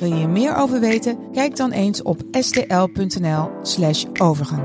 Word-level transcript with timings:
Wil 0.00 0.14
je 0.14 0.28
meer 0.28 0.56
over 0.56 0.80
weten? 0.80 1.18
Kijk 1.32 1.56
dan 1.56 1.70
eens 1.70 2.02
op 2.02 2.20
stl.nl/slash 2.30 4.04
overgang. 4.20 4.62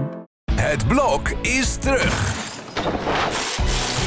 Het 0.51 0.87
blok 0.87 1.29
is 1.41 1.75
terug. 1.75 2.33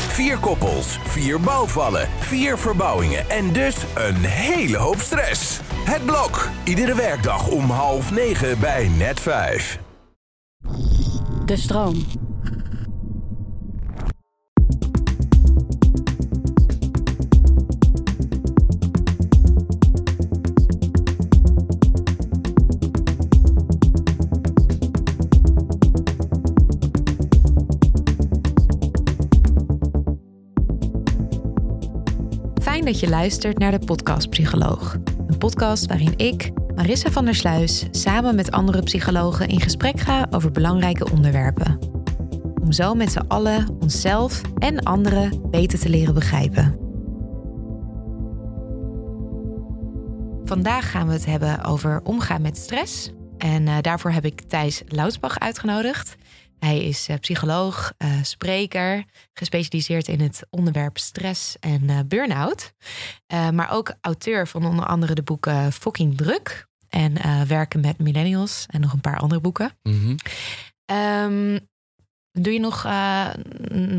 Vier 0.09 0.39
koppels, 0.39 0.99
vier 1.05 1.41
bouwvallen, 1.41 2.09
vier 2.19 2.59
verbouwingen 2.59 3.31
en 3.31 3.53
dus 3.53 3.77
een 3.95 4.25
hele 4.25 4.77
hoop 4.77 4.99
stress. 4.99 5.61
Het 5.85 6.05
blok, 6.05 6.49
iedere 6.65 6.95
werkdag 6.95 7.51
om 7.51 7.71
half 7.71 8.11
negen 8.11 8.61
bij 8.61 8.89
net 8.89 9.21
vijf. 9.21 9.79
De 11.45 11.57
stroom. 11.57 11.95
Dat 32.89 33.01
je 33.01 33.09
luistert 33.09 33.59
naar 33.59 33.71
de 33.71 33.87
Podcast 33.87 34.31
Psycholoog. 34.31 34.97
Een 35.27 35.39
podcast 35.39 35.87
waarin 35.87 36.13
ik, 36.17 36.51
Marissa 36.75 37.11
van 37.11 37.25
der 37.25 37.35
Sluis, 37.35 37.87
samen 37.91 38.35
met 38.35 38.51
andere 38.51 38.83
psychologen 38.83 39.49
in 39.49 39.61
gesprek 39.61 40.01
ga 40.01 40.27
over 40.31 40.53
belangrijke 40.53 41.11
onderwerpen. 41.11 41.79
Om 42.63 42.73
zo 42.73 42.95
met 42.95 43.13
z'n 43.13 43.25
allen 43.29 43.77
onszelf 43.81 44.41
en 44.59 44.83
anderen 44.83 45.51
beter 45.51 45.79
te 45.79 45.89
leren 45.89 46.15
begrijpen. 46.15 46.79
Vandaag 50.45 50.91
gaan 50.91 51.07
we 51.07 51.13
het 51.13 51.27
hebben 51.27 51.65
over 51.65 52.01
omgaan 52.05 52.43
met 52.43 52.57
stress. 52.57 53.13
En 53.39 53.69
eh, 53.69 53.77
daarvoor 53.81 54.11
heb 54.11 54.25
ik 54.25 54.41
Thijs 54.41 54.83
Loudsbach 54.87 55.39
uitgenodigd. 55.39 56.17
Hij 56.59 56.85
is 56.85 57.09
eh, 57.09 57.17
psycholoog, 57.17 57.93
eh, 57.97 58.23
spreker, 58.23 59.05
gespecialiseerd 59.33 60.09
in 60.09 60.21
het 60.21 60.47
onderwerp 60.51 60.99
stress 60.99 61.57
en 61.61 61.91
eh, 61.91 61.99
burn-out. 62.07 62.73
Maar 63.53 63.71
ook 63.71 63.95
auteur 64.01 64.49
van 64.49 64.67
onder 64.67 64.87
andere 64.87 65.15
de 65.15 65.23
boeken 65.23 65.73
Fucking 65.73 66.17
Druk 66.17 66.67
en 66.89 67.47
Werken 67.49 67.81
met 67.81 67.99
Millennials 67.99 68.67
en 68.69 68.81
nog 68.81 68.93
een 68.93 69.01
paar 69.01 69.19
andere 69.19 69.41
boeken. 69.41 69.71
Ehm, 70.85 71.59
doe 72.33 72.53
je 72.53 72.61
nog, 72.61 72.83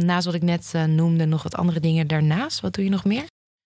naast 0.06 0.26
wat 0.26 0.34
ik 0.34 0.42
net 0.42 0.73
noemde, 0.88 1.26
nog 1.26 1.44
wat 1.44 1.56
andere 1.56 1.80
dingen 1.80 2.08
daarnaast? 2.08 2.60
Wat 2.60 2.73
doe 2.73 2.84
je 2.84 2.90
nog 2.90 3.06
meer? 3.06 3.23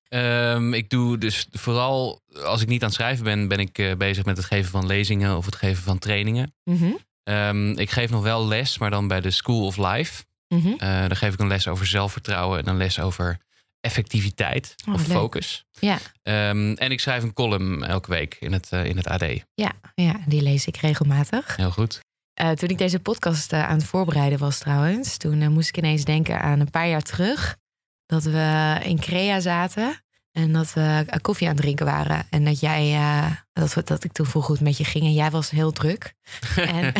Ehm, 0.07 0.73
ik 0.73 0.89
doe 0.89 1.17
dus 1.17 1.47
vooral 1.51 2.21
als 2.43 2.61
ik 2.61 2.67
niet 2.67 2.81
aan 2.81 2.87
het 2.87 2.97
schrijven 2.97 3.23
ben, 3.23 3.47
ben 3.47 3.59
ik 3.59 3.95
bezig 3.97 4.25
met 4.25 4.37
het 4.37 4.45
geven 4.45 4.71
van 4.71 4.85
lezingen 4.85 5.37
of 5.37 5.45
het 5.45 5.55
geven 5.55 5.83
van 5.83 5.99
trainingen. 5.99 6.53
Mhm, 6.63 6.91
Ehm, 7.23 7.71
ik 7.71 7.89
geef 7.91 8.09
nog 8.09 8.23
wel 8.23 8.47
les, 8.47 8.77
maar 8.77 8.89
dan 8.89 9.07
bij 9.07 9.21
de 9.21 9.31
School 9.31 9.65
of 9.65 9.77
Life. 9.77 10.23
mhm. 10.47 10.67
Uh, 10.67 10.77
dan 11.07 11.15
geef 11.15 11.33
ik 11.33 11.39
een 11.39 11.47
les 11.47 11.67
over 11.67 11.85
zelfvertrouwen 11.85 12.59
en 12.59 12.67
een 12.67 12.77
les 12.77 12.99
over 12.99 13.37
effectiviteit 13.79 14.75
Oh, 14.87 14.93
of 14.93 15.07
leuk. 15.07 15.17
focus. 15.17 15.65
Ja, 15.79 15.97
Ehm, 16.23 16.73
en 16.73 16.91
ik 16.91 16.99
schrijf 16.99 17.23
een 17.23 17.33
column 17.33 17.83
elke 17.83 18.09
week 18.09 18.35
in 18.39 18.51
het, 18.53 18.67
eh, 18.71 18.85
in 18.85 18.97
het 18.97 19.07
AD. 19.07 19.25
ja, 19.53 19.71
ja, 19.95 20.19
die 20.25 20.41
lees 20.41 20.65
ik 20.67 20.77
regelmatig. 20.77 21.55
Heel 21.55 21.71
goed. 21.71 21.99
Eh, 22.33 22.49
toen 22.51 22.69
ik 22.69 22.77
deze 22.77 22.99
podcast 22.99 23.53
eh, 23.53 23.67
aan 23.67 23.75
het 23.77 23.85
voorbereiden 23.85 24.39
was 24.39 24.57
trouwens, 24.57 25.17
toen 25.17 25.41
eh, 25.41 25.47
moest 25.47 25.69
ik 25.69 25.77
ineens 25.77 26.03
denken 26.03 26.41
aan 26.41 26.59
een 26.59 26.69
paar 26.69 26.87
jaar 26.87 27.01
terug. 27.01 27.57
Dat 28.05 28.23
we 28.23 28.79
in 28.83 28.99
Crea 28.99 29.39
zaten 29.39 30.02
en 30.33 30.51
dat 30.51 30.73
we 30.73 31.03
eh, 31.07 31.21
koffie 31.21 31.47
aan 31.47 31.53
het 31.53 31.61
drinken 31.61 31.85
waren. 31.85 32.25
En 32.29 32.45
dat 32.45 32.59
jij, 32.59 32.93
eh, 32.93 33.31
dat, 33.53 33.87
dat 33.87 34.03
ik 34.03 34.11
toen 34.11 34.25
vroeg 34.25 34.47
het 34.47 34.59
met 34.61 34.77
je 34.77 34.85
ging 34.85 35.03
en 35.03 35.13
jij 35.13 35.31
was 35.31 35.49
heel 35.49 35.71
druk. 35.71 36.13
en, 36.55 36.93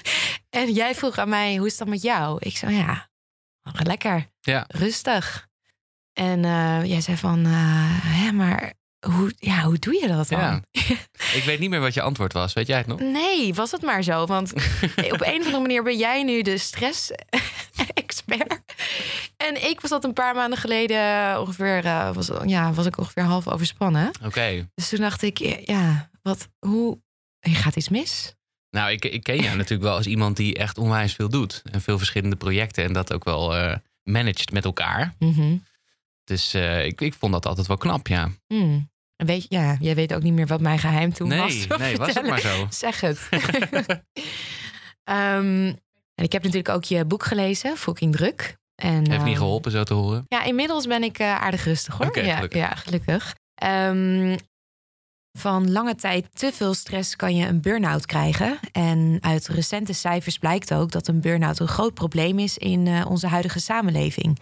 en 0.60 0.72
jij 0.72 0.94
vroeg 0.94 1.18
aan 1.18 1.28
mij, 1.28 1.56
hoe 1.56 1.66
is 1.66 1.76
dat 1.76 1.88
met 1.88 2.02
jou? 2.02 2.36
Ik 2.40 2.56
zei, 2.56 2.74
ja, 2.74 3.08
lekker, 3.72 4.30
Ja. 4.40 4.64
rustig. 4.68 5.48
En 6.12 6.44
eh, 6.44 6.84
jij 6.84 7.00
zei 7.00 7.16
van, 7.16 7.44
eh, 7.46 7.52
hè, 8.04 8.32
maar 8.32 8.72
hoe, 9.00 9.32
ja, 9.36 9.62
hoe 9.62 9.78
doe 9.78 9.94
je 9.94 10.08
dat 10.08 10.28
dan? 10.28 10.40
Ja. 10.40 10.62
Ik 11.38 11.42
weet 11.44 11.58
niet 11.58 11.70
meer 11.70 11.80
wat 11.80 11.94
je 11.94 12.02
antwoord 12.02 12.32
was. 12.32 12.52
Weet 12.52 12.66
jij 12.66 12.78
het 12.78 12.86
nog? 12.86 13.00
Nee, 13.00 13.54
was 13.54 13.70
het 13.70 13.82
maar 13.82 14.02
zo. 14.02 14.26
Want 14.26 14.52
op 15.12 15.20
een 15.20 15.40
of 15.40 15.44
andere 15.44 15.60
manier 15.60 15.82
ben 15.82 15.98
jij 15.98 16.22
nu 16.22 16.42
de 16.42 16.58
stress-expert. 16.58 18.60
En 19.36 19.68
ik 19.68 19.80
was 19.80 19.90
dat 19.90 20.04
een 20.04 20.12
paar 20.12 20.34
maanden 20.34 20.58
geleden 20.58 21.40
ongeveer, 21.40 21.84
eh, 21.84 22.12
was, 22.12 22.30
ja, 22.44 22.72
was 22.72 22.86
ik 22.86 22.98
ongeveer 22.98 23.22
half 23.22 23.48
overspannen. 23.48 24.10
Oké. 24.24 24.68
Dus 24.74 24.88
toen 24.88 25.00
dacht 25.00 25.22
ik, 25.22 25.38
ja, 25.66 26.10
wat, 26.22 26.48
hoe, 26.58 27.00
er 27.38 27.50
gaat 27.50 27.76
iets 27.76 27.88
mis? 27.88 28.34
Nou, 28.70 28.90
ik, 28.90 29.04
ik 29.04 29.22
ken 29.22 29.42
jou 29.42 29.56
natuurlijk 29.62 29.82
wel 29.82 29.96
als 29.96 30.06
iemand 30.06 30.36
die 30.36 30.56
echt 30.56 30.78
onwijs 30.78 31.14
veel 31.14 31.28
doet. 31.28 31.62
En 31.70 31.80
veel 31.80 31.98
verschillende 31.98 32.36
projecten 32.36 32.84
en 32.84 32.92
dat 32.92 33.12
ook 33.12 33.24
wel 33.24 33.56
eh 33.56 33.76
managt 34.02 34.52
met 34.52 34.64
elkaar. 34.64 35.14
Mhm. 35.18 35.56
Dus 36.24 36.54
eh, 36.54 36.86
ik, 36.86 37.00
ik 37.00 37.14
vond 37.14 37.32
dat 37.32 37.46
altijd 37.46 37.66
wel 37.66 37.76
knap, 37.76 38.06
ja. 38.06 38.30
Hmm. 38.46 38.89
En 39.20 39.26
Weet 39.26 39.42
je, 39.42 39.46
ja, 39.48 39.76
jij 39.80 39.94
weet 39.94 40.14
ook 40.14 40.22
niet 40.22 40.32
meer 40.32 40.46
wat 40.46 40.60
mijn 40.60 40.78
geheim 40.78 41.12
toen 41.12 41.28
was. 41.28 41.66
Nee, 41.66 41.78
nee, 41.78 41.96
was 41.96 42.06
het 42.06 42.16
Vertellen. 42.16 42.30
maar 42.30 42.40
zo. 42.40 42.66
Zeg 42.86 43.00
het. 43.00 43.28
Ehm, 45.04 45.66
en 46.14 46.24
ik 46.24 46.32
heb 46.32 46.42
natuurlijk 46.42 46.68
ook 46.68 46.84
je 46.84 47.04
boek 47.04 47.24
gelezen, 47.24 47.76
Fucking 47.76 48.16
Druk. 48.16 48.56
En, 48.74 48.94
Heeft 48.94 49.08
niet 49.08 49.18
ehm, 49.18 49.36
geholpen 49.36 49.70
zo 49.70 49.82
te 49.82 49.94
horen. 49.94 50.24
Ja, 50.28 50.42
inmiddels 50.42 50.86
ben 50.86 51.02
ik 51.02 51.18
eh, 51.18 51.40
aardig 51.40 51.64
rustig 51.64 51.96
hoor. 51.96 52.18
Ja, 52.24 52.34
gelukkig. 52.34 52.60
ja, 52.60 52.74
gelukkig. 52.74 53.34
Ehm, 53.54 54.36
van 55.38 55.70
lange 55.70 55.94
tijd 55.94 56.26
te 56.32 56.52
veel 56.52 56.74
stress 56.74 57.16
kan 57.16 57.36
je 57.36 57.46
een 57.46 57.60
burn-out 57.60 58.06
krijgen. 58.06 58.58
En 58.72 59.18
uit 59.20 59.48
recente 59.48 59.92
cijfers 59.92 60.38
blijkt 60.38 60.74
ook 60.74 60.90
dat 60.90 61.08
een 61.08 61.20
burn-out 61.20 61.58
een 61.58 61.68
groot 61.68 61.94
probleem 61.94 62.38
is 62.38 62.58
in 62.58 62.86
eh, 62.86 63.06
onze 63.10 63.26
huidige 63.26 63.60
samenleving. 63.60 64.38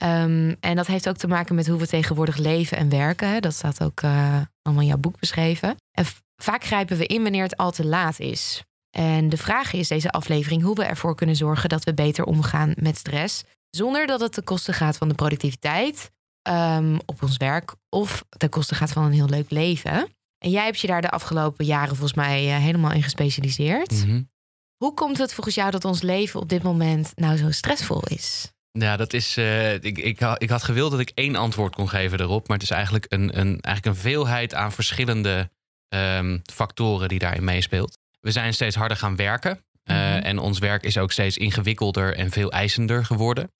Ehm, 0.00 0.54
en 0.60 0.76
dat 0.76 0.86
heeft 0.86 1.08
ook 1.08 1.16
te 1.16 1.28
maken 1.28 1.54
met 1.54 1.66
hoe 1.66 1.78
we 1.78 1.86
tegenwoordig 1.86 2.36
leven 2.36 2.76
en 2.76 2.88
werken. 2.88 3.42
Dat 3.42 3.54
staat 3.54 3.82
ook 3.82 4.00
eh, 4.00 4.40
allemaal 4.62 4.82
in 4.82 4.88
jouw 4.88 4.98
boek 4.98 5.18
beschreven. 5.18 5.76
En 5.92 6.04
vaak 6.36 6.64
grijpen 6.64 6.96
we 6.96 7.06
in 7.06 7.22
wanneer 7.22 7.42
het 7.42 7.56
al 7.56 7.70
te 7.70 7.86
laat 7.86 8.20
is. 8.20 8.62
En 8.90 9.28
de 9.28 9.36
vraag 9.36 9.72
is 9.72 9.88
deze 9.88 10.10
aflevering 10.10 10.62
hoe 10.62 10.74
we 10.74 10.84
ervoor 10.84 11.14
kunnen 11.14 11.36
zorgen 11.36 11.68
dat 11.68 11.84
we 11.84 11.94
beter 11.94 12.24
omgaan 12.24 12.72
met 12.76 12.96
stress. 12.96 13.44
Zonder 13.70 14.06
dat 14.06 14.20
het 14.20 14.32
ten 14.32 14.44
koste 14.44 14.72
gaat 14.72 14.96
van 14.96 15.08
de 15.08 15.14
productiviteit 15.14 16.10
ehm, 16.42 16.98
op 17.06 17.22
ons 17.22 17.36
werk 17.36 17.74
of 17.88 18.24
ten 18.28 18.48
koste 18.48 18.74
gaat 18.74 18.92
van 18.92 19.04
een 19.04 19.12
heel 19.12 19.28
leuk 19.28 19.50
leven. 19.50 20.08
En 20.38 20.50
jij 20.50 20.64
hebt 20.64 20.80
je 20.80 20.86
daar 20.86 21.02
de 21.02 21.10
afgelopen 21.10 21.64
jaren 21.64 21.96
volgens 21.96 22.14
mij 22.14 22.54
eh, 22.54 22.62
helemaal 22.62 22.92
in 22.92 23.02
gespecialiseerd. 23.02 24.06
Mhm. 24.06 24.22
Hoe 24.76 24.94
komt 24.94 25.18
het 25.18 25.34
volgens 25.34 25.54
jou 25.54 25.70
dat 25.70 25.84
ons 25.84 26.02
leven 26.02 26.40
op 26.40 26.48
dit 26.48 26.62
moment 26.62 27.12
nou 27.14 27.36
zo 27.36 27.50
stressvol 27.50 28.02
is? 28.06 28.52
Ja, 28.72 28.96
dat 28.96 29.12
is. 29.12 29.36
eh, 29.36 29.74
ik, 29.74 29.98
ik, 29.98 30.20
ik 30.38 30.50
had 30.50 30.62
gewild 30.62 30.90
dat 30.90 31.00
ik 31.00 31.10
één 31.14 31.36
antwoord 31.36 31.74
kon 31.74 31.88
geven 31.88 32.20
erop. 32.20 32.48
Maar 32.48 32.56
het 32.56 32.66
is 32.66 32.70
eigenlijk 32.72 33.06
een, 33.08 33.38
een, 33.38 33.60
eigenlijk 33.60 33.86
een 33.96 34.02
veelheid 34.02 34.54
aan 34.54 34.72
verschillende 34.72 35.50
ehm, 35.88 36.38
factoren 36.52 37.08
die 37.08 37.18
daarin 37.18 37.44
meespeelt. 37.44 37.98
We 38.20 38.30
zijn 38.30 38.54
steeds 38.54 38.76
harder 38.76 38.96
gaan 38.96 39.16
werken. 39.16 39.50
eh, 39.84 39.96
Mhm. 39.96 40.18
En 40.22 40.38
ons 40.38 40.58
werk 40.58 40.82
is 40.84 40.98
ook 40.98 41.12
steeds 41.12 41.36
ingewikkelder 41.36 42.16
en 42.16 42.30
veel 42.30 42.52
eisender 42.52 43.04
geworden. 43.04 43.50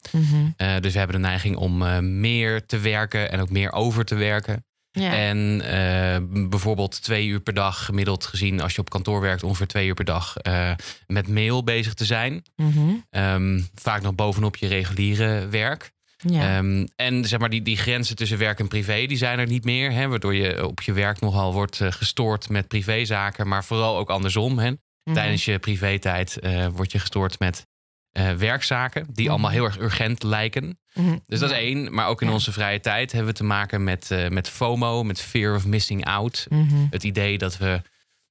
Eh, 0.56 0.76
dus 0.80 0.92
we 0.92 0.98
hebben 0.98 1.20
de 1.22 1.26
neiging 1.28 1.56
om 1.56 1.76
meer 2.20 2.66
te 2.66 2.78
werken 2.78 3.30
en 3.32 3.40
ook 3.40 3.50
meer 3.50 3.72
over 3.72 4.04
te 4.04 4.14
werken. 4.14 4.64
Ja. 4.92 5.12
En 5.12 5.60
eh, 5.60 6.48
bijvoorbeeld 6.48 7.02
twee 7.02 7.26
uur 7.26 7.40
per 7.40 7.54
dag, 7.54 7.84
gemiddeld 7.84 8.26
gezien, 8.26 8.60
als 8.60 8.74
je 8.74 8.80
op 8.80 8.90
kantoor 8.90 9.20
werkt, 9.20 9.42
ongeveer 9.42 9.66
twee 9.66 9.86
uur 9.86 9.94
per 9.94 10.04
dag 10.04 10.36
eh, 10.36 10.70
met 11.06 11.28
mail 11.28 11.64
bezig 11.64 11.94
te 11.94 12.04
zijn. 12.04 12.42
Mhm. 12.56 12.94
Ehm, 13.10 13.60
vaak 13.74 14.02
nog 14.02 14.14
bovenop 14.14 14.56
je 14.56 14.66
reguliere 14.66 15.48
werk. 15.48 15.90
ja. 16.16 16.56
Ehm, 16.56 16.86
en 16.96 17.24
zeg 17.24 17.38
maar, 17.38 17.50
die, 17.50 17.62
die 17.62 17.76
grenzen 17.76 18.16
tussen 18.16 18.38
werk 18.38 18.58
en 18.58 18.68
privé, 18.68 19.06
die 19.06 19.16
zijn 19.16 19.38
er 19.38 19.46
niet 19.46 19.64
meer. 19.64 19.92
Hè, 19.92 20.08
waardoor 20.08 20.34
je 20.34 20.66
op 20.66 20.82
je 20.82 20.92
werk 20.92 21.20
nogal 21.20 21.52
wordt 21.52 21.80
eh, 21.80 21.92
gestoord 21.92 22.48
met 22.48 22.68
privézaken, 22.68 23.48
maar 23.48 23.64
vooral 23.64 23.98
ook 23.98 24.10
andersom. 24.10 24.58
Hè. 24.58 24.70
Mhm. 24.70 25.14
Tijdens 25.14 25.44
je 25.44 25.58
privé-tijd 25.58 26.38
eh, 26.38 26.66
word 26.66 26.92
je 26.92 26.98
gestoord 26.98 27.38
met 27.38 27.66
eh, 28.12 28.32
werkzaken, 28.32 29.06
die 29.12 29.22
Mhm. 29.24 29.30
allemaal 29.32 29.50
heel 29.50 29.64
erg 29.64 29.78
urgent 29.78 30.22
lijken. 30.22 30.78
Mhm. 30.94 31.16
Dus 31.26 31.38
dat 31.40 31.50
is 31.50 31.56
één. 31.56 31.94
Maar 31.94 32.06
ook 32.06 32.20
in 32.20 32.26
Ja. 32.26 32.32
onze 32.32 32.52
vrije 32.52 32.80
tijd 32.80 33.12
hebben 33.12 33.30
we 33.30 33.36
te 33.38 33.44
maken 33.44 33.84
met, 33.84 34.10
eh, 34.10 34.28
met 34.28 34.48
FOMO, 34.48 35.02
met 35.04 35.20
fear 35.20 35.54
of 35.54 35.66
missing 35.66 36.04
out. 36.04 36.46
Mhm. 36.48 36.86
Het 36.90 37.04
idee 37.04 37.38
dat 37.38 37.56
we 37.58 37.80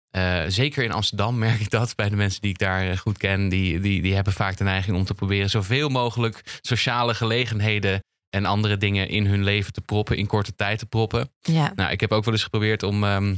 Eh, 0.09 0.41
zeker 0.47 0.83
in 0.83 0.91
Amsterdam 0.91 1.37
merk 1.47 1.59
ik 1.59 1.69
dat 1.69 1.95
bij 1.95 2.09
de 2.09 2.15
mensen 2.15 2.41
die 2.41 2.49
ik 2.49 2.57
daar 2.57 2.97
goed 2.97 3.17
ken. 3.17 3.49
Die, 3.49 3.79
die, 3.79 4.01
die 4.01 4.15
hebben 4.15 4.33
vaak 4.33 4.57
de 4.57 4.63
neiging 4.63 4.97
om 4.97 5.05
te 5.05 5.13
proberen 5.13 5.49
zoveel 5.49 5.89
mogelijk 5.89 6.59
sociale 6.61 7.13
gelegenheden 7.13 8.03
en 8.29 8.45
andere 8.45 8.77
dingen 8.77 9.09
in 9.09 9.25
hun 9.25 9.43
leven 9.43 9.73
te 9.73 9.81
proppen, 9.81 10.17
in 10.17 10.27
korte 10.27 10.55
tijd 10.55 10.79
te 10.79 10.85
proppen. 10.85 11.31
Ja. 11.41 11.71
Nou, 11.75 11.91
ik 11.91 11.99
heb 11.99 12.11
ook 12.11 12.23
wel 12.23 12.33
eens 12.33 12.43
geprobeerd 12.43 12.83
om 12.83 13.03
ehm, 13.03 13.35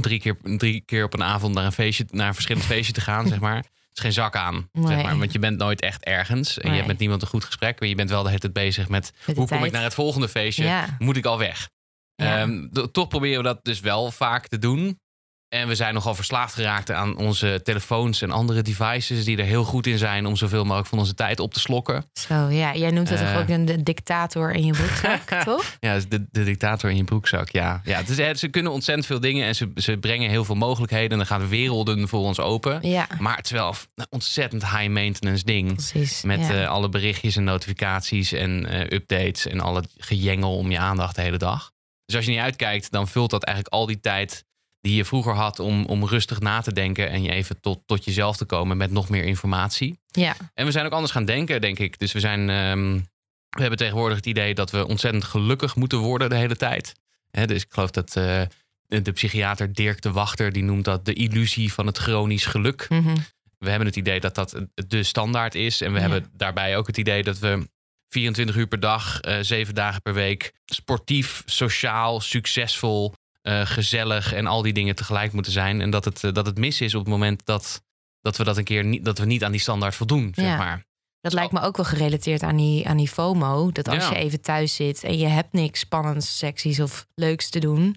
drie, 0.00 0.20
keer, 0.20 0.36
drie 0.42 0.80
keer 0.80 1.04
op 1.04 1.14
een 1.14 1.22
avond 1.24 1.54
naar 1.54 1.64
een 1.64 1.72
feestje, 1.72 2.04
naar 2.10 2.26
een 2.28 2.34
verschillend 2.34 2.66
feestje 2.66 2.92
te 2.92 3.00
gaan, 3.00 3.26
zeg 3.32 3.40
maar. 3.40 3.64
Is 3.98 4.04
geen 4.04 4.12
zak 4.12 4.36
aan, 4.36 4.68
zeg 4.72 5.02
maar. 5.02 5.18
Want 5.18 5.32
je 5.32 5.38
bent 5.38 5.58
nooit 5.58 5.80
echt 5.80 6.04
ergens. 6.04 6.58
En 6.58 6.68
je 6.70 6.76
hebt 6.76 6.86
met 6.86 6.98
niemand 6.98 7.22
een 7.22 7.28
goed 7.28 7.44
gesprek. 7.44 7.80
Maar 7.80 7.88
je 7.88 7.94
bent 7.94 8.10
wel 8.10 8.22
de 8.22 8.28
hele 8.28 8.40
tijd 8.40 8.52
bezig 8.52 8.88
met 8.88 9.12
hoe 9.34 9.46
kom 9.46 9.64
ik 9.64 9.72
naar 9.72 9.82
het 9.82 9.94
volgende 9.94 10.28
feestje? 10.28 10.64
Ja. 10.64 10.96
Moet 10.98 11.16
ik 11.16 11.24
al 11.24 11.38
weg? 11.38 11.68
Ja. 12.14 12.38
Ehm, 12.40 12.68
toch 12.92 13.08
proberen 13.08 13.36
we 13.36 13.42
dat 13.42 13.64
dus 13.64 13.80
wel 13.80 14.10
vaak 14.10 14.46
te 14.48 14.58
doen. 14.58 15.00
En 15.48 15.68
we 15.68 15.74
zijn 15.74 15.94
nogal 15.94 16.14
verslaafd 16.14 16.54
geraakt 16.54 16.90
aan 16.90 17.16
onze 17.16 17.60
telefoons 17.62 18.22
en 18.22 18.30
andere 18.30 18.62
devices 18.62 19.24
die 19.24 19.36
er 19.36 19.44
heel 19.44 19.64
goed 19.64 19.86
in 19.86 19.98
zijn 19.98 20.26
om 20.26 20.36
zoveel 20.36 20.64
mogelijk 20.64 20.88
van 20.88 20.98
onze 20.98 21.14
tijd 21.14 21.40
op 21.40 21.54
te 21.54 21.60
slokken. 21.60 22.04
Zo, 22.12 22.34
ja. 22.34 22.74
Jij 22.74 22.90
noemt 22.90 23.08
het 23.08 23.20
Eh. 23.20 23.32
toch 23.32 23.40
ook 23.42 23.48
een 23.48 23.64
de 23.64 23.82
dictator 23.82 24.52
in 24.52 24.64
je 24.64 24.72
broekzak, 24.72 25.20
toch? 25.44 25.76
Ja, 25.80 25.94
dus 25.94 26.08
de, 26.08 26.26
de 26.30 26.44
dictator 26.44 26.90
in 26.90 26.96
je 26.96 27.04
broekzak. 27.04 27.50
Ja, 27.50 27.80
ja 27.84 28.02
eh, 28.18 28.34
ze 28.34 28.48
kunnen 28.48 28.72
ontzettend 28.72 29.06
veel 29.06 29.20
dingen 29.20 29.46
en 29.46 29.54
ze, 29.54 29.70
ze 29.74 29.96
brengen 29.96 30.30
heel 30.30 30.44
veel 30.44 30.54
mogelijkheden. 30.54 31.10
En 31.10 31.20
er 31.20 31.26
gaan 31.26 31.48
werelden 31.48 32.08
voor 32.08 32.20
ons 32.20 32.40
open. 32.40 32.88
Ja, 32.88 33.06
Maar 33.18 33.36
het 33.36 33.44
is 33.44 33.50
wel 33.52 33.74
een 33.94 34.06
ontzettend 34.10 34.62
high 34.70 34.88
maintenance 34.88 35.44
ding. 35.44 35.74
precies. 35.74 36.22
Met 36.22 36.40
ja. 36.40 36.62
eh, 36.62 36.68
alle 36.68 36.88
berichtjes 36.88 37.36
en 37.36 37.44
notificaties 37.44 38.32
en 38.32 38.66
eh, 38.66 38.80
updates 38.98 39.46
en 39.46 39.60
al 39.60 39.74
het 39.74 39.88
gejengel 39.98 40.56
om 40.56 40.70
je 40.70 40.78
aandacht 40.78 41.14
de 41.14 41.22
hele 41.22 41.38
dag. 41.38 41.70
Dus 42.04 42.16
als 42.16 42.24
je 42.24 42.30
niet 42.30 42.40
uitkijkt, 42.40 42.90
dan 42.90 43.08
vult 43.08 43.30
dat 43.30 43.44
eigenlijk 43.44 43.74
al 43.74 43.86
die 43.86 44.00
tijd 44.00 44.44
die 44.88 44.96
je 44.96 45.04
vroeger 45.04 45.34
had 45.34 45.58
om, 45.58 45.84
om 45.86 46.04
rustig 46.06 46.40
na 46.40 46.60
te 46.60 46.72
denken 46.72 47.10
en 47.10 47.22
je 47.22 47.30
even 47.30 47.60
tot, 47.60 47.82
tot 47.86 48.04
jezelf 48.04 48.36
te 48.36 48.44
komen 48.44 48.76
met 48.76 48.90
nog 48.90 49.08
meer 49.08 49.24
informatie. 49.24 49.98
ja. 50.10 50.36
En 50.54 50.64
we 50.64 50.70
zijn 50.72 50.86
ook 50.86 50.92
anders 50.92 51.12
gaan 51.12 51.24
denken, 51.24 51.60
denk 51.60 51.78
ik. 51.78 51.98
Dus 51.98 52.12
we 52.12 52.20
zijn. 52.20 52.50
ehm, 52.50 53.00
we 53.48 53.60
hebben 53.60 53.78
tegenwoordig 53.78 54.16
het 54.16 54.26
idee 54.26 54.54
dat 54.54 54.70
we 54.70 54.86
ontzettend 54.86 55.24
gelukkig 55.24 55.76
moeten 55.76 55.98
worden 55.98 56.28
de 56.30 56.36
hele 56.36 56.56
tijd. 56.56 56.94
Dus 57.30 57.62
ik 57.62 57.66
geloof 57.70 57.90
dat 57.90 58.16
eh, 58.16 58.42
de, 58.86 59.12
psychiater 59.12 59.72
Dirk 59.72 60.02
de 60.02 60.10
Wachter, 60.12 60.52
die 60.52 60.62
noemt 60.62 60.84
dat 60.84 61.04
de 61.04 61.12
illusie 61.12 61.72
van 61.72 61.86
het 61.86 61.98
chronisch 61.98 62.44
geluk. 62.46 62.86
Mhm. 62.88 63.16
We 63.58 63.68
hebben 63.70 63.86
het 63.86 63.96
idee 63.96 64.20
dat 64.20 64.34
dat 64.34 64.62
de 64.74 65.02
standaard 65.02 65.54
is. 65.54 65.80
En 65.80 65.92
we 65.92 66.00
Ja. 66.00 66.08
hebben 66.08 66.30
daarbij 66.32 66.76
ook 66.76 66.86
het 66.86 66.98
idee 66.98 67.22
dat 67.22 67.38
we 67.38 67.68
24 68.08 68.56
uur 68.56 68.66
per 68.66 68.80
dag, 68.80 69.20
eh, 69.20 69.38
zeven 69.40 69.74
dagen 69.74 70.02
per 70.02 70.14
week, 70.14 70.52
sportief, 70.64 71.42
sociaal, 71.46 72.20
succesvol, 72.20 73.14
eh, 73.48 73.66
gezellig 73.66 74.32
en 74.32 74.46
al 74.46 74.62
die 74.62 74.72
dingen 74.72 74.94
tegelijk 74.94 75.32
moeten 75.32 75.52
zijn. 75.52 75.80
En 75.80 75.90
dat 75.90 76.04
het, 76.04 76.24
eh, 76.24 76.32
dat 76.32 76.46
het 76.46 76.58
mis 76.58 76.80
is 76.80 76.94
op 76.94 77.00
het 77.00 77.08
moment 77.10 77.40
dat, 77.46 77.82
dat 78.20 78.36
we 78.36 78.44
dat 78.44 78.56
een 78.56 78.64
keer 78.64 78.84
niet, 78.84 79.04
dat 79.04 79.18
we 79.18 79.24
niet 79.24 79.44
aan 79.44 79.52
die 79.52 79.60
standaard 79.60 79.94
voldoen, 79.94 80.32
zeg 80.36 80.58
maar. 80.58 80.86
Dat 81.20 81.32
lijkt 81.32 81.52
me 81.52 81.60
ook 81.60 81.76
wel 81.76 81.86
gerelateerd 81.86 82.42
aan 82.42 82.56
die, 82.56 82.88
aan 82.88 82.96
die 82.96 83.08
FOMO. 83.08 83.72
Dat 83.72 83.88
als 83.88 84.08
Ja. 84.08 84.10
je 84.10 84.16
even 84.16 84.40
thuis 84.40 84.74
zit 84.74 85.04
en 85.04 85.18
je 85.18 85.26
hebt 85.26 85.52
niks 85.52 85.80
spannends, 85.80 86.38
seksies 86.38 86.80
of 86.80 87.06
leuks 87.14 87.48
te 87.50 87.58
doen, 87.58 87.96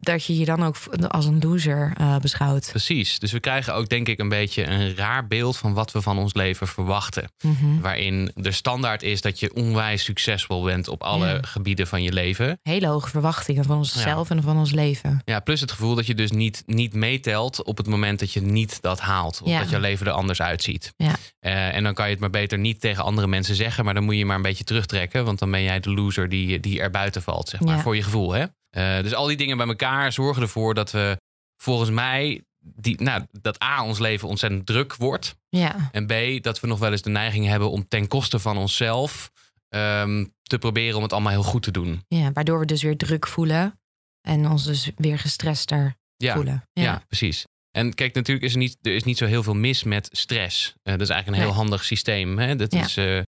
dat 0.00 0.24
je 0.24 0.38
je 0.38 0.44
dan 0.44 0.62
ook 0.62 0.76
als 1.08 1.26
een 1.26 1.38
loser 1.40 1.92
eh, 1.96 2.16
beschouwt. 2.16 2.68
Precies. 2.70 3.18
Dus 3.18 3.32
we 3.32 3.40
krijgen 3.40 3.74
ook 3.74 3.88
denk 3.88 4.08
ik 4.08 4.18
een 4.18 4.28
beetje 4.28 4.64
een 4.66 4.94
raar 4.96 5.26
beeld 5.26 5.56
van 5.56 5.74
wat 5.74 5.92
we 5.92 6.02
van 6.02 6.18
ons 6.18 6.34
leven 6.34 6.68
verwachten. 6.68 7.32
Mhm. 7.42 7.80
Waarin 7.80 8.30
de 8.34 8.52
standaard 8.52 9.02
is 9.02 9.20
dat 9.20 9.40
je 9.40 9.54
onwijs 9.54 10.04
succesvol 10.04 10.62
bent 10.62 10.88
op 10.88 11.02
alle 11.02 11.28
Ja. 11.28 11.38
gebieden 11.42 11.86
van 11.86 12.02
je 12.02 12.12
leven. 12.12 12.58
Hele 12.62 12.86
hoge 12.86 13.08
verwachtingen 13.08 13.64
van 13.64 13.76
onszelf 13.76 14.30
en 14.30 14.42
van 14.42 14.56
ons 14.58 14.70
leven. 14.70 15.22
Ja, 15.24 15.40
plus 15.40 15.60
het 15.60 15.70
gevoel 15.72 15.94
dat 15.94 16.06
je 16.06 16.14
dus 16.14 16.30
niet, 16.30 16.62
niet 16.66 16.94
meetelt 16.94 17.62
op 17.64 17.76
het 17.76 17.86
moment 17.86 18.18
dat 18.18 18.32
je 18.32 18.40
niet 18.42 18.82
dat 18.82 19.00
haalt. 19.00 19.40
Of 19.42 19.48
Ja. 19.48 19.58
dat 19.58 19.70
je 19.70 19.80
leven 19.80 20.06
er 20.06 20.12
anders 20.12 20.42
uitziet. 20.42 20.92
Ja. 20.96 21.14
Eh, 21.40 21.74
en 21.76 21.82
dan 21.82 21.94
kan 21.94 22.04
je 22.04 22.10
het 22.10 22.20
maar 22.20 22.30
beter 22.30 22.58
niet 22.58 22.80
tegen 22.80 23.04
andere 23.04 23.26
mensen 23.26 23.54
zeggen. 23.54 23.84
Maar 23.84 23.94
dan 23.94 24.04
moet 24.04 24.16
je 24.16 24.26
maar 24.26 24.36
een 24.36 24.42
beetje 24.42 24.64
terugtrekken. 24.64 25.24
Want 25.24 25.38
dan 25.38 25.50
ben 25.50 25.62
jij 25.62 25.80
de 25.80 25.90
loser 25.90 26.28
die, 26.28 26.60
die 26.60 26.80
er 26.80 26.90
buiten 26.90 27.22
valt, 27.22 27.48
zeg 27.48 27.60
maar. 27.60 27.80
Voor 27.80 27.96
je 27.96 28.02
gevoel, 28.02 28.32
hè? 28.32 28.44
Eh, 28.70 29.00
dus 29.02 29.14
al 29.14 29.26
die 29.26 29.36
dingen 29.36 29.56
bij 29.56 29.66
elkaar 29.66 30.12
zorgen 30.12 30.42
ervoor 30.42 30.74
dat 30.74 30.90
we 30.90 31.16
volgens 31.56 31.90
mij... 31.90 32.42
Die, 32.62 33.02
nou, 33.02 33.26
dat 33.40 33.62
A, 33.62 33.84
ons 33.84 33.98
leven 33.98 34.28
ontzettend 34.28 34.66
druk 34.66 34.94
wordt. 34.96 35.36
Ja, 35.48 35.88
En 35.92 36.06
B, 36.06 36.42
dat 36.42 36.60
we 36.60 36.66
nog 36.66 36.78
wel 36.78 36.90
eens 36.90 37.02
de 37.02 37.10
neiging 37.10 37.46
hebben 37.46 37.70
om 37.70 37.88
ten 37.88 38.08
koste 38.08 38.38
van 38.38 38.56
onszelf... 38.56 39.30
ehm, 39.68 40.24
te 40.42 40.58
proberen 40.58 40.96
om 40.96 41.02
het 41.02 41.12
allemaal 41.12 41.32
heel 41.32 41.42
goed 41.42 41.62
te 41.62 41.70
doen. 41.70 42.04
ja, 42.08 42.32
waardoor 42.32 42.58
we 42.58 42.66
dus 42.66 42.82
weer 42.82 42.96
druk 42.96 43.26
voelen 43.26 43.80
en 44.20 44.48
ons 44.48 44.64
dus 44.64 44.90
weer 44.96 45.18
gestrester 45.18 45.94
Ja, 46.16 46.34
voelen. 46.34 46.68
Ja. 46.72 47.02
precies. 47.06 47.44
En 47.70 47.94
kijk, 47.94 48.14
natuurlijk 48.14 48.46
is 48.46 48.52
er 48.52 48.58
niet, 48.58 48.78
er 48.82 48.94
is 48.94 49.04
niet 49.04 49.18
zo 49.18 49.26
heel 49.26 49.42
veel 49.42 49.54
mis 49.54 49.82
met 49.82 50.08
stress. 50.12 50.74
Eh, 50.82 50.92
dat 50.92 51.00
is 51.00 51.08
eigenlijk 51.08 51.26
een 51.28 51.34
heel 51.46 51.54
Nee. 51.56 51.62
handig 51.62 51.84
systeem. 51.84 52.38
Hè? 52.38 52.56
Dat 52.56 52.72
Ja. 52.72 52.80
is, 52.84 52.96
eh, 52.96 53.20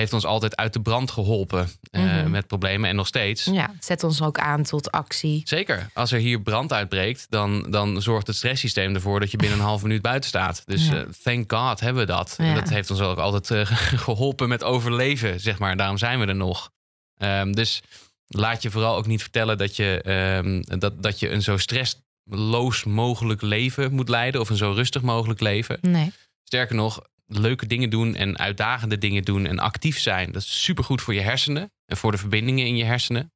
heeft 0.00 0.12
ons 0.12 0.24
altijd 0.24 0.56
uit 0.56 0.72
de 0.72 0.80
brand 0.80 1.10
geholpen 1.10 1.68
eh, 1.90 2.02
Mhm. 2.02 2.30
met 2.30 2.46
problemen 2.46 2.90
en 2.90 2.96
nog 2.96 3.06
steeds. 3.06 3.44
Ja, 3.44 3.70
het 3.74 3.84
zet 3.84 4.04
ons 4.04 4.22
ook 4.22 4.38
aan 4.38 4.62
tot 4.62 4.90
actie. 4.90 5.40
Zeker. 5.44 5.90
Als 5.94 6.12
er 6.12 6.18
hier 6.18 6.40
brand 6.40 6.72
uitbreekt, 6.72 7.26
dan, 7.28 7.70
dan 7.70 8.02
zorgt 8.02 8.26
het 8.26 8.36
stresssysteem 8.36 8.94
ervoor 8.94 9.20
dat 9.20 9.30
je 9.30 9.36
binnen 9.36 9.58
een 9.58 9.64
half 9.64 9.82
minuut 9.82 10.02
buiten 10.02 10.28
staat. 10.28 10.62
Dus 10.66 10.86
Ja. 10.88 10.94
eh, 10.96 11.02
thank 11.22 11.52
God 11.52 11.80
hebben 11.80 12.06
we 12.06 12.12
dat. 12.12 12.34
En 12.38 12.46
Ja. 12.46 12.54
dat 12.54 12.68
heeft 12.68 12.90
ons 12.90 13.00
ook 13.00 13.18
altijd 13.18 13.50
eh, 13.50 13.76
geholpen 14.06 14.48
met 14.48 14.64
overleven, 14.64 15.40
zeg 15.40 15.58
maar. 15.58 15.76
Daarom 15.76 15.98
zijn 15.98 16.20
we 16.20 16.26
er 16.26 16.36
nog. 16.36 16.70
Ehm, 17.16 17.52
dus 17.52 17.82
laat 18.26 18.62
je 18.62 18.70
vooral 18.70 18.96
ook 18.96 19.06
niet 19.06 19.22
vertellen 19.22 19.58
dat 19.58 19.76
je, 19.76 20.00
ehm, 20.02 20.78
dat, 20.78 21.02
dat 21.02 21.18
je 21.18 21.30
een 21.30 21.42
zo 21.42 21.56
stressloos 21.56 22.84
mogelijk 22.84 23.42
leven 23.42 23.92
moet 23.92 24.08
leiden. 24.08 24.40
Of 24.40 24.50
een 24.50 24.56
zo 24.56 24.72
rustig 24.72 25.02
mogelijk 25.02 25.40
leven. 25.40 25.78
Nee. 25.80 26.12
Sterker 26.44 26.74
nog, 26.76 27.00
leuke 27.38 27.66
dingen 27.66 27.90
doen 27.90 28.14
en 28.14 28.38
uitdagende 28.38 28.98
dingen 28.98 29.22
doen 29.22 29.46
en 29.46 29.58
actief 29.58 29.98
zijn. 29.98 30.32
Dat 30.32 30.42
is 30.42 30.62
supergoed 30.62 31.02
voor 31.02 31.14
je 31.14 31.20
hersenen 31.20 31.72
en 31.86 31.96
voor 31.96 32.12
de 32.12 32.18
verbindingen 32.18 32.66
in 32.66 32.76
je 32.76 32.84
hersenen. 32.84 33.32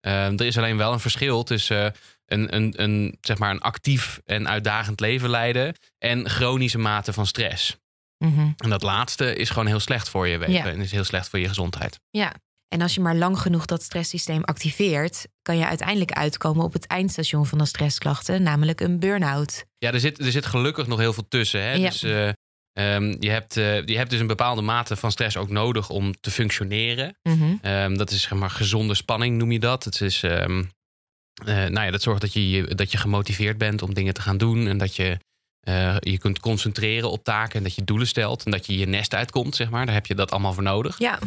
Ehm, 0.00 0.36
er 0.36 0.46
is 0.46 0.58
alleen 0.58 0.76
wel 0.76 0.92
een 0.92 1.00
verschil 1.00 1.42
tussen 1.42 1.86
eh, 1.86 2.00
een, 2.26 2.54
een, 2.54 2.82
een, 2.82 3.18
zeg 3.20 3.38
maar 3.38 3.50
een 3.50 3.60
actief 3.60 4.20
en 4.24 4.48
uitdagend 4.48 5.00
leven 5.00 5.30
leiden 5.30 5.74
en 5.98 6.28
chronische 6.28 6.78
mate 6.78 7.12
van 7.12 7.26
stress. 7.26 7.76
Mhm. 8.18 8.50
En 8.56 8.70
dat 8.70 8.82
laatste 8.82 9.34
is 9.34 9.50
gewoon 9.50 9.66
heel 9.66 9.80
slecht 9.80 10.08
voor 10.08 10.28
je 10.28 10.38
weten 10.38 10.54
Ja. 10.54 10.66
en 10.66 10.80
is 10.80 10.90
heel 10.90 11.04
slecht 11.04 11.28
voor 11.28 11.38
je 11.38 11.48
gezondheid. 11.48 12.00
Ja. 12.10 12.32
En 12.68 12.82
als 12.82 12.94
je 12.94 13.00
maar 13.00 13.16
lang 13.16 13.38
genoeg 13.38 13.66
dat 13.66 13.82
stresssysteem 13.82 14.44
activeert, 14.44 15.26
kan 15.42 15.56
je 15.56 15.66
uiteindelijk 15.66 16.12
uitkomen 16.12 16.64
op 16.64 16.72
het 16.72 16.86
eindstation 16.86 17.46
van 17.46 17.58
de 17.58 17.64
stressklachten, 17.66 18.42
namelijk 18.42 18.80
een 18.80 18.98
burn-out. 18.98 19.64
Ja, 19.78 19.92
er 19.92 20.00
zit, 20.00 20.18
er 20.18 20.30
zit 20.30 20.46
gelukkig 20.46 20.86
nog 20.86 20.98
heel 20.98 21.12
veel 21.12 21.28
tussen. 21.28 21.62
Hè? 21.62 21.72
Ja. 21.72 21.88
Dus 21.88 22.02
eh, 22.02 22.28
ehm, 22.78 23.16
je, 23.20 23.30
hebt, 23.30 23.56
eh, 23.56 23.86
je 23.86 23.96
hebt 23.96 24.10
dus 24.10 24.20
een 24.20 24.26
bepaalde 24.26 24.62
mate 24.62 24.96
van 24.96 25.10
stress 25.10 25.36
ook 25.36 25.48
nodig 25.48 25.90
om 25.90 26.14
te 26.20 26.30
functioneren. 26.30 27.16
Mhm. 27.22 27.54
Ehm, 27.62 27.94
dat 27.94 28.10
is 28.10 28.22
zeg 28.22 28.38
maar 28.38 28.50
gezonde 28.50 28.94
spanning, 28.94 29.38
noem 29.38 29.52
je 29.52 29.58
dat. 29.58 29.84
Het 29.84 30.00
is, 30.00 30.22
ehm, 30.22 30.64
eh, 31.44 31.54
nou 31.54 31.80
ja, 31.80 31.90
dat 31.90 32.02
zorgt 32.02 32.20
dat 32.20 32.32
je, 32.32 32.74
dat 32.74 32.92
je 32.92 32.98
gemotiveerd 32.98 33.58
bent 33.58 33.82
om 33.82 33.94
dingen 33.94 34.14
te 34.14 34.22
gaan 34.22 34.38
doen. 34.38 34.66
En 34.66 34.78
dat 34.78 34.96
je 34.96 35.18
eh, 35.60 35.96
je 36.00 36.18
kunt 36.18 36.40
concentreren 36.40 37.10
op 37.10 37.24
taken. 37.24 37.56
En 37.56 37.62
dat 37.62 37.74
je 37.74 37.84
doelen 37.84 38.06
stelt. 38.06 38.44
En 38.44 38.50
dat 38.50 38.66
je 38.66 38.78
je 38.78 38.86
nest 38.86 39.14
uitkomt, 39.14 39.56
zeg 39.56 39.70
maar. 39.70 39.86
Daar 39.86 39.94
heb 39.94 40.06
je 40.06 40.14
dat 40.14 40.30
allemaal 40.30 40.52
voor 40.52 40.62
nodig. 40.62 40.98
Ja, 40.98 41.18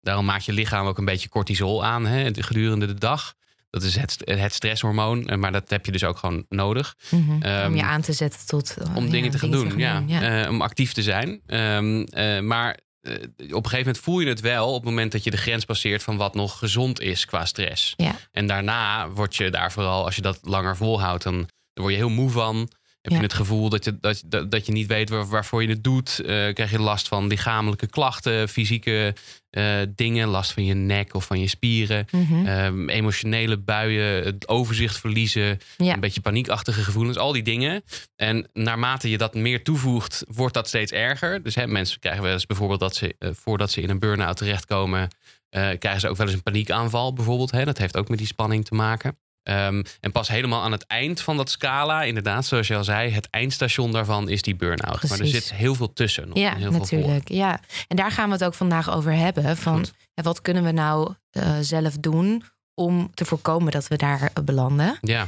Daarom 0.00 0.24
maakt 0.24 0.44
je 0.44 0.52
lichaam 0.52 0.86
ook 0.86 0.98
een 0.98 1.04
beetje 1.04 1.28
cortisol 1.28 1.84
aan 1.84 2.06
hè, 2.06 2.30
gedurende 2.34 2.86
de 2.86 2.94
dag. 2.94 3.34
Dat 3.70 3.82
is 3.82 3.96
het, 3.96 4.16
het 4.24 4.54
stresshormoon. 4.54 5.26
eh, 5.28 5.36
Maar 5.36 5.52
dat 5.52 5.70
heb 5.70 5.86
je 5.86 5.92
dus 5.92 6.04
ook 6.04 6.16
gewoon 6.18 6.44
nodig. 6.48 6.96
Mhm. 7.10 7.42
Ehm, 7.42 7.66
om 7.66 7.76
je 7.76 7.82
aan 7.82 8.00
te 8.00 8.12
zetten 8.12 8.46
tot 8.46 8.76
eh, 8.78 8.96
Om 8.96 9.04
ja, 9.04 9.10
dingen 9.10 9.30
te 9.30 9.38
gaan 9.38 9.50
doen, 9.50 9.78
ja. 9.78 10.04
ja. 10.06 10.42
Eh, 10.42 10.50
om 10.50 10.60
actief 10.62 10.92
te 10.92 11.02
zijn. 11.02 11.40
Ehm, 11.46 12.02
eh, 12.02 12.40
maar 12.40 12.78
eh, 13.00 13.12
op 13.14 13.40
een 13.40 13.48
gegeven 13.48 13.78
moment 13.78 13.98
voel 13.98 14.20
je 14.20 14.28
het 14.28 14.40
wel 14.40 14.68
op 14.68 14.74
het 14.74 14.84
moment 14.84 15.12
dat 15.12 15.24
je 15.24 15.30
de 15.30 15.36
grens 15.36 15.64
passeert 15.64 16.02
van 16.02 16.16
wat 16.16 16.34
nog 16.34 16.58
gezond 16.58 17.00
is 17.00 17.24
qua 17.24 17.44
stress. 17.44 17.94
Ja. 17.96 18.14
En 18.32 18.46
daarna 18.46 19.08
word 19.10 19.36
je 19.36 19.50
daar 19.50 19.72
vooral, 19.72 20.04
als 20.04 20.16
je 20.16 20.22
dat 20.22 20.38
langer 20.42 20.76
volhoudt, 20.76 21.22
dan, 21.22 21.34
dan 21.34 21.48
word 21.84 21.90
je 21.92 21.98
heel 21.98 22.08
moe 22.08 22.30
van. 22.30 22.70
Heb 23.00 23.12
Ja. 23.12 23.16
je 23.18 23.22
het 23.24 23.32
gevoel 23.32 23.68
dat 23.68 23.84
je, 23.84 23.98
dat, 24.00 24.22
dat, 24.26 24.50
dat 24.50 24.66
je 24.66 24.72
niet 24.72 24.86
weet 24.86 25.08
waar, 25.10 25.26
waarvoor 25.28 25.62
je 25.62 25.68
het 25.68 25.84
doet. 25.84 26.18
Eh, 26.20 26.26
krijg 26.26 26.70
je 26.70 26.80
last 26.80 27.08
van 27.08 27.26
lichamelijke 27.26 27.86
klachten, 27.86 28.48
fysieke 28.48 29.14
eh, 29.50 29.76
dingen. 29.94 30.28
Last 30.28 30.52
van 30.52 30.64
je 30.64 30.74
nek 30.74 31.14
of 31.14 31.24
van 31.24 31.40
je 31.40 31.48
spieren. 31.48 32.06
Mhm. 32.10 32.46
Ehm, 32.46 32.88
emotionele 32.88 33.56
buien, 33.58 34.24
het 34.24 34.48
overzicht 34.48 34.98
verliezen. 34.98 35.58
Ja. 35.76 35.94
Een 35.94 36.00
beetje 36.00 36.20
paniekachtige 36.20 36.82
gevoelens, 36.82 37.16
al 37.16 37.32
die 37.32 37.42
dingen. 37.42 37.82
En 38.16 38.48
naarmate 38.52 39.10
je 39.10 39.18
dat 39.18 39.34
meer 39.34 39.62
toevoegt, 39.64 40.24
wordt 40.28 40.54
dat 40.54 40.68
steeds 40.68 40.92
erger. 40.92 41.42
Dus 41.42 41.54
hè, 41.54 41.66
mensen 41.66 42.00
krijgen 42.00 42.22
wel 42.22 42.32
eens 42.32 42.46
bijvoorbeeld 42.46 42.80
dat 42.80 42.96
ze, 42.96 43.14
eh, 43.18 43.30
voordat 43.32 43.70
ze 43.70 43.80
in 43.80 43.90
een 43.90 43.98
burn-out 43.98 44.36
terechtkomen, 44.36 45.08
krijgen 45.50 46.00
ze 46.00 46.08
ook 46.08 46.16
wel 46.16 46.26
eens 46.26 46.36
een 46.36 46.42
paniekaanval 46.42 47.12
bijvoorbeeld. 47.12 47.50
Hè? 47.50 47.64
Dat 47.64 47.78
heeft 47.78 47.96
ook 47.96 48.08
met 48.08 48.18
die 48.18 48.26
spanning 48.26 48.64
te 48.64 48.74
maken. 48.74 49.18
Ehm, 49.50 49.82
en 50.00 50.12
pas 50.12 50.28
helemaal 50.28 50.62
aan 50.62 50.72
het 50.72 50.86
eind 50.86 51.20
van 51.20 51.36
dat 51.36 51.50
scala, 51.50 52.02
inderdaad, 52.02 52.46
zoals 52.46 52.66
je 52.66 52.76
al 52.76 52.84
zei, 52.84 53.10
het 53.10 53.30
eindstation 53.30 53.92
daarvan 53.92 54.28
is 54.28 54.42
die 54.42 54.56
burn-out. 54.56 55.08
Maar 55.08 55.18
er 55.18 55.26
zit 55.26 55.54
heel 55.54 55.74
veel 55.74 55.92
tussen. 55.92 56.28
Nog, 56.28 56.38
Ja, 56.38 56.56
Veel 56.58 56.70
natuurlijk. 56.70 57.28
Ja. 57.28 57.60
En 57.88 57.96
daar 57.96 58.10
gaan 58.10 58.26
we 58.26 58.32
het 58.32 58.44
ook 58.44 58.54
vandaag 58.54 58.90
over 58.90 59.12
hebben. 59.12 59.56
Van 59.56 59.76
Goed. 59.76 59.92
wat 60.14 60.40
kunnen 60.42 60.64
we 60.64 60.70
nou 60.70 61.14
eh, 61.30 61.56
zelf 61.60 61.96
doen 61.96 62.44
om 62.74 63.10
te 63.14 63.24
voorkomen 63.24 63.72
dat 63.72 63.88
we 63.88 63.96
daar 63.96 64.30
eh, 64.34 64.44
belanden? 64.44 64.98
Ja, 65.00 65.26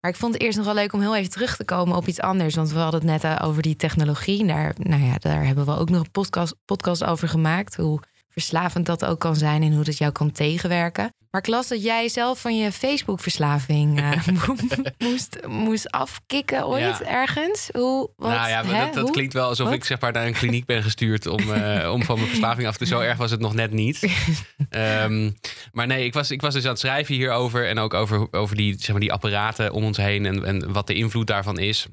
Maar 0.00 0.10
ik 0.10 0.16
vond 0.16 0.32
het 0.32 0.42
eerst 0.42 0.56
nog 0.56 0.66
wel 0.66 0.74
leuk 0.74 0.92
om 0.92 1.00
heel 1.00 1.16
even 1.16 1.30
terug 1.30 1.56
te 1.56 1.64
komen 1.64 1.96
op 1.96 2.06
iets 2.06 2.20
anders. 2.20 2.54
Want 2.54 2.70
we 2.72 2.78
hadden 2.78 3.00
het 3.00 3.22
net 3.22 3.24
eh, 3.24 3.46
over 3.46 3.62
die 3.62 3.76
technologie. 3.76 4.46
Daar, 4.46 4.74
nou 4.78 5.02
ja, 5.02 5.14
daar 5.18 5.44
hebben 5.46 5.64
we 5.64 5.78
ook 5.78 5.90
nog 5.90 6.00
een 6.00 6.10
podcast, 6.10 6.54
podcast 6.64 7.04
over 7.04 7.28
gemaakt. 7.28 7.76
Hoe 7.76 8.00
verslavend 8.40 8.86
dat 8.86 9.04
ook 9.04 9.20
kan 9.20 9.36
zijn 9.36 9.62
en 9.62 9.74
hoe 9.74 9.84
dat 9.84 9.98
jou 9.98 10.12
kan 10.12 10.32
tegenwerken. 10.32 11.14
Maar 11.30 11.40
ik 11.40 11.46
las 11.46 11.68
dat 11.68 11.82
jij 11.82 12.08
zelf 12.08 12.40
van 12.40 12.56
je 12.56 12.72
Facebook-verslaving 12.72 14.00
uh, 14.00 14.12
moest, 14.98 15.38
moest 15.46 15.90
afkicken 15.90 16.66
ooit 16.66 16.98
Ja. 16.98 17.02
ergens. 17.02 17.68
Hoe, 17.72 18.10
wat, 18.16 18.30
nou 18.30 18.48
ja, 18.48 18.64
hè? 18.64 18.90
dat, 18.90 19.10
klinkt 19.10 19.32
wel 19.32 19.48
alsof 19.48 19.66
Wat? 19.66 19.74
ik 19.74 19.84
zeg 19.84 20.00
maar 20.00 20.12
naar 20.12 20.26
een 20.26 20.32
kliniek 20.32 20.66
ben 20.66 20.82
gestuurd 20.82 21.26
om, 21.26 21.52
eh, 21.52 21.90
om 21.94 22.02
van 22.02 22.16
mijn 22.16 22.28
verslaving 22.28 22.68
af 22.68 22.76
te. 22.76 22.86
Zo 22.86 23.00
erg 23.00 23.18
was 23.18 23.30
het 23.30 23.40
nog 23.40 23.54
net 23.54 23.72
niet. 23.72 24.02
Ehm, 24.70 25.30
maar 25.72 25.86
nee, 25.86 26.04
ik 26.04 26.14
was, 26.14 26.30
ik 26.30 26.40
was 26.40 26.54
dus 26.54 26.64
aan 26.64 26.70
het 26.70 26.78
schrijven 26.78 27.14
hierover 27.14 27.68
en 27.68 27.78
ook 27.78 27.94
over, 27.94 28.28
over 28.30 28.56
die, 28.56 28.74
zeg 28.78 28.90
maar, 28.90 29.00
die 29.00 29.12
apparaten 29.12 29.72
om 29.72 29.84
ons 29.84 29.96
heen 29.96 30.26
en, 30.26 30.44
en 30.44 30.72
wat 30.72 30.86
de 30.86 30.94
invloed 30.94 31.26
daarvan 31.26 31.58
is. 31.58 31.86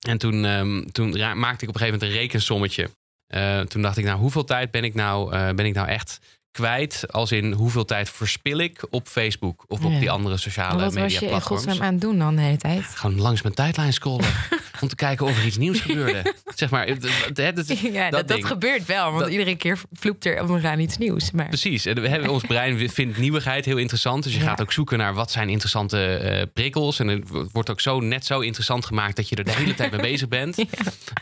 En 0.00 0.18
toen, 0.18 0.44
ehm, 0.44 0.82
toen 0.92 1.10
maakte 1.38 1.64
ik 1.64 1.68
op 1.68 1.74
een 1.74 1.80
gegeven 1.80 1.92
moment 1.92 2.02
een 2.02 2.18
rekensommetje. 2.20 2.90
Eh, 3.30 3.60
toen 3.60 3.82
dacht 3.82 3.96
ik, 3.96 4.04
nou, 4.04 4.18
hoeveel 4.18 4.44
tijd 4.44 4.70
ben 4.70 4.84
ik 4.84 4.94
nou, 4.94 5.32
eh, 5.32 5.48
ben 5.54 5.66
ik 5.66 5.74
nou 5.74 5.88
echt 5.88 6.18
kwijt? 6.50 7.04
Als 7.12 7.32
in 7.32 7.52
hoeveel 7.52 7.84
tijd 7.84 8.10
verspil 8.10 8.58
ik 8.58 8.86
op 8.90 9.08
Facebook 9.08 9.64
of 9.68 9.84
op 9.84 9.92
Ja. 9.92 9.98
die 9.98 10.10
andere 10.10 10.36
sociale 10.36 10.74
wat 10.74 10.84
was 10.84 10.94
media 10.94 11.18
je 11.18 11.24
in 11.24 11.30
platforms? 11.30 11.62
godsnaam 11.64 11.86
aan 11.86 11.92
het 11.92 12.00
doen 12.02 12.18
dan 12.18 12.36
de 12.36 12.42
hele 12.42 12.56
tijd? 12.56 12.84
Gewoon 12.84 13.20
langs 13.20 13.42
mijn 13.42 13.54
tijdlijn 13.54 13.92
scrollen. 13.92 14.26
om 14.82 14.88
te 14.88 14.94
kijken 14.94 15.26
of 15.26 15.38
er 15.38 15.44
iets 15.46 15.56
nieuws 15.56 15.80
gebeurde. 15.80 16.34
Zeg 16.54 16.70
maar, 16.70 16.88
Ja, 16.88 16.94
dat, 16.94 18.10
dat, 18.10 18.28
ding. 18.28 18.46
gebeurt 18.46 18.86
wel. 18.86 19.08
Want 19.10 19.20
Dat- 19.22 19.30
iedere 19.32 19.56
keer 19.56 19.78
vloept 19.92 20.24
er 20.24 20.48
om 20.48 20.78
iets 20.80 20.98
nieuws. 20.98 21.30
Maar 21.30 21.48
Precies. 21.48 21.86
En 21.86 22.00
we 22.00 22.08
hebben, 22.08 22.30
ons 22.30 22.42
brein 22.46 22.90
vindt 22.90 23.18
nieuwigheid 23.18 23.64
heel 23.64 23.76
interessant. 23.76 24.22
Dus 24.22 24.32
je 24.32 24.38
Ja. 24.40 24.44
gaat 24.44 24.60
ook 24.60 24.72
zoeken 24.72 24.98
naar 24.98 25.14
wat 25.14 25.30
zijn 25.30 25.48
interessante 25.48 26.06
eh, 26.06 26.42
prikkels. 26.54 26.98
En 26.98 27.08
het 27.08 27.22
wordt 27.52 27.70
ook 27.70 27.80
zo 27.80 28.00
net 28.00 28.26
zo 28.26 28.40
interessant 28.40 28.84
gemaakt 28.84 29.16
dat 29.16 29.28
je 29.28 29.36
er 29.36 29.44
de 29.44 29.52
hele 29.52 29.74
tijd 29.74 29.90
mee 29.90 30.00
bezig 30.00 30.28
bent. 30.28 30.56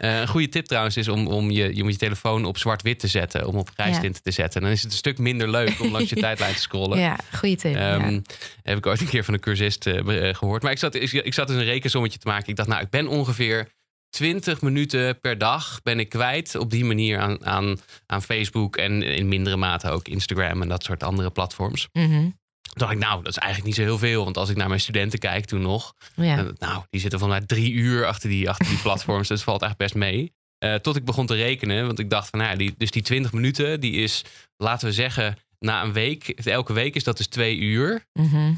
Eh, 0.00 0.20
een 0.20 0.28
goede 0.28 0.48
tip 0.48 0.66
trouwens 0.66 0.96
is 0.96 1.08
om, 1.08 1.26
om 1.26 1.50
je, 1.50 1.76
je 1.76 1.82
moet 1.82 1.92
je 1.92 1.98
telefoon 1.98 2.44
op 2.44 2.58
zwart-wit 2.58 2.98
te 2.98 3.06
zetten. 3.06 3.46
Om 3.46 3.56
op 3.56 3.70
rijstint 3.76 4.24
te 4.24 4.30
zetten. 4.30 4.60
En 4.60 4.66
dan 4.66 4.74
is 4.76 4.82
het 4.82 4.90
een 4.92 4.96
stuk 4.98 5.18
minder 5.18 5.50
leuk 5.50 5.80
om 5.80 5.90
langs 5.92 6.08
je 6.10 6.16
tijdlijn 6.26 6.54
te 6.54 6.60
scrollen. 6.60 6.98
ja, 6.98 7.16
goede 7.36 7.56
tip. 7.56 7.74
Ehm. 7.74 8.20
Heb 8.62 8.78
ik 8.78 8.86
ooit 8.86 9.00
een 9.00 9.08
keer 9.08 9.24
van 9.24 9.34
een 9.34 9.40
cursist 9.40 9.86
eh, 9.86 10.28
eh, 10.28 10.34
gehoord. 10.36 10.62
Maar 10.62 10.72
ik 10.72 10.78
zat, 10.78 10.94
ik, 10.94 11.12
ik 11.12 11.34
zat 11.34 11.46
dus 11.48 11.56
een 11.56 11.64
rekensommetje 11.64 12.18
te 12.18 12.26
maken. 12.28 12.48
Ik 12.48 12.56
dacht, 12.56 12.68
nou, 12.68 12.82
ik 12.82 12.90
ben 12.90 13.06
ongeveer 13.08 13.47
20 14.10 14.60
minuten 14.62 15.20
per 15.20 15.38
dag 15.38 15.80
ben 15.82 15.98
ik 16.00 16.08
kwijt 16.08 16.54
op 16.54 16.70
die 16.70 16.84
manier 16.84 17.18
aan, 17.18 17.46
aan, 17.46 17.78
aan 18.06 18.22
Facebook 18.22 18.76
en 18.76 19.02
in 19.02 19.28
mindere 19.28 19.56
mate 19.56 19.90
ook 19.90 20.08
Instagram 20.08 20.62
en 20.62 20.68
dat 20.68 20.84
soort 20.84 21.02
andere 21.02 21.30
platforms. 21.30 21.88
Mhm. 21.92 22.28
Toen 22.68 22.86
dacht 22.86 22.92
ik, 22.92 22.98
nou, 22.98 23.22
dat 23.22 23.32
is 23.32 23.38
eigenlijk 23.38 23.66
niet 23.66 23.76
zo 23.76 23.82
heel 23.82 23.98
veel. 23.98 24.24
Want 24.24 24.36
als 24.36 24.48
ik 24.50 24.56
naar 24.56 24.68
mijn 24.68 24.80
studenten 24.80 25.18
kijk 25.18 25.44
toen 25.44 25.60
nog, 25.62 25.94
ja. 26.14 26.36
dan- 26.36 26.56
nou, 26.58 26.84
die 26.90 27.00
zitten 27.00 27.18
van 27.18 27.28
mij 27.28 27.40
drie 27.40 27.72
uur 27.72 28.06
achter 28.06 28.28
die, 28.28 28.48
achter 28.48 28.66
die 28.66 28.78
platforms. 28.78 29.28
dus 29.28 29.36
het 29.36 29.48
valt 29.48 29.62
echt 29.62 29.76
best 29.76 29.94
mee. 29.94 30.32
Eh, 30.58 30.74
tot 30.74 30.96
ik 30.96 31.04
begon 31.04 31.26
te 31.26 31.34
rekenen, 31.34 31.86
want 31.86 31.98
ik 31.98 32.10
dacht 32.10 32.28
van, 32.28 32.38
nou 32.38 32.50
ja, 32.50 32.56
die, 32.56 32.74
dus 32.76 32.90
die 32.90 33.02
20 33.02 33.32
minuten, 33.32 33.80
die 33.80 33.92
is, 33.92 34.24
laten 34.56 34.88
we 34.88 34.94
zeggen, 34.94 35.36
na 35.58 35.82
een 35.82 35.92
week, 35.92 36.28
elke 36.28 36.72
week 36.72 36.94
is 36.94 37.04
dat 37.04 37.16
dus 37.16 37.26
twee 37.26 37.56
uur. 37.56 38.04
Mhm. 38.12 38.52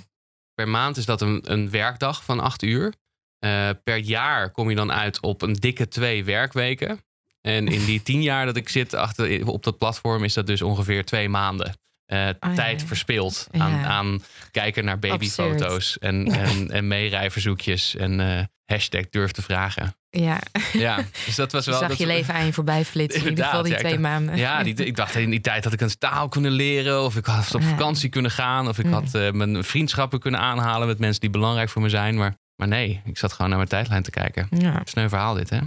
Per 0.54 0.68
maand 0.68 0.97
is 0.97 1.04
dat 1.04 1.20
een, 1.20 1.40
een 1.52 1.70
werkdag 1.70 2.25
van 2.25 2.40
acht 2.40 2.62
uur. 2.62 2.94
Eh, 3.40 3.68
per 3.85 3.97
jaar 3.97 4.50
kom 4.50 4.68
je 4.70 4.76
dan 4.76 4.92
uit 4.92 5.20
op 5.20 5.42
een 5.42 5.52
dikke 5.54 5.88
twee 5.88 6.25
werkweken. 6.25 7.00
En 7.40 7.68
in 7.68 7.85
die 7.85 8.02
tien 8.02 8.23
jaar 8.23 8.47
dat 8.47 8.56
ik 8.56 8.68
zit 8.68 8.94
achter, 8.94 9.47
op 9.47 9.64
dat 9.64 9.78
platform 9.78 10.25
is 10.25 10.35
dat 10.35 10.47
dus 10.47 10.62
ongeveer 10.62 11.04
twee 11.04 11.28
maanden. 11.28 11.78
eh, 12.06 12.26
ja. 12.26 12.54
tijd 12.54 12.82
verspild 12.85 13.47
aan, 13.50 13.70
Ja. 13.70 13.85
aan 13.85 14.23
kijken 14.50 14.85
naar 14.85 14.99
babyfoto's 14.99 15.99
en, 15.99 16.26
en, 16.32 16.70
en 16.70 16.88
meerijverzoekjes 16.88 17.97
en 17.97 18.20
eh, 18.20 18.44
hashtag 18.64 19.09
durf 19.11 19.30
te 19.30 19.42
vragen. 19.42 19.94
ja. 20.11 20.38
Ja, 20.73 21.04
dus 21.26 21.35
dat 21.35 21.52
was 21.52 21.64
Je 21.64 21.70
wel. 21.70 21.80
zag 21.80 21.88
dat- 21.88 21.99
je 21.99 22.06
leven 22.06 22.35
aan 22.35 22.47
je 22.47 22.52
voorbij 22.52 22.85
flitsen. 22.85 23.23
In 23.23 23.28
ieder 23.28 23.44
geval 23.44 23.62
die 23.62 23.75
twee 23.76 23.92
ja, 23.92 23.99
maanden. 23.99 24.37
Ja, 24.37 24.62
die, 24.62 24.75
ik 24.75 24.97
dacht 24.97 25.14
in 25.14 25.30
die 25.30 25.40
tijd 25.40 25.64
had 25.64 25.73
ik 25.73 25.80
een 25.80 25.99
taal 25.99 26.28
kunnen 26.28 26.50
leren. 26.52 27.02
Of 27.04 27.16
ik 27.16 27.25
had 27.26 27.54
op 27.54 27.61
Ja. 27.61 27.68
vakantie 27.68 28.09
kunnen 28.09 28.30
gaan. 28.30 28.68
Of 28.68 28.78
ik 28.78 28.85
Ja. 28.85 28.90
had 28.90 29.32
mijn 29.35 29.64
vriendschappen 29.64 30.20
kunnen 30.20 30.40
aanhalen 30.40 30.87
met 30.87 30.99
mensen 30.99 31.20
die 31.20 31.30
belangrijk 31.30 31.68
voor 31.68 31.82
me 31.82 31.88
zijn. 31.88 32.16
Maar, 32.16 32.35
maar 32.60 32.68
nee, 32.68 33.00
ik 33.04 33.18
zat 33.18 33.32
gewoon 33.32 33.48
naar 33.48 33.58
mijn 33.58 33.70
tijdlijn 33.70 34.02
te 34.02 34.10
kijken. 34.10 34.46
Ja. 34.50 34.80
Sneu 34.84 35.08
verhaal 35.08 35.34
dit, 35.34 35.50
hè? 35.50 35.58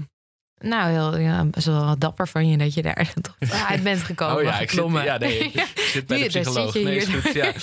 Nou, 0.60 0.92
heel, 0.92 1.18
ja, 1.18 1.46
best 1.46 1.66
wel 1.66 1.98
dapper 1.98 2.28
van 2.28 2.48
je 2.50 2.58
dat 2.58 2.74
je 2.74 2.82
daar 2.82 3.14
toch 3.22 3.38
uit 3.68 3.84
bent 3.84 4.04
gekomen. 4.04 4.36
Oh 4.36 4.44
ja, 4.44 4.60
ik 4.60 4.70
zit, 4.70 4.92
ja, 4.92 5.18
nee, 5.18 5.40
ik 5.40 5.74
zit 5.94 6.08
bij 6.08 6.18
de 6.18 6.26
psycholoog. 6.26 6.74
Nee, 6.74 6.96
is 6.96 7.08
goed, 7.08 7.34
ja. 7.34 7.52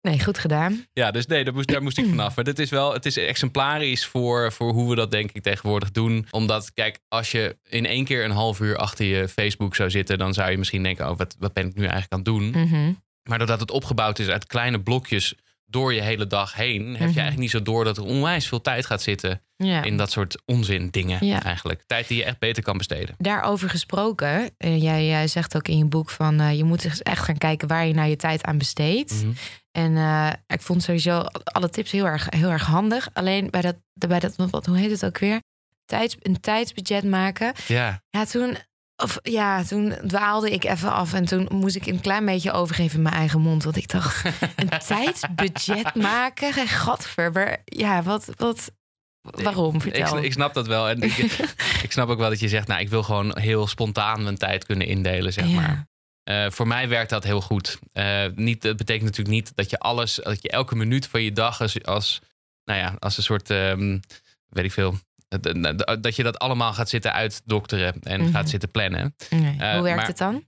Nee, 0.00 0.22
goed 0.22 0.38
gedaan. 0.38 0.84
ja, 0.92 1.10
dus 1.10 1.26
nee, 1.26 1.44
daar 1.44 1.54
moest, 1.54 1.68
daar 1.68 1.82
moest 1.82 1.98
ik 1.98 2.06
vanaf. 2.08 2.34
Maar 2.36 2.44
dit 2.44 2.58
is 2.58 2.70
wel, 2.70 2.92
het 2.92 3.06
is 3.06 3.16
exemplarisch 3.16 4.06
voor, 4.06 4.52
voor 4.52 4.72
hoe 4.72 4.88
we 4.88 4.94
dat 4.94 5.10
denk 5.10 5.30
ik 5.32 5.42
tegenwoordig 5.42 5.90
doen. 5.90 6.26
Omdat, 6.30 6.72
kijk, 6.72 6.98
als 7.08 7.30
je 7.30 7.56
in 7.68 7.86
één 7.86 8.04
keer 8.04 8.24
een 8.24 8.30
half 8.30 8.60
uur 8.60 8.76
achter 8.76 9.04
je 9.04 9.28
Facebook 9.28 9.74
zou 9.74 9.90
zitten... 9.90 10.18
dan 10.18 10.34
zou 10.34 10.50
je 10.50 10.58
misschien 10.58 10.82
denken, 10.82 11.10
oh, 11.10 11.18
wat, 11.18 11.36
wat 11.38 11.52
ben 11.52 11.66
ik 11.66 11.74
nu 11.74 11.82
eigenlijk 11.82 12.12
aan 12.12 12.18
het 12.18 12.28
doen? 12.28 12.50
Mhm. 12.50 12.92
Maar 13.28 13.38
doordat 13.38 13.60
het 13.60 13.70
opgebouwd 13.70 14.18
is 14.18 14.28
uit 14.28 14.46
kleine 14.46 14.82
blokjes 14.82 15.34
door 15.66 15.94
je 15.94 16.00
hele 16.00 16.26
dag 16.26 16.54
heen, 16.54 16.80
heb 16.80 16.86
je 16.86 16.96
Mhm. 16.96 17.04
eigenlijk 17.04 17.38
niet 17.38 17.50
zo 17.50 17.62
door 17.62 17.84
dat 17.84 17.96
er 17.96 18.04
onwijs 18.04 18.48
veel 18.48 18.60
tijd 18.60 18.86
gaat 18.86 19.02
zitten 19.02 19.40
Ja. 19.56 19.82
in 19.82 19.96
dat 19.96 20.10
soort 20.10 20.42
onzin 20.44 20.88
dingen 20.90 21.26
Ja. 21.26 21.42
eigenlijk. 21.42 21.82
Tijd 21.86 22.08
die 22.08 22.16
je 22.16 22.24
echt 22.24 22.38
beter 22.38 22.62
kan 22.62 22.76
besteden. 22.78 23.14
Daarover 23.18 23.68
gesproken, 23.70 24.50
eh, 24.58 24.82
jij, 24.82 25.06
jij 25.06 25.28
zegt 25.28 25.56
ook 25.56 25.68
in 25.68 25.78
je 25.78 25.84
boek 25.84 26.10
van 26.10 26.40
eh, 26.40 26.56
je 26.56 26.64
moet 26.64 27.02
echt 27.02 27.24
gaan 27.24 27.38
kijken 27.38 27.68
waar 27.68 27.86
je 27.86 27.94
nou 27.94 28.08
je 28.08 28.16
tijd 28.16 28.44
aan 28.44 28.58
besteedt. 28.58 29.12
Mhm. 29.22 29.32
En 29.72 29.96
eh, 29.96 30.32
ik 30.46 30.60
vond 30.62 30.82
sowieso 30.82 31.20
alle 31.44 31.70
tips 31.70 31.90
heel 31.90 32.06
erg, 32.06 32.26
heel 32.30 32.50
erg 32.50 32.66
handig. 32.66 33.08
Alleen 33.12 33.50
bij 33.50 33.60
dat, 33.60 33.76
bij 33.94 34.18
dat 34.20 34.34
wat, 34.36 34.66
hoe 34.66 34.76
heet 34.78 34.90
het 34.90 35.04
ook 35.04 35.18
weer? 35.18 35.40
Tijds, 35.84 36.16
een 36.20 36.40
tijdsbudget 36.40 37.04
maken. 37.04 37.52
Ja, 37.66 38.02
Ja, 38.10 38.24
toen, 38.24 38.56
of, 38.96 39.18
ja, 39.22 39.64
toen 39.64 39.94
dwaalde 40.06 40.50
ik 40.50 40.64
even 40.64 40.92
af. 40.92 41.12
En 41.12 41.24
toen 41.24 41.48
moest 41.50 41.76
ik 41.76 41.86
een 41.86 42.00
klein 42.00 42.24
beetje 42.24 42.52
overgeven 42.52 42.96
in 42.96 43.02
mijn 43.02 43.14
eigen 43.14 43.40
mond. 43.40 43.64
Want 43.64 43.76
ik 43.76 43.88
dacht, 43.88 44.24
een 44.56 44.68
tijdsbudget 44.86 45.94
maken? 45.94 46.52
Gadver, 46.68 47.62
ja, 47.64 48.02
wat, 48.02 48.28
wat, 48.36 48.70
waarom? 49.20 49.74
ik, 49.74 49.80
Vertel. 49.82 50.22
ik 50.22 50.32
snap 50.32 50.54
dat 50.54 50.66
wel. 50.66 50.88
En 50.88 51.00
ik, 51.02 51.16
ik 51.86 51.92
snap 51.92 52.08
ook 52.08 52.18
wel 52.18 52.28
dat 52.28 52.40
je 52.40 52.48
zegt, 52.48 52.66
nou, 52.68 52.80
ik 52.80 52.88
wil 52.88 53.02
gewoon 53.02 53.38
heel 53.38 53.66
spontaan 53.66 54.22
mijn 54.22 54.38
tijd 54.38 54.64
kunnen 54.66 54.86
indelen, 54.86 55.32
zeg 55.32 55.46
Ja. 55.48 55.54
maar. 55.60 55.86
Eh, 56.22 56.50
voor 56.50 56.66
mij 56.66 56.88
werkt 56.88 57.10
dat 57.10 57.24
heel 57.24 57.40
goed. 57.40 57.78
Eh, 57.92 58.24
niet, 58.34 58.62
dat 58.62 58.76
betekent 58.76 59.04
natuurlijk 59.04 59.34
niet 59.34 59.52
dat 59.56 59.70
je 59.70 59.78
alles, 59.78 60.14
dat 60.14 60.42
je 60.42 60.48
elke 60.50 60.76
minuut 60.76 61.06
van 61.06 61.22
je 61.22 61.32
dag 61.32 61.60
als, 61.60 61.84
als, 61.84 62.20
nou 62.64 62.80
ja, 62.80 62.94
als 62.98 63.16
een 63.16 63.22
soort, 63.22 63.50
ehm, 63.50 63.98
weet 64.48 64.64
ik 64.64 64.72
veel, 64.72 64.98
dat- 65.28 66.02
dat 66.02 66.16
je 66.16 66.22
dat 66.22 66.38
allemaal 66.38 66.72
gaat 66.72 66.88
zitten 66.88 67.12
uitdokteren 67.12 68.00
en 68.02 68.20
Mhm. 68.20 68.30
gaat 68.30 68.48
zitten 68.48 68.70
plannen. 68.70 69.14
Nee, 69.30 69.56
Eh, 69.58 69.72
Hoe 69.72 69.82
werkt 69.82 69.96
maar- 69.96 70.06
het 70.06 70.18
dan? 70.18 70.44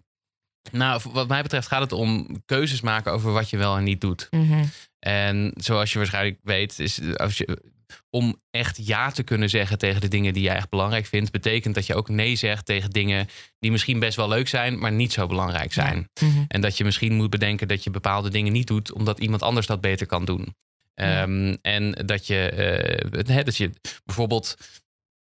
Nou, 0.72 1.00
wat 1.12 1.28
mij 1.28 1.42
betreft 1.42 1.66
gaat 1.68 1.80
het 1.80 1.92
om 1.92 2.42
keuzes 2.46 2.80
maken 2.80 3.12
over 3.12 3.32
wat 3.32 3.50
je 3.50 3.56
wel 3.56 3.76
en 3.76 3.84
niet 3.84 4.00
doet. 4.00 4.26
Mhm. 4.30 4.64
En 4.98 5.52
zoals 5.56 5.92
je 5.92 5.98
waarschijnlijk 5.98 6.38
weet, 6.42 6.78
is 6.78 7.00
als 7.16 7.38
je, 7.38 7.62
om 8.10 8.40
echt 8.50 8.86
ja 8.86 9.10
te 9.10 9.22
kunnen 9.22 9.50
zeggen 9.50 9.78
tegen 9.78 10.00
de 10.00 10.08
dingen 10.08 10.32
die 10.32 10.42
jij 10.42 10.56
echt 10.56 10.68
belangrijk 10.70 11.06
vindt, 11.06 11.30
betekent 11.30 11.74
dat 11.74 11.86
je 11.86 11.94
ook 11.94 12.08
nee 12.08 12.36
zegt 12.36 12.66
tegen 12.66 12.90
dingen 12.90 13.28
die 13.58 13.70
misschien 13.70 13.98
best 13.98 14.16
wel 14.16 14.28
leuk 14.28 14.48
zijn, 14.48 14.78
maar 14.78 14.92
niet 14.92 15.12
zo 15.12 15.26
belangrijk 15.26 15.72
zijn. 15.72 16.08
Mhm. 16.20 16.44
En 16.48 16.60
dat 16.60 16.76
je 16.76 16.84
misschien 16.84 17.14
moet 17.14 17.30
bedenken 17.30 17.68
dat 17.68 17.84
je 17.84 17.90
bepaalde 17.90 18.30
dingen 18.30 18.52
niet 18.52 18.66
doet, 18.66 18.92
omdat 18.92 19.18
iemand 19.20 19.42
anders 19.42 19.66
dat 19.66 19.80
beter 19.80 20.06
kan 20.06 20.24
doen. 20.24 20.54
Ehm, 20.98 21.54
en 21.62 21.90
dat 22.06 22.26
je, 22.26 22.48
eh, 22.48 23.34
hè, 23.34 23.42
dat 23.42 23.56
je 23.56 23.70
bijvoorbeeld. 24.04 24.56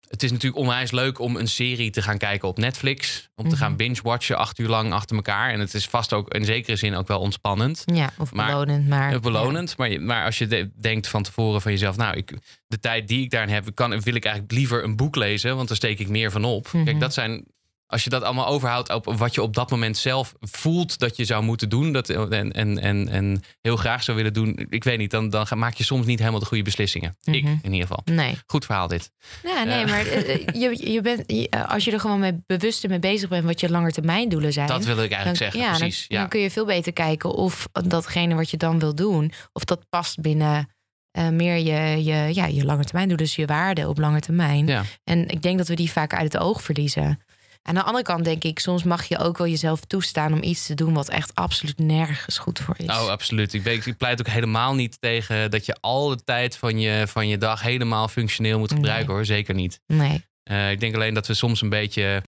Het 0.09 0.23
is 0.23 0.31
natuurlijk 0.31 0.63
onwijs 0.63 0.91
leuk 0.91 1.19
om 1.19 1.37
een 1.37 1.49
serie 1.49 1.91
te 1.91 2.03
gaan 2.03 2.19
kijken 2.19 2.49
op 2.49 2.59
Netflix. 2.59 3.29
Om 3.35 3.45
te 3.45 3.55
Mhm. 3.55 3.59
gaan 3.65 3.77
binge-watchen 3.77 4.37
acht 4.37 4.59
uur 4.59 4.69
lang 4.69 4.93
achter 4.93 5.17
elkaar. 5.17 5.53
En 5.53 5.61
het 5.61 5.75
is 5.75 5.87
vast 5.87 6.13
ook 6.13 6.35
in 6.35 6.45
zekere 6.45 6.77
zin 6.77 6.95
ook 6.95 7.09
wel 7.09 7.21
ontspannend. 7.21 7.83
Ja, 7.85 8.11
of 8.19 8.33
Maar- 8.33 8.47
belonend, 8.47 8.89
maar... 8.89 9.21
Belonend. 9.21 9.77
Maar, 9.77 10.01
maar 10.03 10.25
als 10.25 10.39
je 10.39 10.47
de- 10.47 10.71
denkt 10.81 11.09
van 11.09 11.23
tevoren 11.23 11.61
van 11.63 11.73
jezelf, 11.73 11.97
nou, 11.97 12.17
ik, 12.17 12.33
de 12.67 12.79
tijd 12.79 13.09
die 13.09 13.23
ik 13.23 13.31
daarin 13.31 13.55
heb, 13.55 13.75
kan, 13.75 14.01
wil 14.01 14.15
ik 14.15 14.25
eigenlijk 14.25 14.55
liever 14.55 14.85
een 14.85 14.97
boek 14.97 15.17
lezen, 15.17 15.57
want 15.57 15.69
daar 15.69 15.77
steek 15.77 15.99
ik 15.99 16.09
meer 16.09 16.31
van 16.31 16.45
op. 16.45 16.73
Mhm. 16.73 16.85
Kijk, 16.85 17.01
dat 17.01 17.15
zijn. 17.15 17.45
Als 17.93 18.05
je 18.05 18.11
dat 18.11 18.23
allemaal 18.23 18.47
overhoudt 18.47 18.91
op 18.93 19.05
wat 19.17 19.35
je 19.35 19.43
op 19.43 19.55
dat 19.55 19.71
moment 19.71 19.97
zelf 19.97 20.35
voelt 20.41 20.99
dat 20.99 21.17
je 21.17 21.25
zou 21.25 21.43
moeten 21.43 21.69
doen. 21.69 21.93
Dat, 21.93 22.09
en, 22.09 22.53
en, 22.53 22.79
en, 22.79 23.09
en 23.09 23.43
heel 23.61 23.77
graag 23.77 24.03
zou 24.03 24.17
willen 24.17 24.33
doen. 24.33 24.67
Ik 24.69 24.85
weet 24.85 24.99
niet, 24.99 25.11
dan, 25.11 25.31
dan 25.31 25.47
maak 25.55 25.75
je 25.75 25.85
soms 25.85 26.07
niet 26.07 26.19
helemaal 26.19 26.41
de 26.41 26.47
goede 26.47 26.63
beslissingen. 26.63 27.17
Ik 27.25 27.43
Mhm. 27.45 27.57
in 27.63 27.73
ieder 27.73 27.89
geval. 27.89 28.03
Nee. 28.05 28.39
Goed 28.47 28.65
verhaal 28.65 28.89
dit. 28.89 29.11
Ja, 29.43 29.65
nee, 29.65 29.79
Ja. 29.79 29.87
maar 29.87 30.07
eh, 30.07 30.35
eh, 30.35 30.47
je, 30.61 30.91
je 30.93 31.01
bent, 31.01 31.27
eh, 31.27 31.69
als 31.69 31.85
je 31.85 31.93
er 31.93 32.01
gewoon 32.01 32.21
mee 32.21 32.43
bewust 32.47 32.89
mee 32.89 32.99
bezig 32.99 33.29
bent 33.29 33.45
wat 33.45 33.61
je 33.61 33.71
langetermijndoelen 33.71 34.53
zijn. 34.53 34.67
Dat 34.67 34.85
wil 34.85 35.03
ik 35.03 35.11
eigenlijk 35.11 35.27
dan, 35.27 35.51
zeggen. 35.51 35.61
ja, 35.61 35.77
precies. 35.79 35.99
Dan, 36.09 36.17
ja. 36.17 36.21
dan 36.21 36.29
kun 36.31 36.41
je 36.41 36.51
veel 36.51 36.67
beter 36.67 36.93
kijken 36.93 37.31
of 37.35 37.69
datgene 37.73 38.35
wat 38.35 38.51
je 38.51 38.57
dan 38.57 38.79
wil 38.79 38.95
doen, 38.95 39.33
of 39.53 39.65
dat 39.65 39.89
past 39.89 40.21
binnen 40.21 40.69
eh, 41.11 41.29
meer 41.29 41.57
je, 41.57 42.05
je, 42.05 42.35
ja, 42.35 42.47
je 42.47 42.65
lange 42.65 42.85
termijn 42.85 43.09
doelen, 43.09 43.27
dus 43.27 43.37
je 43.37 43.47
waarde 43.47 43.89
op 43.89 43.99
lange 43.99 44.21
termijn. 44.21 44.67
Ja. 44.67 44.83
En 45.05 45.29
ik 45.29 45.43
denk 45.43 45.59
dat 45.59 45.69
we 45.69 45.75
die 45.75 45.91
vaak 45.91 46.15
uit 46.15 46.33
het 46.33 46.43
oog 46.43 46.63
verliezen. 46.63 47.21
Aan 47.63 47.75
de 47.75 47.83
andere 47.83 48.05
kant 48.05 48.25
denk 48.25 48.45
ik, 48.45 48.59
soms 48.59 48.83
mag 48.83 49.05
je 49.05 49.19
ook 49.19 49.39
wel 49.39 49.47
jezelf 49.47 49.81
toestaan 49.81 50.33
om 50.33 50.43
iets 50.43 50.67
te 50.67 50.75
doen 50.75 50.95
wat 50.95 51.09
echt 51.09 51.35
absoluut 51.35 51.79
nergens 51.79 52.39
goed 52.39 52.59
voor 52.59 52.75
is. 52.79 52.87
Oh, 52.87 53.09
absoluut. 53.09 53.53
Ik, 53.53 53.63
ben, 53.63 53.73
ik 53.73 53.97
pleit 53.97 54.21
ook 54.21 54.27
helemaal 54.27 54.75
niet 54.75 55.01
tegen 55.01 55.51
dat 55.51 55.67
je 55.67 55.77
al 55.81 56.09
de 56.09 56.25
tijd 56.25 56.57
van 56.57 56.81
je, 56.81 57.07
van 57.09 57.29
je 57.29 57.39
dag 57.39 57.63
helemaal 57.63 58.09
functioneel 58.09 58.59
moet 58.59 58.73
gebruiken 58.73 59.07
Nee. 59.07 59.17
hoor. 59.17 59.25
Zeker 59.25 59.55
niet. 59.55 59.81
Nee. 59.87 60.25
Eh, 60.43 60.71
ik 60.71 60.81
denk 60.81 60.95
alleen 60.95 61.15
dat 61.15 61.27
we 61.27 61.35
soms 61.35 61.61
een 61.63 61.69
beetje, 61.69 62.23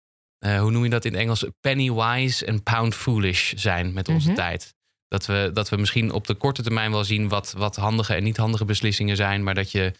eh, 0.45 0.59
hoe 0.59 0.71
noem 0.71 0.83
je 0.83 0.89
dat 0.89 1.05
in 1.05 1.11
het 1.11 1.21
Engels? 1.21 1.45
Penny 1.59 1.91
wise 1.93 2.45
en 2.45 2.63
pound 2.63 2.95
foolish 2.95 3.53
zijn 3.53 3.93
met 3.93 4.07
onze 4.09 4.27
Mhm. 4.27 4.35
tijd. 4.35 4.73
Dat 5.07 5.25
we, 5.25 5.49
dat 5.53 5.69
we 5.69 5.75
misschien 5.77 6.11
op 6.11 6.27
de 6.27 6.33
korte 6.35 6.63
termijn 6.63 6.91
wel 6.91 7.03
zien 7.03 7.27
wat, 7.29 7.53
wat 7.57 7.75
handige 7.75 8.13
en 8.15 8.23
niet 8.23 8.37
handige 8.37 8.65
beslissingen 8.65 9.15
zijn. 9.15 9.43
Maar 9.43 9.55
dat 9.55 9.71
je 9.71 9.91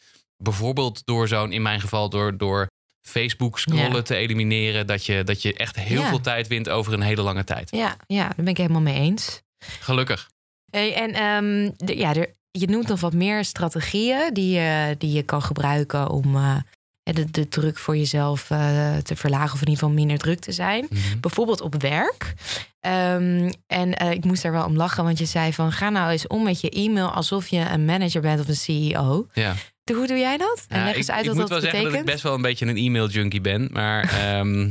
bijvoorbeeld 0.44 1.02
door 1.06 1.28
zo'n, 1.28 1.52
in 1.52 1.62
mijn 1.62 1.82
geval, 1.82 2.10
door, 2.10 2.38
door 2.38 2.68
Facebook 3.02 3.60
scrollen 3.60 3.94
Ja. 3.96 4.02
te 4.02 4.16
elimineren, 4.16 4.88
dat 4.88 5.06
je, 5.06 5.24
dat 5.24 5.42
je 5.42 5.54
echt 5.54 5.76
heel 5.76 6.02
Ja. 6.02 6.08
veel 6.10 6.22
tijd 6.22 6.48
wint 6.48 6.70
over 6.70 6.94
een 6.94 7.02
hele 7.02 7.22
lange 7.22 7.44
tijd. 7.44 7.72
Ja, 7.76 7.96
ja, 8.08 8.24
daar 8.24 8.34
ben 8.36 8.48
ik 8.48 8.58
helemaal 8.58 8.82
mee 8.82 9.00
eens. 9.00 9.42
Gelukkig. 9.80 10.30
Hey, 10.72 10.94
en 10.96 11.12
ehm, 11.14 11.72
de- 11.78 11.98
ja, 11.98 12.14
er, 12.16 12.36
je 12.52 12.68
noemt 12.68 12.88
nog 12.88 13.00
wat 13.00 13.14
meer 13.14 13.46
strategieën 13.46 14.34
die 14.34 14.60
je, 14.60 14.96
die 14.98 15.12
je 15.12 15.24
kan 15.24 15.42
gebruiken 15.42 16.10
om 16.10 16.36
eh, 16.36 16.56
de, 17.04 17.32
de 17.32 17.48
druk 17.48 17.78
voor 17.78 17.98
jezelf 17.98 18.50
eh, 18.52 18.98
te 18.98 19.16
verlagen, 19.16 19.54
of 19.54 19.62
in 19.62 19.68
ieder 19.68 19.74
geval 19.74 19.90
minder 19.96 20.18
druk 20.18 20.40
te 20.40 20.52
zijn. 20.52 20.88
Mhm. 20.90 21.20
Bijvoorbeeld 21.20 21.62
op 21.62 21.82
werk. 21.82 22.34
Ehm, 22.80 23.52
en 23.68 23.94
eh, 23.98 24.12
ik 24.12 24.26
moest 24.26 24.42
daar 24.44 24.52
wel 24.52 24.66
om 24.66 24.76
lachen, 24.76 25.04
want 25.04 25.18
je 25.20 25.26
zei 25.26 25.54
van 25.54 25.72
ga 25.72 25.90
nou 25.90 26.12
eens 26.12 26.28
om 26.28 26.44
met 26.44 26.62
je 26.62 26.70
e-mail 26.70 27.10
alsof 27.12 27.48
je 27.48 27.60
een 27.60 27.86
manager 27.86 28.22
bent 28.22 28.40
of 28.40 28.48
een 28.48 28.56
CEO. 28.56 29.28
Ja. 29.34 29.56
Hoe 29.94 30.08
doe 30.08 30.18
jij 30.18 30.38
dat? 30.38 30.66
En 30.68 30.78
Ja, 30.78 30.84
leg 30.84 30.92
ik, 30.92 30.98
eens 30.98 31.10
uit 31.12 31.20
ik 31.22 31.26
wat 31.28 31.36
moet 31.36 31.48
dat 31.50 31.62
wel 31.62 31.72
zeggen 31.72 31.92
dat 31.92 32.00
ik 32.00 32.06
best 32.06 32.24
wel 32.24 32.34
een 32.34 32.42
beetje 32.42 32.66
een 32.66 32.78
e-mail 32.78 33.08
junkie 33.10 33.42
ben. 33.42 33.68
Maar 33.72 34.04
ehm, 34.24 34.70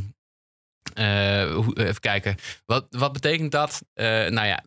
eh, 0.94 1.54
hoe- 1.54 1.78
even 1.86 2.00
kijken. 2.00 2.36
Wat, 2.66 2.86
wat 2.90 3.12
betekent 3.12 3.52
dat? 3.52 3.82
Eh, 3.94 4.06
nou 4.06 4.46
ja, 4.46 4.64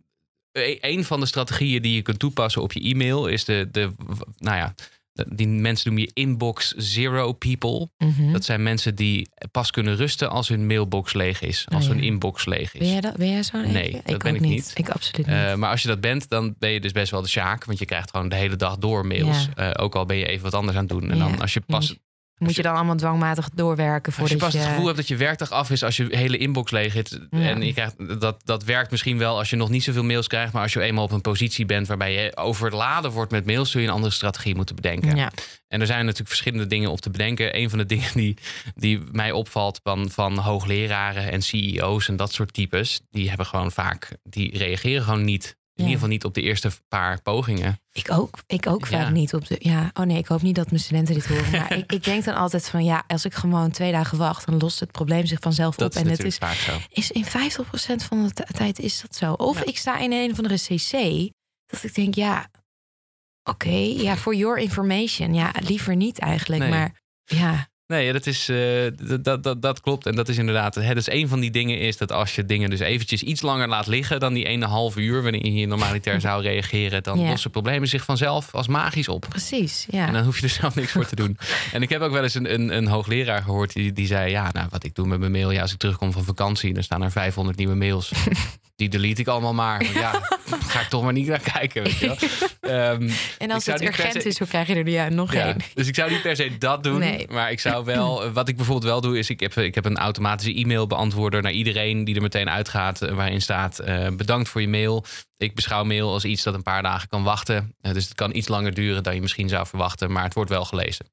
e- 0.51 0.77
een 0.81 1.03
van 1.05 1.19
de 1.19 1.25
strategieën 1.25 1.81
die 1.81 1.95
je 1.95 2.01
kunt 2.01 2.19
toepassen 2.19 2.61
op 2.61 2.73
je 2.73 2.79
e-mail 2.81 3.27
is 3.27 3.45
de, 3.45 3.67
de 3.71 3.91
nou 4.37 4.57
ja, 4.57 4.73
die 5.13 5.47
mensen 5.47 5.89
noem 5.89 5.99
je 5.99 6.11
inbox 6.13 6.71
zero 6.77 7.33
people. 7.33 7.89
Mhm. 7.97 8.31
Dat 8.31 8.43
zijn 8.45 8.63
mensen 8.63 8.95
die 8.95 9.29
pas 9.51 9.71
kunnen 9.71 9.95
rusten 9.95 10.29
als 10.29 10.47
hun 10.47 10.67
mailbox 10.67 11.13
leeg 11.13 11.41
is, 11.41 11.65
als 11.73 11.83
Oh, 11.83 11.89
ja. 11.89 11.95
hun 11.95 12.03
inbox 12.05 12.45
leeg 12.45 12.73
is. 12.73 12.79
Ben 12.79 12.89
jij, 12.89 13.01
dat, 13.01 13.17
ben 13.17 13.29
jij 13.31 13.43
zo'n 13.43 13.61
Nee, 13.71 13.83
eentje? 13.83 14.01
dat 14.05 14.15
ik 14.15 14.23
ben 14.23 14.35
ik 14.35 14.41
niet. 14.41 14.71
Ik 14.75 14.89
absoluut 14.89 15.27
niet. 15.27 15.35
Eh, 15.35 15.55
maar 15.55 15.69
als 15.69 15.81
je 15.81 15.87
dat 15.87 16.01
bent, 16.01 16.29
dan 16.29 16.55
ben 16.59 16.69
je 16.69 16.79
dus 16.79 16.91
best 16.91 17.11
wel 17.11 17.21
de 17.21 17.27
sjaak. 17.27 17.65
Want 17.65 17.79
je 17.79 17.85
krijgt 17.85 18.09
gewoon 18.09 18.29
de 18.29 18.35
hele 18.35 18.55
dag 18.55 18.77
door 18.77 19.05
mails. 19.05 19.47
Ja. 19.55 19.71
Eh, 19.71 19.83
ook 19.83 19.95
al 19.95 20.05
ben 20.05 20.17
je 20.17 20.25
even 20.27 20.43
wat 20.43 20.53
anders 20.53 20.77
aan 20.77 20.83
het 20.83 20.91
doen. 20.91 21.09
En 21.11 21.17
Ja. 21.17 21.27
dan 21.29 21.39
als 21.41 21.53
je 21.53 21.61
pas 21.61 21.95
Moet 22.37 22.55
je 22.55 22.61
dan 22.61 22.75
allemaal 22.75 22.95
dwangmatig 22.95 23.49
doorwerken 23.49 24.13
Als 24.19 24.29
je 24.29 24.37
pas 24.37 24.53
je... 24.53 24.59
het 24.59 24.67
gevoel 24.67 24.85
hebt 24.85 24.97
dat 24.97 25.07
je 25.07 25.15
werkdag 25.15 25.49
af 25.49 25.69
is 25.69 25.83
als 25.83 25.97
je 25.97 26.07
hele 26.09 26.37
inbox 26.37 26.71
leeg. 26.71 26.93
Ja. 26.93 27.01
En 27.29 27.61
je 27.61 27.73
krijgt, 27.73 28.19
dat, 28.19 28.41
dat 28.45 28.63
werkt 28.63 28.91
misschien 28.91 29.17
wel 29.17 29.37
als 29.37 29.49
je 29.49 29.55
nog 29.55 29.69
niet 29.69 29.83
zoveel 29.83 30.03
mails 30.03 30.27
krijgt. 30.27 30.53
Maar 30.53 30.61
als 30.61 30.73
je 30.73 30.81
eenmaal 30.81 31.03
op 31.03 31.11
een 31.11 31.21
positie 31.21 31.65
bent 31.65 31.87
waarbij 31.87 32.13
je 32.13 32.37
overladen 32.37 33.11
wordt 33.11 33.31
met 33.31 33.45
mails, 33.45 33.71
zul 33.71 33.81
je 33.81 33.87
een 33.87 33.93
andere 33.93 34.13
strategie 34.13 34.55
moeten 34.55 34.75
bedenken. 34.75 35.15
Ja. 35.15 35.31
En 35.67 35.81
er 35.81 35.87
zijn 35.87 35.99
natuurlijk 35.99 36.29
verschillende 36.29 36.67
dingen 36.67 36.91
op 36.91 37.01
te 37.01 37.09
bedenken. 37.09 37.57
Een 37.57 37.69
van 37.69 37.77
de 37.77 37.85
dingen 37.93 38.13
die, 38.13 38.37
die 38.75 39.01
mij 39.11 39.31
opvalt 39.31 39.79
van, 39.83 40.09
van 40.09 40.37
hoogleraren 40.37 41.31
en 41.31 41.41
CEO's 41.41 42.07
en 42.07 42.15
dat 42.15 42.33
soort 42.33 42.53
types, 42.53 43.01
die 43.09 43.27
hebben 43.27 43.45
gewoon 43.45 43.71
vaak, 43.71 44.17
die 44.23 44.57
reageren 44.57 45.03
gewoon 45.03 45.23
niet. 45.23 45.55
In 45.75 45.79
ieder 45.83 45.93
geval 45.93 46.09
niet 46.09 46.23
op 46.25 46.33
de 46.33 46.41
eerste 46.41 46.71
paar 46.87 47.21
pogingen. 47.21 47.79
Ik 47.91 48.11
ook, 48.11 48.39
ik 48.47 48.67
ook 48.67 48.85
vaak 48.87 49.11
niet 49.11 49.33
op 49.33 49.47
de. 49.47 49.55
Ja, 49.59 49.89
oh 49.93 50.05
nee, 50.05 50.17
ik 50.17 50.25
hoop 50.27 50.41
niet 50.41 50.55
dat 50.55 50.69
mijn 50.69 50.81
studenten 50.81 51.13
dit 51.15 51.25
horen. 51.25 51.51
Maar 51.51 51.73
ik, 51.77 51.91
ik 51.91 52.03
denk 52.03 52.23
dan 52.23 52.35
altijd 52.35 52.69
van 52.69 52.83
ja, 52.83 53.03
als 53.07 53.25
ik 53.25 53.33
gewoon 53.33 53.71
twee 53.71 53.91
dagen 53.91 54.17
wacht, 54.17 54.45
dan 54.45 54.57
lost 54.57 54.79
het 54.79 54.91
probleem 54.91 55.25
zich 55.25 55.39
vanzelf 55.39 55.75
Dat 55.75 55.87
op. 55.89 55.95
is 55.95 56.01
En 56.01 56.09
het 56.09 56.23
is, 56.23 56.37
vaak 56.37 56.53
zo. 56.55 56.77
is 56.89 57.11
in 57.11 57.25
50% 57.25 57.29
van 58.07 58.27
de 58.33 58.45
tijd 58.51 58.79
is 58.79 59.01
dat 59.01 59.15
zo. 59.15 59.33
Of 59.33 59.57
Ja. 59.59 59.65
ik 59.65 59.77
sta 59.77 59.97
in 59.99 60.11
een 60.11 60.31
of 60.31 60.37
andere 60.37 60.55
CC, 60.59 60.91
dat 61.65 61.83
ik 61.83 61.95
denk, 61.95 62.15
ja, 62.15 62.49
oké, 63.43 63.69
ja, 63.97 64.17
for 64.23 64.35
your 64.35 64.57
information. 64.57 65.33
Ja, 65.33 65.51
liever 65.59 65.95
niet 65.95 66.19
eigenlijk. 66.19 66.61
Nee. 66.61 66.69
Maar 66.71 67.01
ja, 67.23 67.67
Nee, 67.93 68.13
dat, 68.13 68.25
is, 68.25 68.49
eh, 68.49 68.57
dat, 69.21 69.43
dat, 69.43 69.61
dat, 69.61 69.81
klopt. 69.81 70.05
En 70.05 70.15
dat 70.15 70.29
is 70.29 70.37
inderdaad. 70.37 70.75
Hè, 70.75 70.93
dus 70.93 71.11
een 71.11 71.27
van 71.27 71.39
die 71.39 71.51
dingen 71.51 71.79
is 71.79 71.97
dat 71.97 72.11
als 72.11 72.35
je 72.35 72.45
dingen 72.45 72.69
dus 72.69 72.79
eventjes 72.79 73.23
iets 73.23 73.41
langer 73.41 73.67
laat 73.67 73.87
liggen 73.87 74.19
dan 74.19 74.33
die 74.33 74.45
ene 74.45 74.65
halve 74.65 74.99
uur 75.01 75.23
wanneer 75.23 75.45
je 75.45 75.51
hier 75.51 75.67
normaliter 75.67 76.21
zou 76.21 76.41
reageren, 76.51 77.03
dan 77.03 77.19
Ja. 77.19 77.29
lossen 77.29 77.51
problemen 77.51 77.87
zich 77.87 78.03
vanzelf 78.03 78.53
als 78.55 78.67
magisch 78.67 79.07
op. 79.07 79.25
precies. 79.29 79.85
Ja. 79.89 80.07
En 80.07 80.13
dan 80.13 80.23
hoef 80.23 80.37
je 80.37 80.43
er 80.43 80.49
zelf 80.49 80.75
niks 80.75 80.91
voor 80.91 81.05
te 81.05 81.15
doen. 81.15 81.37
En 81.71 81.81
ik 81.81 81.89
heb 81.89 82.01
ook 82.01 82.11
wel 82.11 82.23
eens 82.23 82.33
een, 82.35 82.53
een, 82.53 82.75
een 82.77 82.87
hoogleraar 82.87 83.41
gehoord 83.41 83.73
die, 83.73 83.93
die 83.93 84.07
zei: 84.07 84.31
Ja, 84.31 84.49
nou, 84.51 84.67
wat 84.69 84.83
ik 84.83 84.95
doe 84.95 85.07
met 85.07 85.19
mijn 85.19 85.31
mail, 85.31 85.51
ja, 85.51 85.61
als 85.61 85.71
ik 85.73 85.77
terugkom 85.79 86.11
van 86.11 86.23
vakantie, 86.23 86.73
dan 86.73 86.83
staan 86.83 87.01
er 87.01 87.11
500 87.11 87.57
nieuwe 87.57 87.75
mails. 87.75 88.11
Die 88.75 88.89
delete 88.89 89.21
ik 89.21 89.27
allemaal 89.27 89.53
maar. 89.53 89.83
Ja, 89.93 90.11
ga 90.71 90.79
ik 90.81 90.87
toch 90.87 91.03
maar 91.03 91.13
niet 91.13 91.27
naar 91.27 91.39
kijken. 91.53 91.83
Weet 91.83 91.97
je 91.99 92.07
wel. 92.07 92.71
Ehm, 92.71 93.09
en 93.37 93.51
als 93.51 93.65
het 93.65 93.81
urgent 93.81 94.13
se- 94.21 94.27
is, 94.27 94.37
dan 94.37 94.47
krijg 94.47 94.67
je 94.67 94.75
er 94.75 94.89
ja, 94.89 95.09
nog 95.09 95.33
ja, 95.33 95.45
één. 95.45 95.57
dus 95.73 95.87
ik 95.87 95.95
zou 95.95 96.11
niet 96.11 96.21
per 96.21 96.35
se 96.35 96.57
dat 96.57 96.83
doen. 96.83 96.99
Nee. 96.99 97.27
Maar 97.29 97.51
ik 97.51 97.59
zou 97.59 97.85
wel. 97.85 98.31
Wat 98.31 98.47
ik 98.47 98.55
bijvoorbeeld 98.55 98.91
wel 98.91 99.01
doe, 99.01 99.17
is 99.17 99.29
ik 99.29 99.39
heb, 99.39 99.53
ik 99.55 99.75
heb 99.75 99.85
een 99.85 99.97
automatische 99.97 100.53
e-mail 100.61 100.87
beantwoorder 100.87 101.41
naar 101.41 101.51
iedereen 101.51 102.03
die 102.03 102.15
er 102.15 102.21
meteen 102.21 102.49
uitgaat. 102.49 103.01
eh, 103.01 103.13
Waarin 103.15 103.41
staat: 103.41 103.79
eh, 103.79 104.07
bedankt 104.15 104.49
voor 104.49 104.61
je 104.61 104.67
mail. 104.67 105.05
Ik 105.37 105.55
beschouw 105.55 105.83
mail 105.83 106.11
als 106.11 106.25
iets 106.25 106.43
dat 106.43 106.53
een 106.53 106.63
paar 106.63 106.81
dagen 106.83 107.07
kan 107.09 107.23
wachten. 107.23 107.75
Eh, 107.81 107.93
dus 107.93 108.03
het 108.03 108.15
kan 108.15 108.35
iets 108.35 108.47
langer 108.47 108.73
duren 108.73 109.03
dan 109.03 109.15
je 109.15 109.21
misschien 109.21 109.49
zou 109.49 109.67
verwachten. 109.67 110.11
Maar 110.11 110.23
het 110.23 110.33
wordt 110.33 110.49
wel 110.49 110.65
gelezen. 110.65 111.05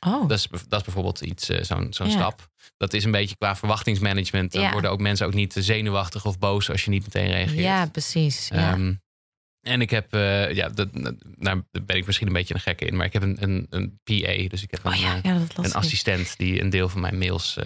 Oh, 0.00 0.28
Dat 0.28 0.38
is, 0.38 0.46
dat 0.68 0.78
is 0.78 0.84
bijvoorbeeld 0.84 1.20
iets, 1.20 1.48
eh, 1.48 1.62
zo'n 1.62 1.86
zo'n 1.92 2.06
Ja. 2.06 2.12
stap. 2.12 2.48
Dat 2.76 2.92
is 2.92 3.04
een 3.04 3.10
beetje 3.10 3.36
qua 3.36 3.56
verwachtingsmanagement. 3.56 4.52
Dan 4.52 4.62
Ja. 4.62 4.72
worden 4.72 4.90
ook 4.90 5.00
mensen 5.00 5.26
ook 5.26 5.34
niet 5.34 5.54
zenuwachtig 5.58 6.24
of 6.24 6.38
boos 6.38 6.70
als 6.70 6.84
je 6.84 6.90
niet 6.90 7.02
meteen 7.02 7.30
reageert. 7.30 7.58
ja, 7.64 7.86
precies. 7.86 8.48
Ja. 8.48 8.72
Ehm, 8.72 8.94
en 9.60 9.80
ik 9.80 9.90
heb, 9.90 10.12
eh, 10.14 10.52
ja, 10.52 10.68
dat, 10.68 10.88
nou, 10.92 11.62
daar 11.70 11.84
ben 11.84 11.96
ik 11.96 12.06
misschien 12.06 12.26
een 12.26 12.32
beetje 12.32 12.54
een 12.54 12.60
gekke 12.60 12.84
in, 12.84 12.96
maar 12.96 13.06
ik 13.06 13.12
heb 13.12 13.22
een, 13.22 13.36
een, 13.42 13.66
een 13.70 14.00
PA, 14.04 14.48
dus 14.48 14.62
ik 14.62 14.70
heb 14.70 14.84
een, 14.84 14.92
oh 14.92 14.98
ja, 14.98 15.22
eh, 15.22 15.36
een 15.56 15.72
assistent 15.72 16.36
die 16.36 16.60
een 16.60 16.70
deel 16.70 16.88
van 16.88 17.00
mijn 17.00 17.18
mails 17.18 17.58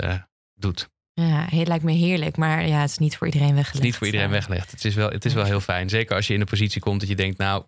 doet. 0.55 0.88
Ja, 1.12 1.46
het 1.50 1.68
lijkt 1.68 1.85
me 1.85 1.92
heerlijk, 1.92 2.37
maar 2.37 2.66
ja, 2.66 2.81
het 2.81 2.90
is 2.90 2.98
niet 2.98 3.16
voor 3.16 3.26
iedereen 3.26 3.46
Het 3.48 3.57
weggelegd. 3.57 3.85
is 3.85 3.90
niet 3.90 3.96
voor 3.96 4.07
iedereen 4.07 4.31
weggelegd. 4.31 4.70
Het 4.70 4.85
is 4.85 4.94
wel, 4.94 5.11
het 5.11 5.24
is 5.24 5.33
wel 5.35 5.44
heel 5.44 5.61
fijn. 5.61 5.88
Zeker 5.88 6.16
als 6.16 6.26
je 6.26 6.33
in 6.35 6.40
de 6.40 6.46
positie 6.46 6.81
komt 6.81 7.00
dat 7.00 7.09
je 7.09 7.14
denkt, 7.16 7.38
nou, 7.38 7.64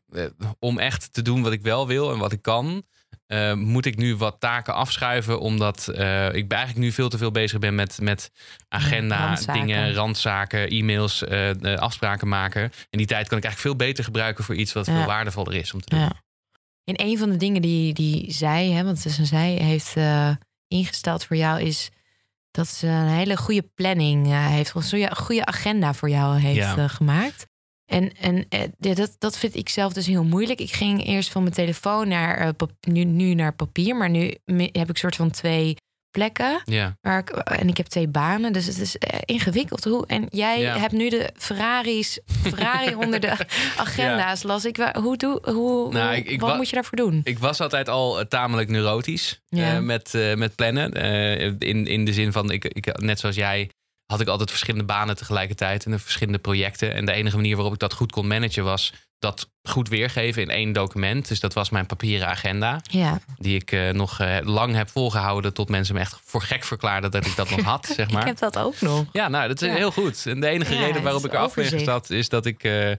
om 0.59 0.79
echt 0.79 1.13
te 1.13 1.23
doen 1.23 1.43
wat 1.43 1.53
ik 1.53 1.63
wel 1.63 1.87
wil 1.87 2.13
en 2.13 2.19
wat 2.19 2.33
ik 2.33 2.43
kan, 2.43 2.83
eh, 3.29 3.53
moet 3.53 3.87
ik 3.87 3.97
nu 3.97 4.17
wat 4.17 4.37
taken 4.41 4.75
afschuiven, 4.75 5.41
omdat 5.41 5.89
eh, 5.89 6.35
ik 6.35 6.53
eigenlijk 6.53 6.77
nu 6.85 6.93
veel 6.93 7.09
te 7.09 7.19
veel 7.19 7.31
bezig 7.31 7.59
ben 7.59 7.75
met, 7.75 7.99
met 8.01 8.31
agenda, 8.69 9.27
randzaken. 9.27 9.67
dingen, 9.67 9.95
randzaken, 9.95 10.69
e-mails, 10.69 11.25
eh, 11.25 11.51
afspraken 11.75 12.29
maken. 12.29 12.63
En 12.63 12.99
die 12.99 13.07
tijd 13.07 13.29
kan 13.29 13.39
ik 13.39 13.45
eigenlijk 13.45 13.59
veel 13.77 13.87
beter 13.87 14.05
gebruiken 14.05 14.45
voor 14.45 14.55
iets 14.55 14.73
wat 14.73 14.87
Ja. 14.87 14.93
veel 14.95 15.05
waardevoller 15.07 15.55
is 15.55 15.73
om 15.75 15.81
te 15.81 15.91
doen. 15.91 15.99
Ja. 15.99 16.13
En 16.85 16.95
een 17.07 17.19
van 17.19 17.31
de 17.31 17.37
dingen 17.37 17.63
die, 17.63 17.95
die 17.95 18.33
zij, 18.33 18.67
hè, 18.71 18.85
want 18.85 18.97
het 18.97 19.07
is 19.07 19.19
een 19.19 19.27
zij, 19.27 19.51
heeft 19.51 19.95
ingesteld 20.69 21.25
voor 21.25 21.37
jou 21.37 21.61
is 21.61 21.91
dat 22.51 22.69
ze 22.69 22.87
een 22.87 23.09
hele 23.09 23.37
goede 23.37 23.63
planning 23.75 24.27
heeft, 24.49 24.75
of 24.75 24.93
een 24.93 25.17
goede 25.17 25.45
agenda 25.45 25.95
voor 25.95 26.11
jou 26.11 26.39
heeft 26.39 26.57
Ja. 26.57 26.89
gemaakt. 26.89 27.47
En, 27.89 28.13
en 28.21 28.47
eh, 28.49 28.61
ja, 28.79 28.95
dat, 28.95 29.17
dat 29.19 29.39
vind 29.39 29.55
ik 29.57 29.69
zelf 29.69 29.93
dus 29.93 30.07
heel 30.07 30.25
moeilijk. 30.25 30.61
Ik 30.61 30.73
ging 30.73 31.07
eerst 31.07 31.31
van 31.33 31.43
mijn 31.43 31.55
telefoon 31.55 32.09
naar 32.09 32.39
eh, 32.39 32.49
pap- 32.57 32.73
nu, 32.81 33.05
nu 33.05 33.35
naar 33.35 33.55
papier, 33.55 33.97
maar 33.97 34.11
nu 34.11 34.35
heb 34.73 34.89
ik 34.91 34.97
soort 34.97 35.17
van 35.17 35.31
twee 35.31 35.77
plekken. 36.11 36.61
Ja. 36.65 36.97
Waar 37.01 37.19
ik, 37.19 37.31
en 37.31 37.69
ik 37.69 37.77
heb 37.77 37.87
twee 37.87 38.09
banen, 38.09 38.53
dus 38.53 38.67
het 38.67 38.79
is 38.79 38.97
eh, 38.99 39.19
ingewikkeld. 39.25 39.85
Hoe, 39.85 40.07
en 40.07 40.27
jij 40.31 40.61
Ja. 40.61 40.79
hebt 40.79 40.93
nu 40.93 41.09
de 41.09 41.31
Ferraris, 41.37 42.21
Ferrari 42.43 42.95
onder 43.05 43.21
de 43.21 43.33
agenda's, 43.77 44.43
las 44.43 44.65
ik. 44.65 44.77
Hoe 44.77 45.17
doe, 45.17 45.41
hoe, 45.51 45.93
Nou, 45.93 46.07
hoe- 46.09 46.17
ik- 46.17 46.29
ik 46.29 46.41
wat 46.41 46.51
wa- 46.51 46.57
moet 46.57 46.69
je 46.69 46.75
daarvoor 46.75 46.97
doen? 46.99 47.21
Ik 47.25 47.39
was 47.39 47.61
altijd 47.61 47.89
al 47.89 48.21
eh, 48.21 48.27
tamelijk 48.27 48.69
neurotisch 48.69 49.41
Ja. 49.49 49.75
eh, 49.75 49.81
met, 49.81 50.15
eh, 50.15 50.35
met 50.35 50.55
plannen. 50.55 50.93
Eh, 50.93 51.41
in, 51.59 51.87
in 51.87 52.05
de 52.05 52.13
zin 52.13 52.33
van, 52.33 52.51
ik, 52.51 52.65
ik, 52.65 53.01
net 53.01 53.19
zoals 53.21 53.37
jij, 53.37 53.71
had 54.13 54.21
ik 54.21 54.29
altijd 54.29 54.51
verschillende 54.51 54.85
banen 54.87 55.17
tegelijkertijd 55.17 55.85
en 55.87 56.01
verschillende 56.01 56.39
projecten. 56.39 56.95
En 56.95 57.05
de 57.05 57.13
enige 57.13 57.37
manier 57.37 57.55
waarop 57.55 57.75
ik 57.75 57.79
dat 57.81 57.93
goed 57.93 58.13
kon 58.13 58.27
managen 58.27 58.65
was 58.65 58.93
dat 59.19 59.51
goed 59.69 59.89
weergeven 59.89 60.43
in 60.43 60.51
één 60.51 60.73
document. 60.73 61.29
Dus 61.29 61.41
dat 61.41 61.55
was 61.55 61.71
mijn 61.71 61.87
papieren 61.87 62.29
agenda, 62.29 62.81
Ja, 62.83 63.21
die 63.39 63.55
ik 63.61 63.73
eh, 63.73 63.91
nog 63.91 64.21
eh, 64.21 64.37
lang 64.43 64.75
heb 64.75 64.89
volgehouden 64.89 65.55
tot 65.55 65.69
mensen 65.69 65.95
me 65.95 66.01
echt 66.01 66.21
voor 66.25 66.43
gek 66.43 66.65
verklaarden 66.65 67.11
dat 67.11 67.27
ik 67.27 67.37
dat 67.37 67.51
nog 67.51 67.61
had, 67.61 67.87
zeg 67.97 68.11
maar. 68.11 68.21
ik 68.21 68.27
heb 68.27 68.39
dat 68.39 68.59
ook 68.59 68.81
nog. 68.81 69.05
Ja, 69.13 69.29
nou, 69.29 69.49
dat 69.49 69.63
is 69.63 69.69
Ja. 69.69 69.75
heel 69.75 69.91
goed. 69.93 70.27
En 70.27 70.41
de 70.41 70.47
enige 70.49 70.75
Ja, 70.75 70.81
reden 70.87 71.03
waarop 71.03 71.25
ik 71.25 71.33
eraf 71.33 71.55
ben 71.55 71.65
gestapt 71.65 72.11
is 72.11 72.29
dat 72.29 72.47
ik, 72.47 72.65
eh, 72.65 72.93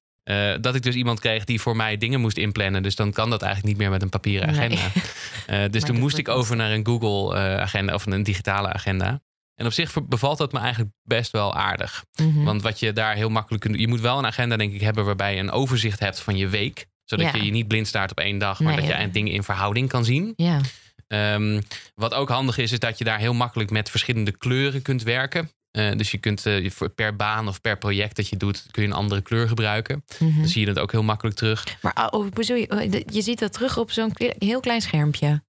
dat 0.61 0.75
ik 0.75 0.81
dus 0.81 0.95
iemand 0.95 1.19
kreeg 1.19 1.43
die 1.43 1.61
voor 1.61 1.75
mij 1.75 1.97
dingen 1.97 2.19
moest 2.19 2.37
inplannen. 2.37 2.83
Dus 2.83 2.95
dan 2.95 3.11
kan 3.11 3.29
dat 3.29 3.41
eigenlijk 3.41 3.73
niet 3.73 3.81
meer 3.83 3.91
met 3.93 4.01
een 4.01 4.09
papieren 4.09 4.47
Nee. 4.47 4.57
agenda. 4.57 4.81
Dus 5.69 5.81
Maar 5.81 5.89
toen 5.91 5.99
moest 5.99 6.17
ik 6.17 6.27
over 6.27 6.55
naar 6.55 6.71
een 6.71 6.85
Google 6.85 7.35
eh, 7.37 7.57
agenda 7.61 7.93
of 7.93 8.05
een 8.05 8.23
digitale 8.23 8.67
agenda. 8.73 9.21
En 9.59 9.65
op 9.65 9.71
zich 9.73 9.93
bevalt 10.07 10.37
dat 10.37 10.51
me 10.51 10.59
eigenlijk 10.59 10.91
best 11.03 11.31
wel 11.31 11.55
aardig. 11.55 12.03
Mhm. 12.21 12.43
Want 12.43 12.61
wat 12.61 12.79
je 12.79 12.93
daar 12.93 13.15
heel 13.15 13.29
makkelijk 13.29 13.61
kunt 13.63 13.73
doen. 13.73 13.81
Je 13.83 13.89
moet 13.89 14.01
wel 14.01 14.17
een 14.17 14.25
agenda, 14.25 14.57
denk 14.57 14.73
ik, 14.73 14.81
hebben 14.81 15.05
waarbij 15.05 15.33
je 15.33 15.39
een 15.39 15.51
overzicht 15.51 15.99
hebt 15.99 16.19
van 16.19 16.37
je 16.37 16.47
week. 16.47 16.85
Zodat 17.03 17.25
Ja. 17.25 17.39
je 17.39 17.45
je 17.45 17.51
niet 17.51 17.67
blind 17.67 17.87
staart 17.87 18.11
op 18.11 18.19
één 18.19 18.37
dag, 18.37 18.59
maar 18.59 18.67
Nee, 18.75 18.81
dat 18.87 18.95
je 18.95 19.01
ja. 19.01 19.07
dingen 19.07 19.33
in 19.33 19.43
verhouding 19.43 19.89
kan 19.89 20.05
zien. 20.05 20.33
ja, 20.35 20.59
Ehm, 21.07 21.61
wat 21.95 22.13
ook 22.13 22.29
handig 22.29 22.57
is, 22.57 22.71
is 22.71 22.79
dat 22.79 22.97
je 22.97 23.03
daar 23.03 23.19
heel 23.19 23.33
makkelijk 23.33 23.69
met 23.69 23.89
verschillende 23.89 24.31
kleuren 24.31 24.81
kunt 24.81 25.03
werken. 25.03 25.51
Eh, 25.71 25.91
dus 25.97 26.11
je 26.11 26.17
kunt 26.17 26.45
eh, 26.45 26.69
per 26.95 27.15
baan 27.15 27.47
of 27.47 27.61
per 27.61 27.77
project 27.77 28.15
dat 28.15 28.27
je 28.27 28.37
doet, 28.37 28.65
kun 28.71 28.83
je 28.83 28.89
een 28.89 28.95
andere 28.95 29.21
kleur 29.21 29.47
gebruiken. 29.47 30.03
Mhm. 30.19 30.37
Dan 30.39 30.47
zie 30.47 30.59
je 30.59 30.65
dat 30.73 30.79
ook 30.79 30.91
heel 30.91 31.03
makkelijk 31.03 31.35
terug. 31.35 31.63
Maar 31.81 32.07
oh, 32.11 32.29
bedoel 32.31 32.57
je, 32.57 32.69
oh, 32.71 33.03
je 33.13 33.21
ziet 33.21 33.39
dat 33.39 33.53
terug 33.53 33.77
op 33.77 33.91
zo'n 33.91 34.11
heel 34.37 34.59
klein 34.59 34.81
schermpje. 34.81 35.43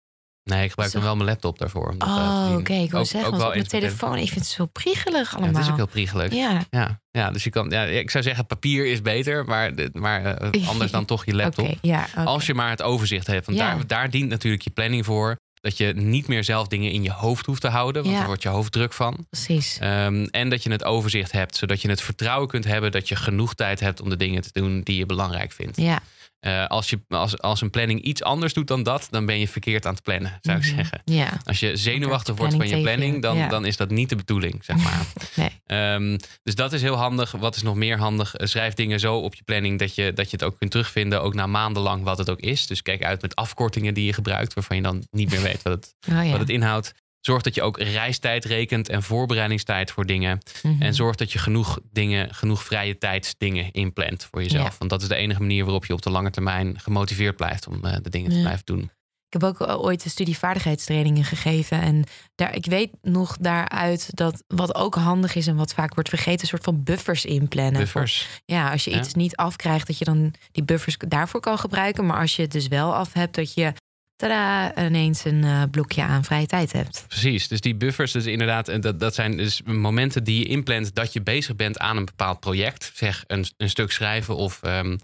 Nee, 0.44 0.62
ik 0.64 0.68
gebruik 0.70 0.92
dan 0.92 1.02
wel 1.02 1.16
mijn 1.16 1.28
laptop 1.28 1.58
daarvoor. 1.58 1.94
eh, 1.98 2.08
Oh, 2.08 2.56
oké. 2.58 2.72
Ik 2.72 2.90
wil 2.90 3.04
zeggen, 3.04 3.32
ook 3.32 3.36
want 3.38 3.48
op 3.48 3.54
mijn 3.54 3.66
telefoon, 3.66 4.16
ik 4.16 4.28
vind 4.28 4.40
het 4.40 4.46
zo 4.48 4.66
priegelig 4.66 5.30
Ja, 5.30 5.36
allemaal. 5.36 5.54
het 5.54 5.64
is 5.64 5.70
ook 5.70 5.76
heel 5.76 5.86
priegelig. 5.86 6.32
Ja. 6.34 6.62
Ja, 6.70 7.00
Ja, 7.10 7.30
dus 7.30 7.44
je 7.44 7.50
kan, 7.50 7.70
ja, 7.70 7.82
ik 7.84 8.10
zou 8.10 8.24
zeggen, 8.24 8.46
papier 8.46 8.86
is 8.86 9.02
beter, 9.02 9.44
maar, 9.44 9.72
maar 9.92 10.24
eh, 10.24 10.68
anders 10.72 10.90
dan 10.90 11.04
toch 11.04 11.24
je 11.26 11.34
laptop. 11.34 11.74
ja. 11.82 12.06
Als 12.14 12.46
je 12.46 12.54
maar 12.54 12.70
het 12.70 12.82
overzicht 12.82 13.26
hebt. 13.26 13.46
Want 13.46 13.58
Ja. 13.58 13.74
daar, 13.74 13.86
daar 13.86 14.10
dient 14.10 14.28
natuurlijk 14.28 14.62
je 14.62 14.70
planning 14.70 15.04
voor. 15.04 15.36
Dat 15.60 15.76
je 15.76 15.92
niet 15.94 16.26
meer 16.28 16.44
zelf 16.44 16.68
dingen 16.68 16.90
in 16.92 17.02
je 17.02 17.12
hoofd 17.12 17.46
hoeft 17.46 17.60
te 17.60 17.68
houden. 17.68 18.02
Want 18.02 18.12
Ja. 18.14 18.18
daar 18.18 18.28
wordt 18.28 18.42
je 18.42 18.48
hoofd 18.48 18.72
druk 18.72 18.92
van. 18.92 19.26
Precies. 19.30 19.78
Ehm, 19.80 20.24
en 20.30 20.48
dat 20.50 20.62
je 20.62 20.70
het 20.70 20.84
overzicht 20.84 21.32
hebt. 21.32 21.56
Zodat 21.56 21.82
je 21.82 21.88
het 21.88 22.00
vertrouwen 22.02 22.48
kunt 22.48 22.64
hebben 22.64 22.92
dat 22.92 23.08
je 23.08 23.16
genoeg 23.16 23.54
tijd 23.54 23.80
hebt 23.80 24.00
om 24.00 24.08
de 24.08 24.16
dingen 24.16 24.42
te 24.42 24.50
doen 24.52 24.80
die 24.82 24.96
je 24.96 25.06
belangrijk 25.06 25.52
vindt. 25.52 25.76
Ja, 25.76 25.98
Eh, 26.40 26.66
als, 26.66 26.90
je, 26.90 27.00
als, 27.08 27.38
als 27.38 27.60
een 27.60 27.70
planning 27.70 28.00
iets 28.02 28.22
anders 28.22 28.52
doet 28.52 28.66
dan 28.68 28.82
dat, 28.82 29.06
dan 29.10 29.26
ben 29.26 29.38
je 29.38 29.48
verkeerd 29.48 29.86
aan 29.86 29.94
het 29.94 30.02
plannen, 30.02 30.38
zou 30.40 30.58
ik 30.58 30.64
Mhm. 30.64 30.74
zeggen. 30.74 31.02
Als 31.44 31.60
je 31.60 31.76
zenuwachtig 31.76 32.36
wordt 32.36 32.54
van 32.54 32.68
je 32.68 32.80
planning, 32.80 33.22
dan, 33.22 33.48
dan 33.48 33.64
is 33.64 33.76
dat 33.76 33.90
niet 33.90 34.08
de 34.08 34.16
bedoeling, 34.16 34.64
zeg 34.64 34.76
maar. 34.84 35.06
Nee. 35.36 35.50
Ehm, 35.66 36.18
dus 36.42 36.54
dat 36.54 36.72
is 36.72 36.82
heel 36.82 36.94
handig. 36.96 37.30
Wat 37.32 37.56
is 37.56 37.62
nog 37.62 37.74
meer 37.74 37.98
handig? 37.98 38.34
Eh, 38.34 38.46
Schrijf 38.46 38.74
dingen 38.74 39.00
zo 39.00 39.16
op 39.16 39.34
je 39.34 39.42
planning 39.44 39.78
dat 39.78 39.94
je, 39.94 40.12
dat 40.12 40.30
je 40.30 40.36
het 40.36 40.44
ook 40.46 40.58
kunt 40.58 40.70
terugvinden, 40.70 41.22
ook 41.22 41.34
na 41.34 41.46
maandenlang 41.46 42.02
wat 42.04 42.18
het 42.18 42.30
ook 42.30 42.40
is. 42.40 42.66
Dus 42.66 42.82
kijk 42.82 43.04
uit 43.04 43.22
met 43.22 43.34
afkortingen 43.36 43.94
die 43.94 44.04
je 44.06 44.12
gebruikt, 44.12 44.54
waarvan 44.54 44.76
je 44.76 44.82
dan 44.82 45.06
niet 45.10 45.30
meer 45.30 45.42
weet 45.42 45.62
wat 45.62 45.72
het, 45.72 45.94
Oh, 46.16 46.24
ja. 46.24 46.30
wat 46.30 46.40
het 46.40 46.48
inhoudt. 46.50 46.92
Zorg 47.20 47.42
dat 47.42 47.54
je 47.54 47.62
ook 47.62 47.78
reistijd 47.78 48.44
rekent 48.44 48.88
en 48.88 49.02
voorbereidingstijd 49.02 49.90
voor 49.90 50.06
dingen. 50.06 50.38
Mhm. 50.62 50.82
En 50.82 50.94
zorg 50.94 51.16
dat 51.16 51.32
je 51.32 51.38
genoeg 51.38 51.78
dingen, 51.92 52.34
genoeg 52.34 52.64
vrije 52.64 52.98
tijdsdingen 52.98 53.70
inplant 53.70 54.28
voor 54.30 54.42
jezelf. 54.42 54.68
Ja. 54.70 54.74
Want 54.78 54.90
dat 54.90 55.02
is 55.02 55.08
de 55.08 55.14
enige 55.14 55.40
manier 55.40 55.64
waarop 55.64 55.86
je 55.86 55.92
op 55.92 56.02
de 56.02 56.10
lange 56.10 56.30
termijn 56.30 56.80
gemotiveerd 56.80 57.36
blijft 57.36 57.68
om 57.68 57.84
eh, 57.84 57.96
de 58.02 58.10
dingen 58.10 58.30
te 58.30 58.40
blijven 58.40 58.64
doen. 58.64 58.90
Ik 59.32 59.40
heb 59.40 59.44
ook 59.44 59.60
ooit 59.84 60.04
een 60.04 60.10
studie 60.10 60.38
vaardigheidstrainingen 60.38 61.24
gegeven. 61.24 61.80
En 61.80 62.04
daar, 62.34 62.54
ik 62.54 62.66
weet 62.66 62.90
nog 63.02 63.36
daaruit 63.40 64.16
dat 64.16 64.42
wat 64.46 64.74
ook 64.74 64.94
handig 64.94 65.34
is 65.34 65.46
en 65.46 65.56
wat 65.56 65.74
vaak 65.74 65.94
wordt 65.94 66.08
vergeten, 66.08 66.40
een 66.40 66.46
soort 66.46 66.64
van 66.64 66.82
buffers 66.82 67.24
inplannen. 67.24 67.80
Buffers. 67.80 68.26
Ja, 68.44 68.70
als 68.70 68.84
je 68.84 68.90
Ja. 68.90 68.98
iets 68.98 69.14
niet 69.14 69.36
afkrijgt, 69.36 69.86
dat 69.86 69.98
je 69.98 70.04
dan 70.04 70.34
die 70.52 70.64
buffers 70.64 70.96
daarvoor 71.08 71.40
kan 71.40 71.58
gebruiken. 71.58 72.06
Maar 72.06 72.20
als 72.20 72.36
je 72.36 72.42
het 72.42 72.52
dus 72.52 72.68
wel 72.68 72.94
af 72.94 73.12
hebt, 73.12 73.34
dat 73.34 73.54
je 73.54 73.72
tada, 74.20 74.86
ineens 74.86 75.24
een 75.24 75.44
eh, 75.44 75.62
blokje 75.70 76.02
aan 76.02 76.24
vrije 76.24 76.46
tijd 76.46 76.72
hebt. 76.72 77.04
Precies, 77.08 77.48
dus 77.48 77.60
die 77.60 77.74
buffers, 77.74 78.12
dus 78.12 78.26
inderdaad, 78.26 78.68
en 78.68 78.80
dat, 78.80 79.00
dat 79.00 79.14
zijn 79.14 79.36
dus 79.36 79.62
momenten 79.64 80.24
die 80.24 80.38
je 80.38 80.44
inplant 80.44 80.94
dat 80.94 81.12
je 81.12 81.22
bezig 81.22 81.56
bent 81.56 81.78
aan 81.78 81.96
een 81.96 82.04
bepaald 82.04 82.40
project. 82.40 82.90
Zeg 82.94 83.24
een, 83.26 83.46
een 83.56 83.68
stuk 83.70 83.92
schrijven 83.92 84.36
of, 84.36 84.58
ehm, 84.62 84.96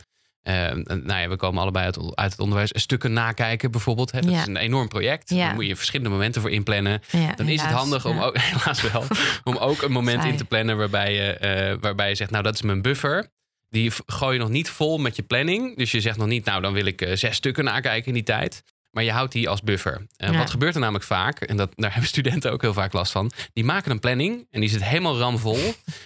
ehm, 0.43 0.83
nou 0.87 1.21
ja, 1.21 1.29
we 1.29 1.37
komen 1.37 1.63
allebei 1.63 1.85
uit, 1.85 1.99
uit 2.15 2.31
het 2.31 2.41
onderwijs, 2.41 2.71
stukken 2.75 3.13
nakijken 3.13 3.71
bijvoorbeeld. 3.71 4.13
Hè. 4.13 4.21
Dat 4.21 4.31
Ja. 4.31 4.41
is 4.41 4.47
een 4.47 4.57
enorm 4.57 4.89
project. 4.89 5.31
Ja. 5.31 5.37
Daar 5.47 5.55
moet 5.55 5.67
je 5.67 5.77
verschillende 5.77 6.11
momenten 6.11 6.41
voor 6.41 6.51
inplannen. 6.51 7.01
Ja, 7.11 7.33
Dan 7.35 7.49
is 7.49 7.61
het 7.63 7.71
handig 7.71 8.07
om 8.07 8.19
ook, 8.19 8.37
helaas 8.41 8.81
wel, 8.93 9.05
om 9.45 9.57
ook 9.57 9.83
een 9.83 9.93
moment 9.93 10.19
Saai. 10.21 10.31
in 10.33 10.37
te 10.39 10.45
plannen 10.45 10.77
waarbij 10.77 11.15
je, 11.15 11.33
eh, 11.33 11.77
waarbij 11.81 12.09
je 12.09 12.15
zegt, 12.15 12.31
nou 12.31 12.43
dat 12.43 12.55
is 12.55 12.63
mijn 12.63 12.83
buffer. 12.83 13.29
Die 13.69 13.93
gooi 14.07 14.35
je 14.35 14.41
nog 14.41 14.49
niet 14.51 14.71
vol 14.71 14.99
met 14.99 15.17
je 15.17 15.23
planning. 15.23 15.77
Dus 15.77 15.91
je 15.91 16.01
zegt 16.01 16.17
nog 16.17 16.27
niet, 16.27 16.45
nou 16.45 16.63
dan 16.63 16.73
wil 16.73 16.85
ik 16.87 17.01
eh, 17.01 17.17
zes 17.17 17.37
stukken 17.37 17.65
nakijken 17.65 18.07
in 18.09 18.15
die 18.15 18.23
tijd. 18.23 18.63
Maar 18.97 19.05
je 19.05 19.11
houdt 19.13 19.33
die 19.33 19.49
als 19.49 19.63
buffer. 19.63 20.07
Ja. 20.17 20.33
Wat 20.37 20.51
gebeurt 20.51 20.75
er 20.75 20.81
namelijk 20.81 21.05
vaak, 21.05 21.41
en 21.41 21.57
dat, 21.57 21.73
daar 21.75 21.91
hebben 21.93 22.09
studenten 22.09 22.53
ook 22.53 22.63
heel 22.63 22.73
vaak 22.73 22.93
last 22.93 23.13
van. 23.13 23.31
Die 23.53 23.65
maken 23.65 23.91
een 23.91 23.99
planning 24.01 24.47
en 24.51 24.61
die 24.61 24.69
zit 24.71 24.85
helemaal 24.85 25.19
ramvol. 25.19 25.59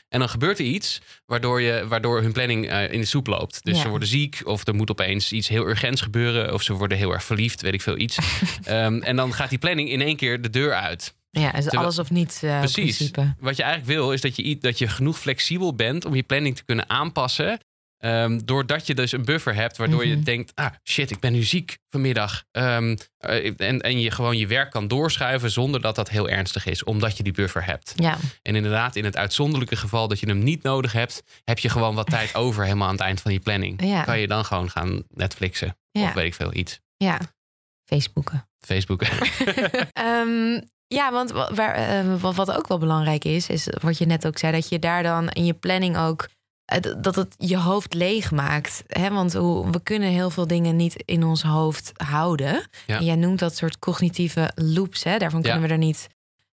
en 0.09 0.19
dan 0.19 0.29
gebeurt 0.29 0.59
er 0.59 0.65
iets 0.65 1.01
waardoor, 1.27 1.61
je, 1.61 1.85
waardoor 1.89 2.23
hun 2.23 2.33
planning 2.33 2.69
eh, 2.69 2.93
in 2.93 3.01
de 3.01 3.07
soep 3.07 3.27
loopt. 3.27 3.65
Dus 3.65 3.77
Ja. 3.77 3.83
ze 3.83 3.89
worden 3.89 4.09
ziek 4.09 4.41
of 4.45 4.67
er 4.67 4.75
moet 4.75 4.91
opeens 4.91 5.33
iets 5.33 5.49
heel 5.49 5.67
urgents 5.67 6.01
gebeuren. 6.01 6.55
Of 6.55 6.63
ze 6.63 6.73
worden 6.73 6.99
heel 6.99 7.13
erg 7.13 7.25
verliefd, 7.25 7.61
weet 7.61 7.75
ik 7.75 7.83
veel 7.83 7.99
iets. 7.99 8.19
Ehm, 8.65 8.99
en 9.03 9.17
dan 9.17 9.33
gaat 9.35 9.51
die 9.51 9.59
planning 9.59 9.91
in 9.91 10.01
één 10.01 10.17
keer 10.17 10.43
de 10.43 10.51
deur 10.51 10.75
uit. 10.75 11.15
Ja, 11.31 11.55
is 11.55 11.69
alles 11.71 11.99
of 11.99 12.11
niets 12.11 12.43
eh 12.43 12.59
Precies. 12.59 12.97
principe. 12.97 13.35
Wat 13.41 13.57
je 13.57 13.63
eigenlijk 13.63 13.93
wil, 13.93 14.13
is 14.13 14.21
dat 14.21 14.37
je, 14.37 14.59
dat 14.59 14.79
je 14.79 14.89
genoeg 14.89 15.19
flexibel 15.19 15.75
bent 15.75 16.05
om 16.05 16.15
je 16.15 16.23
planning 16.23 16.57
te 16.57 16.65
kunnen 16.65 16.89
aanpassen. 16.89 17.61
Ehm, 18.01 18.39
doordat 18.45 18.87
je 18.87 18.95
dus 18.95 19.13
een 19.13 19.25
buffer 19.25 19.55
hebt, 19.55 19.77
waardoor 19.77 20.07
je 20.07 20.15
Mhm. 20.15 20.25
denkt: 20.25 20.53
ah 20.55 20.67
shit, 20.89 21.11
ik 21.11 21.21
ben 21.21 21.33
nu 21.33 21.43
ziek 21.43 21.79
vanmiddag. 21.89 22.45
Ehm, 22.51 22.97
eh, 23.19 23.53
en, 23.61 23.81
en 23.81 24.01
je 24.01 24.11
gewoon 24.11 24.37
je 24.39 24.47
werk 24.47 24.71
kan 24.71 24.89
doorschuiven 24.89 25.51
zonder 25.51 25.81
dat 25.81 25.95
dat 25.95 26.09
heel 26.11 26.29
ernstig 26.29 26.67
is, 26.67 26.85
omdat 26.85 27.17
je 27.17 27.23
die 27.23 27.33
buffer 27.33 27.65
hebt. 27.65 27.93
Ja, 27.97 28.17
En 28.43 28.55
inderdaad, 28.55 28.97
in 28.97 29.05
het 29.05 29.17
uitzonderlijke 29.17 29.77
geval 29.77 30.09
dat 30.09 30.21
je 30.21 30.27
hem 30.27 30.39
niet 30.39 30.63
nodig 30.63 30.93
hebt, 30.93 31.23
heb 31.45 31.59
je 31.59 31.69
gewoon 31.69 31.95
wat 31.95 32.07
tijd 32.11 32.35
over 32.45 32.65
helemaal 32.65 32.87
aan 32.89 32.95
het 32.95 33.03
eind 33.03 33.21
van 33.21 33.33
je 33.33 33.41
planning. 33.41 33.85
Ja. 33.85 34.03
Kan 34.03 34.19
je 34.21 34.27
dan 34.27 34.45
gewoon 34.45 34.71
gaan 34.71 35.03
Netflixen 35.09 35.77
Ja. 35.91 36.03
of 36.05 36.13
weet 36.13 36.27
ik 36.27 36.35
veel 36.35 36.55
iets. 36.55 36.81
ja. 36.97 37.19
Facebooken. 37.85 38.49
Facebook. 38.59 39.03
Ehm, 39.93 40.61
ja, 40.87 41.13
want 41.13 41.31
wa- 41.31 41.55
waar, 41.55 41.75
eh, 41.75 42.21
wat, 42.21 42.53
ook 42.53 42.69
wel 42.69 42.79
belangrijk 42.79 43.25
is, 43.25 43.49
is 43.49 43.69
wat 43.83 43.99
je 43.99 44.07
net 44.07 44.27
ook 44.27 44.39
zei, 44.39 44.53
dat 44.53 44.69
je 44.69 44.79
daar 44.79 45.03
dan 45.03 45.29
in 45.29 45.45
je 45.45 45.55
planning 45.55 45.97
ook 45.99 46.29
dat 47.01 47.15
het 47.15 47.35
je 47.39 47.59
hoofd 47.59 47.95
leeg 47.95 48.31
maakt. 48.31 48.83
Hè? 48.87 49.11
Want 49.11 49.33
hoe, 49.35 49.71
we 49.71 49.83
kunnen 49.83 50.09
heel 50.09 50.31
veel 50.31 50.47
dingen 50.47 50.77
niet 50.77 51.03
in 51.05 51.25
ons 51.25 51.43
hoofd 51.43 51.93
houden. 51.97 52.63
Ja. 52.87 52.99
En 52.99 53.05
jij 53.05 53.17
noemt 53.17 53.39
dat 53.39 53.57
soort 53.57 53.79
cognitieve 53.79 54.51
loops. 54.55 55.05
Hè? 55.05 55.19
Daarvan 55.19 55.43
kunnen 55.43 55.61
Ja. 55.61 55.67
we 55.67 55.73
er 55.73 55.79
niet, 55.79 56.07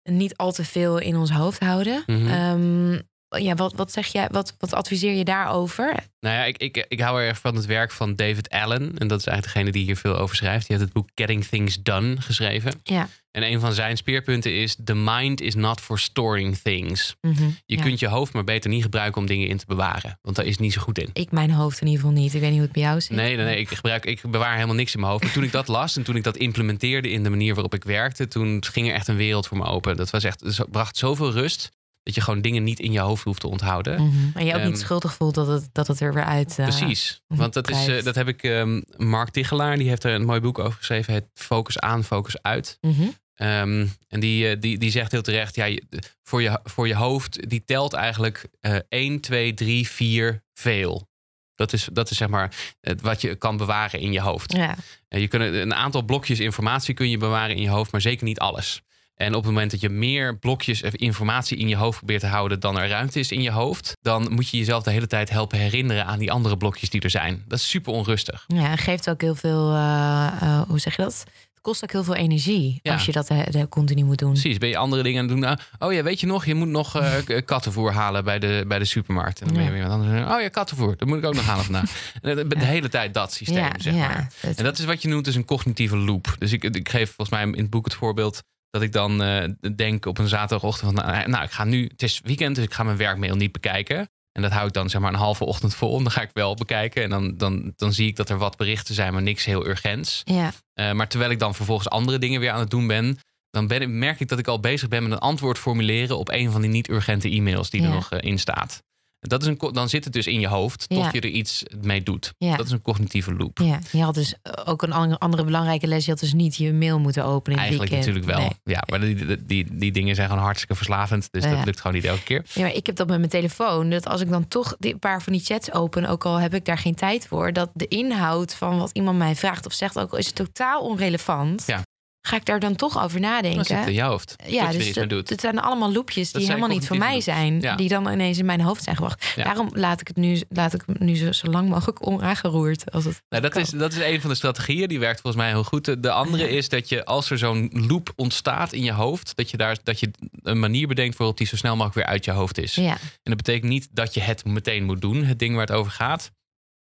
niet 0.03 0.37
al 0.37 0.51
te 0.51 0.63
veel 0.65 0.97
in 0.97 1.15
ons 1.15 1.31
hoofd 1.31 1.59
houden. 1.59 2.03
Ehm, 2.07 2.99
ja, 3.29 3.55
wat, 3.55 3.73
wat 3.75 3.91
zeg 3.91 4.07
jij? 4.07 4.27
Wat, 4.31 4.55
wat 4.59 4.73
adviseer 4.73 5.13
je 5.13 5.23
daarover? 5.23 5.93
Nou 6.19 6.35
ja, 6.35 6.43
ik, 6.43 6.57
ik, 6.57 6.85
ik 6.87 6.99
hou 6.99 7.21
erg 7.21 7.39
van 7.39 7.55
het 7.55 7.65
werk 7.65 7.91
van 7.91 8.15
David 8.15 8.49
Allen. 8.49 8.97
En 8.97 9.07
dat 9.07 9.19
is 9.19 9.25
eigenlijk 9.25 9.43
degene 9.43 9.71
die 9.71 9.83
hier 9.83 9.97
veel 9.97 10.17
over 10.17 10.35
schrijft. 10.35 10.67
Die 10.67 10.75
heeft 10.77 10.89
het 10.89 11.03
boek 11.03 11.09
Getting 11.15 11.45
Things 11.45 11.81
Done 11.81 12.21
geschreven. 12.21 12.73
Ja. 12.83 13.07
En 13.31 13.43
een 13.43 13.59
van 13.59 13.73
zijn 13.73 13.97
speerpunten 13.97 14.55
is: 14.55 14.77
The 14.83 14.95
mind 14.95 15.41
is 15.41 15.55
not 15.55 15.81
for 15.81 15.99
storing 15.99 16.57
things. 16.57 17.15
Mhm, 17.21 17.43
Je 17.65 17.75
ja. 17.77 17.81
kunt 17.81 17.99
je 17.99 18.07
hoofd 18.07 18.33
maar 18.33 18.43
beter 18.43 18.69
niet 18.69 18.83
gebruiken 18.83 19.21
om 19.21 19.27
dingen 19.27 19.47
in 19.47 19.57
te 19.57 19.65
bewaren. 19.67 20.19
Want 20.21 20.35
daar 20.35 20.45
is 20.45 20.51
het 20.51 20.59
niet 20.59 20.73
zo 20.73 20.81
goed 20.81 20.99
in. 20.99 21.09
Ik 21.13 21.31
mijn 21.31 21.51
hoofd 21.51 21.81
in 21.81 21.87
ieder 21.87 22.01
geval 22.01 22.21
niet. 22.21 22.33
Ik 22.33 22.39
weet 22.39 22.49
niet 22.49 22.57
hoe 22.57 22.67
het 22.67 22.75
bij 22.75 22.83
jou 22.83 23.01
zit. 23.01 23.15
Nee, 23.17 23.35
nee, 23.35 23.45
nee. 23.45 23.59
Ik, 23.59 23.69
gebruik, 23.69 24.05
ik 24.05 24.21
bewaar 24.21 24.53
helemaal 24.53 24.75
niks 24.75 24.93
in 24.93 24.99
mijn 24.99 25.11
hoofd. 25.11 25.23
Maar 25.23 25.33
toen 25.33 25.43
ik 25.43 25.51
dat 25.51 25.67
las 25.67 25.97
en 25.97 26.03
toen 26.03 26.15
ik 26.15 26.23
dat 26.23 26.37
implementeerde 26.37 27.09
in 27.09 27.23
de 27.23 27.29
manier 27.29 27.53
waarop 27.53 27.73
ik 27.73 27.83
werkte, 27.83 28.27
toen 28.27 28.63
ging 28.65 28.87
er 28.87 28.93
echt 28.93 29.07
een 29.07 29.15
wereld 29.15 29.47
voor 29.47 29.57
me 29.57 29.65
open. 29.65 29.95
Dat 29.95 30.09
was 30.09 30.23
echt, 30.23 30.39
het 30.39 30.71
bracht 30.71 30.97
zoveel 30.97 31.31
rust 31.31 31.71
dat 32.07 32.15
je 32.15 32.21
gewoon 32.21 32.41
dingen 32.41 32.63
niet 32.63 32.79
in 32.79 32.91
je 32.91 32.99
hoofd 32.99 33.23
hoeft 33.23 33.39
te 33.39 33.47
onthouden. 33.47 34.03
Mhm. 34.03 34.15
En 34.37 34.45
je 34.45 34.53
ook 34.55 34.61
niet 34.63 34.71
Ehm, 34.73 34.79
schuldig 34.81 35.13
voelt 35.13 35.35
dat 35.35 35.47
het, 35.47 35.69
dat 35.71 35.87
het 35.87 35.99
er 35.99 36.13
weer 36.13 36.23
uit. 36.23 36.59
eh, 36.59 36.65
Precies. 36.67 37.21
Want 37.27 37.53
dat, 37.53 37.69
is, 37.69 37.87
eh, 37.87 38.03
dat 38.03 38.15
heb 38.15 38.27
ik. 38.27 38.43
ehm, 38.43 38.81
Mark 38.97 39.29
Tichelaar, 39.29 39.77
die 39.77 39.89
heeft 39.89 40.03
er 40.03 40.13
een 40.13 40.25
mooi 40.25 40.39
boek 40.39 40.59
over 40.59 40.77
geschreven. 40.77 41.13
Het 41.13 41.25
Focus 41.33 41.79
aan, 41.79 42.03
Focus 42.03 42.41
uit. 42.41 42.77
mhm. 42.81 43.03
Ehm, 43.35 43.87
en 44.07 44.19
die, 44.19 44.47
eh, 44.49 44.59
die, 44.59 44.77
die 44.77 44.91
zegt 44.91 45.11
heel 45.11 45.21
terecht: 45.21 45.55
ja, 45.55 45.77
voor, 46.23 46.41
je, 46.41 46.59
voor 46.63 46.87
je 46.87 46.95
hoofd, 46.95 47.49
die 47.49 47.63
telt 47.65 47.93
eigenlijk 47.93 48.45
eh 48.59 48.75
1, 48.89 49.19
2, 49.19 49.53
3, 49.53 49.87
4 49.87 50.43
veel. 50.53 51.09
Dat 51.55 51.73
is, 51.73 51.87
dat 51.93 52.09
is 52.09 52.17
zeg 52.17 52.27
maar 52.27 52.55
het 52.81 53.01
wat 53.01 53.21
je 53.21 53.35
kan 53.35 53.57
bewaren 53.57 53.99
in 53.99 54.11
je 54.11 54.21
hoofd. 54.21 54.51
Ja. 54.53 54.75
En 55.07 55.19
je 55.19 55.27
kunt 55.27 55.43
een 55.43 55.73
aantal 55.73 56.01
blokjes 56.03 56.39
informatie 56.39 56.93
kun 56.93 57.09
je 57.09 57.17
bewaren 57.17 57.55
in 57.55 57.61
je 57.61 57.69
hoofd, 57.69 57.91
maar 57.91 58.01
zeker 58.01 58.25
niet 58.25 58.39
alles. 58.39 58.81
En 59.17 59.27
op 59.27 59.43
het 59.43 59.51
moment 59.51 59.71
dat 59.71 59.81
je 59.81 59.89
meer 59.89 60.37
blokjes 60.37 60.83
of 60.83 60.93
informatie 60.95 61.57
in 61.57 61.67
je 61.67 61.75
hoofd 61.75 61.97
probeert 61.97 62.19
te 62.21 62.27
houden 62.27 62.59
dan 62.59 62.79
er 62.79 62.89
ruimte 62.89 63.19
is 63.19 63.31
in 63.31 63.41
je 63.41 63.51
hoofd, 63.51 63.93
dan 64.01 64.33
moet 64.33 64.49
je 64.49 64.57
jezelf 64.57 64.83
de 64.83 64.91
hele 64.91 65.07
tijd 65.07 65.29
helpen 65.29 65.57
herinneren 65.59 66.05
aan 66.05 66.19
die 66.19 66.31
andere 66.31 66.57
blokjes 66.57 66.89
die 66.89 67.01
er 67.01 67.09
zijn. 67.09 67.43
Dat 67.47 67.59
is 67.59 67.69
super 67.69 67.93
onrustig. 67.93 68.43
Ja, 68.47 68.75
geeft 68.75 69.09
ook 69.09 69.21
heel 69.21 69.35
veel, 69.35 69.71
eh, 69.73 70.27
eh, 70.41 70.61
hoe 70.67 70.79
zeg 70.79 70.95
je 70.95 71.01
dat? 71.01 71.23
Het 71.53 71.61
kost 71.61 71.83
ook 71.83 71.91
heel 71.91 72.03
veel 72.03 72.15
energie 72.15 72.79
Ja. 72.83 72.93
als 72.93 73.05
je 73.05 73.11
dat 73.11 73.27
eh, 73.27 73.61
eh, 73.61 73.67
continu 73.69 74.03
moet 74.03 74.17
doen. 74.17 74.31
Precies, 74.31 74.57
ben 74.57 74.69
je 74.69 74.77
andere 74.77 75.03
dingen 75.03 75.21
aan 75.21 75.25
het 75.27 75.33
doen? 75.37 75.43
Nou, 75.45 75.57
oh 75.79 75.93
ja, 75.93 76.03
weet 76.03 76.19
je 76.19 76.27
nog, 76.27 76.45
je 76.45 76.55
moet 76.55 76.67
nog 76.67 77.01
kattenvoer 77.45 77.91
halen 77.91 78.23
bij 78.23 78.39
de, 78.39 78.63
bij 78.67 78.79
de 78.79 78.85
supermarkt. 78.85 79.39
En 79.41 79.45
dan 79.47 79.55
ben 79.55 79.65
je 79.65 79.71
weer 79.71 79.87
anders. 79.87 80.31
Oh 80.31 80.41
ja, 80.41 80.49
kattenvoer, 80.49 80.97
dat 80.97 81.07
moet 81.07 81.17
ik 81.17 81.25
ook 81.25 81.35
nog 81.35 81.45
halen 81.45 81.63
vandaag. 81.63 81.91
En 82.21 82.35
de, 82.35 82.47
de 82.47 82.65
hele 82.65 82.89
tijd 82.89 83.13
dat 83.13 83.33
systeem, 83.33 83.57
ja, 83.57 83.71
zeg 83.77 83.93
ja. 83.93 84.07
maar. 84.07 84.31
En 84.55 84.63
dat 84.63 84.77
is 84.79 84.85
wat 84.85 85.01
je 85.01 85.07
noemt 85.07 85.25
dus 85.25 85.35
een 85.35 85.45
cognitieve 85.45 85.97
loop. 85.97 86.35
Dus 86.39 86.51
ik, 86.51 86.63
ik 86.63 86.89
geef 86.89 87.13
volgens 87.15 87.29
mij 87.29 87.41
in 87.43 87.61
het 87.61 87.69
boek 87.69 87.85
het 87.85 87.93
voorbeeld 87.93 88.41
dat 88.69 88.81
ik 88.81 88.91
dan 88.91 89.21
eh, 89.23 89.43
denk 89.75 90.05
op 90.05 90.17
een 90.17 90.27
zaterdagochtend 90.27 90.93
van 90.95 91.05
nou, 91.05 91.29
nou, 91.29 91.43
ik 91.43 91.51
ga 91.51 91.63
nu, 91.63 91.83
het 91.87 92.03
is 92.03 92.21
weekend, 92.23 92.55
dus 92.55 92.63
ik 92.65 92.73
ga 92.73 92.83
mijn 92.83 92.97
werkmail 92.97 93.35
niet 93.35 93.51
bekijken. 93.51 94.09
En 94.31 94.41
dat 94.43 94.51
hou 94.51 94.67
ik 94.67 94.73
dan 94.73 94.89
zeg 94.89 95.01
maar 95.01 95.13
een 95.13 95.19
halve 95.19 95.45
ochtend 95.45 95.75
vol. 95.75 95.97
En 95.97 96.03
dan 96.03 96.11
ga 96.11 96.21
ik 96.21 96.29
wel 96.33 96.55
bekijken. 96.55 97.03
En 97.03 97.09
dan, 97.09 97.37
dan, 97.37 97.73
dan 97.75 97.93
zie 97.93 98.07
ik 98.07 98.15
dat 98.15 98.29
er 98.29 98.37
wat 98.37 98.57
berichten 98.57 98.95
zijn, 98.95 99.13
maar 99.13 99.21
niks 99.21 99.45
heel 99.45 99.67
urgents. 99.67 100.21
ja, 100.25 100.51
Eh, 100.73 100.91
maar 100.91 101.07
terwijl 101.07 101.31
ik 101.31 101.39
dan 101.39 101.55
vervolgens 101.55 101.89
andere 101.89 102.17
dingen 102.17 102.39
weer 102.39 102.51
aan 102.51 102.59
het 102.59 102.69
doen 102.69 102.87
ben, 102.87 103.17
dan 103.49 103.67
ben, 103.67 103.81
ik- 103.81 103.87
merk 103.89 104.19
ik 104.19 104.27
dat 104.27 104.39
ik 104.39 104.47
al 104.47 104.59
bezig 104.59 104.87
ben 104.87 105.03
met 105.03 105.11
een 105.11 105.17
antwoord 105.17 105.57
formuleren 105.57 106.17
op 106.17 106.29
een 106.29 106.51
van 106.51 106.61
die 106.61 106.69
niet-urgente 106.69 107.29
e-mails 107.29 107.69
die 107.69 107.81
er 107.81 107.87
nog 107.93 108.11
eh, 108.11 108.29
in 108.31 108.39
staat. 108.39 108.83
Dat 109.27 109.41
is 109.41 109.47
een, 109.47 109.57
dan 109.73 109.89
zit 109.89 110.03
het 110.03 110.13
dus 110.13 110.27
in 110.27 110.39
je 110.39 110.47
hoofd 110.47 110.89
tot 110.89 110.97
Ja. 110.97 111.09
je 111.11 111.21
er 111.21 111.29
iets 111.29 111.63
mee 111.81 112.03
doet. 112.03 112.33
Ja. 112.37 112.55
Dat 112.55 112.65
is 112.65 112.71
een 112.71 112.81
cognitieve 112.81 113.33
loop. 113.33 113.57
Ja, 113.63 113.79
je 113.91 114.03
had 114.03 114.13
dus 114.15 114.35
ook 114.65 114.81
een 114.81 114.93
andere, 115.17 115.43
belangrijke 115.43 115.87
les. 115.87 116.05
Je 116.05 116.11
had 116.11 116.19
dus 116.19 116.33
niet 116.33 116.55
je 116.55 116.73
mail 116.73 116.99
moeten 116.99 117.25
openen 117.25 117.59
in 117.59 117.65
Eigenlijk 117.65 117.91
weekend. 117.91 118.15
natuurlijk 118.15 118.39
wel. 118.39 118.49
Nee. 118.63 118.75
Ja, 118.75 118.83
maar 118.89 118.99
die, 118.99 119.45
die, 119.45 119.65
die, 119.77 119.91
dingen 119.91 120.15
zijn 120.15 120.27
gewoon 120.29 120.43
hartstikke 120.43 120.75
verslavend. 120.75 121.27
Dus 121.31 121.43
Ja. 121.43 121.55
dat 121.55 121.65
lukt 121.65 121.81
gewoon 121.81 121.95
niet 121.95 122.05
elke 122.05 122.23
keer. 122.23 122.45
Ja, 122.53 122.61
maar 122.61 122.73
ik 122.73 122.85
heb 122.85 122.95
dat 122.95 123.07
met 123.07 123.17
mijn 123.17 123.29
telefoon. 123.29 123.89
Dat 123.89 124.07
als 124.07 124.21
ik 124.21 124.29
dan 124.29 124.47
toch 124.47 124.75
een 124.79 124.99
paar 124.99 125.21
van 125.21 125.33
die 125.33 125.41
chats 125.41 125.71
open, 125.73 126.05
ook 126.05 126.25
al 126.25 126.35
heb 126.39 126.53
ik 126.53 126.65
daar 126.65 126.77
geen 126.77 126.95
tijd 126.95 127.27
voor, 127.27 127.53
dat 127.53 127.69
de 127.73 127.87
inhoud 127.87 128.53
van 128.55 128.77
wat 128.79 128.89
iemand 128.93 129.17
mij 129.17 129.35
vraagt 129.35 129.65
of 129.65 129.73
zegt, 129.73 129.99
ook 129.99 130.11
al 130.11 130.17
is 130.17 130.25
het 130.25 130.35
totaal 130.35 130.81
onrelevant, 130.81 131.63
Ja. 131.67 131.81
Ga 132.27 132.35
ik 132.35 132.45
daar 132.45 132.59
dan 132.59 132.75
toch 132.75 133.03
over 133.03 133.21
Dan 133.21 133.29
zit 133.41 133.45
het 133.45 133.55
in 133.55 133.73
nadenken. 133.75 133.93
je 133.93 134.01
hoofd. 134.01 134.35
Ja, 134.47 134.63
dat 134.63 134.71
je 134.73 134.77
dus 134.79 134.93
dat, 134.93 135.09
doet. 135.09 135.29
het 135.29 135.41
zijn 135.41 135.59
allemaal 135.59 135.91
loopjes 135.91 136.31
die 136.31 136.45
helemaal 136.47 136.69
niet 136.69 136.87
voor 136.87 136.97
mij 136.97 137.21
zijn. 137.21 137.61
Ja. 137.61 137.75
Die 137.75 137.89
dan 137.89 138.11
ineens 138.11 138.37
in 138.37 138.45
mijn 138.45 138.61
hoofd 138.61 138.83
zijn 138.83 138.95
gebracht. 138.95 139.33
Ja. 139.35 139.43
Daarom 139.43 139.69
laat 139.73 140.01
ik 140.01 140.07
het 140.07 140.17
nu, 140.17 140.41
laat 140.49 140.73
ik 140.73 140.83
het 140.85 140.99
nu 140.99 141.15
zo, 141.15 141.31
zo 141.31 141.47
lang 141.47 141.69
mogelijk 141.69 142.07
onaangeroerd. 142.07 142.91
Als 142.91 143.05
het 143.05 143.21
Nou, 143.29 143.41
dat, 143.43 143.51
kan. 143.51 143.61
is, 143.61 143.69
dat 143.69 143.91
is 143.93 143.99
een 143.99 144.21
van 144.21 144.29
de 144.29 144.35
strategieën. 144.35 144.87
Die 144.87 144.99
werkt 144.99 145.21
volgens 145.21 145.43
mij 145.43 145.51
heel 145.51 145.63
goed. 145.63 145.85
De- 145.85 145.99
De 145.99 146.11
andere 146.11 146.49
is 146.49 146.69
dat 146.69 146.89
je, 146.89 147.05
als 147.05 147.29
er 147.29 147.37
zo'n 147.37 147.69
loop 147.87 148.13
ontstaat 148.15 148.73
in 148.73 148.83
je 148.83 148.91
hoofd, 148.91 149.35
dat 149.35 149.49
je, 149.51 149.57
daar, 149.57 149.77
dat 149.83 149.99
je 149.99 150.11
een 150.41 150.59
manier 150.59 150.87
bedenkt 150.87 151.17
waarop 151.17 151.37
die 151.37 151.47
zo 151.47 151.55
snel 151.55 151.71
mogelijk 151.75 151.95
weer 151.95 152.05
uit 152.05 152.25
je 152.25 152.31
hoofd 152.31 152.57
is. 152.57 152.75
Ja, 152.75 152.91
En 152.91 152.99
dat 153.23 153.35
betekent 153.37 153.71
niet 153.71 153.87
dat 153.91 154.13
je 154.13 154.19
het 154.21 154.45
meteen 154.45 154.83
moet 154.83 155.01
doen, 155.01 155.23
het 155.23 155.39
ding 155.39 155.55
waar 155.55 155.65
het 155.65 155.75
over 155.75 155.91
gaat. 155.91 156.31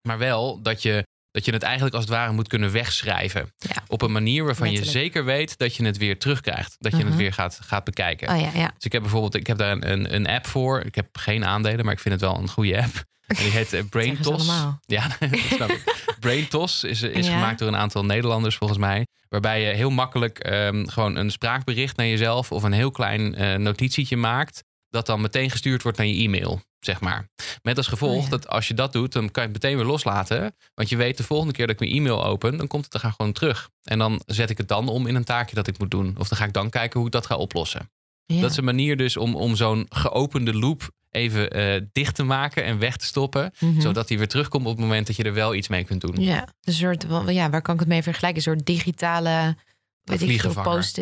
Maar 0.08 0.18
wel 0.18 0.62
dat 0.62 0.82
je, 0.82 1.04
dat 1.36 1.46
je 1.46 1.52
het 1.52 1.64
eigenlijk 1.64 1.96
als 1.96 2.04
het 2.04 2.14
ware 2.14 2.32
moet 2.32 2.48
kunnen 2.48 2.72
wegschrijven. 2.72 3.54
Ja. 3.58 3.84
Op 3.88 4.02
een 4.02 4.12
manier 4.12 4.44
waarvan 4.44 4.68
Letterlijk. 4.68 4.96
je 4.98 5.04
zeker 5.04 5.26
weet 5.26 5.58
dat 5.58 5.76
je 5.76 5.86
het 5.86 5.98
weer 5.98 6.20
terugkrijgt. 6.20 6.76
Dat 6.80 6.92
je 6.92 6.98
het 6.98 7.08
Mhm. 7.08 7.18
weer 7.18 7.34
gaat, 7.34 7.60
gaat 7.64 7.84
bekijken. 7.84 8.30
oh 8.30 8.40
ja, 8.40 8.50
ja. 8.54 8.66
Dus 8.76 8.84
ik 8.84 8.92
heb 8.92 9.02
bijvoorbeeld 9.02 9.36
ik 9.36 9.48
heb 9.48 9.58
daar 9.58 9.72
een, 9.72 10.14
een, 10.16 10.28
app 10.28 10.48
voor. 10.48 10.80
Ik 10.82 10.96
heb 10.96 11.18
geen 11.18 11.46
aandelen, 11.46 11.86
maar 11.86 11.94
ik 11.94 12.00
vind 12.00 12.14
het 12.14 12.24
wel 12.24 12.38
een 12.40 12.50
goede 12.50 12.82
app. 12.82 12.94
En 13.28 13.36
die 13.36 13.52
heet 13.52 13.74
eh, 13.74 13.84
Brain 13.90 14.18
Toss. 14.20 14.48
Ja, 14.86 15.08
dat 15.20 15.40
snap 15.56 15.70
ik. 15.70 16.14
Brain 16.20 16.48
Toss 16.48 16.84
is, 16.84 17.02
is 17.02 17.28
Ja. 17.28 17.34
gemaakt 17.34 17.60
door 17.60 17.68
een 17.68 17.76
aantal 17.76 18.06
Nederlanders 18.06 18.56
volgens 18.56 18.80
mij. 18.80 19.08
Waarbij 19.30 19.62
je 19.62 19.68
heel 19.76 19.90
makkelijk 19.90 20.40
ehm, 20.40 20.86
gewoon 20.88 21.16
een 21.16 21.32
spraakbericht 21.32 21.98
naar 21.98 22.06
jezelf 22.08 22.52
of 22.52 22.64
een 22.64 22.72
heel 22.72 22.92
klein 22.92 23.36
eh, 23.36 23.56
notitietje 23.56 24.18
maakt. 24.18 24.64
Dat 24.96 25.06
dan 25.06 25.22
meteen 25.22 25.50
gestuurd 25.52 25.84
wordt 25.84 25.98
naar 25.98 26.08
je 26.08 26.24
e-mail, 26.24 26.62
zeg 26.80 27.00
maar. 27.02 27.30
Met 27.62 27.78
als 27.78 27.88
gevolg 27.88 28.18
Oh 28.18 28.24
ja. 28.24 28.30
dat 28.30 28.48
als 28.48 28.68
je 28.68 28.74
dat 28.74 28.94
doet, 28.94 29.12
dan 29.12 29.32
kan 29.32 29.44
je 29.44 29.50
het 29.50 29.62
meteen 29.64 29.78
weer 29.78 29.86
loslaten. 29.86 30.56
Want 30.74 30.90
je 30.90 30.96
weet 30.96 31.18
de 31.18 31.24
volgende 31.24 31.54
keer 31.54 31.68
dat 31.68 31.76
ik 31.76 31.82
mijn 31.82 32.00
e-mail 32.02 32.26
open, 32.26 32.58
dan 32.58 32.68
komt 32.68 32.84
het 32.86 32.94
er 33.04 33.14
gewoon 33.18 33.32
terug. 33.32 33.70
En 33.84 33.98
dan 34.00 34.22
zet 34.26 34.50
ik 34.50 34.58
het 34.58 34.68
dan 34.68 34.88
om 34.88 35.08
in 35.08 35.16
een 35.16 35.24
taakje 35.24 35.56
dat 35.56 35.68
ik 35.68 35.80
moet 35.80 35.92
doen. 35.92 36.16
Of 36.18 36.28
dan 36.28 36.38
ga 36.38 36.46
ik 36.46 36.54
dan 36.54 36.70
kijken 36.70 36.98
hoe 36.98 37.08
ik 37.08 37.14
dat 37.14 37.26
ga 37.26 37.36
oplossen. 37.36 37.90
ja. 38.26 38.42
Dat 38.42 38.52
is 38.52 38.58
een 38.58 38.64
manier 38.64 38.98
dus 38.98 39.18
om, 39.18 39.36
om 39.36 39.56
zo'n 39.56 39.86
geopende 39.90 40.54
loop 40.54 40.90
even 41.12 41.50
eh, 41.52 41.82
dicht 41.92 42.16
te 42.16 42.24
maken 42.24 42.64
en 42.64 42.80
weg 42.80 42.98
te 42.98 43.06
stoppen. 43.06 43.52
Mhm. 43.60 43.82
Zodat 43.82 44.08
die 44.08 44.18
weer 44.18 44.28
terugkomt 44.28 44.66
op 44.66 44.72
het 44.72 44.82
moment 44.82 45.08
dat 45.08 45.16
je 45.16 45.24
er 45.24 45.34
wel 45.34 45.56
iets 45.56 45.68
mee 45.68 45.84
kunt 45.84 46.02
doen. 46.02 46.16
Ja, 46.22 46.48
een 46.62 46.74
soort, 46.74 47.06
ja, 47.28 47.50
waar 47.50 47.62
kan 47.62 47.74
ik 47.74 47.80
het 47.80 47.90
mee 47.90 48.04
vergelijken? 48.04 48.38
Een 48.38 48.44
soort 48.56 48.66
digitale, 48.66 49.56
weet 50.04 50.22
ik 50.22 50.28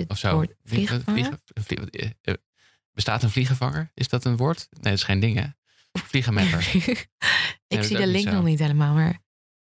of 0.07 0.17
zo. 0.17 0.43
vliegen- 0.63 1.03
Bestaat 2.93 3.23
een 3.23 3.29
vliegenvanger? 3.29 3.91
Is 3.93 4.09
dat 4.09 4.25
een 4.25 4.37
woord? 4.37 4.67
Nee, 4.69 4.81
dat 4.83 4.93
is 4.93 5.03
geen 5.03 5.19
ding, 5.19 5.39
hè? 5.39 5.45
Vliegenmapper. 5.93 6.59
ik 7.67 7.83
zie 7.83 7.97
de 7.97 8.07
link 8.07 8.31
nog 8.31 8.43
niet 8.43 8.59
helemaal, 8.59 8.93
maar 8.93 9.21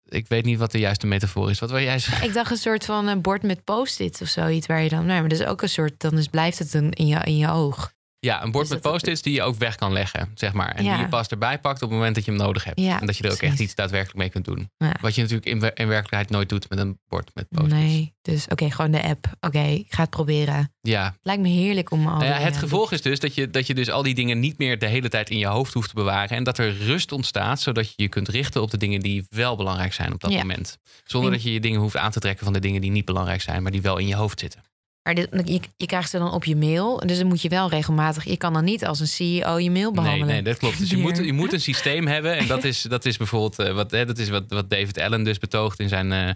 Ik 0.04 0.28
weet 0.28 0.44
niet 0.44 0.58
wat 0.58 0.72
de 0.72 0.78
juiste 0.78 1.06
metafoor 1.06 1.50
is. 1.50 1.58
Wat 1.58 1.70
wil 1.70 1.80
jij 1.80 1.98
zeggen? 1.98 2.26
ik 2.28 2.34
dacht 2.34 2.50
een 2.50 2.56
soort 2.56 2.84
van 2.84 3.06
een 3.06 3.20
bord 3.20 3.42
met 3.42 3.64
post-it 3.64 4.20
of 4.20 4.28
zoiets 4.28 4.66
waar 4.66 4.82
je 4.82 4.88
dan, 4.88 5.06
nee, 5.06 5.20
maar 5.20 5.28
dat 5.28 5.40
is 5.40 5.46
ook 5.46 5.62
een 5.62 5.68
soort, 5.68 6.00
dan 6.00 6.18
is, 6.18 6.28
blijft 6.28 6.58
het 6.58 6.74
een, 6.74 6.90
in, 6.90 7.06
je, 7.06 7.20
in 7.24 7.36
je 7.36 7.48
oog. 7.48 7.92
Ja, 8.24 8.42
een 8.42 8.50
bord 8.50 8.68
met 8.68 8.80
post-its 8.80 9.22
die 9.22 9.34
je 9.34 9.42
ook 9.42 9.56
weg 9.56 9.74
kan 9.74 9.92
leggen, 9.92 10.30
zeg 10.34 10.52
maar. 10.52 10.74
En 10.74 10.84
Ja. 10.84 10.92
die 10.94 11.02
je 11.02 11.08
pas 11.08 11.28
erbij 11.28 11.58
pakt 11.58 11.82
op 11.82 11.88
het 11.88 11.98
moment 11.98 12.14
dat 12.14 12.24
je 12.24 12.30
hem 12.30 12.40
nodig 12.40 12.64
hebt. 12.64 12.80
Ja, 12.80 13.00
en 13.00 13.06
dat 13.06 13.16
je 13.16 13.24
er 13.24 13.32
ook 13.32 13.38
echt 13.38 13.58
iets 13.60 13.74
daadwerkelijk 13.74 14.18
mee 14.18 14.28
kunt 14.30 14.44
doen. 14.44 14.70
Ja. 14.76 14.94
Wat 15.00 15.14
je 15.14 15.20
natuurlijk 15.20 15.46
in, 15.48 15.54
in 15.74 15.88
werkelijkheid 15.88 16.30
nooit 16.30 16.48
doet 16.48 16.68
met 16.68 16.78
een 16.78 16.98
bord 17.08 17.30
met 17.34 17.48
post-its. 17.48 17.74
Nee, 17.74 18.14
dus 18.22 18.46
oké, 18.48 18.70
gewoon 18.70 18.90
de 18.90 19.02
app. 19.02 19.26
Oké, 19.40 19.58
ik 19.62 19.94
ga 19.94 20.00
het 20.00 20.10
proberen. 20.10 20.72
Ja, 20.80 21.16
Lijkt 21.22 21.42
me 21.42 21.48
heerlijk 21.48 21.90
om 21.90 22.06
al. 22.06 22.12
Nou 22.18 22.24
ja, 22.24 22.38
het 22.38 22.54
eh, 22.54 22.60
gevolg 22.60 22.92
is 22.92 23.02
dus 23.02 23.20
dat 23.20 23.34
je, 23.34 23.50
dat 23.50 23.66
je 23.66 23.74
dus 23.74 23.90
al 23.90 24.02
die 24.02 24.14
dingen 24.14 24.40
niet 24.40 24.58
meer 24.58 24.78
de 24.78 24.86
hele 24.86 25.08
tijd 25.08 25.30
in 25.30 25.38
je 25.38 25.46
hoofd 25.46 25.74
hoeft 25.74 25.88
te 25.88 25.94
bewaren. 25.94 26.36
En 26.36 26.44
dat 26.44 26.58
er 26.58 26.76
rust 26.76 27.12
ontstaat, 27.12 27.60
zodat 27.60 27.88
je 27.88 27.94
je 27.96 28.08
kunt 28.08 28.28
richten 28.28 28.62
op 28.62 28.70
de 28.70 28.76
dingen 28.76 29.00
die 29.00 29.26
wel 29.28 29.56
belangrijk 29.56 29.92
zijn 29.92 30.12
op 30.12 30.20
dat 30.20 30.32
moment. 30.32 30.78
Zonder 31.04 31.30
dat 31.30 31.42
je 31.42 31.52
je 31.52 31.60
dingen 31.60 31.80
hoeft 31.80 31.96
aan 31.96 32.10
te 32.10 32.20
trekken 32.20 32.44
van 32.44 32.52
de 32.52 32.60
dingen 32.60 32.80
die 32.80 32.90
niet 32.90 33.04
belangrijk 33.04 33.40
zijn, 33.40 33.62
maar 33.62 33.72
die 33.72 33.82
wel 33.82 33.98
in 33.98 34.06
je 34.06 34.14
hoofd 34.14 34.40
zitten. 34.40 34.60
Maar 35.04 35.14
dit, 35.14 35.28
je, 35.44 35.60
je 35.76 35.86
krijgt 35.86 36.10
ze 36.10 36.18
dan 36.18 36.32
op 36.32 36.44
je 36.44 36.56
mail. 36.56 36.96
Dus 37.06 37.18
dan 37.18 37.26
moet 37.26 37.42
je 37.42 37.48
wel 37.48 37.68
regelmatig. 37.68 38.24
Je 38.24 38.36
kan 38.36 38.52
dan 38.52 38.64
niet 38.64 38.84
als 38.84 39.00
een 39.00 39.06
CEO 39.06 39.58
je 39.58 39.70
mail 39.70 39.92
behandelen. 39.92 40.26
Nee, 40.26 40.34
nee, 40.34 40.44
dat 40.44 40.58
klopt. 40.58 40.78
Dus 40.78 40.90
je 40.90 40.96
moet, 41.06 41.16
je 41.16 41.32
moet 41.32 41.52
een 41.52 41.60
systeem 41.60 42.06
hebben. 42.06 42.36
En 42.36 42.46
dat 42.46 42.64
is, 42.64 42.82
dat 42.82 43.04
is 43.04 43.16
bijvoorbeeld 43.16 43.58
eh, 43.58 43.74
wat, 43.74 43.90
hè, 43.90 44.06
dat 44.06 44.18
is 44.18 44.28
wat, 44.28 44.44
wat 44.48 44.70
David 44.70 44.98
Allen 44.98 45.24
dus 45.24 45.38
betoogt 45.38 45.80
in 45.80 45.88
zijn 45.88 46.12
eh, 46.12 46.30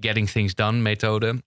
Getting 0.00 0.30
Things 0.30 0.54
Done 0.54 0.78
methode. 0.78 1.42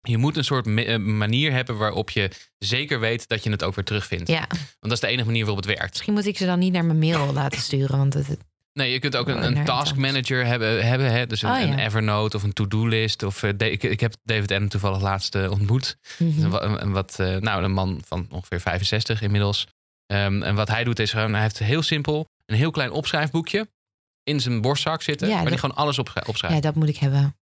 Je 0.00 0.18
moet 0.18 0.36
een 0.36 0.44
soort 0.44 0.66
eh, 0.66 0.98
manier 0.98 1.52
hebben 1.52 1.76
waarop 1.76 2.10
je 2.10 2.30
zeker 2.58 3.00
weet 3.00 3.28
dat 3.28 3.42
je 3.42 3.50
het 3.50 3.64
ook 3.64 3.74
weer 3.74 3.84
terugvindt. 3.84 4.28
Ja, 4.28 4.46
Want 4.48 4.78
dat 4.80 4.92
is 4.92 5.00
de 5.00 5.06
enige 5.06 5.26
manier 5.26 5.44
waarop 5.44 5.64
het 5.64 5.74
werkt. 5.76 5.90
misschien 5.90 6.14
moet 6.14 6.26
ik 6.26 6.36
ze 6.36 6.46
dan 6.46 6.58
niet 6.58 6.72
naar 6.72 6.84
mijn 6.84 6.98
mail 6.98 7.32
laten 7.32 7.60
sturen. 7.60 7.98
Want 7.98 8.14
het, 8.14 8.38
Nee, 8.76 8.92
je 8.92 8.98
kunt 8.98 9.16
ook 9.16 9.28
Oh, 9.28 9.34
een, 9.34 9.42
een 9.42 9.52
naar 9.52 9.64
task 9.64 9.96
manager 9.96 10.46
hebben. 10.46 10.86
hebben 10.86 11.12
hè? 11.12 11.26
Dus 11.26 11.42
een, 11.42 11.50
Oh, 11.50 11.60
ja. 11.60 11.62
een 11.66 11.78
Evernote 11.78 12.36
of 12.36 12.42
een 12.42 12.52
to-do-list. 12.52 13.22
Of, 13.22 13.42
eh, 13.42 13.70
ik, 13.72 13.82
ik 13.82 14.00
heb 14.00 14.14
David 14.22 14.50
Allen 14.50 14.68
toevallig 14.68 15.00
laatst 15.00 15.34
eh, 15.34 15.50
ontmoet. 15.50 15.96
Mhm. 16.18 16.34
Dus 16.34 16.42
een, 16.42 16.50
wa- 16.50 16.62
een, 16.62 16.82
een 16.82 16.92
wat, 16.92 17.18
eh, 17.18 17.36
nou, 17.36 17.62
een 17.64 17.72
man 17.72 18.00
van 18.06 18.26
ongeveer 18.30 18.60
65 18.60 19.22
inmiddels. 19.22 19.66
Ehm, 20.06 20.42
en 20.42 20.54
wat 20.54 20.68
hij 20.68 20.84
doet 20.84 20.98
is 20.98 21.10
gewoon, 21.10 21.32
hij 21.32 21.42
heeft 21.42 21.58
heel 21.58 21.82
simpel 21.82 22.26
een 22.46 22.56
heel 22.56 22.70
klein 22.70 22.90
opschrijfboekje 22.90 23.68
in 24.22 24.40
zijn 24.40 24.60
borstzak 24.60 25.02
zitten. 25.02 25.26
Ja, 25.28 25.32
waar 25.32 25.42
hij 25.42 25.50
dat- 25.50 25.60
gewoon 25.60 25.76
alles 25.76 25.98
op 25.98 26.12
opschrijft. 26.26 26.56
ja, 26.56 26.62
dat 26.62 26.74
moet 26.74 26.88
ik 26.88 26.96
hebben. 26.96 27.36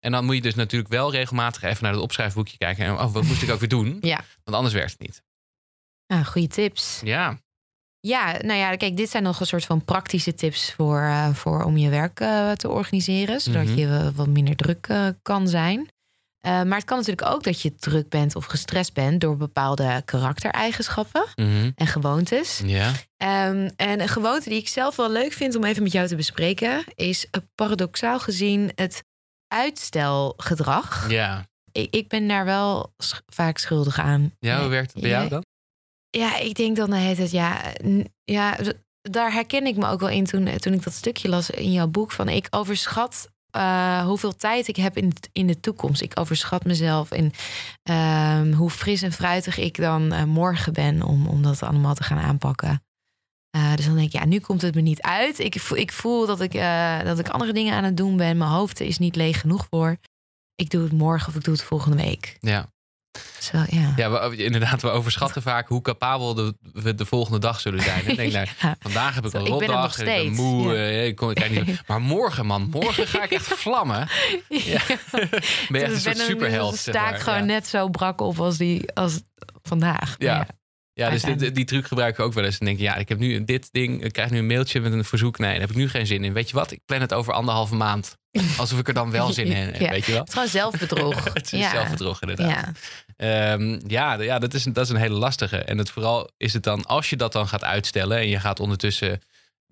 En 0.00 0.12
dan 0.12 0.24
moet 0.24 0.34
je 0.34 0.40
dus 0.42 0.54
natuurlijk 0.54 0.90
wel 0.90 1.10
regelmatig 1.10 1.62
even 1.62 1.82
naar 1.84 1.92
het 1.92 2.02
opschrijfboekje 2.02 2.56
kijken. 2.56 2.84
En 2.84 2.92
oh, 2.92 3.12
wat 3.12 3.22
moest 3.24 3.42
ik 3.42 3.50
ook 3.50 3.60
weer 3.60 3.68
doen? 3.68 3.98
Ja. 4.00 4.20
Want 4.44 4.56
anders 4.56 4.74
werkt 4.74 4.90
het 4.90 5.00
niet. 5.00 5.22
Ah, 6.06 6.26
goede 6.26 6.46
tips. 6.48 7.00
Ja, 7.04 7.38
Ja, 8.00 8.32
nou 8.42 8.58
ja, 8.58 8.76
kijk, 8.76 8.96
dit 8.96 9.10
zijn 9.10 9.22
nog 9.22 9.40
een 9.40 9.46
soort 9.46 9.64
van 9.64 9.84
praktische 9.84 10.34
tips 10.34 10.72
voor, 10.72 11.00
eh, 11.00 11.34
voor 11.34 11.62
om 11.64 11.76
je 11.76 11.88
werk 11.88 12.20
eh, 12.20 12.50
te 12.52 12.68
organiseren. 12.68 13.40
Zodat 13.40 13.64
Mhm. 13.64 13.74
je 13.78 13.86
eh, 13.86 14.08
wat 14.14 14.26
minder 14.26 14.56
druk 14.56 14.88
kan 15.22 15.48
zijn. 15.48 15.88
Maar 16.42 16.74
het 16.76 16.84
kan 16.84 16.98
natuurlijk 16.98 17.28
ook 17.28 17.42
dat 17.44 17.60
je 17.60 17.74
druk 17.74 18.08
bent 18.08 18.36
of 18.36 18.44
gestrest 18.44 18.94
bent 18.94 19.20
door 19.20 19.36
bepaalde 19.36 20.02
karaktereigenschappen 20.04 21.26
Mhm. 21.34 21.70
en 21.74 21.86
gewoontes. 21.86 22.60
ja. 22.64 22.92
Ehm, 23.16 23.70
en 23.76 24.00
een 24.00 24.08
gewoonte 24.08 24.48
die 24.48 24.58
ik 24.58 24.68
zelf 24.68 24.96
wel 24.96 25.10
leuk 25.10 25.32
vind 25.32 25.54
om 25.56 25.64
even 25.64 25.82
met 25.82 25.92
jou 25.92 26.06
te 26.08 26.16
bespreken, 26.16 26.84
is 26.94 27.26
paradoxaal 27.54 28.18
gezien 28.20 28.72
het 28.74 29.02
uitstelgedrag. 29.48 31.10
ja. 31.10 31.48
Ik, 31.72 31.94
ik 31.94 32.08
ben 32.08 32.28
daar 32.28 32.44
wel 32.44 32.92
sch- 32.98 33.20
vaak 33.26 33.58
schuldig 33.58 33.98
aan. 33.98 34.32
Ja, 34.38 34.60
hoe 34.60 34.68
werkt 34.68 34.92
het 34.92 35.00
bij 35.02 35.10
jou 35.10 35.28
dan? 35.28 35.44
Ja, 36.10 36.38
ik 36.38 36.54
denk 36.54 36.76
dan 36.76 36.92
heet 36.92 37.18
het 37.18 37.30
ja. 37.30 37.74
Ja, 38.24 38.58
daar 39.00 39.32
herken 39.32 39.66
ik 39.66 39.76
me 39.76 39.86
ook 39.86 40.00
wel 40.00 40.08
in 40.08 40.24
toen, 40.24 40.56
toen 40.56 40.72
ik 40.72 40.82
dat 40.82 40.92
stukje 40.92 41.28
las 41.28 41.50
in 41.50 41.72
jouw 41.72 41.88
boek. 41.88 42.12
Van 42.12 42.28
ik 42.28 42.46
overschat 42.50 43.28
eh, 43.50 44.04
hoeveel 44.04 44.36
tijd 44.36 44.68
ik 44.68 44.76
heb 44.76 44.96
in, 44.96 45.12
in 45.32 45.46
de 45.46 45.60
toekomst. 45.60 46.02
Ik 46.02 46.20
overschat 46.20 46.64
mezelf 46.64 47.10
en 47.10 47.32
ehm, 47.82 48.52
hoe 48.52 48.70
fris 48.70 49.02
en 49.02 49.12
fruitig 49.12 49.58
ik 49.58 49.76
dan 49.76 50.12
eh, 50.12 50.24
morgen 50.24 50.72
ben 50.72 51.02
om, 51.02 51.26
om 51.26 51.42
dat 51.42 51.62
allemaal 51.62 51.94
te 51.94 52.02
gaan 52.02 52.18
aanpakken. 52.18 52.82
Eh, 53.50 53.74
dus 53.74 53.84
dan 53.84 53.94
denk 53.94 54.06
ik, 54.06 54.12
ja, 54.20 54.24
nu 54.24 54.38
komt 54.38 54.62
het 54.62 54.74
me 54.74 54.80
niet 54.80 55.02
uit. 55.02 55.38
Ik 55.38 55.60
voel, 55.60 55.78
ik 55.78 55.92
voel 55.92 56.26
dat, 56.26 56.40
ik, 56.40 56.54
eh, 56.54 57.00
dat 57.02 57.18
ik 57.18 57.28
andere 57.28 57.52
dingen 57.52 57.74
aan 57.74 57.84
het 57.84 57.96
doen 57.96 58.16
ben. 58.16 58.36
Mijn 58.36 58.50
hoofd 58.50 58.80
is 58.80 58.98
niet 58.98 59.16
leeg 59.16 59.40
genoeg 59.40 59.66
voor. 59.70 59.96
Ik 60.54 60.70
doe 60.70 60.82
het 60.82 60.92
morgen 60.92 61.28
of 61.28 61.34
ik 61.34 61.44
doe 61.44 61.54
het 61.54 61.62
volgende 61.62 61.96
week. 61.96 62.36
Ja. 62.40 62.72
Zo, 63.38 63.58
ja. 63.68 63.92
Ja, 63.96 64.28
we, 64.30 64.36
inderdaad, 64.36 64.82
we 64.82 64.88
overschatten 64.90 65.42
vaak 65.42 65.68
hoe 65.68 65.82
capabel 65.82 66.34
de, 66.34 66.54
we 66.72 66.94
de 66.94 67.04
volgende 67.06 67.38
dag 67.38 67.60
zullen 67.60 67.82
zijn. 67.82 68.08
Ik 68.08 68.16
denk, 68.16 68.32
nou, 68.38 68.46
Ja. 68.60 68.76
vandaag 68.80 69.14
heb 69.14 69.26
ik 69.26 69.32
een 69.32 69.46
rotdag, 69.46 69.98
ik 69.98 70.04
ben 70.04 70.32
moe. 70.32 70.68
ja. 70.68 70.74
eh, 70.74 71.06
ik 71.06 71.16
kon, 71.16 71.30
ik 71.30 71.36
kijk 71.36 71.66
niet, 71.66 71.82
maar 71.86 72.00
morgen, 72.00 72.46
man, 72.46 72.68
morgen 72.70 73.06
ga 73.06 73.22
ik 73.24 73.30
echt 73.30 73.46
vlammen. 73.64 74.08
Ja. 74.48 74.80
ben 75.68 75.80
je 75.80 75.86
echt 75.86 75.92
een 75.92 76.00
soort 76.00 76.18
superheld. 76.18 76.76
Zeg 76.76 76.94
maar. 76.94 77.18
gewoon 77.18 77.46
net 77.46 77.66
zo 77.66 77.88
brak 77.88 78.20
op 78.20 78.40
als, 78.40 78.56
die, 78.56 78.92
als 78.92 79.20
vandaag. 79.62 80.14
Ja. 80.18 80.46
Ja, 80.92 81.10
dus 81.10 81.22
die, 81.52 81.64
truc 81.64 81.86
gebruik 81.86 82.18
ik 82.18 82.24
ook 82.24 82.32
wel 82.32 82.44
eens. 82.44 82.58
Dan 82.58 82.66
denk 82.66 82.78
ik, 82.80 82.84
ja, 82.84 82.96
ik 82.96 83.08
heb 83.08 83.18
nu 83.18 83.44
dit 83.44 83.68
ding, 83.72 84.04
ik 84.04 84.12
krijg 84.12 84.30
nu 84.30 84.38
een 84.38 84.46
mailtje 84.46 84.80
met 84.80 84.92
een 84.92 85.04
verzoek. 85.04 85.38
Nee, 85.38 85.50
daar 85.50 85.60
heb 85.60 85.70
ik 85.70 85.76
nu 85.76 85.88
geen 85.88 86.06
zin 86.06 86.24
in. 86.24 86.32
Weet 86.32 86.48
je 86.48 86.54
wat? 86.54 86.70
Ik 86.70 86.80
plan 86.86 87.00
het 87.00 87.14
over 87.14 87.32
anderhalve 87.32 87.74
maand. 87.74 88.16
Alsof 88.58 88.78
ik 88.78 88.88
er 88.88 88.94
dan 88.94 89.10
wel 89.10 89.32
zin 89.32 89.46
in 89.46 89.52
heb, 89.56 89.80
Ja. 89.80 89.90
weet 89.90 90.04
je 90.04 90.10
wel? 90.12 90.20
Het 90.20 90.28
is 90.28 90.34
gewoon 90.34 90.48
zelfbedrog. 90.48 91.24
Het 91.34 91.52
is 91.52 91.60
ja. 91.60 91.70
zelfbedrog 91.70 92.20
inderdaad. 92.20 92.48
Ja. 92.50 92.72
Ehm, 93.52 93.80
ja, 93.86 94.20
ja 94.20 94.38
dat, 94.38 94.54
is, 94.54 94.64
een- 94.64 94.72
dat 94.72 94.84
is 94.84 94.90
een 94.90 94.96
hele 94.96 95.14
lastige. 95.18 95.56
En 95.56 95.78
het 95.78 95.90
vooral 95.90 96.30
is 96.36 96.52
het 96.52 96.62
dan, 96.62 96.84
als 96.84 97.10
je 97.10 97.16
dat 97.16 97.32
dan 97.32 97.48
gaat 97.48 97.64
uitstellen 97.64 98.18
en 98.18 98.28
je 98.28 98.40
gaat 98.40 98.60
ondertussen 98.60 99.20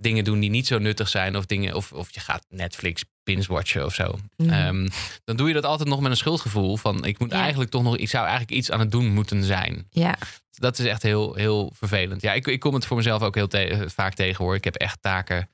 dingen 0.01 0.25
doen 0.25 0.41
die 0.41 0.51
niet 0.51 0.67
zo 0.67 0.79
nuttig 0.79 1.09
zijn. 1.09 1.37
Of, 1.37 1.47
dingen, 1.47 1.75
of, 1.75 1.93
of 1.93 2.15
je 2.15 2.21
gaat 2.21 2.45
Netflix 2.49 3.05
binge-watchen 3.25 3.85
of 3.85 3.95
zo. 3.95 4.19
Mhm. 4.37 4.51
Ehm, 4.51 4.89
dan 5.25 5.37
doe 5.37 5.49
je 5.49 5.55
dat 5.55 5.65
altijd 5.65 5.89
nog 5.89 6.01
met 6.01 6.11
een 6.11 6.17
schuldgevoel. 6.17 6.77
Van 6.77 7.05
ik 7.05 7.19
moet 7.19 7.31
Ja. 7.31 7.41
eigenlijk 7.41 7.71
toch 7.71 7.83
nog, 7.83 7.97
ik 7.97 8.09
zou 8.09 8.27
eigenlijk 8.27 8.57
iets 8.59 8.71
aan 8.71 8.81
het 8.81 8.91
doen 8.91 9.13
moeten 9.15 9.45
zijn. 9.45 9.87
Ja, 9.91 10.19
Dat 10.51 10.79
is 10.79 10.87
echt 10.87 11.03
heel, 11.03 11.35
heel 11.35 11.73
vervelend. 11.75 12.23
Ja, 12.23 12.33
ik, 12.33 12.47
ik 12.47 12.61
kom 12.61 12.75
het 12.75 12.87
voor 12.87 12.97
mezelf 12.97 13.23
ook 13.23 13.35
heel 13.35 13.49
te- 13.49 13.85
vaak 13.87 14.15
tegen 14.15 14.45
hoor. 14.45 14.55
Ik 14.55 14.65
heb 14.65 14.75
echt 14.75 14.99
taken 15.03 15.49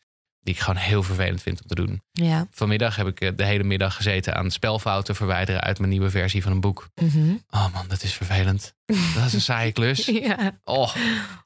die 0.44 0.54
ik 0.54 0.60
gewoon 0.60 0.76
heel 0.82 1.02
vervelend 1.02 1.42
vind 1.42 1.62
om 1.62 1.66
te 1.68 1.74
doen. 1.74 2.02
ja. 2.12 2.46
Vanmiddag 2.50 2.96
heb 2.96 3.06
ik 3.06 3.20
eh, 3.20 3.30
de 3.36 3.44
hele 3.44 3.64
middag 3.64 3.96
gezeten 3.96 4.34
aan 4.36 4.50
spelfouten 4.50 5.14
verwijderen 5.14 5.60
uit 5.60 5.78
mijn 5.78 5.90
nieuwe 5.90 6.10
versie 6.10 6.42
van 6.42 6.52
een 6.52 6.60
boek. 6.60 6.88
Mhm. 6.94 7.34
Oh 7.50 7.72
man, 7.74 7.84
dat 7.88 8.02
is 8.02 8.12
vervelend. 8.14 8.74
Dat 9.14 9.24
is 9.26 9.32
een 9.32 9.40
saaie 9.40 9.72
klus. 9.72 10.04
ja. 10.28 10.58
Oh. 10.64 10.94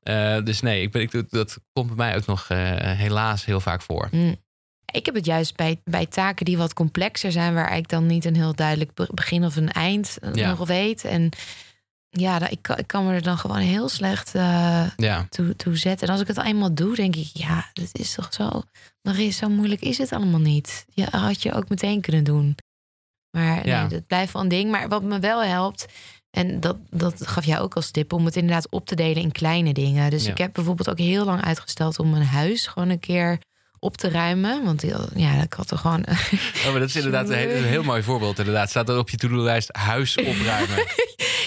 Eh, 0.02 0.44
dus 0.44 0.60
nee, 0.60 0.82
ik 0.82 0.90
ben, 0.92 1.02
ik, 1.02 1.30
dat 1.30 1.58
komt 1.72 1.86
bij 1.86 1.96
mij 1.96 2.16
ook 2.16 2.26
nog 2.26 2.46
eh, 2.48 2.58
helaas 2.80 3.44
heel 3.44 3.60
vaak 3.60 3.82
voor. 3.82 4.08
Mm. 4.10 4.36
Ik 4.92 5.06
heb 5.06 5.14
het 5.14 5.26
juist 5.26 5.56
bij, 5.56 5.80
bij 5.84 6.06
taken 6.06 6.44
die 6.44 6.56
wat 6.58 6.74
complexer 6.74 7.32
zijn, 7.32 7.54
waar 7.54 7.76
ik 7.76 7.88
dan 7.88 8.06
niet 8.06 8.24
een 8.24 8.34
heel 8.36 8.54
duidelijk 8.54 8.94
be- 8.94 9.08
begin 9.14 9.44
of 9.44 9.56
een 9.56 9.72
eind 9.72 10.18
Ja. 10.32 10.48
nog 10.48 10.66
weet. 10.68 11.04
En 11.04 11.28
ja, 12.10 12.38
dat- 12.38 12.50
ik, 12.50 12.62
kan- 12.62 12.78
ik 12.78 12.86
kan 12.86 13.06
me 13.06 13.12
er 13.12 13.22
dan 13.22 13.38
gewoon 13.38 13.56
heel 13.58 13.88
slecht 13.88 14.34
eh, 14.34 14.84
Ja, 14.96 15.26
toe, 15.30 15.56
toe 15.56 15.76
zetten. 15.76 16.06
En 16.06 16.12
als 16.12 16.22
ik 16.22 16.26
het 16.28 16.42
eenmaal 16.42 16.74
doe, 16.74 16.94
denk 16.96 17.16
ik, 17.16 17.30
ja, 17.32 17.70
dat 17.72 17.88
is 17.92 18.14
toch 18.14 18.28
zo. 18.30 18.62
Marie, 19.02 19.30
zo 19.30 19.48
moeilijk 19.48 19.80
is 19.80 19.98
het 19.98 20.12
allemaal 20.12 20.40
niet. 20.40 20.86
Ja, 20.94 21.08
had 21.10 21.42
je 21.42 21.52
ook 21.52 21.68
meteen 21.68 22.00
kunnen 22.00 22.24
doen. 22.24 22.56
Maar 23.30 23.66
Ja. 23.66 23.80
nee, 23.80 23.88
dat 23.88 24.06
blijft 24.06 24.32
wel 24.32 24.42
een 24.42 24.48
ding. 24.48 24.70
Maar 24.70 24.88
wat 24.88 25.02
me 25.02 25.18
wel 25.18 25.42
helpt, 25.42 25.86
en 26.30 26.60
dat, 26.60 26.76
dat 26.90 27.26
gaf 27.26 27.44
jij 27.44 27.60
ook 27.60 27.74
als 27.74 27.90
tip, 27.90 28.12
om 28.12 28.24
het 28.24 28.36
inderdaad 28.36 28.70
op 28.70 28.86
te 28.86 28.94
delen 28.94 29.22
in 29.22 29.32
kleine 29.32 29.72
dingen. 29.72 30.10
Dus 30.10 30.24
Ja. 30.24 30.30
ik 30.30 30.38
heb 30.38 30.52
bijvoorbeeld 30.52 30.90
ook 30.90 30.98
heel 30.98 31.24
lang 31.24 31.42
uitgesteld 31.44 31.98
om 31.98 32.10
mijn 32.10 32.22
huis 32.24 32.66
gewoon 32.66 32.88
een 32.88 32.98
keer 33.00 33.38
op 33.78 33.96
te 33.96 34.08
ruimen. 34.10 34.64
Want 34.64 34.82
ja, 35.14 35.42
ik 35.42 35.52
had 35.52 35.70
er 35.70 35.78
gewoon. 35.78 36.04
oh, 36.06 36.70
maar 36.70 36.80
dat 36.80 36.88
is 36.88 36.96
inderdaad 36.96 37.28
een 37.28 37.36
heel, 37.36 37.56
een 37.58 37.64
heel 37.64 37.82
mooi 37.82 38.02
voorbeeld. 38.02 38.38
Inderdaad, 38.38 38.70
staat 38.70 38.86
dat 38.86 38.98
op 38.98 39.10
je 39.10 39.16
to-do-lijst 39.16 39.68
huis 39.76 40.16
opruimen. 40.32 40.84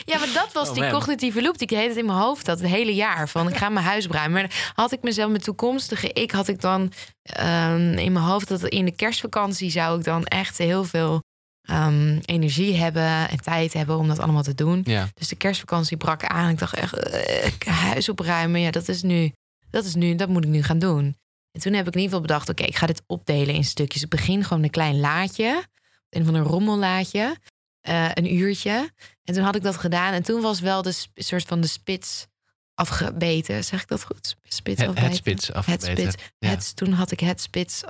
Ja, 0.05 0.17
maar 0.19 0.33
dat 0.33 0.49
was 0.53 0.67
Oh, 0.67 0.73
die 0.73 0.83
man. 0.83 0.91
cognitieve 0.91 1.41
loop 1.41 1.57
die 1.57 1.67
ik 1.67 1.75
tijd 1.77 1.95
in 1.97 2.05
mijn 2.05 2.17
hoofd 2.17 2.47
had. 2.47 2.59
Het 2.59 2.69
hele 2.69 2.95
jaar 2.95 3.29
van 3.29 3.47
ik 3.47 3.57
ga 3.57 3.69
mijn 3.69 3.85
huis 3.85 4.07
ruimen. 4.07 4.41
Maar 4.41 4.71
had 4.75 4.91
ik 4.91 5.01
mezelf 5.01 5.29
mijn 5.29 5.41
toekomstige 5.43 6.13
ik 6.13 6.31
had 6.31 6.47
ik 6.47 6.61
dan 6.61 6.91
ehm, 7.23 7.97
in 7.97 8.11
mijn 8.11 8.25
hoofd 8.25 8.47
dat 8.47 8.63
in 8.63 8.85
de 8.85 8.95
kerstvakantie 8.95 9.69
zou 9.69 9.97
ik 9.99 10.03
dan 10.05 10.25
echt 10.25 10.57
heel 10.57 10.83
veel 10.83 11.21
ehm, 11.61 12.19
energie 12.25 12.75
hebben 12.75 13.29
en 13.29 13.37
tijd 13.41 13.73
hebben 13.73 13.97
om 13.97 14.07
dat 14.07 14.19
allemaal 14.19 14.43
te 14.43 14.55
doen. 14.55 14.81
Ja, 14.83 15.07
Dus 15.13 15.27
de 15.27 15.35
kerstvakantie 15.35 15.97
brak 15.97 16.25
aan. 16.25 16.49
Ik 16.49 16.59
dacht 16.59 16.75
echt 16.75 16.93
eh, 16.97 17.51
huis 17.73 18.09
opruimen. 18.09 18.61
Ja, 18.61 18.71
dat 18.71 18.87
is 18.87 19.01
nu. 19.01 19.31
Dat 19.69 19.85
is 19.85 19.95
nu. 19.95 20.15
Dat 20.15 20.29
moet 20.29 20.43
ik 20.43 20.49
nu 20.49 20.63
gaan 20.63 20.79
doen. 20.79 21.15
En 21.51 21.61
toen 21.61 21.73
heb 21.73 21.87
ik 21.87 21.93
in 21.93 21.99
ieder 22.01 22.15
geval 22.17 22.21
bedacht: 22.21 22.49
oké, 22.49 22.63
ik 22.63 22.75
ga 22.75 22.85
dit 22.85 23.01
opdelen 23.07 23.55
in 23.55 23.63
stukjes. 23.63 24.01
Ik 24.03 24.09
begin 24.09 24.43
gewoon 24.43 24.63
een 24.63 24.69
klein 24.69 24.99
laadje, 24.99 25.63
een 26.09 26.25
van 26.25 26.33
een 26.33 26.43
rommellaadje, 26.43 27.35
eh, 27.81 28.09
een 28.13 28.33
uurtje. 28.33 28.91
En 29.23 29.33
toen 29.33 29.43
had 29.43 29.55
ik 29.55 29.63
dat 29.63 29.77
gedaan. 29.77 30.13
En 30.13 30.23
toen 30.23 30.41
was 30.41 30.59
wel 30.59 30.81
de 30.81 31.05
soort 31.15 31.43
van 31.43 31.61
de 31.61 31.67
spits 31.67 32.27
afgebeten. 32.73 33.63
Zeg 33.63 33.81
ik 33.81 33.87
dat 33.87 34.03
goed? 34.03 34.35
Spits 34.43 34.81
het, 34.81 34.89
afbeten. 34.89 35.09
het 35.09 35.17
spits 35.17 35.47
Het 35.47 35.55
afgebeten. 35.55 36.11
spits. 36.11 36.15
Ja. 36.39 36.49
Het, 36.49 36.75
toen 36.75 36.91
had 36.91 37.11
ik 37.11 37.19
het 37.19 37.41
spits 37.41 37.83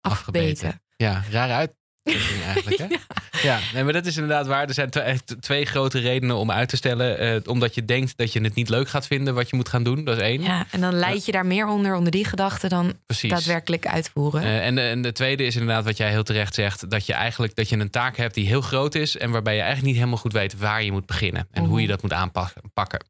afgebeten. 0.00 0.82
Ja, 0.96 1.24
raar 1.30 1.50
uit. 1.50 1.74
Eigenlijk. 2.04 2.78
Hè? 2.78 2.86
ja. 3.48 3.58
nee, 3.74 3.84
maar 3.84 3.92
dat 3.92 4.06
is 4.06 4.14
inderdaad 4.14 4.46
waar. 4.46 4.68
Er 4.68 4.74
zijn 4.74 4.90
echt 4.90 5.36
twee 5.40 5.64
grote 5.64 5.98
redenen 5.98 6.36
om 6.36 6.50
uit 6.50 6.68
te 6.68 6.76
stellen. 6.76 7.18
Eh, 7.18 7.40
omdat 7.44 7.74
je 7.74 7.84
denkt 7.84 8.16
dat 8.16 8.32
je 8.32 8.40
het 8.40 8.54
niet 8.54 8.68
leuk 8.68 8.88
gaat 8.88 9.06
vinden 9.06 9.34
wat 9.34 9.50
je 9.50 9.56
moet 9.56 9.68
gaan 9.68 9.82
doen. 9.82 10.04
Dat 10.04 10.16
is 10.16 10.22
één. 10.22 10.42
Ja, 10.42 10.66
en 10.70 10.80
dan 10.80 10.94
leid 10.94 11.24
je 11.26 11.32
daar 11.32 11.46
meer 11.46 11.66
onder, 11.66 11.94
onder 11.94 12.10
die 12.12 12.24
gedachte, 12.24 12.68
dan 12.68 12.94
Precies. 13.06 13.30
daadwerkelijk 13.30 13.86
uitvoeren. 13.86 14.42
Eh, 14.42 14.66
en, 14.66 14.74
de, 14.74 14.80
en 14.80 15.02
de 15.02 15.12
tweede 15.12 15.44
is 15.44 15.56
inderdaad 15.56 15.84
wat 15.84 15.96
jij 15.96 16.10
heel 16.10 16.22
terecht 16.22 16.54
zegt. 16.54 16.90
Dat 16.90 17.06
je 17.06 17.12
eigenlijk 17.12 17.54
dat 17.54 17.68
je 17.68 17.76
een 17.78 17.90
taak 17.90 18.16
hebt 18.16 18.34
die 18.34 18.46
heel 18.46 18.60
groot 18.60 18.94
is. 18.94 19.16
En 19.16 19.30
waarbij 19.30 19.52
je 19.54 19.60
eigenlijk 19.60 19.88
niet 19.88 19.98
helemaal 19.98 20.18
goed 20.20 20.32
weet 20.32 20.56
waar 20.58 20.82
je 20.82 20.92
moet 20.92 21.06
beginnen. 21.06 21.48
En 21.50 21.62
hoe 21.62 21.72
Mhm. 21.72 21.80
je 21.80 21.86
dat 21.86 22.02
moet 22.02 22.12
aanpakken. 22.12 23.04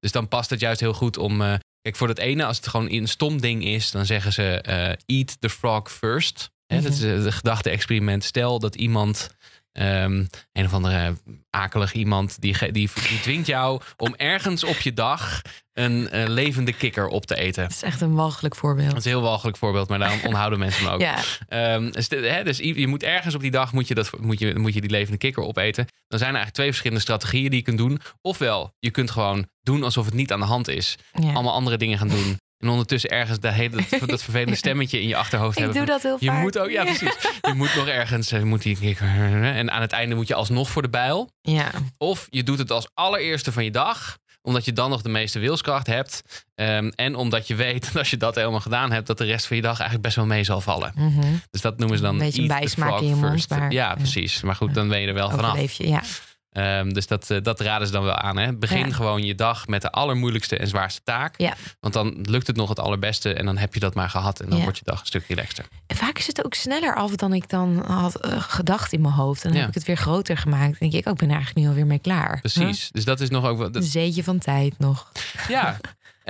Dus 0.00 0.12
dan 0.12 0.28
past 0.28 0.50
het 0.50 0.60
juist 0.60 0.80
heel 0.80 0.92
goed 0.94 1.16
om. 1.18 1.42
eh, 1.42 1.54
kijk, 1.82 1.96
voor 1.96 2.06
dat 2.06 2.18
ene, 2.18 2.44
als 2.44 2.56
het 2.56 2.68
gewoon 2.68 2.90
een 2.90 3.08
stom 3.08 3.40
ding 3.40 3.64
is, 3.64 3.90
dan 3.90 4.06
zeggen 4.06 4.32
ze: 4.32 4.60
eh, 4.60 5.18
eat 5.18 5.36
the 5.40 5.48
frog 5.50 5.92
first. 5.92 6.50
Hè, 6.70 6.80
Dat 6.80 6.92
is 6.92 7.00
Mhm. 7.00 7.26
eh, 7.26 7.32
gedachte-experiment. 7.32 8.24
Stel 8.24 8.58
dat 8.58 8.74
iemand. 8.74 9.28
ehm, 9.72 10.24
een 10.52 10.64
of 10.64 10.72
andere 10.74 11.16
akelig 11.50 11.92
iemand 11.92 12.40
die, 12.40 12.56
die, 12.72 12.90
die 13.08 13.20
dwingt 13.22 13.46
jou 13.46 13.80
om 13.96 14.14
ergens 14.16 14.64
op 14.64 14.76
je 14.80 14.92
dag 14.92 15.42
een 15.72 16.08
eh, 16.08 16.28
levende 16.28 16.72
kikker 16.72 17.06
op 17.06 17.26
te 17.26 17.34
eten. 17.36 17.62
Dat 17.62 17.72
is 17.72 17.82
echt 17.82 18.00
een 18.00 18.14
walgelijk 18.14 18.56
voorbeeld. 18.56 18.88
Dat 18.88 18.98
is 18.98 19.04
een 19.04 19.10
heel 19.10 19.20
walgelijk 19.22 19.56
voorbeeld, 19.56 19.88
maar 19.88 19.98
daarom 19.98 20.20
onthouden 20.30 20.58
mensen 20.58 20.84
me 20.84 20.90
ook. 20.90 21.00
Ja, 21.00 21.16
Ehm, 21.48 21.90
dus, 21.90 22.08
dus 22.08 22.58
je 22.58 22.86
moet 22.86 23.02
ergens 23.02 23.34
op 23.34 23.40
die 23.40 23.50
dag 23.50 23.72
moet 23.72 23.88
je, 23.88 23.94
dat, 23.94 24.10
moet, 24.20 24.38
je, 24.38 24.58
moet 24.58 24.74
je 24.74 24.80
die 24.80 24.90
levende 24.90 25.18
kikker 25.18 25.42
opeten. 25.42 25.86
Dan 26.08 26.18
zijn 26.18 26.30
er 26.30 26.36
eigenlijk 26.36 26.54
twee 26.54 26.68
verschillende 26.68 27.02
strategieën 27.02 27.48
die 27.50 27.58
je 27.58 27.64
kunt 27.64 27.78
doen. 27.78 28.00
Ofwel, 28.22 28.74
je 28.78 28.90
kunt 28.90 29.10
gewoon 29.10 29.46
doen 29.62 29.82
alsof 29.82 30.04
het 30.04 30.14
niet 30.14 30.32
aan 30.32 30.40
de 30.40 30.46
hand 30.46 30.68
is. 30.68 30.96
ja. 31.12 31.32
Allemaal 31.32 31.52
andere 31.54 31.76
dingen 31.76 31.98
gaan 31.98 32.08
doen. 32.08 32.38
En 32.60 32.68
ondertussen 32.68 33.10
ergens 33.10 33.40
dat, 33.40 33.52
hele, 33.52 33.84
dat, 33.90 34.08
dat 34.08 34.22
vervelende 34.22 34.56
stemmetje 34.64 35.00
in 35.00 35.08
je 35.08 35.16
achterhoofd 35.16 35.58
ik 35.58 35.64
hebben. 35.64 35.86
doe 35.86 35.86
van, 35.86 35.94
dat 35.94 36.02
heel 36.02 36.16
je 36.20 36.34
vaak. 36.34 36.42
moet 36.42 36.58
ook, 36.58 36.70
ja 36.70 36.84
precies. 36.84 37.16
Je 37.40 37.54
moet 37.54 37.74
nog 37.74 37.86
ergens, 37.86 38.32
eh, 38.32 38.42
moet 38.42 38.62
die. 38.62 38.96
En 38.98 39.70
aan 39.70 39.80
het 39.80 39.92
einde 39.92 40.14
moet 40.14 40.28
je 40.28 40.34
alsnog 40.34 40.70
voor 40.70 40.82
de 40.82 40.88
bijl. 40.88 41.30
Ja, 41.42 41.70
Of 41.98 42.26
je 42.30 42.42
doet 42.42 42.58
het 42.58 42.70
als 42.70 42.88
allereerste 42.94 43.52
van 43.52 43.64
je 43.64 43.70
dag 43.70 44.18
omdat 44.42 44.64
je 44.64 44.72
dan 44.72 44.90
nog 44.90 45.02
de 45.02 45.08
meeste 45.08 45.38
wilskracht 45.38 45.86
hebt. 45.86 46.44
Ehm, 46.54 46.90
en 46.94 47.14
omdat 47.14 47.46
je 47.46 47.54
weet 47.54 47.84
dat 47.86 47.96
als 47.96 48.10
je 48.10 48.16
dat 48.16 48.34
helemaal 48.34 48.60
gedaan 48.60 48.92
hebt, 48.92 49.06
dat 49.06 49.18
de 49.18 49.24
rest 49.24 49.46
van 49.46 49.56
je 49.56 49.62
dag 49.62 49.78
eigenlijk 49.78 50.02
best 50.02 50.16
wel 50.16 50.26
mee 50.26 50.44
zal 50.44 50.60
vallen. 50.60 50.92
mhm. 50.94 51.34
Dus 51.50 51.60
dat 51.60 51.78
noemen 51.78 51.96
ze 51.96 52.02
dan 52.02 52.12
Een 52.14 52.18
beetje 52.20 52.42
een 52.42 52.48
bijsmaak 52.48 53.00
in 53.00 53.08
je 53.08 53.14
mond, 53.14 53.46
ja, 53.48 53.68
ja. 53.68 53.94
precies. 53.94 54.42
Maar 54.42 54.56
goed, 54.56 54.74
dan 54.74 54.88
ben 54.88 55.00
je 55.00 55.06
er 55.06 55.14
wel 55.14 55.30
vanaf. 55.30 55.72
je. 55.72 55.88
Ja. 55.88 56.02
Ehm, 56.50 56.88
dus 56.92 57.06
dat, 57.06 57.30
eh, 57.30 57.38
dat 57.42 57.60
raden 57.60 57.86
ze 57.86 57.92
dan 57.92 58.04
wel 58.04 58.14
aan. 58.14 58.36
Hè? 58.36 58.56
Begin 58.56 58.86
Ja. 58.86 58.92
gewoon 58.94 59.22
je 59.24 59.34
dag 59.34 59.66
met 59.66 59.82
de 59.82 59.90
allermoeilijkste 59.90 60.56
en 60.56 60.68
zwaarste 60.68 61.00
taak. 61.04 61.34
Ja. 61.38 61.54
Want 61.80 61.94
dan 61.94 62.16
lukt 62.22 62.46
het 62.46 62.56
nog 62.56 62.68
het 62.68 62.78
allerbeste 62.78 63.34
en 63.34 63.44
dan 63.46 63.58
heb 63.58 63.74
je 63.74 63.80
dat 63.80 63.94
maar 63.94 64.10
gehad. 64.10 64.40
En 64.40 64.48
dan 64.48 64.56
Ja. 64.58 64.62
wordt 64.62 64.78
je 64.78 64.84
dag 64.84 65.00
een 65.00 65.06
stuk 65.06 65.24
relaxter. 65.28 65.64
En 65.86 65.96
vaak 65.96 66.18
is 66.18 66.26
het 66.26 66.44
ook 66.44 66.54
sneller 66.54 66.94
af 66.94 67.14
dan 67.16 67.32
ik 67.32 67.48
dan 67.48 67.84
had 67.86 68.14
eh, 68.20 68.40
gedacht 68.40 68.92
in 68.92 69.00
mijn 69.00 69.14
hoofd. 69.14 69.44
En 69.44 69.50
dan 69.50 69.58
heb 69.60 69.68
ik 69.68 69.74
het 69.74 69.84
weer 69.86 69.96
groter 69.96 70.36
gemaakt. 70.36 70.78
Dan 70.80 70.88
denk 70.90 70.92
ik, 70.92 71.06
ook, 71.08 71.12
ik 71.14 71.18
ben 71.20 71.28
er 71.28 71.34
eigenlijk 71.34 71.64
nu 71.66 71.70
alweer 71.72 71.86
mee 71.86 71.98
klaar. 71.98 72.40
Precies. 72.40 72.88
Dus 72.92 73.04
dat 73.04 73.20
is 73.20 73.28
nog 73.30 73.44
ook 73.44 73.58
wel. 73.58 73.70
Dat- 73.70 73.82
Een 73.82 73.88
zeetje 73.88 74.24
van 74.24 74.38
tijd 74.38 74.78
nog. 74.78 75.12
ja. 75.48 75.76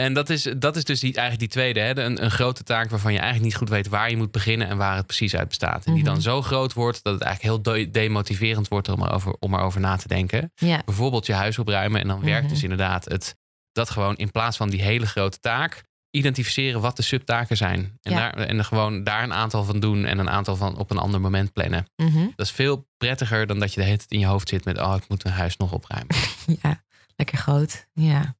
En 0.01 0.13
dat 0.13 0.31
is, 0.31 0.43
dat 0.57 0.77
is 0.77 0.85
dus 0.85 1.01
die, 1.01 1.15
eigenlijk 1.15 1.39
die 1.39 1.49
tweede. 1.63 1.81
Hè? 1.81 1.99
Een, 2.05 2.25
een 2.25 2.31
grote 2.31 2.63
taak 2.63 2.91
waarvan 2.91 3.13
je 3.13 3.19
eigenlijk 3.19 3.49
niet 3.49 3.57
goed 3.59 3.69
weet 3.69 3.89
waar 3.89 4.11
je 4.11 4.17
moet 4.17 4.31
beginnen 4.31 4.69
en 4.69 4.77
waar 4.77 4.97
het 4.97 5.07
precies 5.07 5.35
uit 5.37 5.49
bestaat. 5.49 5.85
En 5.85 5.93
die 5.95 6.03
Mhm. 6.03 6.13
dan 6.13 6.23
zo 6.23 6.43
groot 6.43 6.73
wordt 6.73 7.03
dat 7.03 7.13
het 7.15 7.23
eigenlijk 7.23 7.65
heel 7.65 7.75
de- 7.75 7.91
demotiverend 7.91 8.69
wordt 8.69 8.89
om 8.89 9.03
erover, 9.03 9.37
om 9.39 9.55
erover 9.55 9.81
na 9.81 9.97
te 9.97 10.09
denken. 10.09 10.53
Ja, 10.55 10.83
bijvoorbeeld 10.85 11.27
je 11.27 11.33
huis 11.33 11.59
opruimen. 11.59 12.01
En 12.01 12.09
dan 12.09 12.21
werkt 12.25 12.43
Mhm. 12.45 12.53
dus 12.53 12.63
inderdaad 12.63 13.05
het, 13.05 13.37
dat 13.73 13.91
gewoon 13.91 14.17
in 14.17 14.31
plaats 14.31 14.57
van 14.57 14.71
die 14.71 14.83
hele 14.83 15.07
grote 15.07 15.41
taak, 15.41 15.83
identificeren 16.11 16.81
wat 16.81 16.97
de 16.97 17.03
subtaken 17.03 17.57
zijn. 17.57 17.99
En, 18.03 18.13
Ja. 18.13 18.19
daar, 18.19 18.35
en 18.35 18.59
er 18.59 18.65
gewoon 18.65 19.05
daar 19.05 19.23
een 19.23 19.33
aantal 19.33 19.65
van 19.65 19.81
doen 19.81 20.05
en 20.05 20.19
een 20.19 20.31
aantal 20.31 20.57
van 20.57 20.79
op 20.79 20.91
een 20.91 20.99
ander 20.99 21.21
moment 21.21 21.53
plannen. 21.53 21.87
mhm. 21.97 22.27
Dat 22.37 22.47
is 22.47 22.53
veel 22.53 22.89
prettiger 22.97 23.47
dan 23.47 23.59
dat 23.59 23.75
je 23.75 23.81
de 23.81 23.87
hele 23.87 23.97
tijd 23.99 24.11
in 24.11 24.19
je 24.19 24.27
hoofd 24.27 24.49
zit 24.49 24.65
met, 24.65 24.79
oh, 24.81 24.95
ik 24.97 25.09
moet 25.09 25.25
mijn 25.25 25.37
huis 25.37 25.57
nog 25.57 25.73
opruimen. 25.73 26.17
ja, 26.63 26.83
lekker 27.17 27.39
groot. 27.39 27.87
Ja. 27.93 28.39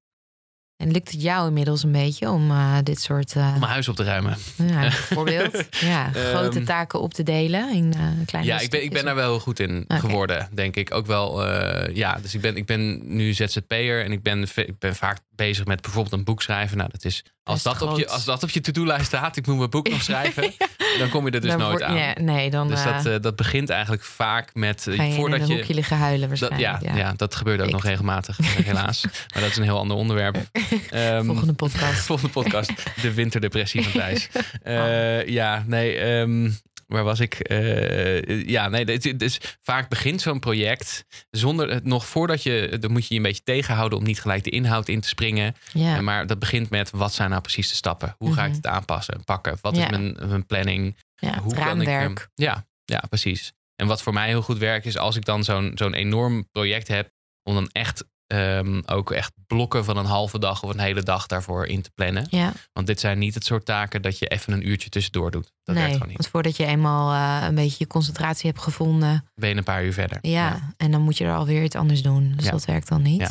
En 0.81 0.91
lukt 0.91 1.11
het 1.11 1.23
jou 1.23 1.49
inmiddels 1.49 1.83
een 1.83 1.93
beetje 1.93 2.31
om 2.31 2.51
eh, 2.51 2.77
dit 2.83 3.01
soort 3.01 3.35
uh, 3.35 3.51
Om 3.55 3.61
mijn 3.61 3.73
huis 3.73 3.89
op 3.89 3.97
te 3.97 4.05
ruimen. 4.05 4.37
ja, 4.57 4.81
bijvoorbeeld 4.81 5.67
ja, 5.71 6.11
grote 6.13 6.59
Ehm, 6.59 6.65
taken 6.65 7.01
op 7.01 7.15
te 7.15 7.23
delen 7.23 7.73
in 7.75 7.93
eh 7.93 8.03
kleine 8.27 8.51
Ja, 8.51 8.61
ik 8.61 8.71
ben, 8.71 8.83
ik 8.83 8.93
ben 8.93 9.05
daar 9.05 9.15
wel 9.15 9.41
goed 9.41 9.61
in 9.61 9.85
geworden, 9.89 10.49
denk 10.53 10.77
ik. 10.77 10.95
Ook 10.95 11.07
wel, 11.07 11.47
eh, 11.47 11.95
ja, 11.95 12.19
dus 12.23 12.35
ik 12.35 12.41
ben, 12.41 12.57
ik 12.57 12.67
ben 12.67 13.01
nu 13.17 13.33
ZZP'er 13.33 14.05
en 14.05 14.13
ik 14.13 14.23
ben, 14.23 14.43
ik 14.55 14.79
ben 14.79 14.97
vaak 14.97 15.19
bezig 15.35 15.67
met 15.67 15.81
bijvoorbeeld 15.81 16.15
een 16.15 16.25
boek 16.25 16.43
schrijven. 16.43 16.77
Nou, 16.77 16.91
dat 16.91 17.05
is, 17.05 17.25
als, 17.43 17.63
dat 17.63 17.83
op, 17.83 17.99
je, 17.99 18.09
als 18.09 18.25
dat 18.25 18.43
op 18.43 18.51
je 18.51 18.61
to-do-lijst 18.61 19.07
staat, 19.07 19.37
ik 19.37 19.47
moet 19.47 19.57
mijn 19.57 19.71
boek 19.71 19.89
nog 19.91 20.03
schrijven, 20.03 20.53
dan 20.99 21.09
kom 21.09 21.27
je 21.27 21.31
er 21.33 21.41
dus 21.41 21.51
Dan 21.51 21.59
nooit 21.61 21.83
aan. 21.83 21.95
ja, 21.97 22.15
nee, 22.21 22.51
dan 22.51 22.69
Dus 22.69 22.85
eh, 22.85 22.97
dat, 22.97 23.07
eh, 23.07 23.21
dat 23.21 23.37
begint 23.37 23.71
eigenlijk 23.71 24.03
vaak 24.05 24.55
met 24.55 24.87
eh, 24.87 25.09
je 25.09 25.15
voordat 25.15 25.37
in 25.39 25.43
een 25.45 25.49
je. 25.51 25.55
hoekje 25.55 25.75
liggen 25.75 25.97
huilen 25.97 26.29
Dat, 26.29 26.39
waarschijnlijk. 26.39 26.83
ja, 26.83 26.97
ja. 26.97 27.13
dat 27.17 27.35
gebeurt 27.35 27.61
ook 27.61 27.67
Ik. 27.67 27.73
nog 27.73 27.85
regelmatig, 27.85 28.39
helaas. 28.43 29.05
Maar 29.35 29.43
dat 29.43 29.51
is 29.51 29.57
een 29.57 29.63
heel 29.63 29.79
ander 29.79 29.97
onderwerp. 29.97 30.37
Ehm, 30.91 31.25
Volgende 31.25 31.53
podcast. 31.53 32.01
volgende 32.01 32.33
podcast, 32.33 32.73
de 33.03 33.15
winterdepressie 33.15 33.83
van 33.83 33.93
Thijs. 33.93 34.29
Eh, 34.63 35.27
ja, 35.27 35.65
nee, 35.67 35.97
ehm, 35.97 36.51
waar 36.91 37.05
was 37.05 37.21
ik? 37.21 37.35
Eh, 37.35 38.47
ja, 38.49 38.69
nee, 38.69 38.85
dit- 38.85 39.19
dus 39.19 39.41
vaak 39.61 39.89
begint 39.89 40.21
zo'n 40.21 40.39
project 40.39 41.05
zonder 41.31 41.71
het 41.71 41.85
nog 41.85 42.07
voordat 42.07 42.43
je, 42.43 42.77
dan 42.81 42.91
moet 42.93 43.03
je 43.07 43.15
je 43.15 43.17
een 43.21 43.27
beetje 43.27 43.43
tegenhouden 43.43 43.99
om 43.99 44.05
niet 44.05 44.21
gelijk 44.21 44.45
de 44.45 44.51
inhoud 44.51 44.89
in 44.89 45.01
te 45.01 45.09
springen. 45.09 45.55
Ja. 45.73 45.95
Eh, 45.97 46.01
Maar 46.01 46.27
dat 46.27 46.39
begint 46.39 46.71
met 46.71 46.91
wat 46.91 47.13
zijn 47.15 47.31
nou 47.31 47.43
precies 47.43 47.69
de 47.69 47.75
stappen? 47.75 48.15
Hoe 48.19 48.33
ga 48.35 48.41
ik 48.43 48.47
Mhm. 48.49 48.57
het 48.57 48.67
aanpassen 48.67 49.15
en 49.15 49.25
pakken? 49.25 49.59
Wat 49.61 49.77
Ja. 49.77 49.85
is 49.85 49.91
mijn, 49.91 50.17
mijn 50.29 50.47
planning? 50.47 50.97
ja, 51.15 51.39
Hoe 51.39 51.55
kan 51.55 51.81
ik, 51.81 51.89
ehm, 51.89 52.15
ja, 52.35 52.67
ja, 52.85 53.03
precies. 53.09 53.53
En 53.77 53.87
wat 53.87 54.03
voor 54.03 54.13
mij 54.13 54.29
heel 54.29 54.43
goed 54.43 54.59
werkt, 54.59 54.87
is 54.87 54.97
als 54.99 55.17
ik 55.17 55.25
dan 55.25 55.45
zo'n 55.45 55.73
zo'n 55.75 55.95
enorm 55.95 56.49
project 56.53 56.89
heb, 56.89 57.11
om 57.43 57.55
dan 57.55 57.69
echt 57.73 58.05
ehm, 58.31 58.81
ook 58.87 59.11
echt 59.11 59.33
blokken 59.47 59.85
van 59.85 59.97
een 59.97 60.05
halve 60.05 60.39
dag 60.39 60.63
of 60.63 60.71
een 60.71 60.79
hele 60.81 61.03
dag 61.03 61.27
daarvoor 61.27 61.67
in 61.67 61.83
te 61.83 61.91
plannen. 61.95 62.27
Ja, 62.31 62.53
Want 62.73 62.87
dit 62.87 63.01
zijn 63.01 63.19
niet 63.19 63.35
het 63.35 63.45
soort 63.45 63.65
taken 63.65 64.03
dat 64.03 64.19
je 64.19 64.27
even 64.27 64.53
een 64.53 64.69
uurtje 64.69 64.89
tussendoor 64.89 65.31
doet. 65.31 65.53
Dat 65.65 65.75
werkt 65.75 65.81
nee. 65.83 65.93
gewoon 65.93 66.09
niet. 66.09 66.17
Want 66.17 66.29
voordat 66.31 66.57
je 66.57 66.65
eenmaal 66.67 67.13
eh, 67.13 67.47
een 67.49 67.55
beetje 67.55 67.77
je 67.79 67.87
concentratie 67.87 68.51
hebt 68.51 68.63
gevonden, 68.63 69.25
Ben 69.35 69.49
je 69.49 69.57
een 69.57 69.65
paar 69.65 69.85
uur 69.85 69.93
verder. 69.93 70.19
ja, 70.23 70.75
en 70.77 70.91
dan 70.91 71.01
moet 71.03 71.19
je 71.19 71.25
er 71.25 71.35
alweer 71.35 71.63
iets 71.63 71.77
anders 71.77 72.03
doen. 72.03 72.33
Dus 72.37 72.45
Ja. 72.45 72.51
dat 72.51 72.65
werkt 72.65 72.89
dan 72.89 73.03
niet. 73.03 73.21
Ja. 73.21 73.31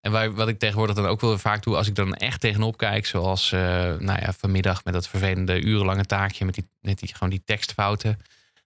En 0.00 0.12
waar, 0.12 0.34
wat 0.34 0.48
ik 0.48 0.58
tegenwoordig 0.58 0.96
dan 0.96 1.06
ook 1.06 1.20
wel 1.20 1.38
vaak 1.38 1.62
doe, 1.62 1.76
als 1.76 1.86
ik 1.88 1.94
dan 1.94 2.14
echt 2.14 2.40
tegenop 2.40 2.76
kijk, 2.76 3.06
zoals 3.06 3.52
eh, 3.52 3.60
nou 3.98 4.20
ja, 4.20 4.32
vanmiddag 4.38 4.84
met 4.84 4.94
dat 4.94 5.08
vervelende 5.08 5.60
urenlange 5.60 6.04
taakje 6.04 6.44
met 6.44 6.54
die, 6.54 6.68
met 6.80 6.98
die, 6.98 7.12
gewoon 7.14 7.30
die 7.30 7.42
tekstfouten, 7.44 8.18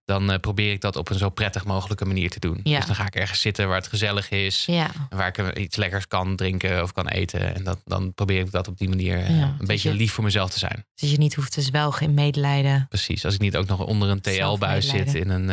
dan 0.04 0.30
eh, 0.32 0.38
probeer 0.38 0.72
ik 0.72 0.80
dat 0.80 0.96
op 0.96 1.10
een 1.10 1.18
zo 1.18 1.28
prettig 1.28 1.64
mogelijke 1.64 2.04
manier 2.04 2.30
te 2.30 2.40
doen. 2.40 2.60
Ja. 2.62 2.76
Dus 2.76 2.86
dan 2.86 2.94
ga 2.94 3.06
ik 3.06 3.14
ergens 3.14 3.40
zitten 3.40 3.66
waar 3.68 3.76
het 3.76 3.86
gezellig 3.86 4.30
is, 4.30 4.64
Ja, 4.66 4.90
waar 5.10 5.28
ik 5.28 5.38
eh, 5.38 5.62
iets 5.62 5.76
lekkers 5.76 6.06
kan 6.08 6.36
drinken 6.36 6.82
of 6.82 6.92
kan 6.92 7.08
eten. 7.08 7.54
En 7.54 7.64
dat, 7.64 7.78
dan 7.84 8.14
probeer 8.14 8.40
ik 8.40 8.50
dat 8.50 8.68
op 8.68 8.78
die 8.78 8.88
manier 8.88 9.18
eh, 9.18 9.38
Ja, 9.38 9.42
een 9.44 9.56
dus 9.58 9.66
beetje 9.66 9.90
je- 9.90 9.96
lief 9.96 10.12
voor 10.12 10.24
mezelf 10.24 10.50
te 10.50 10.58
zijn. 10.58 10.86
dus 10.94 11.10
je 11.10 11.16
niet 11.18 11.34
hoeft 11.34 11.52
te 11.52 11.62
zwelgen 11.62 12.06
in 12.06 12.14
medelijden. 12.14 12.86
Precies. 12.88 13.24
Als 13.24 13.34
ik 13.34 13.40
niet 13.40 13.56
ook 13.56 13.66
nog 13.66 13.80
onder 13.86 14.08
een 14.08 14.20
TL-buis 14.20 14.88
zit 14.88 15.14
in 15.14 15.28
een, 15.30 15.46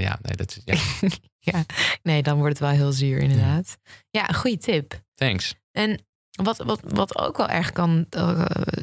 ja, 0.00 0.18
nee, 0.22 0.36
dat 0.36 0.56
is, 0.56 0.62
ja, 0.64 1.08
Ja, 1.52 1.64
nee, 2.02 2.22
dan 2.22 2.36
wordt 2.36 2.58
het 2.58 2.68
wel 2.68 2.76
heel 2.76 2.92
zuur 2.92 3.18
inderdaad. 3.18 3.76
Ja, 4.10 4.24
goede 4.24 4.58
tip. 4.58 5.00
thanks. 5.14 5.54
En 5.72 6.06
wat, 6.42 6.56
wat, 6.58 6.80
wat 6.84 7.18
ook 7.18 7.36
wel 7.36 7.48
erg 7.48 7.72
kan 7.72 8.06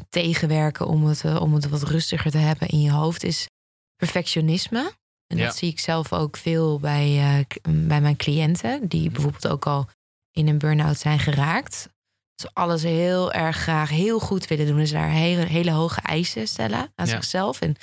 tegenwerken 0.08 0.86
om 0.86 1.04
het, 1.06 1.24
om 1.38 1.54
het 1.54 1.68
wat 1.68 1.82
rustiger 1.82 2.30
te 2.30 2.38
hebben 2.38 2.68
in 2.68 2.80
je 2.80 2.90
hoofd, 2.90 3.24
is 3.24 3.48
perfectionisme. 3.96 4.92
En 5.26 5.36
Ja. 5.36 5.44
dat 5.44 5.56
zie 5.56 5.70
ik 5.70 5.78
zelf 5.80 6.12
ook 6.12 6.36
veel 6.36 6.78
bij, 6.80 7.18
eh, 7.18 7.58
bij 7.86 8.00
mijn 8.00 8.16
cliënten, 8.16 8.88
die 8.88 9.10
bijvoorbeeld 9.10 9.48
ook 9.48 9.66
al 9.66 9.88
in 10.32 10.48
een 10.48 10.58
burn-out 10.58 10.98
zijn 10.98 11.18
geraakt. 11.18 11.88
Dus 12.34 12.54
alles 12.54 12.82
heel 12.82 13.32
erg 13.32 13.56
graag 13.56 13.88
heel 13.90 14.18
goed 14.20 14.46
willen 14.46 14.66
doen. 14.66 14.76
Dus 14.76 14.90
daar 14.90 15.10
hele, 15.10 15.44
hele 15.44 15.70
hoge 15.70 16.00
eisen 16.00 16.48
stellen 16.48 16.92
aan 16.94 17.06
Ja. 17.06 17.12
zichzelf. 17.12 17.60
En 17.60 17.76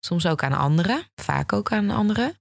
soms 0.00 0.26
ook 0.26 0.42
aan 0.42 0.52
anderen. 0.52 1.10
Vaak 1.14 1.52
ook 1.52 1.72
aan 1.72 1.90
anderen. 1.90 2.40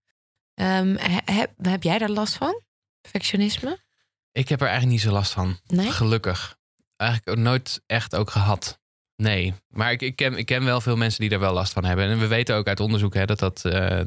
Ehm, 0.54 0.96
he- 1.00 1.34
heb, 1.34 1.52
heb 1.62 1.84
jij 1.84 1.98
daar 1.98 2.10
last 2.10 2.36
van? 2.36 2.62
Perfectionisme? 3.02 3.84
Ik 4.32 4.50
heb 4.50 4.60
er 4.62 4.68
eigenlijk 4.68 4.96
niet 4.98 5.06
zo 5.08 5.12
last 5.16 5.32
van. 5.32 5.60
Nee? 5.68 5.92
Gelukkig. 5.92 6.58
Eigenlijk 6.96 7.30
ook 7.38 7.44
nooit 7.44 7.82
echt 7.86 8.16
ook 8.16 8.30
gehad. 8.30 8.80
Nee, 9.16 9.54
maar 9.70 9.92
ik, 9.92 10.02
ik, 10.02 10.16
ken, 10.16 10.38
ik 10.38 10.46
ken 10.46 10.64
wel 10.64 10.82
veel 10.82 10.96
mensen 10.96 11.22
die 11.22 11.30
er 11.30 11.40
wel 11.40 11.54
last 11.54 11.74
van 11.74 11.86
hebben. 11.86 12.10
En 12.10 12.20
we 12.20 12.28
weten 12.28 12.56
ook 12.56 12.68
uit 12.68 12.80
onderzoek 12.80 13.14
hè, 13.14 13.26
dat 13.26 13.40
dat 13.40 13.66
eh, 13.66 14.00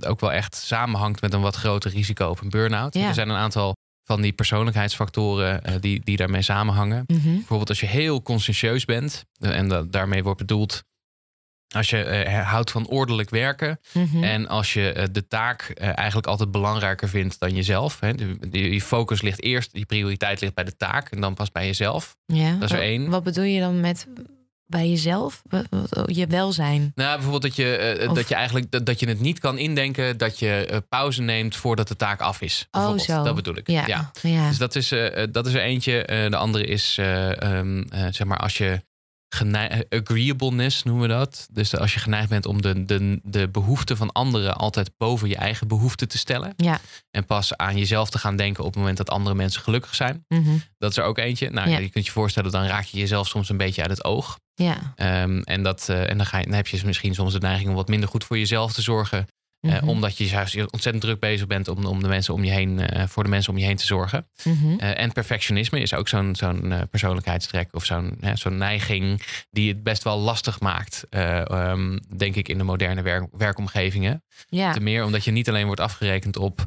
ook 0.00 0.20
wel 0.20 0.32
echt 0.32 0.54
samenhangt 0.54 1.20
met 1.20 1.32
een 1.32 1.40
wat 1.40 1.56
groter 1.56 1.90
risico 1.90 2.28
op 2.28 2.40
een 2.40 2.50
burn-out. 2.50 2.94
Ja. 2.94 3.08
Er 3.08 3.14
zijn 3.14 3.28
een 3.28 3.36
aantal 3.36 3.74
van 4.04 4.20
die 4.20 4.32
persoonlijkheidsfactoren 4.32 5.64
eh, 5.64 5.74
die, 5.80 6.00
die 6.04 6.16
daarmee 6.16 6.42
samenhangen. 6.42 7.04
Mhm. 7.06 7.34
Bijvoorbeeld 7.34 7.68
als 7.68 7.80
je 7.80 7.86
heel 7.86 8.22
conscientieus 8.22 8.84
bent, 8.84 9.24
eh, 9.38 9.56
en 9.58 9.68
dat, 9.68 9.92
daarmee 9.92 10.22
wordt 10.22 10.38
bedoeld 10.38 10.84
als 11.74 11.90
je 11.90 12.28
houdt 12.44 12.70
van 12.70 12.88
ordelijk 12.88 13.30
werken 13.30 13.80
Mhm. 13.92 14.24
en 14.24 14.48
als 14.48 14.72
je 14.72 15.08
de 15.12 15.26
taak 15.28 15.62
eigenlijk 15.78 16.26
altijd 16.26 16.50
belangrijker 16.50 17.08
vindt 17.08 17.40
dan 17.40 17.54
jezelf. 17.54 18.00
Hè, 18.00 18.12
je 18.50 18.80
focus 18.80 19.22
ligt 19.22 19.42
eerst, 19.42 19.70
je 19.72 19.86
prioriteit 19.86 20.40
ligt 20.40 20.54
bij 20.54 20.64
de 20.64 20.76
taak 20.76 21.10
en 21.10 21.20
dan 21.20 21.34
pas 21.34 21.52
bij 21.52 21.66
jezelf. 21.66 22.16
Ja. 22.26 22.52
Dat 22.52 22.70
is 22.70 22.76
er 22.76 22.82
één. 22.82 23.10
Wat 23.10 23.22
bedoel 23.22 23.44
je 23.44 23.60
dan 23.60 23.80
met 23.80 24.06
bij 24.66 24.88
jezelf? 24.88 25.42
Je 26.06 26.26
welzijn. 26.26 26.92
Nou, 26.94 27.12
bijvoorbeeld 27.14 27.42
dat 27.42 27.56
je, 27.56 27.76
eh, 27.76 28.08
Of- 28.10 28.16
dat 28.16 28.28
je 28.28 28.34
eigenlijk 28.34 28.70
dat, 28.70 28.86
dat 28.86 29.00
je 29.00 29.08
het 29.08 29.20
niet 29.20 29.38
kan 29.38 29.58
indenken 29.58 30.18
dat 30.18 30.38
je 30.38 30.66
eh, 30.66 30.78
pauze 30.88 31.22
neemt 31.22 31.56
voordat 31.56 31.88
de 31.88 31.96
taak 31.96 32.20
af 32.20 32.40
is. 32.40 32.68
Oh, 32.70 32.98
zo. 32.98 33.22
Dat 33.22 33.34
bedoel 33.34 33.56
ik. 33.56 33.70
Ja. 33.70 33.86
ja. 33.86 34.10
ja. 34.22 34.48
Dus 34.48 34.58
dat 34.58 34.74
is, 34.74 34.92
eh, 34.92 35.22
eh, 35.22 35.28
dat 35.32 35.46
is 35.46 35.54
er 35.54 35.60
eentje. 35.60 36.02
Eh, 36.04 36.30
de 36.30 36.36
andere 36.36 36.64
is, 36.64 36.96
eh, 36.98 37.42
ehm, 37.42 37.82
eh, 37.90 38.06
zeg 38.10 38.24
maar, 38.26 38.38
als 38.38 38.58
je 38.58 38.70
eh, 38.70 38.78
agreeableness 39.88 40.82
noemen 40.82 41.08
we 41.08 41.14
dat. 41.14 41.48
Dus 41.52 41.76
als 41.76 41.94
je 41.94 42.00
geneigd 42.00 42.28
bent 42.28 42.46
om 42.46 42.62
de, 42.62 42.84
de, 42.84 43.20
de 43.22 43.48
behoeften 43.48 43.96
van 43.96 44.12
anderen 44.12 44.56
altijd 44.56 44.90
boven 44.96 45.28
je 45.28 45.36
eigen 45.36 45.68
behoeften 45.68 46.08
te 46.08 46.18
stellen. 46.18 46.52
Ja. 46.56 46.80
En 47.10 47.24
pas 47.24 47.56
aan 47.56 47.76
jezelf 47.78 48.10
te 48.10 48.18
gaan 48.18 48.36
denken 48.36 48.64
op 48.64 48.68
het 48.70 48.78
moment 48.78 48.96
dat 48.96 49.10
andere 49.10 49.34
mensen 49.34 49.62
gelukkig 49.62 49.94
zijn. 49.94 50.24
Mhm. 50.28 50.56
Dat 50.78 50.90
is 50.90 50.96
er 50.96 51.04
ook 51.04 51.18
eentje. 51.18 51.50
Nou, 51.50 51.70
Ja. 51.70 51.78
je 51.78 51.88
kunt 51.90 52.06
je 52.06 52.12
voorstellen, 52.12 52.50
dan 52.50 52.64
raak 52.64 52.84
je 52.84 52.98
jezelf 52.98 53.28
soms 53.28 53.48
een 53.48 53.56
beetje 53.56 53.82
uit 53.82 53.90
het 53.90 54.04
oog. 54.04 54.38
ja. 54.54 54.92
Ehm, 54.96 55.38
en 55.40 55.62
dat, 55.62 55.88
eh, 55.88 56.10
en 56.10 56.16
dan, 56.16 56.26
ga 56.26 56.38
je, 56.38 56.44
dan 56.44 56.54
heb 56.54 56.66
je 56.66 56.80
misschien 56.84 57.14
soms 57.14 57.32
de 57.32 57.38
neiging 57.38 57.68
om 57.68 57.74
wat 57.74 57.88
minder 57.88 58.08
goed 58.08 58.24
voor 58.24 58.38
jezelf 58.38 58.72
te 58.72 58.82
zorgen. 58.82 59.26
Eh, 59.60 59.72
Mhm. 59.72 59.88
omdat 59.88 60.16
je 60.18 60.26
juist 60.28 60.56
ontzettend 60.72 61.00
druk 61.00 61.20
bezig 61.20 61.46
bent 61.46 61.68
om, 61.68 61.84
om 61.84 62.02
de 62.02 62.08
mensen 62.08 62.34
om 62.34 62.44
je 62.44 62.50
heen, 62.50 62.78
eh, 62.80 63.06
voor 63.06 63.22
de 63.24 63.28
mensen 63.30 63.52
om 63.52 63.58
je 63.58 63.64
heen 63.64 63.76
te 63.76 63.86
zorgen. 63.86 64.28
Mhm. 64.44 64.78
Eh, 64.78 65.00
en 65.00 65.12
perfectionisme 65.12 65.80
is 65.80 65.94
ook 65.94 66.08
zo'n 66.08 66.34
zo'n 66.36 66.74
persoonlijkheidstrek 66.90 67.74
of 67.74 67.84
zo'n 67.84 68.18
neiging 68.56 69.22
die 69.50 69.68
het 69.68 69.82
best 69.82 70.02
wel 70.04 70.18
lastig 70.18 70.60
maakt, 70.60 71.04
eh, 71.10 71.50
ehm, 71.50 71.98
denk 72.16 72.34
ik, 72.34 72.48
in 72.48 72.58
de 72.58 72.64
moderne 72.64 73.02
werk, 73.02 73.26
werkomgevingen. 73.32 74.22
ja. 74.48 74.72
Te 74.72 74.80
meer 74.80 75.04
omdat 75.04 75.24
je 75.24 75.30
niet 75.30 75.48
alleen 75.48 75.66
wordt 75.66 75.80
afgerekend 75.80 76.36
op 76.36 76.64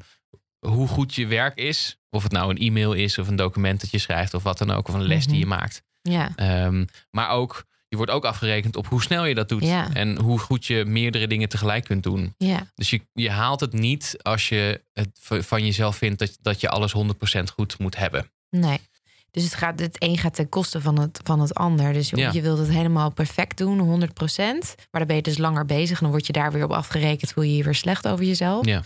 hoe 0.59 0.87
goed 0.87 1.15
je 1.15 1.27
werk 1.27 1.57
is, 1.57 1.97
of 2.09 2.23
het 2.23 2.31
nou 2.31 2.49
een 2.49 2.57
e-mail 2.57 2.93
is 2.93 3.17
of 3.17 3.27
een 3.27 3.35
document 3.35 3.81
dat 3.81 3.91
je 3.91 3.97
schrijft 3.97 4.33
of 4.33 4.43
wat 4.43 4.57
dan 4.57 4.71
ook, 4.71 4.87
of 4.87 4.93
een 4.93 5.01
les 5.07 5.23
Mhm. 5.23 5.29
die 5.31 5.39
je 5.39 5.45
maakt. 5.45 5.83
ja. 6.01 6.31
Ehm, 6.35 6.85
maar 7.11 7.29
ook, 7.29 7.65
je 7.89 7.95
wordt 7.97 8.11
ook 8.11 8.25
afgerekend 8.25 8.75
op 8.75 8.87
hoe 8.87 9.01
snel 9.01 9.25
je 9.25 9.35
dat 9.35 9.49
doet. 9.49 9.63
Ja. 9.63 9.93
En 9.93 10.19
hoe 10.19 10.39
goed 10.39 10.65
je 10.65 10.85
meerdere 10.85 11.27
dingen 11.27 11.49
tegelijk 11.49 11.83
kunt 11.83 12.03
doen. 12.03 12.33
Ja. 12.37 12.67
Dus 12.75 12.89
je, 12.89 13.01
je 13.13 13.29
haalt 13.29 13.59
het 13.59 13.73
niet 13.73 14.15
als 14.21 14.49
je 14.49 14.81
het 14.93 15.09
van 15.21 15.65
jezelf 15.65 15.95
vindt 15.95 16.19
dat, 16.19 16.37
dat 16.41 16.61
je 16.61 16.69
alles 16.69 16.93
100% 16.95 16.99
goed 17.53 17.79
moet 17.79 17.97
hebben. 17.97 18.31
Nee. 18.49 18.79
Dus 19.31 19.43
het, 19.43 19.53
gaat, 19.53 19.79
het 19.79 19.95
een 19.99 20.17
gaat 20.17 20.33
ten 20.33 20.49
koste 20.49 20.81
van 20.81 20.99
het, 20.99 21.19
van 21.23 21.39
het 21.39 21.53
ander. 21.53 21.93
Dus 21.93 22.09
je, 22.09 22.17
Ja. 22.17 22.31
je 22.31 22.41
wilt 22.41 22.57
het 22.59 22.69
helemaal 22.69 23.11
perfect 23.11 23.57
doen, 23.57 23.79
100%. 23.79 24.07
Maar 24.35 24.87
dan 24.91 25.07
ben 25.07 25.15
je 25.15 25.21
dus 25.21 25.37
langer 25.37 25.65
bezig. 25.65 25.97
En 25.97 26.03
dan 26.03 26.11
word 26.11 26.25
je 26.27 26.33
daar 26.33 26.51
weer 26.51 26.63
op 26.63 26.71
afgerekend. 26.71 27.31
Voel 27.31 27.43
je 27.43 27.55
je 27.55 27.63
weer 27.63 27.75
slecht 27.75 28.07
over 28.07 28.25
jezelf. 28.25 28.65
Ja. 28.65 28.83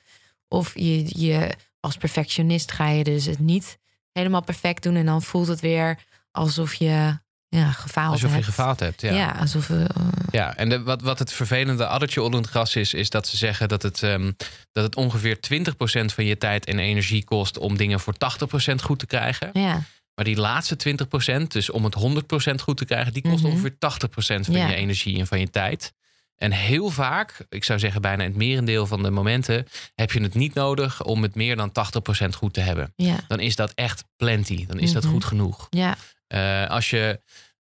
Of 0.48 0.74
je, 0.74 1.20
je 1.22 1.56
als 1.80 1.98
perfectionist 1.98 2.72
ga 2.72 2.90
je 2.90 3.04
dus 3.04 3.26
het 3.26 3.40
niet 3.40 3.78
helemaal 4.12 4.44
perfect 4.44 4.84
doen. 4.84 4.96
En 4.96 5.06
dan 5.06 5.22
voelt 5.22 5.48
het 5.48 5.60
weer 5.60 6.00
alsof 6.32 6.74
je 6.74 7.20
ja, 7.54 7.72
gefaald 7.72 8.12
Alsof 8.12 8.30
je 8.30 8.34
hebt. 8.36 8.46
gefaald 8.48 8.80
hebt. 8.80 9.02
Ja, 9.02 9.10
Ja, 9.12 9.16
ja. 9.18 9.32
alsof... 9.40 9.70
eh, 9.70 10.50
en 10.56 10.70
de, 10.70 10.84
wat, 10.84 11.02
wat 11.02 11.20
het 11.20 11.34
vervelende 11.34 11.88
addertje 11.88 12.22
onder 12.22 12.40
het 12.42 12.50
gras 12.50 12.76
is, 12.76 12.94
is 12.94 13.10
dat 13.10 13.28
ze 13.28 13.38
zeggen 13.38 13.68
dat 13.68 13.82
het, 13.82 14.04
ehm, 14.04 14.32
dat 14.72 14.84
het 14.84 14.96
ongeveer 14.96 15.40
20% 15.40 16.14
van 16.14 16.26
je 16.26 16.38
tijd 16.38 16.66
en 16.66 16.80
energie 16.80 17.24
kost 17.24 17.58
om 17.58 17.78
dingen 17.78 18.00
voor 18.00 18.14
80% 18.14 18.82
goed 18.84 19.00
te 19.00 19.06
krijgen. 19.06 19.50
ja. 19.54 19.82
Maar 20.16 20.26
die 20.26 20.38
laatste 20.38 20.76
20%, 20.76 21.52
dus 21.52 21.70
om 21.70 21.84
het 21.84 21.94
100% 21.96 22.62
goed 22.62 22.78
te 22.78 22.86
krijgen, 22.86 23.14
die 23.14 23.22
kost 23.22 23.44
Mhm. 23.44 23.52
ongeveer 23.52 23.78
80% 23.78 24.46
van 24.46 24.56
Ja. 24.56 24.68
je 24.68 24.76
energie 24.76 25.20
en 25.20 25.28
van 25.28 25.40
je 25.40 25.50
tijd. 25.50 25.94
En 26.36 26.52
heel 26.52 26.90
vaak, 26.90 27.46
ik 27.50 27.64
zou 27.64 27.80
zeggen 27.80 28.02
bijna 28.02 28.24
het 28.24 28.36
merendeel 28.36 28.86
van 28.88 29.04
de 29.04 29.10
momenten, 29.12 29.68
heb 29.96 30.12
je 30.12 30.22
het 30.22 30.34
niet 30.34 30.54
nodig 30.54 31.04
om 31.04 31.22
het 31.22 31.36
meer 31.36 31.56
dan 31.56 31.72
80% 31.72 32.36
goed 32.36 32.54
te 32.54 32.60
hebben. 32.62 32.94
Ja. 32.96 33.16
Dan 33.28 33.40
is 33.40 33.56
dat 33.56 33.72
echt 33.76 34.04
plenty. 34.18 34.66
Dan 34.66 34.80
is 34.80 34.92
dat 34.94 35.04
Mhm. 35.04 35.12
goed 35.12 35.26
genoeg. 35.26 35.68
Ja. 35.70 35.96
Eh, 36.34 36.70
als 36.70 36.90
je. 36.90 37.20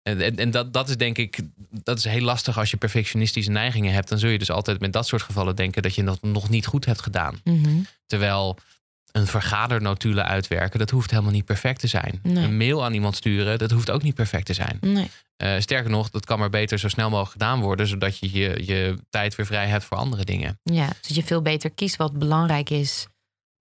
En, 0.04 0.38
en- 0.38 0.52
dat, 0.52 0.74
dat 0.74 0.90
is 0.90 0.98
denk 0.98 1.18
ik, 1.18 1.40
dat 1.84 1.98
is 1.98 2.04
heel 2.04 2.22
lastig 2.22 2.58
als 2.58 2.72
je 2.72 2.78
perfectionistische 2.78 3.52
neigingen 3.52 3.94
hebt. 3.94 4.10
Dan 4.10 4.20
zul 4.20 4.30
je 4.30 4.38
dus 4.40 4.52
altijd 4.52 4.80
met 4.80 4.94
dat 4.94 5.08
soort 5.08 5.22
gevallen 5.22 5.56
denken 5.56 5.82
dat 5.82 5.96
je 5.96 6.04
dat 6.04 6.22
nog 6.22 6.50
niet 6.50 6.66
goed 6.66 6.86
hebt 6.86 7.02
gedaan. 7.02 7.40
Mhm. 7.44 7.70
Terwijl 8.06 8.58
een 9.12 9.28
vergadernotulen 9.28 10.26
uitwerken, 10.26 10.80
dat 10.80 10.90
hoeft 10.90 11.10
helemaal 11.12 11.32
niet 11.32 11.46
perfect 11.46 11.80
te 11.80 11.88
zijn. 11.88 12.20
Nee. 12.24 12.44
Een 12.44 12.58
mail 12.58 12.84
aan 12.86 12.94
iemand 12.94 13.16
sturen, 13.16 13.58
dat 13.60 13.72
hoeft 13.72 13.90
ook 13.92 14.04
niet 14.04 14.16
perfect 14.16 14.46
te 14.46 14.54
zijn. 14.54 14.78
Nee. 14.82 15.10
Eh, 15.38 15.60
sterker 15.60 15.90
nog, 15.90 16.10
dat 16.10 16.26
kan 16.26 16.40
maar 16.40 16.50
beter 16.50 16.80
zo 16.80 16.88
snel 16.88 17.10
mogelijk 17.10 17.32
gedaan 17.32 17.60
worden, 17.62 17.88
zodat 17.88 18.18
je 18.18 18.32
je, 18.32 18.62
je 18.66 18.98
tijd 19.10 19.36
weer 19.36 19.46
vrij 19.46 19.68
hebt 19.68 19.84
voor 19.84 19.98
andere 19.98 20.24
dingen. 20.26 20.60
Ja, 20.64 20.90
dus 21.02 21.16
je 21.16 21.24
veel 21.24 21.42
beter 21.42 21.70
kiest 21.72 21.96
wat 21.96 22.20
belangrijk 22.20 22.70
is. 22.70 23.08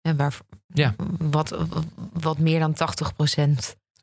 En 0.02 0.16
waar, 0.16 0.38
Ja. 0.66 0.94
wat, 1.18 1.56
wat 2.12 2.38
meer 2.38 2.58
dan 2.58 2.72
80 2.74 3.12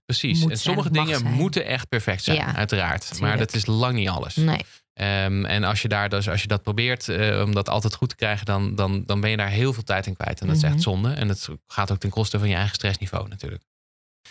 Precies. 0.10 0.39
Moet 0.41 0.51
en 0.51 0.57
zijn, 0.57 0.76
sommige 0.76 0.91
dingen 0.91 1.20
zijn. 1.20 1.34
moeten 1.34 1.66
echt 1.66 1.88
perfect 1.89 2.24
zijn, 2.24 2.38
Ja, 2.38 2.55
uiteraard. 2.55 3.20
Maar 3.20 3.38
dat 3.38 3.53
is 3.53 3.66
lang 3.66 3.93
niet 3.95 4.10
alles. 4.10 4.36
Nee. 4.36 4.62
Ehm, 4.93 5.45
en 5.45 5.64
als 5.64 5.82
je, 5.82 5.88
daar 5.88 6.10
dus, 6.10 6.30
als 6.30 6.41
je 6.41 6.47
dat 6.47 6.64
probeert 6.64 7.10
eh, 7.10 7.41
om 7.45 7.53
dat 7.53 7.70
altijd 7.70 7.95
goed 7.95 8.10
te 8.10 8.16
krijgen, 8.16 8.45
dan, 8.45 8.76
dan, 8.76 9.03
dan 9.05 9.20
ben 9.22 9.30
je 9.30 9.38
daar 9.38 9.49
heel 9.49 9.74
veel 9.74 9.84
tijd 9.84 10.05
in 10.05 10.16
kwijt. 10.16 10.41
En 10.41 10.47
dat 10.47 10.55
is 10.55 10.62
Mhm. 10.64 10.72
echt 10.74 10.82
zonde. 10.82 11.12
En 11.12 11.28
het 11.30 11.47
gaat 11.68 11.91
ook 11.91 11.99
ten 11.99 12.10
koste 12.10 12.39
van 12.39 12.47
je 12.49 12.55
eigen 12.55 12.76
stressniveau 12.76 13.28
natuurlijk. 13.28 13.64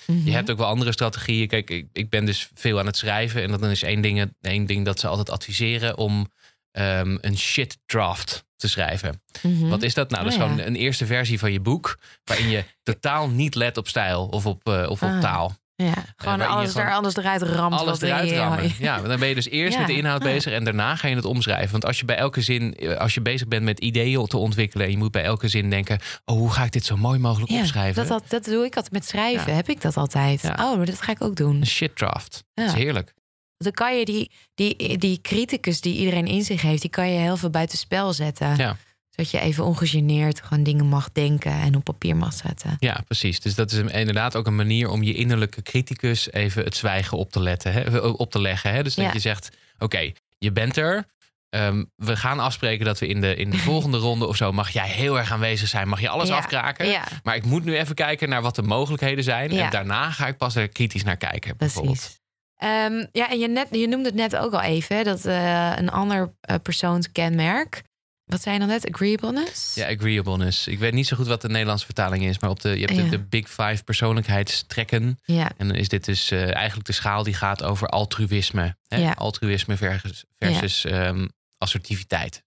Mhm. 0.07 0.25
Je 0.25 0.33
hebt 0.33 0.51
ook 0.51 0.59
wel 0.59 0.67
andere 0.67 0.93
strategieën. 0.93 1.49
Kijk, 1.49 1.71
ik, 1.71 1.87
ik 1.93 2.11
ben 2.11 2.25
dus 2.25 2.49
veel 2.55 2.79
aan 2.79 2.87
het 2.87 2.97
schrijven. 2.97 3.43
En 3.43 3.51
dan 3.51 3.65
is 3.71 3.83
één 3.83 4.01
ding, 4.01 4.33
één 4.41 4.67
ding 4.67 4.85
dat 4.85 5.01
ze 5.01 5.07
altijd 5.09 5.31
adviseren 5.31 5.97
om 5.97 6.33
ehm, 6.71 7.19
een 7.21 7.39
shit 7.39 7.79
draft 7.87 8.45
te 8.57 8.69
schrijven. 8.69 9.23
Mhm. 9.43 9.69
Wat 9.69 9.83
is 9.83 9.95
dat? 9.95 10.11
Nou, 10.11 10.23
dat 10.25 10.33
is 10.33 10.39
Oh, 10.39 10.45
gewoon 10.45 10.59
ja. 10.61 10.67
een 10.67 10.77
eerste 10.77 11.07
versie 11.07 11.39
van 11.39 11.53
je 11.53 11.61
boek. 11.61 11.99
Waarin 12.25 12.49
je 12.49 12.65
totaal 12.83 13.29
niet 13.29 13.55
let 13.55 13.77
op 13.77 13.89
stijl 13.89 14.27
of 14.27 14.47
op, 14.47 14.69
eh, 14.69 14.87
of 14.91 15.03
op 15.03 15.09
Ah. 15.09 15.21
taal. 15.21 15.57
Ja, 15.85 15.95
gewoon 16.17 16.41
alles, 16.41 16.75
er, 16.75 16.93
alles 16.93 17.17
eruit 17.17 17.43
ramt. 17.43 17.75
alles 17.75 18.01
eruit 18.01 18.31
rammen. 18.31 18.73
Ja, 18.79 19.01
dan 19.01 19.19
ben 19.19 19.29
je 19.29 19.35
dus 19.35 19.49
eerst 19.49 19.73
Ja. 19.73 19.79
met 19.79 19.89
de 19.89 19.97
inhoud 19.97 20.23
bezig 20.23 20.53
en 20.53 20.65
daarna 20.65 20.97
ga 20.97 21.09
je 21.09 21.15
het 21.17 21.25
omschrijven. 21.25 21.71
Want 21.71 21.85
als 21.85 21.99
je 21.99 22.05
bij 22.05 22.17
elke 22.17 22.41
zin, 22.41 22.75
eh, 22.75 22.97
als 22.97 23.15
je 23.15 23.21
bezig 23.21 23.49
bent 23.49 23.63
met 23.63 23.81
ideeën 23.81 24.27
te 24.27 24.37
ontwikkelen 24.37 24.87
en 24.87 24.93
je 24.93 24.99
moet 24.99 25.11
bij 25.11 25.23
elke 25.23 25.49
zin 25.49 25.71
denken: 25.71 25.99
oh, 26.25 26.37
hoe 26.37 26.51
ga 26.53 26.65
ik 26.65 26.73
dit 26.73 26.85
zo 26.85 26.97
mooi 26.97 27.19
mogelijk 27.19 27.51
Ja, 27.51 27.59
opschrijven? 27.61 27.95
dat, 28.07 28.09
dat, 28.21 28.31
dat 28.31 28.45
doe 28.53 28.65
ik 28.65 28.75
altijd 28.77 28.93
met 28.93 29.07
schrijven. 29.07 29.51
Ja. 29.51 29.57
Heb 29.57 29.69
ik 29.69 29.81
dat 29.81 29.97
altijd. 29.97 30.45
Oh, 30.45 30.77
maar 30.77 30.87
dat 30.87 31.03
ga 31.03 31.13
ik 31.13 31.23
ook 31.23 31.37
doen. 31.37 31.57
Een 31.57 31.67
shit 31.67 31.97
draft. 31.97 32.45
Dat 32.55 32.67
is 32.67 32.73
heerlijk. 32.73 33.15
Dan 33.57 33.73
kan 33.73 33.99
je 33.99 34.05
die, 34.05 34.31
die, 34.55 34.99
die 34.99 35.21
criticus 35.21 35.81
die 35.81 35.97
iedereen 35.97 36.27
in 36.27 36.43
zich 36.43 36.63
heeft, 36.63 36.81
die 36.81 36.91
kan 36.91 37.11
je 37.11 37.19
heel 37.19 37.37
veel 37.37 37.51
buitenspel 37.51 38.13
zetten. 38.13 38.57
Ja. 38.57 38.77
Zodat 39.19 39.33
je 39.33 39.41
even 39.41 39.65
ongegeneerd 39.65 40.43
gewoon 40.43 40.63
dingen 40.63 40.87
mag 40.87 41.13
denken 41.13 41.53
en 41.53 41.75
op 41.77 41.85
papier 41.85 42.17
mag 42.17 42.33
zetten. 42.33 42.77
Ja, 42.79 43.01
precies. 43.07 43.41
Dus 43.41 43.55
dat 43.55 43.73
is 43.73 43.79
inderdaad 43.79 44.37
ook 44.37 44.47
een 44.47 44.57
manier 44.57 44.89
om 44.91 45.03
je 45.03 45.15
innerlijke 45.15 45.63
criticus 45.63 46.33
even 46.33 46.65
het 46.65 46.77
zwijgen 46.77 47.19
op 47.19 47.31
te, 47.33 47.41
letten, 47.41 47.73
hè, 47.73 47.99
op 47.99 48.31
te 48.31 48.41
leggen. 48.41 48.73
Hè? 48.73 48.83
Dus 48.83 48.95
dat 48.95 49.05
Ja. 49.05 49.13
je 49.13 49.19
zegt: 49.19 49.49
Oké, 49.79 50.13
je 50.39 50.53
bent 50.53 50.77
er. 50.77 51.05
Ehm, 51.51 51.85
we 51.97 52.17
gaan 52.17 52.39
afspreken 52.41 52.85
dat 52.85 52.99
we 52.99 53.07
in 53.07 53.21
de, 53.21 53.35
in 53.35 53.51
de 53.51 53.59
volgende 53.71 53.99
ronde 53.99 54.27
of 54.27 54.37
zo. 54.37 54.53
mag 54.53 54.71
jij 54.71 54.89
heel 54.89 55.19
erg 55.19 55.33
aanwezig 55.33 55.69
zijn. 55.69 55.89
Mag 55.89 56.01
je 56.01 56.09
alles 56.09 56.29
Ja. 56.29 56.37
afkraken. 56.37 56.87
Ja, 56.87 57.05
Maar 57.23 57.37
ik 57.37 57.45
moet 57.45 57.65
nu 57.65 57.77
even 57.79 57.95
kijken 57.95 58.29
naar 58.29 58.43
wat 58.43 58.55
de 58.55 58.63
mogelijkheden 58.63 59.25
zijn. 59.25 59.53
Ja. 59.53 59.65
En 59.65 59.71
daarna 59.71 60.11
ga 60.11 60.27
ik 60.27 60.37
pas 60.37 60.55
er 60.57 60.69
kritisch 60.69 61.05
naar 61.05 61.17
kijken. 61.17 61.57
Precies. 61.57 62.17
Ehm, 62.57 63.07
ja, 63.13 63.31
en 63.31 63.39
je, 63.39 63.49
net, 63.49 63.69
je 63.71 63.89
noemde 63.89 64.09
het 64.09 64.15
net 64.19 64.37
ook 64.37 64.53
al 64.53 64.61
even, 64.63 64.97
hè, 64.97 65.03
dat 65.03 65.25
eh, 65.25 65.73
een 65.77 65.91
ander 65.91 66.33
eh, 66.41 66.57
persoonskenmerk. 66.63 67.83
Wat 68.29 68.43
zei 68.43 68.55
je 68.55 68.61
dan 68.61 68.69
net? 68.69 68.93
Agreeableness? 68.93 69.75
Ja, 69.75 69.87
agreeableness. 69.89 70.67
Ik 70.67 70.79
weet 70.79 70.93
niet 70.93 71.07
zo 71.07 71.17
goed 71.17 71.27
wat 71.27 71.41
de 71.41 71.49
Nederlandse 71.49 71.85
vertaling 71.85 72.25
is. 72.25 72.39
Maar 72.39 72.51
op 72.51 72.61
de, 72.61 72.69
je 72.69 72.85
hebt 72.85 72.97
de, 72.97 73.03
Ja. 73.05 73.11
de 73.11 73.19
Big 73.23 73.49
Five 73.49 73.85
persoonlijkheidstrekken. 73.85 75.19
ja. 75.25 75.51
En 75.57 75.67
dan 75.69 75.77
is 75.77 75.89
dit 75.89 76.05
dus 76.05 76.31
eh, 76.31 76.55
eigenlijk 76.55 76.87
de 76.87 76.93
schaal 76.93 77.23
die 77.23 77.35
gaat 77.35 77.63
over 77.63 77.89
altruïsme. 77.89 78.77
Hè? 78.89 78.97
Ja. 78.97 79.13
Altruïsme 79.13 79.77
versus, 79.77 80.25
versus 80.39 80.85
ehm, 80.85 81.27
assertiviteit. 81.59 82.43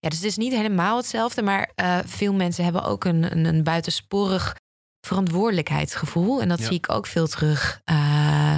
Ja, 0.00 0.08
dus 0.08 0.18
het 0.18 0.26
is 0.26 0.36
niet 0.36 0.52
helemaal 0.52 0.96
hetzelfde, 0.96 1.42
maar 1.42 1.70
eh, 1.74 1.98
veel 2.06 2.32
mensen 2.34 2.64
hebben 2.64 2.84
ook 2.84 3.04
een, 3.04 3.32
een, 3.32 3.44
een 3.44 3.62
buitensporig 3.62 4.56
verantwoordelijkheidsgevoel. 5.06 6.40
En 6.40 6.48
dat 6.48 6.60
zie 6.60 6.72
ik 6.76 6.90
ook 6.92 7.06
veel 7.06 7.26
terug 7.26 7.80
eh, 7.84 8.56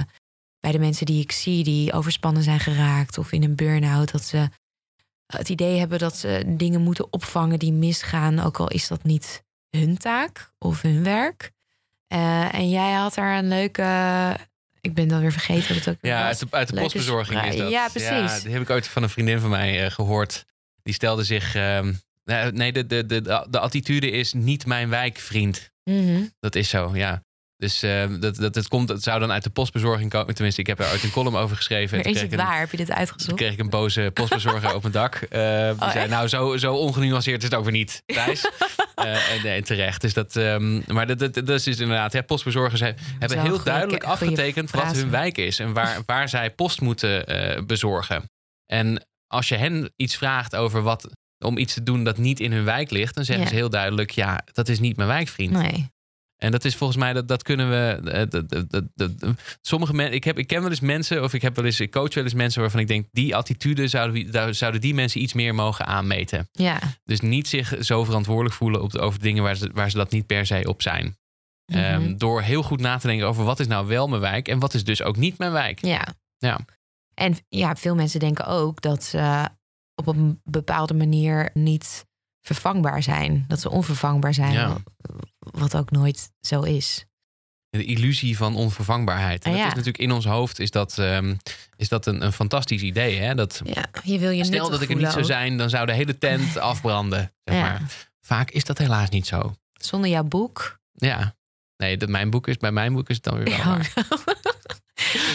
bij 0.59 0.71
de 0.71 0.79
mensen 0.79 1.05
die 1.05 1.21
ik 1.21 1.31
zie 1.31 1.63
die 1.63 1.93
overspannen 1.93 2.43
zijn 2.43 2.59
geraakt 2.59 3.17
of 3.17 3.31
in 3.31 3.43
een 3.43 3.55
burn-out. 3.55 4.11
Dat 4.11 4.23
ze 4.23 4.49
het 5.27 5.49
idee 5.49 5.79
hebben 5.79 5.99
dat 5.99 6.17
ze 6.17 6.43
dingen 6.47 6.81
moeten 6.81 7.13
opvangen 7.13 7.59
die 7.59 7.73
misgaan, 7.73 8.39
ook 8.39 8.59
al 8.59 8.67
is 8.67 8.87
dat 8.87 9.03
niet 9.03 9.43
hun 9.69 9.97
taak 9.97 10.51
of 10.59 10.81
hun 10.81 11.03
werk. 11.03 11.51
Eh, 12.07 12.53
en 12.53 12.69
jij 12.69 12.91
had 12.93 13.13
daar 13.13 13.37
een 13.37 13.47
leuke. 13.47 13.83
Ik 14.81 14.93
ben 14.93 15.07
dan 15.07 15.21
weer 15.21 15.31
vergeten 15.31 15.67
wat 15.75 15.85
het 15.85 15.95
ook 15.95 15.97
Ja, 16.01 16.17
was. 16.17 16.25
uit 16.27 16.39
de, 16.39 16.47
uit 16.49 16.67
de 16.67 16.73
Leuke 16.73 16.89
postbezorging 16.89 17.43
is 17.43 17.57
dat. 17.57 17.69
Ja, 17.69 17.87
precies. 17.87 18.41
die 18.41 18.51
heb 18.51 18.61
ik 18.61 18.69
ooit 18.69 18.87
van 18.87 19.03
een 19.03 19.09
vriendin 19.09 19.39
van 19.39 19.49
mij 19.49 19.85
eh, 19.85 19.91
gehoord. 19.91 20.45
Die 20.83 20.93
stelde 20.93 21.23
zich... 21.23 21.55
ehm, 21.55 21.93
nee, 22.51 22.71
de, 22.71 22.85
de, 22.85 23.05
de, 23.05 23.45
de 23.49 23.59
attitude 23.59 24.11
is 24.11 24.33
niet 24.33 24.65
mijn 24.65 24.89
wijk, 24.89 25.17
vriend. 25.17 25.71
Mhm. 25.83 26.23
Dat 26.39 26.55
is 26.55 26.69
zo, 26.69 26.91
ja. 26.93 27.23
Dus 27.57 27.83
eh, 27.83 28.03
dat, 28.19 28.35
dat, 28.35 28.55
het, 28.55 28.67
komt, 28.67 28.89
het 28.89 29.03
zou 29.03 29.19
dan 29.19 29.31
uit 29.31 29.43
de 29.43 29.49
postbezorging 29.49 30.09
komen. 30.09 30.33
Tenminste, 30.33 30.61
ik 30.61 30.67
heb 30.67 30.79
er 30.79 30.91
ooit 30.91 31.03
een 31.03 31.11
column 31.11 31.35
over 31.35 31.55
geschreven. 31.55 31.97
Maar 31.97 32.05
is 32.07 32.13
toen 32.13 32.21
het 32.21 32.31
een- 32.31 32.37
waar? 32.45 32.59
Heb 32.59 32.71
je 32.71 32.77
dit 32.77 32.85
Toen 32.85 32.95
uitgezocht? 32.95 33.37
kreeg 33.37 33.53
ik 33.53 33.59
een 33.59 33.69
boze 33.69 34.11
postbezorger 34.13 34.75
op 34.75 34.81
mijn 34.81 34.93
dak. 34.93 35.15
Eh, 35.15 35.39
die 35.69 35.81
Oh, 35.81 35.91
zei, 35.91 36.07
nou, 36.07 36.27
zo, 36.27 36.57
zo 36.57 36.73
ongenuanceerd 36.75 37.37
is 37.43 37.43
het 37.49 37.57
ook 37.57 37.63
weer 37.63 37.73
niet, 37.73 38.03
Thijs. 38.05 38.45
Eh, 38.95 39.31
en, 39.31 39.53
en 39.55 39.63
terecht. 39.63 40.01
Dus 40.01 40.13
dat, 40.13 40.35
ehm, 40.35 40.93
maar 40.93 41.07
dat, 41.07 41.19
dat, 41.19 41.33
dat 41.33 41.49
is 41.49 41.63
dus 41.63 41.79
inderdaad... 41.79 42.13
Hè, 42.13 42.23
postbezorgers 42.23 42.79
he- 42.81 42.93
hebben 43.19 43.41
heel 43.41 43.63
duidelijk 43.63 44.03
afgetekend... 44.03 44.71
wat 44.71 44.95
hun 44.95 45.09
wijk 45.09 45.37
is 45.37 45.59
en 45.59 45.73
waar, 45.73 45.97
waar 46.05 46.29
zij 46.29 46.51
post 46.51 46.81
moeten 46.81 47.25
bezorgen. 47.67 48.29
En 48.65 49.05
als 49.27 49.47
je 49.49 49.55
hen 49.55 49.93
iets 49.95 50.15
vraagt 50.17 50.55
over 50.55 50.81
wat... 50.81 51.09
om 51.45 51.57
iets 51.57 51.73
te 51.73 51.83
doen 51.83 52.03
dat 52.03 52.17
niet 52.17 52.39
in 52.39 52.51
hun 52.51 52.63
wijk 52.63 52.91
ligt... 52.91 53.15
dan 53.15 53.25
zeggen 53.25 53.43
Ja. 53.43 53.49
ze 53.49 53.55
heel 53.55 53.69
duidelijk... 53.69 54.11
ja, 54.11 54.41
dat 54.53 54.69
is 54.69 54.79
niet 54.79 54.95
mijn 54.95 55.09
wijkvriend. 55.09 55.51
Nee. 55.51 55.89
En 56.37 56.51
dat 56.51 56.65
is 56.65 56.75
volgens 56.75 56.99
mij, 56.99 57.13
dat, 57.13 57.27
dat 57.27 57.43
kunnen 57.43 57.69
we. 57.69 58.09
eh, 58.11 58.29
dat- 58.29 58.69
dat- 58.69 58.87
dat- 58.95 59.35
sommige 59.61 59.93
mensen, 59.93 60.15
ik, 60.15 60.23
heb, 60.23 60.37
ik 60.37 60.47
ken 60.47 60.61
wel 60.61 60.69
eens 60.69 60.79
mensen, 60.79 61.23
of 61.23 61.33
ik 61.33 61.41
heb 61.41 61.55
wel 61.55 61.65
eens, 61.65 61.79
ik 61.79 61.91
coach 61.91 62.13
wel 62.13 62.23
eens 62.23 62.33
mensen 62.33 62.61
waarvan 62.61 62.79
ik 62.79 62.87
denk, 62.87 63.07
die 63.11 63.35
attitude 63.35 63.87
zouden, 63.87 64.31
we- 64.31 64.53
zouden 64.53 64.81
die 64.81 64.93
mensen 64.93 65.21
iets 65.21 65.33
meer 65.33 65.55
mogen 65.55 65.85
aanmeten. 65.85 66.47
Ja. 66.51 66.79
Dus 67.03 67.19
niet 67.19 67.47
zich 67.47 67.75
zo 67.79 68.03
verantwoordelijk 68.03 68.55
voelen 68.55 68.81
op 68.81 68.95
over 68.95 69.19
dingen 69.19 69.43
waar 69.43 69.55
ze, 69.55 69.69
waar 69.73 69.89
ze 69.91 69.97
dat 69.97 70.11
niet 70.11 70.25
per 70.25 70.45
se 70.45 70.63
op 70.67 70.81
zijn. 70.81 71.17
Mhm. 71.65 71.79
Ehm, 71.79 72.17
door 72.17 72.41
heel 72.41 72.63
goed 72.63 72.79
na 72.79 72.97
te 72.97 73.07
denken 73.07 73.27
over 73.27 73.43
wat 73.43 73.59
is 73.59 73.67
nou 73.67 73.87
wel 73.87 74.07
mijn 74.07 74.21
wijk 74.21 74.47
en 74.47 74.59
wat 74.59 74.73
is 74.73 74.83
dus 74.83 75.03
ook 75.03 75.15
niet 75.17 75.37
mijn 75.37 75.51
wijk. 75.51 75.85
Ja. 75.85 76.05
Ja. 76.37 76.59
En 77.13 77.35
ja, 77.49 77.75
veel 77.75 77.95
mensen 77.95 78.19
denken 78.19 78.45
ook 78.45 78.81
dat 78.81 79.03
ze 79.03 79.49
op 79.95 80.07
een 80.07 80.41
bepaalde 80.43 80.93
manier 80.93 81.49
niet 81.53 82.05
vervangbaar 82.41 83.03
zijn. 83.03 83.45
Dat 83.47 83.59
ze 83.59 83.69
onvervangbaar 83.69 84.33
zijn. 84.33 84.51
Ja. 84.53 84.77
Wat 85.57 85.75
ook 85.75 85.91
nooit 85.91 86.31
zo 86.41 86.61
is. 86.61 87.05
De 87.69 87.83
illusie 87.85 88.37
van 88.37 88.55
onvervangbaarheid. 88.55 89.43
En 89.43 89.51
Ah, 89.51 89.55
dat 89.57 89.61
ja. 89.65 89.69
is 89.69 89.75
natuurlijk 89.75 90.03
in 90.03 90.11
ons 90.11 90.25
hoofd 90.25 90.59
is 90.59 90.71
dat, 90.71 90.97
ehm, 90.97 91.35
is 91.75 91.89
dat 91.89 92.05
een, 92.05 92.23
een 92.25 92.33
fantastisch 92.33 92.81
idee. 92.81 93.17
Hè? 93.19 93.35
Dat, 93.35 93.61
Ja, 93.65 93.85
je 94.03 94.19
wil 94.19 94.29
je 94.29 94.43
Stel 94.43 94.69
dat 94.69 94.81
ik 94.81 94.89
er 94.89 94.95
niet 94.95 95.11
zou 95.11 95.23
zijn, 95.23 95.57
dan 95.57 95.69
zou 95.69 95.85
de 95.85 95.93
hele 95.93 96.17
tent 96.17 96.57
afbranden. 96.71 97.33
Zeg 97.43 97.55
Ja. 97.55 97.61
maar. 97.61 97.81
Vaak 98.21 98.51
is 98.51 98.63
dat 98.63 98.77
helaas 98.77 99.09
niet 99.09 99.27
zo. 99.27 99.55
Zonder 99.73 100.09
jouw 100.09 100.23
boek. 100.23 100.79
Ja. 100.93 101.35
Nee, 101.77 101.97
dat 101.97 102.09
mijn 102.09 102.29
boek 102.29 102.47
is, 102.47 102.57
bij 102.57 102.71
mijn 102.71 102.93
boek 102.93 103.09
is 103.09 103.15
het 103.15 103.23
dan 103.23 103.35
weer 103.35 103.45
wel 103.45 103.55
Ja. 103.55 103.79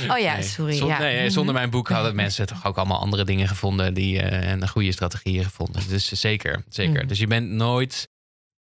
oh 0.15 0.19
ja, 0.19 0.35
Nee. 0.35 0.43
sorry. 0.43 0.77
Zon- 0.77 0.89
ja. 0.89 0.99
nee, 0.99 1.31
zonder 1.31 1.55
mijn 1.55 1.71
boek 1.71 1.89
hadden 1.89 2.15
mensen 2.25 2.47
toch 2.47 2.67
ook 2.67 2.77
allemaal 2.77 3.01
andere 3.01 3.25
dingen 3.25 3.49
gevonden 3.49 3.95
die, 3.95 4.21
eh, 4.23 4.51
en 4.51 4.69
goede 4.69 4.93
strategieën 4.93 5.45
gevonden. 5.45 5.89
Dus 5.89 6.13
zeker, 6.13 6.65
zeker. 6.69 6.99
Mhm. 6.99 7.07
Dus 7.07 7.19
je 7.19 7.27
bent 7.27 7.49
nooit 7.51 8.09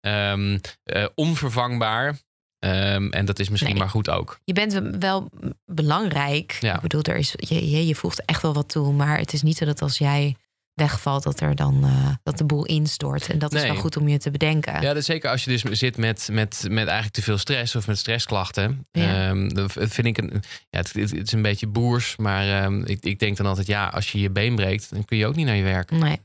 eh, 0.01 1.05
onvervangbaar. 1.14 2.18
Ehm, 2.59 3.09
en 3.09 3.24
dat 3.24 3.38
is 3.38 3.49
misschien 3.49 3.72
Nee. 3.72 3.80
maar 3.80 3.90
goed 3.90 4.11
ook. 4.11 4.38
Je 4.44 4.53
bent 4.53 4.80
wel 4.99 5.30
belangrijk. 5.64 6.57
Ja. 6.61 6.74
Ik 6.74 6.80
bedoel, 6.80 7.03
er 7.03 7.16
is, 7.16 7.34
je, 7.36 7.70
je, 7.70 7.86
je 7.86 7.94
voegt 7.94 8.24
echt 8.24 8.42
wel 8.42 8.55
wat 8.55 8.68
toe. 8.68 8.92
Maar 8.92 9.18
het 9.18 9.32
is 9.32 9.42
niet 9.42 9.57
zo 9.57 9.64
dat 9.64 9.82
als 9.82 9.99
jij 9.99 10.36
wegvalt, 10.74 11.22
dat 11.22 11.40
er 11.40 11.55
dan 11.55 11.84
eh, 11.84 12.11
dat 12.22 12.38
de 12.38 12.44
boel 12.44 12.64
instort. 12.64 13.28
En 13.30 13.38
dat 13.38 13.55
is 13.55 13.62
wel 13.62 13.74
goed 13.76 13.96
om 13.96 14.09
je 14.09 14.18
te 14.18 14.30
bedenken. 14.30 14.80
Ja, 14.82 14.94
dus 14.94 15.07
zeker 15.07 15.30
als 15.30 15.44
je 15.44 15.51
dus 15.51 15.62
zit 15.62 15.96
met, 15.96 16.28
met, 16.32 16.64
met 16.68 16.86
eigenlijk 16.86 17.14
te 17.14 17.22
veel 17.22 17.38
stress 17.38 17.76
of 17.76 17.86
met 17.86 17.99
stressklachten. 17.99 18.86
Ja. 18.92 19.28
Ehm, 19.28 19.49
dan 19.49 19.70
vind 19.70 20.07
ik 20.07 20.18
een, 20.18 20.42
ja, 20.70 20.78
het, 20.78 20.92
het 20.92 21.12
is 21.26 21.32
een 21.32 21.42
beetje 21.42 21.66
boers, 21.66 22.16
maar 22.16 22.72
ik, 22.84 23.05
ik 23.05 23.18
denk 23.18 23.36
dan 23.36 23.46
altijd, 23.46 23.66
ja, 23.66 23.86
als 23.86 24.12
je 24.12 24.20
je 24.20 24.30
been 24.30 24.55
breekt, 24.55 24.90
dan 24.90 25.05
kun 25.05 25.16
je 25.16 25.26
ook 25.26 25.36
niet 25.36 25.46
naar 25.46 25.57
je 25.57 25.62
werk. 25.62 25.90
Nee. 25.90 26.20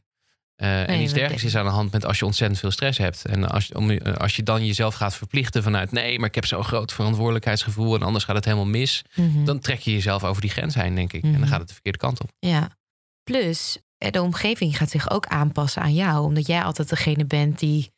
Eh, 0.64 0.90
en 0.90 1.02
iets 1.02 1.14
dergelijks 1.14 1.44
is 1.44 1.56
aan 1.56 1.66
de 1.66 1.72
hand 1.72 1.92
met 1.92 2.06
als 2.06 2.20
je 2.20 2.26
ontzettend 2.26 2.60
veel 2.60 2.72
stress 2.72 2.98
hebt. 2.98 3.26
En 3.26 3.50
als, 3.50 3.66
je- 3.68 3.76
om, 3.76 3.90
eh, 3.92 4.14
als 4.14 4.36
je 4.36 4.44
dan 4.44 4.66
jezelf 4.66 4.96
gaat 4.96 5.16
verplichten 5.16 5.64
vanuit 5.64 5.92
nee, 5.92 6.20
maar 6.20 6.28
ik 6.28 6.36
heb 6.36 6.46
zo'n 6.46 6.64
groot 6.64 6.94
verantwoordelijkheidsgevoel 6.94 7.96
en 7.96 8.02
anders 8.02 8.24
gaat 8.24 8.36
het 8.36 8.46
helemaal 8.46 8.66
mis. 8.66 9.02
Mhm. 9.16 9.46
Dan 9.46 9.60
trek 9.60 9.80
je 9.80 9.92
jezelf 9.92 10.24
over 10.24 10.42
die 10.42 10.50
grens 10.52 10.76
heen, 10.76 10.96
denk 10.96 11.14
ik. 11.14 11.24
En 11.24 11.30
Mhm. 11.30 11.40
dan 11.40 11.48
gaat 11.48 11.60
het 11.60 11.68
de 11.68 11.74
verkeerde 11.74 11.98
kant 11.98 12.22
op. 12.22 12.30
Ja. 12.40 12.70
Plus, 13.24 13.78
eh, 13.98 14.12
de 14.12 14.22
omgeving 14.22 14.78
gaat 14.78 14.90
zich 14.90 15.10
ook 15.12 15.26
aanpassen 15.28 15.82
aan 15.82 15.94
jou. 15.94 16.24
Omdat 16.26 16.48
jij 16.48 16.64
altijd 16.64 16.90
degene 16.90 17.26
bent 17.26 17.60
die 17.60 17.92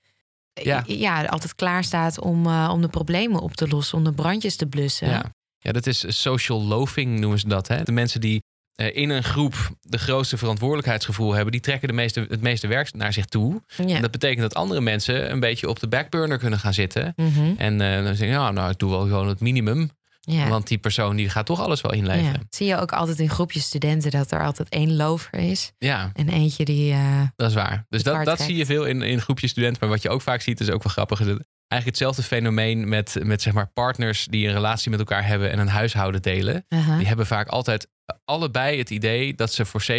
Ja. 0.63 0.84
ja, 0.88 1.24
altijd 1.26 1.55
klaar 1.55 1.84
staat 1.84 2.20
om, 2.20 2.47
om 2.47 2.82
de 2.82 2.88
problemen 2.88 3.39
op 3.41 3.53
te 3.55 3.68
lossen, 3.68 3.97
om 3.97 4.03
de 4.03 4.13
brandjes 4.13 4.55
te 4.55 4.66
blussen. 4.66 5.07
Ja. 5.09 5.34
ja, 5.57 5.72
dat 5.72 5.88
is 5.88 6.22
social 6.22 6.63
loafing 6.63 7.20
noemen 7.20 7.39
ze 7.39 7.47
dat. 7.47 7.68
Hè? 7.68 7.84
De 7.84 7.91
mensen 7.91 8.22
die 8.22 8.43
in 8.76 9.09
een 9.09 9.23
groep 9.23 9.55
de 9.82 9.97
grootste 9.97 10.38
verantwoordelijkheidsgevoel 10.38 11.34
hebben, 11.34 11.51
die 11.51 11.61
trekken 11.61 11.88
de 11.88 11.93
meeste, 11.93 12.26
het 12.30 12.41
meeste 12.41 12.67
werk 12.67 12.93
naar 12.93 13.13
zich 13.13 13.26
toe. 13.26 13.61
Ja. 13.86 13.95
En 13.95 14.01
dat 14.01 14.11
betekent 14.11 14.41
dat 14.41 14.53
andere 14.55 14.82
mensen 14.82 15.32
een 15.32 15.39
beetje 15.39 15.69
op 15.69 15.80
de 15.80 15.88
backburner 15.88 16.38
kunnen 16.38 16.59
gaan 16.59 16.73
zitten. 16.73 17.13
Mhm. 17.15 17.53
En 17.57 17.82
eh, 17.82 17.93
dan 18.03 18.15
zeggen, 18.15 18.28
ja, 18.28 18.51
nou, 18.51 18.71
ik 18.71 18.78
doe 18.80 18.89
wel 18.89 19.01
gewoon 19.01 19.28
het 19.28 19.39
minimum. 19.39 19.89
ja. 20.21 20.47
Want 20.47 20.67
die 20.67 20.78
persoon 20.78 21.15
die 21.15 21.30
gaat 21.30 21.45
toch 21.45 21.61
alles 21.61 21.82
wel 21.82 21.93
inleveren. 21.93 22.32
Ja. 22.32 22.45
Zie 22.49 22.67
je 22.67 22.78
ook 22.80 22.91
altijd 22.91 23.19
in 23.19 23.30
groepjes 23.30 23.63
studenten 23.63 24.11
dat 24.11 24.32
er 24.32 24.43
altijd 24.43 24.69
één 24.69 24.95
lover 24.95 25.34
is 25.39 25.71
Ja, 25.78 26.09
en 26.13 26.30
eentje 26.30 26.65
die. 26.65 26.91
eh, 26.91 27.21
dat 27.36 27.49
is 27.49 27.55
waar. 27.55 27.86
Dus 27.89 28.03
dat, 28.03 28.15
dat 28.15 28.23
trekt. 28.23 28.41
zie 28.41 28.55
je 28.55 28.65
veel 28.65 28.86
in, 28.86 29.01
in 29.01 29.21
groepjes 29.21 29.51
studenten. 29.51 29.78
Maar 29.82 29.89
wat 29.89 30.01
je 30.01 30.09
ook 30.09 30.21
vaak 30.21 30.41
ziet, 30.41 30.59
is 30.59 30.69
ook 30.69 30.84
wel 30.84 30.91
grappig. 30.93 31.19
Eigenlijk 31.68 31.86
hetzelfde 31.86 32.24
fenomeen 32.36 32.89
met, 32.89 33.16
met 33.24 33.41
zeg 33.41 33.53
maar 33.53 33.68
partners 33.74 34.26
die 34.26 34.47
een 34.47 34.53
relatie 34.53 34.89
met 34.89 34.99
elkaar 34.99 35.26
hebben 35.28 35.51
en 35.51 35.59
een 35.59 35.68
huishouden 35.68 36.22
delen. 36.22 36.66
aha. 36.70 36.97
Die 36.97 37.07
hebben 37.07 37.26
vaak 37.26 37.47
altijd 37.47 37.88
allebei 38.26 38.78
het 38.78 38.89
idee 38.89 39.36
dat 39.36 39.53
ze 39.53 39.66
voor 39.66 39.82
70% 39.91 39.93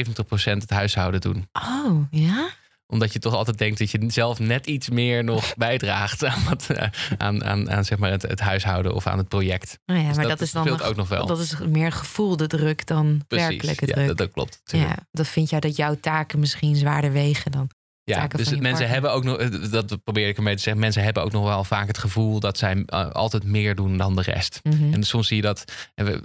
het 0.45 0.71
huishouden 0.71 1.21
doen. 1.21 1.49
Oh, 1.53 2.03
ja? 2.11 2.49
Omdat 2.87 3.13
je 3.13 3.19
toch 3.19 3.35
altijd 3.35 3.59
denkt 3.59 3.79
dat 3.79 3.91
je 3.91 4.05
zelf 4.07 4.39
net 4.39 4.67
iets 4.67 4.91
meer 4.91 5.25
nog 5.25 5.55
bijdraagt 5.67 6.25
aan, 6.25 6.45
wat, 6.49 6.71
eh, 6.71 6.89
aan, 7.19 7.45
aan, 7.45 7.71
aan 7.71 7.85
zeg 7.85 7.99
maar 7.99 8.11
het, 8.11 8.23
het 8.23 8.41
huishouden 8.41 8.95
of 8.95 9.07
aan 9.07 9.19
het 9.19 9.29
project. 9.29 9.79
Nou 9.87 10.01
ja, 10.01 10.07
Dus 10.07 10.17
maar 10.17 10.29
dat 10.29 10.39
dat, 10.39 10.47
is 10.47 10.53
dan 10.53 10.67
nog- 10.67 10.83
ook 10.83 10.97
nog 10.97 11.09
wel. 11.09 11.27
Dat 11.27 11.39
is 11.41 11.57
meer 11.69 11.93
gevoelde 11.93 12.47
druk 12.47 12.87
dan 12.87 13.23
Precies. 13.29 13.47
werkelijke 13.49 13.87
ja, 13.87 13.93
druk. 13.95 14.07
dat, 14.07 14.17
dat 14.17 14.31
klopt. 14.31 14.61
natuurlijk. 14.65 14.97
ja, 14.99 15.07
dat 15.13 15.29
vind 15.29 15.51
jij 15.51 15.61
dat 15.61 15.77
jouw 15.77 15.97
taken 16.01 16.39
misschien 16.39 16.77
zwaarder 16.77 17.13
wegen 17.13 17.51
dan. 17.51 17.71
Ja, 18.09 18.27
dus 18.27 18.51
mensen 18.51 18.61
partner. 18.61 18.89
hebben 18.89 19.13
ook 19.13 19.25
nog, 19.25 19.37
eh, 19.37 19.49
dat 19.71 20.05
probeer 20.05 20.29
ik 20.29 20.37
ermee 20.37 20.55
te 20.55 20.63
zeggen, 20.63 20.83
mensen 20.83 21.03
hebben 21.03 21.23
ook 21.23 21.33
nog 21.33 21.45
wel 21.45 21.65
vaak 21.65 21.87
het 21.87 21.99
gevoel 21.99 22.41
dat 22.41 22.59
zij 22.59 22.83
eh, 22.87 23.11
altijd 23.11 23.45
meer 23.45 23.75
doen 23.75 23.97
dan 23.97 24.17
de 24.17 24.23
rest. 24.23 24.61
Mhm. 24.63 24.93
En 24.93 25.03
soms 25.03 25.29
zie 25.29 25.37
je 25.37 25.43
dat, 25.43 25.73
en 25.95 26.05
we, 26.05 26.23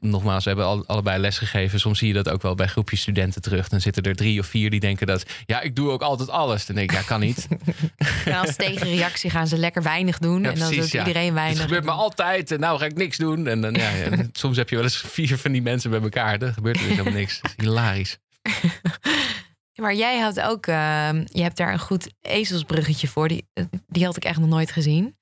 nogmaals, 0.00 0.44
we 0.44 0.50
hebben 0.50 0.66
al, 0.66 0.86
allebei 0.86 1.20
les 1.20 1.38
gegeven. 1.38 1.80
Soms 1.80 1.98
zie 1.98 2.08
je 2.08 2.14
dat 2.14 2.28
ook 2.28 2.42
wel 2.42 2.54
bij 2.54 2.66
groepjes 2.66 3.00
studenten 3.00 3.42
terug. 3.42 3.68
Dan 3.68 3.80
zitten 3.80 4.02
er 4.02 4.16
drie 4.16 4.40
of 4.40 4.46
vier 4.46 4.70
die 4.70 4.80
denken 4.80 5.06
dat, 5.06 5.24
ja, 5.46 5.60
ik 5.60 5.76
doe 5.76 5.90
ook 5.90 6.02
altijd 6.02 6.28
alles. 6.28 6.66
Dan 6.66 6.76
denk 6.76 6.90
ik, 6.90 6.96
ja, 6.96 7.02
kan 7.02 7.20
niet. 7.20 7.48
En 8.24 8.34
als 8.42 8.56
tegenreactie 8.56 9.30
gaan 9.30 9.46
ze 9.46 9.58
lekker 9.58 9.82
weinig 9.82 10.18
doen. 10.18 10.42
Ja, 10.42 10.50
en 10.50 10.58
dan 10.58 10.68
precies, 10.68 10.82
doet 10.82 10.92
ja. 10.92 11.06
iedereen 11.06 11.34
weinig. 11.34 11.58
Het 11.58 11.66
gebeurt 11.66 11.84
me 11.84 11.90
altijd 11.90 12.50
en 12.50 12.60
nou 12.60 12.78
ga 12.78 12.84
ik 12.84 12.96
niks 12.96 13.16
doen. 13.16 13.46
En 13.46 13.60
dan, 13.60 13.74
ja, 13.74 13.90
ja, 13.90 14.08
soms 14.32 14.56
heb 14.56 14.68
je 14.68 14.74
wel 14.74 14.84
eens 14.84 15.04
vier 15.06 15.38
van 15.38 15.52
die 15.52 15.62
mensen 15.62 15.90
bij 15.90 16.00
elkaar. 16.00 16.38
Dan 16.38 16.52
gebeurt 16.52 16.76
er 16.76 16.82
dus 16.82 16.90
helemaal 16.90 17.12
niks. 17.12 17.40
Dat 17.40 17.52
is 17.56 17.64
hilarisch. 17.64 18.18
Maar 19.80 19.94
jij 19.94 20.18
had 20.18 20.40
ook, 20.40 20.66
eh, 20.66 21.10
je 21.24 21.42
hebt 21.42 21.56
daar 21.56 21.72
een 21.72 21.78
goed 21.78 22.12
ezelsbruggetje 22.20 23.08
voor. 23.08 23.28
Die, 23.28 23.48
die 23.88 24.04
had 24.04 24.16
ik 24.16 24.24
echt 24.24 24.38
nog 24.38 24.48
nooit 24.48 24.70
gezien. 24.70 25.16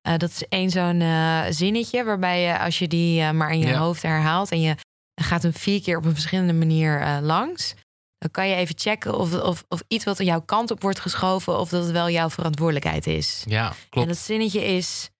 Eh, 0.00 0.16
dat 0.16 0.30
is 0.30 0.48
één 0.48 0.70
zo'n 0.70 1.00
eh, 1.00 1.44
zinnetje 1.50 2.04
waarbij 2.04 2.40
je, 2.42 2.58
als 2.58 2.78
je 2.78 2.88
die 2.88 3.20
eh, 3.20 3.30
maar 3.30 3.52
in 3.52 3.58
je 3.58 3.66
Ja. 3.66 3.78
hoofd 3.78 4.02
herhaalt 4.02 4.50
en 4.50 4.60
je 4.60 4.74
gaat 5.22 5.42
hem 5.42 5.52
vier 5.52 5.82
keer 5.82 5.96
op 5.96 6.04
een 6.04 6.12
verschillende 6.14 6.52
manier 6.52 7.00
eh, 7.00 7.18
langs, 7.20 7.74
dan 8.18 8.30
kan 8.30 8.48
je 8.48 8.54
even 8.54 8.78
checken 8.78 9.18
of, 9.18 9.34
of, 9.34 9.64
of 9.68 9.82
iets 9.88 10.04
wat 10.04 10.18
jouw 10.18 10.40
kant 10.40 10.70
op 10.70 10.82
wordt 10.82 11.00
geschoven, 11.00 11.58
of 11.58 11.68
dat 11.68 11.82
het 11.82 11.92
wel 11.92 12.10
jouw 12.10 12.30
verantwoordelijkheid 12.30 13.06
is. 13.06 13.42
Ja, 13.46 13.68
En 13.68 13.76
klopt. 13.88 14.08
dat 14.08 14.16
zinnetje 14.18 14.64
is, 14.64 15.10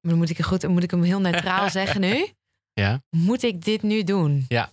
dan 0.00 0.16
moet 0.16 0.30
ik, 0.30 0.42
goed, 0.42 0.68
moet 0.68 0.82
ik 0.82 0.90
hem 0.90 1.02
heel 1.02 1.20
neutraal 1.20 1.70
zeggen 1.80 2.00
nu? 2.00 2.28
Ja. 2.72 3.02
Moet 3.16 3.42
ik 3.42 3.64
dit 3.64 3.82
nu 3.82 4.02
doen? 4.04 4.44
Ja, 4.48 4.70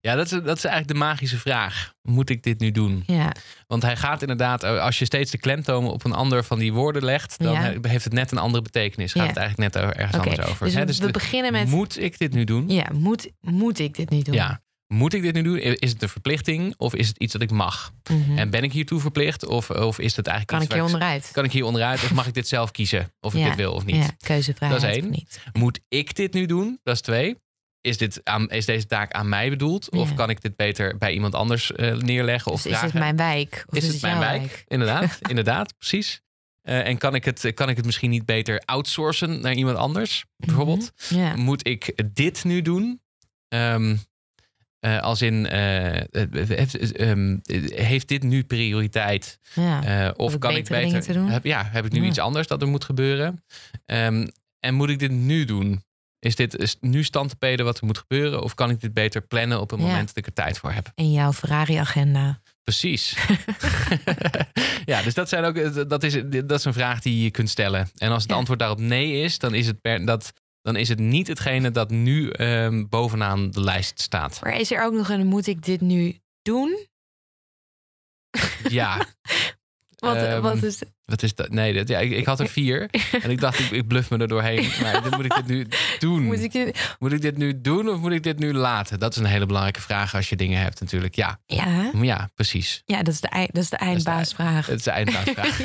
dat 0.00 0.24
is, 0.24 0.30
dat 0.30 0.56
is 0.56 0.64
eigenlijk 0.64 0.88
de 0.88 0.94
magische 0.94 1.38
vraag. 1.38 1.92
Moet 2.02 2.30
ik 2.30 2.42
dit 2.42 2.60
nu 2.60 2.70
doen? 2.70 3.02
Ja, 3.06 3.32
Want 3.66 3.82
hij 3.82 3.96
gaat 3.96 4.20
inderdaad, 4.22 4.62
eh, 4.62 4.80
als 4.82 4.98
je 4.98 5.04
steeds 5.04 5.30
de 5.30 5.38
klemtoon 5.38 5.86
op 5.86 6.04
een 6.04 6.12
ander 6.12 6.44
van 6.44 6.58
die 6.58 6.72
woorden 6.72 7.04
legt, 7.04 7.38
dan 7.38 7.52
Ja. 7.52 7.60
he- 7.60 7.76
heeft 7.88 8.04
het 8.04 8.12
net 8.12 8.30
een 8.32 8.38
andere 8.38 8.62
betekenis. 8.62 9.12
Gaat 9.12 9.22
Ja. 9.22 9.28
het 9.28 9.36
eigenlijk 9.36 9.74
net 9.74 9.82
over- 9.84 9.96
ergens 9.96 10.16
anders 10.22 10.40
over. 10.48 10.64
Dus 10.66 10.74
dus 10.86 10.98
we 10.98 11.06
de- 11.06 11.12
beginnen 11.12 11.52
met, 11.52 11.66
moet 11.68 11.98
ik 12.02 12.18
dit 12.18 12.32
nu 12.32 12.44
doen? 12.44 12.68
ja, 12.68 12.86
moet, 12.92 13.30
moet 13.40 13.78
ik 13.78 13.94
dit 13.94 14.10
nu 14.10 14.22
doen? 14.22 14.34
Ja. 14.34 14.60
Moet 14.86 15.14
ik 15.14 15.22
dit 15.22 15.34
nu 15.34 15.42
doen? 15.42 15.58
Is 15.58 15.90
het 15.92 16.02
een 16.02 16.08
verplichting 16.08 16.74
of 16.76 16.94
is 16.94 17.08
het 17.08 17.18
iets 17.18 17.32
dat 17.32 17.42
ik 17.42 17.50
mag? 17.50 17.92
Mhm. 18.10 18.38
En 18.38 18.50
ben 18.50 18.62
ik 18.62 18.72
hiertoe 18.72 19.00
verplicht 19.00 19.46
of, 19.46 19.70
of 19.70 19.98
is 19.98 20.16
het 20.16 20.26
eigenlijk 20.26 20.46
Kan 20.46 20.58
iets 20.58 20.66
ik 20.68 20.74
hier 20.74 20.84
onderuit? 20.94 21.30
kan 21.32 21.44
ik 21.44 21.52
hier 21.52 21.64
onderuit 21.64 22.02
of 22.02 22.12
mag 22.12 22.26
ik 22.26 22.34
dit 22.34 22.48
zelf 22.48 22.70
kiezen 22.70 23.12
of 23.20 23.34
ik 23.34 23.40
Ja. 23.40 23.46
dit 23.46 23.56
wil 23.56 23.72
of 23.72 23.84
niet? 23.84 23.96
Ja, 23.96 24.10
keuzevrijheid 24.20 24.80
Dat 24.82 24.90
is 24.90 24.96
één. 24.96 25.10
niet. 25.10 25.40
Moet 25.52 25.80
ik 25.88 26.14
dit 26.16 26.32
nu 26.32 26.46
doen? 26.46 26.78
Dat 26.82 26.94
is 26.94 27.00
twee. 27.00 27.36
Is, 27.80 27.96
dit 27.98 28.20
aan, 28.24 28.48
is 28.48 28.64
deze 28.64 28.86
taak 28.86 29.12
aan 29.12 29.28
mij 29.28 29.50
bedoeld? 29.50 29.90
Of 29.90 30.14
kan 30.14 30.30
ik 30.30 30.40
dit 30.40 30.56
beter 30.56 30.98
bij 30.98 31.12
iemand 31.12 31.34
anders 31.34 31.72
eh, 31.72 31.94
neerleggen 31.96 32.52
of 32.52 32.62
Dus 32.62 32.72
is 32.72 32.80
het 32.80 32.92
mijn 32.94 33.16
wijk? 33.16 33.64
Of 33.66 33.76
is 33.76 33.86
het 33.86 34.02
mijn 34.02 34.18
wijk? 34.18 34.64
Inderdaad, 34.66 35.18
inderdaad, 35.30 35.76
precies. 35.78 36.20
Eh, 36.62 36.86
en 36.86 36.98
kan 36.98 37.14
ik, 37.14 37.24
het, 37.24 37.50
kan 37.54 37.68
ik 37.68 37.76
het 37.76 37.84
misschien 37.86 38.10
niet 38.10 38.24
beter 38.26 38.62
outsourcen 38.64 39.40
naar 39.40 39.52
iemand 39.54 39.76
anders? 39.76 40.24
Bijvoorbeeld, 40.36 40.90
Mhm. 41.10 41.38
Moet 41.40 41.66
ik 41.66 42.02
dit 42.12 42.44
nu 42.44 42.62
doen? 42.62 43.00
Eh, 43.48 44.98
als 45.00 45.22
in, 45.22 45.46
heeft, 45.46 46.92
ehm, 46.92 47.36
heeft 47.74 48.08
dit 48.08 48.22
nu 48.22 48.44
prioriteit? 48.44 49.38
ja. 49.54 50.10
Of 50.16 50.38
kan 50.38 50.56
ik 50.56 50.68
beter... 50.68 51.28
Heb, 51.30 51.44
ja, 51.44 51.68
heb 51.72 51.84
ik 51.84 51.92
nu 51.92 52.00
Ja. 52.02 52.06
iets 52.08 52.18
anders 52.18 52.46
dat 52.46 52.62
er 52.62 52.68
moet 52.68 52.84
gebeuren? 52.84 53.44
Ehm, 53.86 54.26
en 54.60 54.74
moet 54.74 54.88
ik 54.90 54.98
dit 54.98 55.10
nu 55.10 55.44
doen? 55.44 55.82
Is 56.20 56.36
dit 56.36 56.56
is 56.56 56.76
nu 56.80 57.02
stand 57.04 57.28
te 57.30 57.36
peden 57.36 57.64
wat 57.64 57.78
er 57.78 57.86
moet 57.86 57.98
gebeuren? 57.98 58.42
Of 58.42 58.54
kan 58.54 58.70
ik 58.70 58.80
dit 58.80 58.94
beter 58.94 59.20
plannen 59.20 59.60
op 59.60 59.72
een 59.72 59.78
Ja. 59.80 59.86
moment 59.86 60.06
dat 60.06 60.16
ik 60.16 60.26
er 60.26 60.32
tijd 60.32 60.58
voor 60.58 60.72
heb? 60.72 60.92
In 60.94 61.12
jouw 61.12 61.32
Ferrari-agenda. 61.32 62.40
Precies. 62.62 63.16
ja, 64.84 65.02
dus 65.02 65.14
dat, 65.14 65.28
zijn 65.28 65.44
ook, 65.44 65.88
dat, 65.88 66.02
is, 66.02 66.12
dat 66.44 66.58
is 66.58 66.64
een 66.64 66.72
vraag 66.72 67.00
die 67.00 67.22
je 67.22 67.30
kunt 67.30 67.48
stellen. 67.50 67.88
En 67.96 68.10
als 68.10 68.22
het 68.22 68.30
Ja. 68.30 68.36
antwoord 68.36 68.58
daarop 68.58 68.78
nee 68.80 69.22
is, 69.22 69.38
dan 69.38 69.54
is 69.54 69.66
het, 69.66 69.80
per, 69.80 70.04
dat, 70.06 70.32
dan 70.62 70.76
is 70.76 70.88
het 70.88 70.98
niet 70.98 71.26
hetgene 71.26 71.70
dat 71.70 71.90
nu 71.90 72.30
ehm, 72.30 72.84
bovenaan 72.88 73.50
de 73.50 73.60
lijst 73.60 74.00
staat. 74.00 74.40
Maar 74.42 74.56
is 74.60 74.70
er 74.72 74.82
ook 74.84 74.92
nog 74.92 75.08
een 75.08 75.26
moet 75.26 75.46
ik 75.46 75.64
dit 75.64 75.80
nu 75.80 76.18
doen? 76.42 76.86
Ja, 78.68 79.06
Wat, 80.00 80.16
Ehm, 80.16 80.40
wat 80.40 80.62
is 80.62 80.82
wat 81.04 81.22
is 81.22 81.34
dat? 81.34 81.50
Nee, 81.50 81.74
dat, 81.74 81.88
ja, 81.88 81.98
ik, 81.98 82.10
ik 82.10 82.26
had 82.26 82.40
er 82.40 82.48
vier. 82.48 82.88
En 83.22 83.30
ik 83.30 83.40
dacht, 83.40 83.58
ik, 83.58 83.70
ik 83.70 83.86
bluff 83.86 84.10
me 84.10 84.18
er 84.18 84.28
doorheen. 84.28 84.70
Maar 84.82 85.02
dan 85.02 85.10
moet 85.16 85.24
ik 85.24 85.34
dit 85.34 85.46
nu 85.46 85.66
doen? 85.98 86.22
moet 86.22 86.42
ik 86.42 86.52
dit... 86.52 86.96
Moet 86.98 87.12
ik 87.12 87.20
dit 87.20 87.36
nu 87.36 87.60
doen 87.60 87.88
of 87.88 87.98
moet 87.98 88.12
ik 88.12 88.22
dit 88.22 88.38
nu 88.38 88.52
laten? 88.52 88.98
Dat 88.98 89.12
is 89.12 89.18
een 89.18 89.24
hele 89.24 89.46
belangrijke 89.46 89.80
vraag 89.80 90.14
als 90.14 90.28
je 90.28 90.36
dingen 90.36 90.60
hebt 90.60 90.80
natuurlijk. 90.80 91.14
Ja, 91.14 91.40
Ja, 91.46 91.90
ja 92.02 92.30
precies. 92.34 92.82
ja 92.84 93.02
dat, 93.02 93.14
is 93.14 93.20
de, 93.20 93.48
dat 93.52 93.62
is 93.62 93.70
de 93.70 93.76
eindbaasvraag. 93.76 94.66
Het 94.66 94.78
is 94.78 94.84
de 94.84 94.90
eindbaasvraag. 94.90 95.60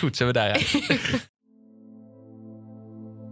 Goed, 0.00 0.16
zijn 0.16 0.28
we 0.28 0.34
daaruit. 0.34 0.72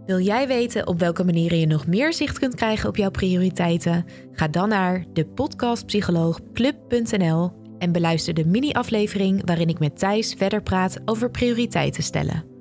Wil 0.05 0.19
jij 0.19 0.47
weten 0.47 0.87
op 0.87 0.99
welke 0.99 1.23
manieren 1.23 1.59
je 1.59 1.65
nog 1.67 1.87
meer 1.87 2.13
zicht 2.13 2.39
kunt 2.39 2.55
krijgen 2.55 2.89
op 2.89 2.97
jouw 2.97 3.11
prioriteiten? 3.11 4.05
Ga 4.31 4.47
dan 4.47 4.69
naar 4.69 5.05
de 5.13 5.25
podcastpsycholoogclub.nl 5.25 7.61
en 7.83 7.91
beluister 7.91 8.33
de 8.33 8.45
mini-aflevering 8.45 9.45
waarin 9.45 9.69
ik 9.69 9.79
met 9.79 9.99
Thijs 9.99 10.33
verder 10.33 10.61
praat 10.61 10.99
over 11.05 11.31
prioriteiten 11.31 12.03
stellen. 12.03 12.52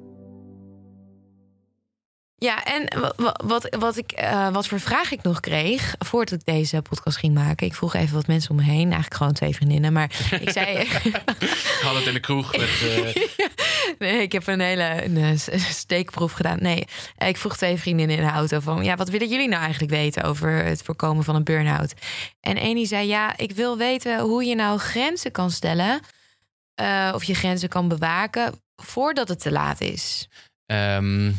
Ja, 2.42 2.64
en 2.64 3.00
wa- 3.00 3.12
wa- 3.16 3.36
wat, 3.44 3.76
wat, 3.78 3.96
ik, 3.96 4.12
eh, 4.12 4.48
wat 4.52 4.66
voor 4.66 4.80
vraag 4.80 5.10
ik 5.10 5.22
nog 5.22 5.40
kreeg 5.40 5.94
voordat 5.98 6.34
ik 6.40 6.44
deze 6.44 6.82
podcast 6.82 7.16
ging 7.16 7.34
maken. 7.34 7.66
Ik 7.66 7.74
vroeg 7.74 7.94
even 7.94 8.14
wat 8.14 8.26
mensen 8.26 8.50
om 8.50 8.56
me 8.56 8.62
heen, 8.62 8.84
eigenlijk 8.84 9.14
gewoon 9.14 9.32
twee 9.32 9.54
vriendinnen. 9.54 9.92
Maar 9.92 10.10
ik 10.40 10.50
zei. 10.50 10.76
Ik 10.82 11.80
had 11.82 11.94
het 11.94 12.06
in 12.06 12.12
de 12.12 12.20
kroeg 12.20 12.56
met... 12.56 12.68
eh, 12.82 13.22
Nee, 13.98 14.22
ik 14.22 14.32
heb 14.32 14.46
een 14.46 14.60
hele 14.60 15.04
een, 15.04 15.16
eh, 15.16 15.58
steekproef 15.58 16.32
gedaan. 16.32 16.58
Nee, 16.60 16.84
ik 17.18 17.36
vroeg 17.36 17.56
twee 17.56 17.76
vriendinnen 17.76 18.16
in 18.16 18.24
de 18.24 18.30
auto 18.30 18.60
van... 18.60 18.84
ja, 18.84 18.96
wat 18.96 19.08
willen 19.08 19.28
jullie 19.28 19.48
nou 19.48 19.62
eigenlijk 19.62 19.92
weten 19.92 20.22
over 20.22 20.64
het 20.64 20.82
voorkomen 20.82 21.24
van 21.24 21.34
een 21.34 21.44
burn-out? 21.44 21.92
En 22.40 22.56
één 22.56 22.74
die 22.74 22.86
zei, 22.86 23.06
ja, 23.06 23.36
ik 23.36 23.52
wil 23.52 23.76
weten 23.78 24.20
hoe 24.20 24.44
je 24.44 24.54
nou 24.54 24.78
grenzen 24.78 25.30
kan 25.32 25.50
stellen... 25.50 26.00
of 27.14 27.24
je 27.24 27.34
grenzen 27.34 27.68
kan 27.68 27.88
bewaken 27.88 28.54
voordat 28.76 29.28
het 29.28 29.40
te 29.40 29.52
laat 29.52 29.80
is. 29.80 30.28
Ehm, 30.66 31.30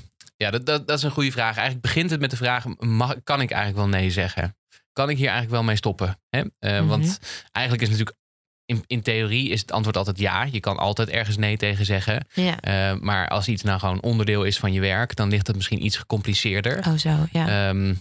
ja, 0.44 0.52
dat, 0.52 0.66
dat, 0.66 0.88
dat 0.88 0.98
is 0.98 1.04
een 1.04 1.12
goede 1.12 1.32
vraag. 1.32 1.56
Eigenlijk 1.56 1.82
begint 1.82 2.10
het 2.10 2.20
met 2.20 2.30
de 2.30 2.38
vraag: 2.38 2.66
mag, 2.80 3.16
kan 3.24 3.42
ik 3.42 3.52
eigenlijk 3.52 3.90
wel 3.90 4.00
nee 4.00 4.12
zeggen? 4.12 4.56
Kan 4.94 5.10
ik 5.10 5.18
hier 5.18 5.26
eigenlijk 5.28 5.56
wel 5.56 5.64
mee 5.64 5.76
stoppen? 5.76 6.20
Hè? 6.30 6.42
Eh, 6.60 6.80
Mhm. 6.80 6.88
Want 6.88 7.20
eigenlijk 7.52 7.86
is 7.86 7.90
natuurlijk. 7.90 8.18
In, 8.66 8.84
in 8.88 9.02
theorie 9.02 9.50
is 9.50 9.62
het 9.62 9.72
antwoord 9.72 9.98
altijd 9.98 10.20
ja. 10.20 10.44
Je 10.44 10.60
kan 10.60 10.78
altijd 10.78 11.10
ergens 11.10 11.38
nee 11.38 11.58
tegen 11.58 11.86
zeggen. 11.86 12.26
Ja, 12.34 12.60
Eh, 12.60 13.00
maar 13.00 13.28
als 13.28 13.48
iets 13.48 13.64
nou 13.64 13.80
gewoon 13.80 14.02
onderdeel 14.02 14.44
is 14.44 14.58
van 14.60 14.74
je 14.74 14.80
werk, 14.80 15.16
dan 15.16 15.30
ligt 15.30 15.48
het 15.48 15.56
misschien 15.56 15.86
iets 15.86 15.98
gecompliceerder. 15.98 16.78
oh 16.88 16.94
zo, 16.98 17.10
ja. 17.32 17.70
Ehm, 17.70 17.94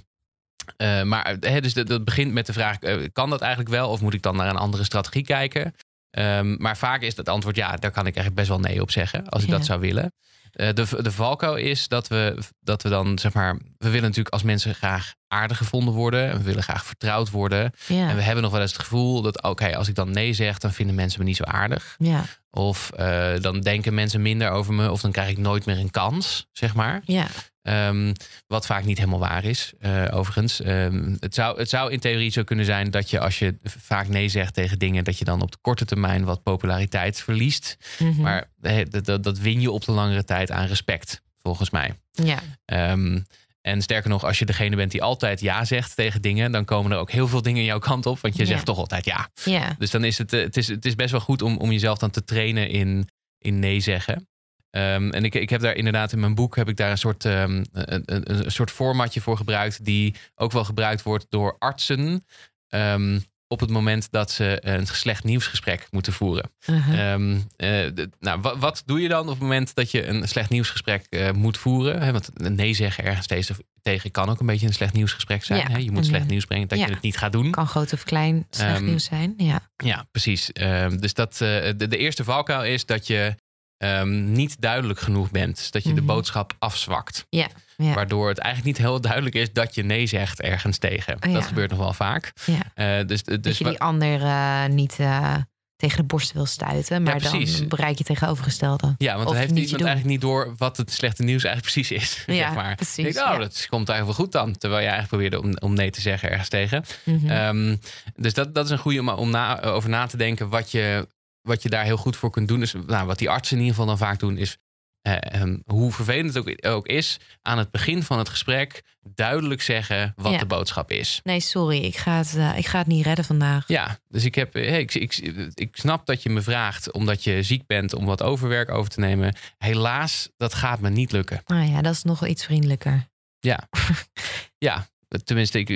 eh, 0.77 1.03
maar 1.03 1.37
hè, 1.41 1.61
dus 1.61 1.75
dat, 1.75 1.87
dat 1.87 2.05
begint 2.05 2.33
met 2.33 2.47
de 2.47 2.53
vraag: 2.53 2.79
kan 3.13 3.31
dat 3.31 3.41
eigenlijk 3.41 3.71
wel? 3.71 3.89
Of 3.91 4.01
moet 4.01 4.15
ik 4.15 4.23
dan 4.23 4.37
naar 4.37 4.49
een 4.49 4.57
andere 4.57 4.85
strategie 4.85 5.25
kijken? 5.25 5.75
Ehm, 6.11 6.55
maar 6.59 6.77
vaak 6.77 7.03
is 7.03 7.17
het 7.17 7.29
antwoord 7.29 7.57
ja, 7.57 7.77
daar 7.77 7.91
kan 7.91 8.07
ik 8.07 8.17
eigenlijk 8.17 8.35
best 8.35 8.49
wel 8.49 8.61
nee 8.61 8.81
op 8.83 8.91
zeggen, 8.91 9.29
als 9.29 9.43
ik 9.43 9.49
Ja. 9.49 9.57
dat 9.57 9.67
zou 9.67 9.81
willen. 9.81 10.13
Eh, 10.53 10.69
de, 10.75 11.03
de 11.03 11.13
valkuil 11.13 11.57
is 11.57 11.89
dat 11.89 12.09
we, 12.09 12.39
dat 12.61 12.83
we 12.83 12.89
dan, 12.89 13.19
zeg 13.19 13.33
maar, 13.33 13.55
we 13.55 13.87
willen 13.89 14.03
natuurlijk 14.03 14.35
als 14.35 14.43
mensen 14.43 14.75
graag 14.75 15.15
aardig 15.29 15.57
gevonden 15.57 15.95
worden. 15.95 16.31
En 16.31 16.37
we 16.37 16.43
willen 16.43 16.63
graag 16.63 16.85
vertrouwd 16.87 17.31
worden. 17.31 17.73
ja, 17.87 18.09
En 18.09 18.17
we 18.17 18.23
hebben 18.23 18.43
nog 18.43 18.53
wel 18.53 18.61
eens 18.61 18.73
het 18.73 18.81
gevoel 18.81 19.23
dat, 19.23 19.43
oké, 19.43 19.77
als 19.77 19.89
ik 19.89 19.95
dan 19.95 20.11
nee 20.11 20.33
zeg, 20.33 20.59
dan 20.59 20.73
vinden 20.73 20.95
mensen 20.95 21.21
me 21.21 21.27
niet 21.27 21.37
zo 21.37 21.45
aardig. 21.45 21.95
ja, 21.99 22.25
Of 22.51 22.91
eh, 22.91 23.33
dan 23.41 23.61
denken 23.61 23.95
mensen 23.95 24.23
minder 24.23 24.51
over 24.51 24.75
me, 24.75 24.91
of 24.91 25.01
dan 25.01 25.13
krijg 25.13 25.29
ik 25.31 25.39
nooit 25.39 25.67
meer 25.67 25.79
een 25.79 25.91
kans, 25.91 26.47
zeg 26.53 26.75
maar. 26.75 27.01
ja, 27.05 27.27
Ehm, 27.63 28.13
wat 28.47 28.67
vaak 28.67 28.85
niet 28.85 28.99
helemaal 28.99 29.19
waar 29.19 29.45
is, 29.45 29.73
eh, 29.81 30.05
overigens. 30.11 30.61
Ehm, 30.61 31.15
het, 31.21 31.35
zou, 31.35 31.59
het 31.59 31.69
zou 31.69 31.93
in 31.93 32.01
theorie 32.01 32.31
zo 32.31 32.43
kunnen 32.45 32.65
zijn 32.65 32.91
dat 32.91 33.11
je 33.11 33.21
als 33.21 33.39
je 33.39 33.59
vaak 33.63 34.09
nee 34.09 34.29
zegt 34.29 34.55
tegen 34.55 34.79
dingen, 34.79 35.05
dat 35.05 35.19
je 35.19 35.25
dan 35.25 35.43
op 35.43 35.51
de 35.51 35.59
korte 35.61 35.85
termijn 35.85 36.25
wat 36.25 36.43
populariteit 36.43 37.21
verliest. 37.21 37.77
mhm, 37.99 38.21
Maar 38.21 38.51
dat, 38.91 39.23
dat, 39.25 39.39
win 39.39 39.61
je 39.61 39.71
op 39.71 39.85
de 39.85 39.93
langere 39.93 40.25
tijd 40.25 40.51
aan 40.51 40.67
respect, 40.67 41.23
volgens 41.43 41.71
mij. 41.71 41.95
ja, 42.11 42.39
Ehm, 42.65 43.21
en 43.61 43.83
sterker 43.83 44.11
nog, 44.11 44.25
als 44.25 44.39
je 44.39 44.45
degene 44.47 44.77
bent 44.77 44.91
die 44.91 45.03
altijd 45.03 45.41
ja 45.41 45.65
zegt 45.65 45.97
tegen 45.97 46.23
dingen, 46.23 46.53
dan 46.53 46.65
komen 46.65 46.93
er 46.93 46.99
ook 46.99 47.11
heel 47.11 47.29
veel 47.29 47.43
dingen 47.43 47.61
in 47.61 47.67
jouw 47.67 47.79
kant 47.79 48.07
op, 48.07 48.21
want 48.21 48.37
je 48.37 48.43
Ja. 48.43 48.49
zegt 48.49 48.65
toch 48.65 48.79
altijd 48.79 49.05
ja. 49.05 49.29
ja, 49.45 49.75
Dus 49.79 49.91
dan 49.91 50.05
is 50.05 50.19
het, 50.19 50.33
eh, 50.33 50.41
het, 50.43 50.57
is, 50.57 50.69
het 50.69 50.85
is 50.85 50.95
best 50.95 51.11
wel 51.11 51.21
goed 51.21 51.43
om, 51.43 51.57
om 51.57 51.73
jezelf 51.73 51.99
dan 51.99 52.11
te 52.11 52.25
trainen 52.25 52.69
in, 52.69 53.09
in 53.39 53.59
nee 53.59 53.81
zeggen. 53.81 54.27
Ehm, 54.73 55.11
en 55.11 55.25
ik, 55.25 55.35
ik 55.35 55.51
heb 55.51 55.61
daar 55.61 55.75
inderdaad 55.75 56.13
in 56.13 56.21
mijn 56.21 56.35
boek 56.35 56.57
heb 56.57 56.69
ik 56.69 56.77
daar 56.77 56.91
een 56.91 56.99
soort, 56.99 57.25
ehm, 57.25 57.65
een, 57.73 58.03
een, 58.05 58.45
een 58.45 58.51
soort 58.51 58.71
formatje 58.71 59.21
voor 59.21 59.37
gebruikt, 59.37 59.85
die 59.85 60.15
ook 60.35 60.53
wel 60.53 60.65
gebruikt 60.65 61.03
wordt 61.03 61.27
door 61.29 61.57
artsen. 61.59 62.27
Ehm, 62.69 63.19
op 63.53 63.61
het 63.61 63.71
moment 63.71 64.11
dat 64.11 64.31
ze 64.31 64.59
een 64.61 64.87
slecht 64.87 65.25
nieuwsgesprek 65.25 65.87
moeten 65.91 66.13
voeren. 66.13 66.51
Uh-huh. 66.67 67.35
Eh, 67.57 67.93
nou, 68.21 68.41
wa- 68.41 68.59
wat 68.59 68.83
doe 68.87 69.01
je 69.01 69.09
dan 69.09 69.23
op 69.23 69.29
het 69.29 69.39
moment 69.39 69.75
dat 69.75 69.91
je 69.91 70.07
een 70.07 70.29
slecht 70.29 70.51
nieuwsgesprek 70.51 71.07
eh, 71.09 71.31
moet 71.31 71.59
voeren? 71.59 72.03
Hè, 72.03 72.13
want 72.13 72.31
nee 72.51 72.75
zeggen 72.75 73.05
ergens 73.05 73.27
tegen, 73.27 73.57
tegen 73.83 74.11
kan 74.11 74.29
ook 74.29 74.41
een 74.41 74.47
beetje 74.47 74.67
een 74.67 74.73
slecht 74.73 74.93
nieuwsgesprek 74.93 75.45
zijn. 75.45 75.61
Ja, 75.61 75.71
hè? 75.71 75.79
Je 75.79 75.91
moet 75.91 75.99
en, 75.99 76.05
slecht 76.05 76.27
nieuws 76.27 76.45
brengen 76.45 76.69
dat 76.69 76.79
ja. 76.79 76.87
je 76.87 76.93
het 76.93 77.03
niet 77.03 77.17
gaat 77.17 77.33
doen. 77.33 77.51
Kan 77.51 77.67
groot 77.67 77.93
of 77.93 78.05
klein 78.05 78.47
slecht 78.51 78.81
nieuws 78.81 79.05
zijn. 79.05 79.35
Ja. 79.37 79.61
Ja, 79.77 80.07
precies. 80.11 80.51
Dus 80.99 81.15
dat, 81.15 81.33
eh, 81.33 81.39
de, 81.77 81.89
de 81.89 81.97
eerste 81.97 82.25
valkuil 82.25 82.65
is 82.65 82.87
dat 82.87 83.07
je 83.07 83.35
ehm, 83.83 84.33
niet 84.33 84.61
duidelijk 84.61 85.01
genoeg 85.01 85.31
bent. 85.31 85.57
Dus 85.57 85.71
dat 85.71 85.83
je 85.83 85.89
de 85.89 85.95
Mhm. 85.95 86.07
boodschap 86.07 86.55
afzwakt. 86.59 87.27
Ja, 87.29 87.49
ja. 87.77 87.95
Waardoor 87.95 88.29
het 88.29 88.39
eigenlijk 88.39 88.77
niet 88.79 88.87
heel 88.87 89.01
duidelijk 89.01 89.35
is 89.35 89.53
dat 89.53 89.75
je 89.75 89.83
nee 89.85 90.07
zegt 90.07 90.41
ergens 90.41 90.79
tegen. 90.79 91.15
Oh, 91.15 91.21
ja. 91.31 91.33
Dat 91.33 91.47
gebeurt 91.47 91.71
nog 91.71 91.79
wel 91.79 91.93
vaak. 91.93 92.33
Ja. 92.45 92.99
Eh, 93.01 93.07
dus 93.07 93.23
dat 93.23 93.43
dus 93.43 93.59
je 93.59 93.65
wa- 93.65 93.71
die 93.71 93.81
ander 93.81 94.23
eh, 94.23 94.65
niet 94.67 94.97
eh, 94.99 95.35
tegen 95.77 95.97
de 95.97 96.05
borst 96.05 96.33
wil 96.33 96.47
stuiten. 96.47 97.03
Maar 97.03 97.21
dan 97.21 97.45
bereik 97.69 97.99
je 97.99 98.05
tegenovergestelde. 98.05 98.95
Ja, 98.99 99.15
want 99.15 99.29
dan 99.29 99.37
heeft 99.37 99.53
niet 99.53 99.65
iemand 99.65 99.83
eigenlijk 99.85 100.11
niet 100.11 100.21
door 100.21 100.55
wat 100.57 100.77
het 100.77 100.93
slechte 100.93 101.23
nieuws 101.23 101.45
eigenlijk 101.45 101.75
precies 101.75 102.01
is. 102.03 102.23
Ja, 102.37 102.47
zeg 102.47 102.55
maar. 102.55 102.75
precies, 102.75 103.15
denk, 103.15 103.27
oh, 103.27 103.33
ja. 103.33 103.39
dat 103.39 103.67
komt 103.71 103.89
eigenlijk 103.89 104.19
wel 104.19 104.27
goed 104.27 104.33
dan. 104.33 104.59
Terwijl 104.59 104.83
je 104.83 104.89
eigenlijk 104.89 105.09
probeerde 105.09 105.41
om, 105.63 105.69
om 105.71 105.75
nee 105.77 105.91
te 105.91 106.01
zeggen 106.01 106.31
ergens 106.31 106.49
tegen. 106.49 106.85
Mhm. 107.05 107.31
Ehm, 107.31 107.77
dus 108.17 108.35
dat, 108.35 108.55
dat 108.55 108.65
is 108.65 108.71
een 108.71 108.79
goede 108.79 109.01
om, 109.01 109.09
om 109.09 109.31
na, 109.31 109.63
over 109.63 109.91
na 109.91 110.07
te 110.07 110.17
denken 110.17 110.49
wat 110.49 110.71
je, 110.71 111.09
wat 111.43 111.63
je 111.63 111.69
daar 111.69 111.85
heel 111.85 111.97
goed 111.97 112.17
voor 112.17 112.31
kunt 112.31 112.49
doen. 112.49 112.61
Dus 112.61 112.75
nou, 112.87 113.07
wat 113.07 113.19
die 113.19 113.31
artsen 113.31 113.57
in 113.57 113.63
ieder 113.63 113.77
geval 113.79 113.97
dan 113.97 114.07
vaak 114.07 114.19
doen 114.19 114.37
is... 114.37 114.57
eh, 115.03 115.17
ehm, 115.41 115.59
hoe 115.65 115.93
vervelend 115.93 116.35
het 116.35 116.49
ook, 116.49 116.67
ook 116.67 116.87
is, 116.87 117.19
aan 117.43 117.59
het 117.59 117.71
begin 117.71 118.03
van 118.03 118.19
het 118.19 118.29
gesprek 118.29 118.83
duidelijk 119.15 119.63
zeggen 119.63 120.13
wat 120.17 120.33
Ja. 120.33 120.39
de 120.39 120.47
boodschap 120.47 120.91
is. 120.91 121.21
Nee, 121.23 121.41
sorry, 121.41 121.79
ik 121.85 121.97
ga, 121.97 122.17
het, 122.17 122.35
eh, 122.37 122.59
ik 122.59 122.67
ga 122.67 122.79
het 122.79 122.87
niet 122.87 123.05
redden 123.05 123.25
vandaag. 123.25 123.69
Ja, 123.69 123.99
dus 124.09 124.25
ik, 124.25 124.35
heb, 124.35 124.55
eh, 124.55 124.79
ik, 124.79 124.95
ik, 124.95 125.17
ik 125.55 125.77
snap 125.77 126.07
dat 126.07 126.23
je 126.23 126.29
me 126.31 126.43
vraagt 126.43 126.93
omdat 126.93 127.25
je 127.25 127.43
ziek 127.43 127.67
bent 127.67 127.95
om 127.95 128.05
wat 128.05 128.23
overwerk 128.23 128.71
over 128.71 128.91
te 128.91 129.01
nemen. 129.01 129.35
Helaas, 129.59 130.29
dat 130.37 130.55
gaat 130.55 130.81
me 130.81 130.91
niet 130.91 131.13
lukken. 131.13 131.43
Nou 131.47 131.71
ja, 131.71 131.83
dat 131.83 131.93
is 131.93 132.03
nog 132.03 132.27
iets 132.27 132.45
vriendelijker. 132.45 133.07
Ja, 133.39 133.69
ja. 134.69 134.87
Tenminste, 135.25 135.59
ik, 135.59 135.67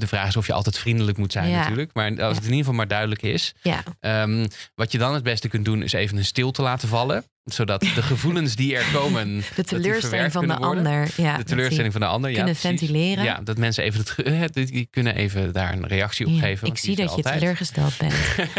de 0.00 0.06
vraag 0.06 0.28
is 0.28 0.36
of 0.36 0.46
je 0.46 0.52
altijd 0.52 0.78
vriendelijk 0.78 1.18
moet 1.18 1.32
zijn 1.32 1.48
Ja. 1.50 1.58
natuurlijk. 1.58 1.90
Maar 1.94 2.22
als 2.22 2.36
het 2.36 2.44
in 2.44 2.50
ieder 2.50 2.56
geval 2.56 2.74
maar 2.74 2.88
duidelijk 2.88 3.22
is. 3.22 3.54
Ja, 3.62 3.82
Ehm, 4.00 4.46
wat 4.74 4.92
je 4.92 4.98
dan 4.98 5.14
het 5.14 5.22
beste 5.22 5.48
kunt 5.48 5.64
doen 5.64 5.82
is 5.82 5.92
even 5.92 6.16
een 6.16 6.24
stilte 6.24 6.62
laten 6.62 6.88
vallen. 6.88 7.24
Zodat 7.44 7.80
de 7.80 8.02
gevoelens 8.12 8.56
die 8.56 8.76
er 8.76 8.84
komen... 8.92 9.36
de 9.36 9.44
die 9.54 9.64
teleurstelling 9.64 10.32
van 10.32 10.40
de 10.42 10.48
kunnen 10.48 10.66
worden. 10.66 10.86
ander. 10.86 11.08
Ja, 11.16 11.36
de 11.36 11.44
teleurstelling 11.44 11.92
van 11.92 12.00
de 12.00 12.06
ander. 12.06 12.30
ja, 12.30 12.36
kunnen 12.36 12.56
ventileren. 12.56 13.24
Ja, 13.24 13.40
dat 13.44 13.58
mensen 13.58 13.84
even 13.84 14.00
het, 14.00 14.14
eh, 14.22 14.42
die 14.52 14.66
die 14.66 14.88
kunnen 14.90 15.14
even 15.16 15.52
daar 15.52 15.72
een 15.72 15.86
reactie 15.86 16.26
op 16.26 16.38
geven. 16.38 16.68
ik 16.68 16.78
zie 16.78 16.96
die 16.96 17.06
dat 17.06 17.16
je 17.16 17.22
teleurgesteld 17.22 17.96
bent. 17.98 18.14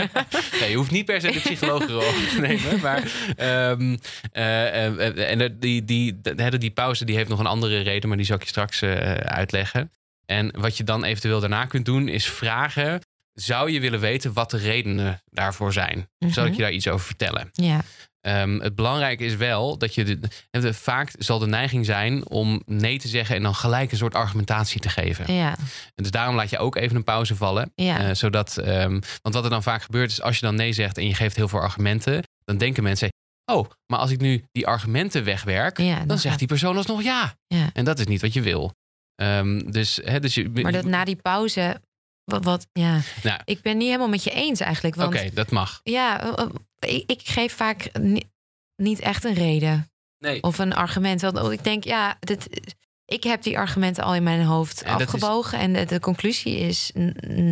Nee, 0.59 0.70
je 0.70 0.76
hoeft 0.76 0.91
niet 0.91 1.05
per 1.05 1.22
se 1.22 1.32
de 1.32 1.39
psycholoog 1.39 1.86
te 1.86 2.38
nemen. 2.41 2.80
Maar, 2.82 3.03
ehm, 3.36 3.95
eh, 4.32 4.86
eh, 4.86 5.32
en 5.32 5.38
de- 5.38 5.57
die, 5.59 5.86
die, 5.86 6.22
de, 6.22 6.57
die 6.57 6.72
pauze 6.72 7.05
die 7.05 7.16
heeft 7.16 7.30
nog 7.30 7.39
een 7.39 7.45
andere 7.45 7.80
reden, 7.82 8.07
maar 8.07 8.18
die 8.18 8.26
zal 8.26 8.36
ik 8.36 8.41
je 8.43 8.47
straks 8.49 8.82
eh, 8.82 9.11
uitleggen. 9.13 9.91
En 10.26 10.59
wat 10.59 10.78
je 10.78 10.84
dan 10.84 11.03
eventueel 11.03 11.39
daarna 11.39 11.65
kunt 11.65 11.86
doen, 11.86 12.07
is 12.07 12.26
vragen: 12.26 13.01
zou 13.34 13.71
je 13.71 13.80
willen 13.80 13.99
weten 13.99 14.34
wat 14.34 14.51
de 14.51 14.57
redenen 14.57 15.21
daarvoor 15.30 15.73
zijn? 15.73 16.09
Zal 16.19 16.43
ik 16.43 16.49
Mhm. 16.49 16.59
je 16.59 16.65
daar 16.65 16.71
iets 16.76 16.88
over 16.88 17.05
vertellen? 17.05 17.49
ja, 17.51 17.82
Ehm, 18.21 18.59
het 18.59 18.76
belangrijke 18.76 19.23
is 19.23 19.36
wel 19.36 19.78
dat 19.78 19.95
je. 19.95 20.03
De, 20.03 20.19
de- 20.51 20.73
vaak 20.73 21.11
zal 21.17 21.39
de 21.39 21.47
neiging 21.47 21.86
zijn 21.86 22.30
om 22.30 22.61
nee 22.65 22.99
te 22.99 23.07
zeggen 23.07 23.36
en 23.36 23.41
dan 23.43 23.55
gelijk 23.55 23.91
een 23.91 23.97
soort 23.97 24.15
argumentatie 24.15 24.80
te 24.82 24.89
geven. 24.89 25.34
ja, 25.34 25.49
En 25.95 26.03
dus 26.03 26.11
daarom 26.11 26.36
laat 26.36 26.49
je 26.49 26.57
ook 26.57 26.76
even 26.76 26.95
een 26.95 27.03
pauze 27.03 27.36
vallen. 27.36 27.71
ja. 27.76 27.99
Eh, 27.99 28.15
zodat, 28.15 28.57
ehm, 28.57 28.91
want 29.21 29.36
wat 29.36 29.43
er 29.43 29.49
dan 29.49 29.63
vaak 29.63 29.82
gebeurt 29.82 30.11
is 30.11 30.21
als 30.21 30.36
je 30.39 30.45
dan 30.45 30.55
nee 30.55 30.73
zegt 30.73 30.97
en 30.97 31.07
je 31.07 31.13
geeft 31.15 31.36
heel 31.36 31.47
veel 31.47 31.59
argumenten, 31.59 32.23
dan 32.43 32.57
denken 32.57 32.84
mensen: 32.84 33.09
oh, 33.51 33.69
maar 33.88 33.99
als 33.99 34.11
ik 34.11 34.19
nu 34.19 34.43
die 34.51 34.67
argumenten 34.67 35.23
wegwerk, 35.23 35.78
ja, 35.78 35.95
dan 36.05 36.07
zegt 36.17 36.21
gaat- 36.30 36.39
die 36.39 36.47
persoon 36.47 36.78
alsnog 36.78 37.03
ja. 37.03 37.36
Ja. 37.47 37.69
En 37.73 37.86
dat 37.86 37.99
is 37.99 38.05
niet 38.05 38.21
wat 38.21 38.34
je 38.34 38.41
wil. 38.41 38.73
Ehm, 39.16 39.72
dus, 39.72 39.99
hè, 40.03 40.20
dus 40.20 40.34
je, 40.34 40.49
Maar 40.49 40.72
dat 40.72 40.86
na 40.86 41.03
die 41.05 41.16
pauze, 41.16 41.82
wat, 42.24 42.43
wat 42.43 42.68
ja, 42.74 42.99
Nou. 43.24 43.41
ik 43.45 43.61
ben 43.61 43.78
niet 43.78 43.88
helemaal 43.88 44.09
met 44.09 44.24
je 44.24 44.30
eens 44.32 44.59
eigenlijk. 44.59 44.95
Oké, 44.95 45.30
dat 45.34 45.51
mag. 45.51 45.80
ja, 45.84 46.34
ik, 46.80 47.03
ik 47.11 47.22
geef 47.24 47.53
vaak 47.53 47.89
ni- 47.99 48.24
niet 48.76 48.99
echt 48.99 49.24
een 49.24 49.34
reden 49.34 49.89
Nee. 50.18 50.43
of 50.43 50.57
een 50.57 50.74
argument. 50.74 51.22
Want 51.22 51.51
ik 51.51 51.63
denk, 51.63 51.84
ja, 51.84 52.18
dit, 52.20 52.47
ik 53.05 53.24
heb 53.24 53.43
die 53.43 53.57
argumenten 53.57 54.03
al 54.03 54.16
in 54.16 54.24
mijn 54.24 54.43
hoofd 54.43 54.82
En 54.82 54.91
dat 54.91 54.99
is- 55.01 55.05
afgebogen. 55.07 55.59
En 55.59 55.74
de, 55.74 55.86
de 55.86 55.99
conclusie 55.99 56.57
is, 56.57 56.91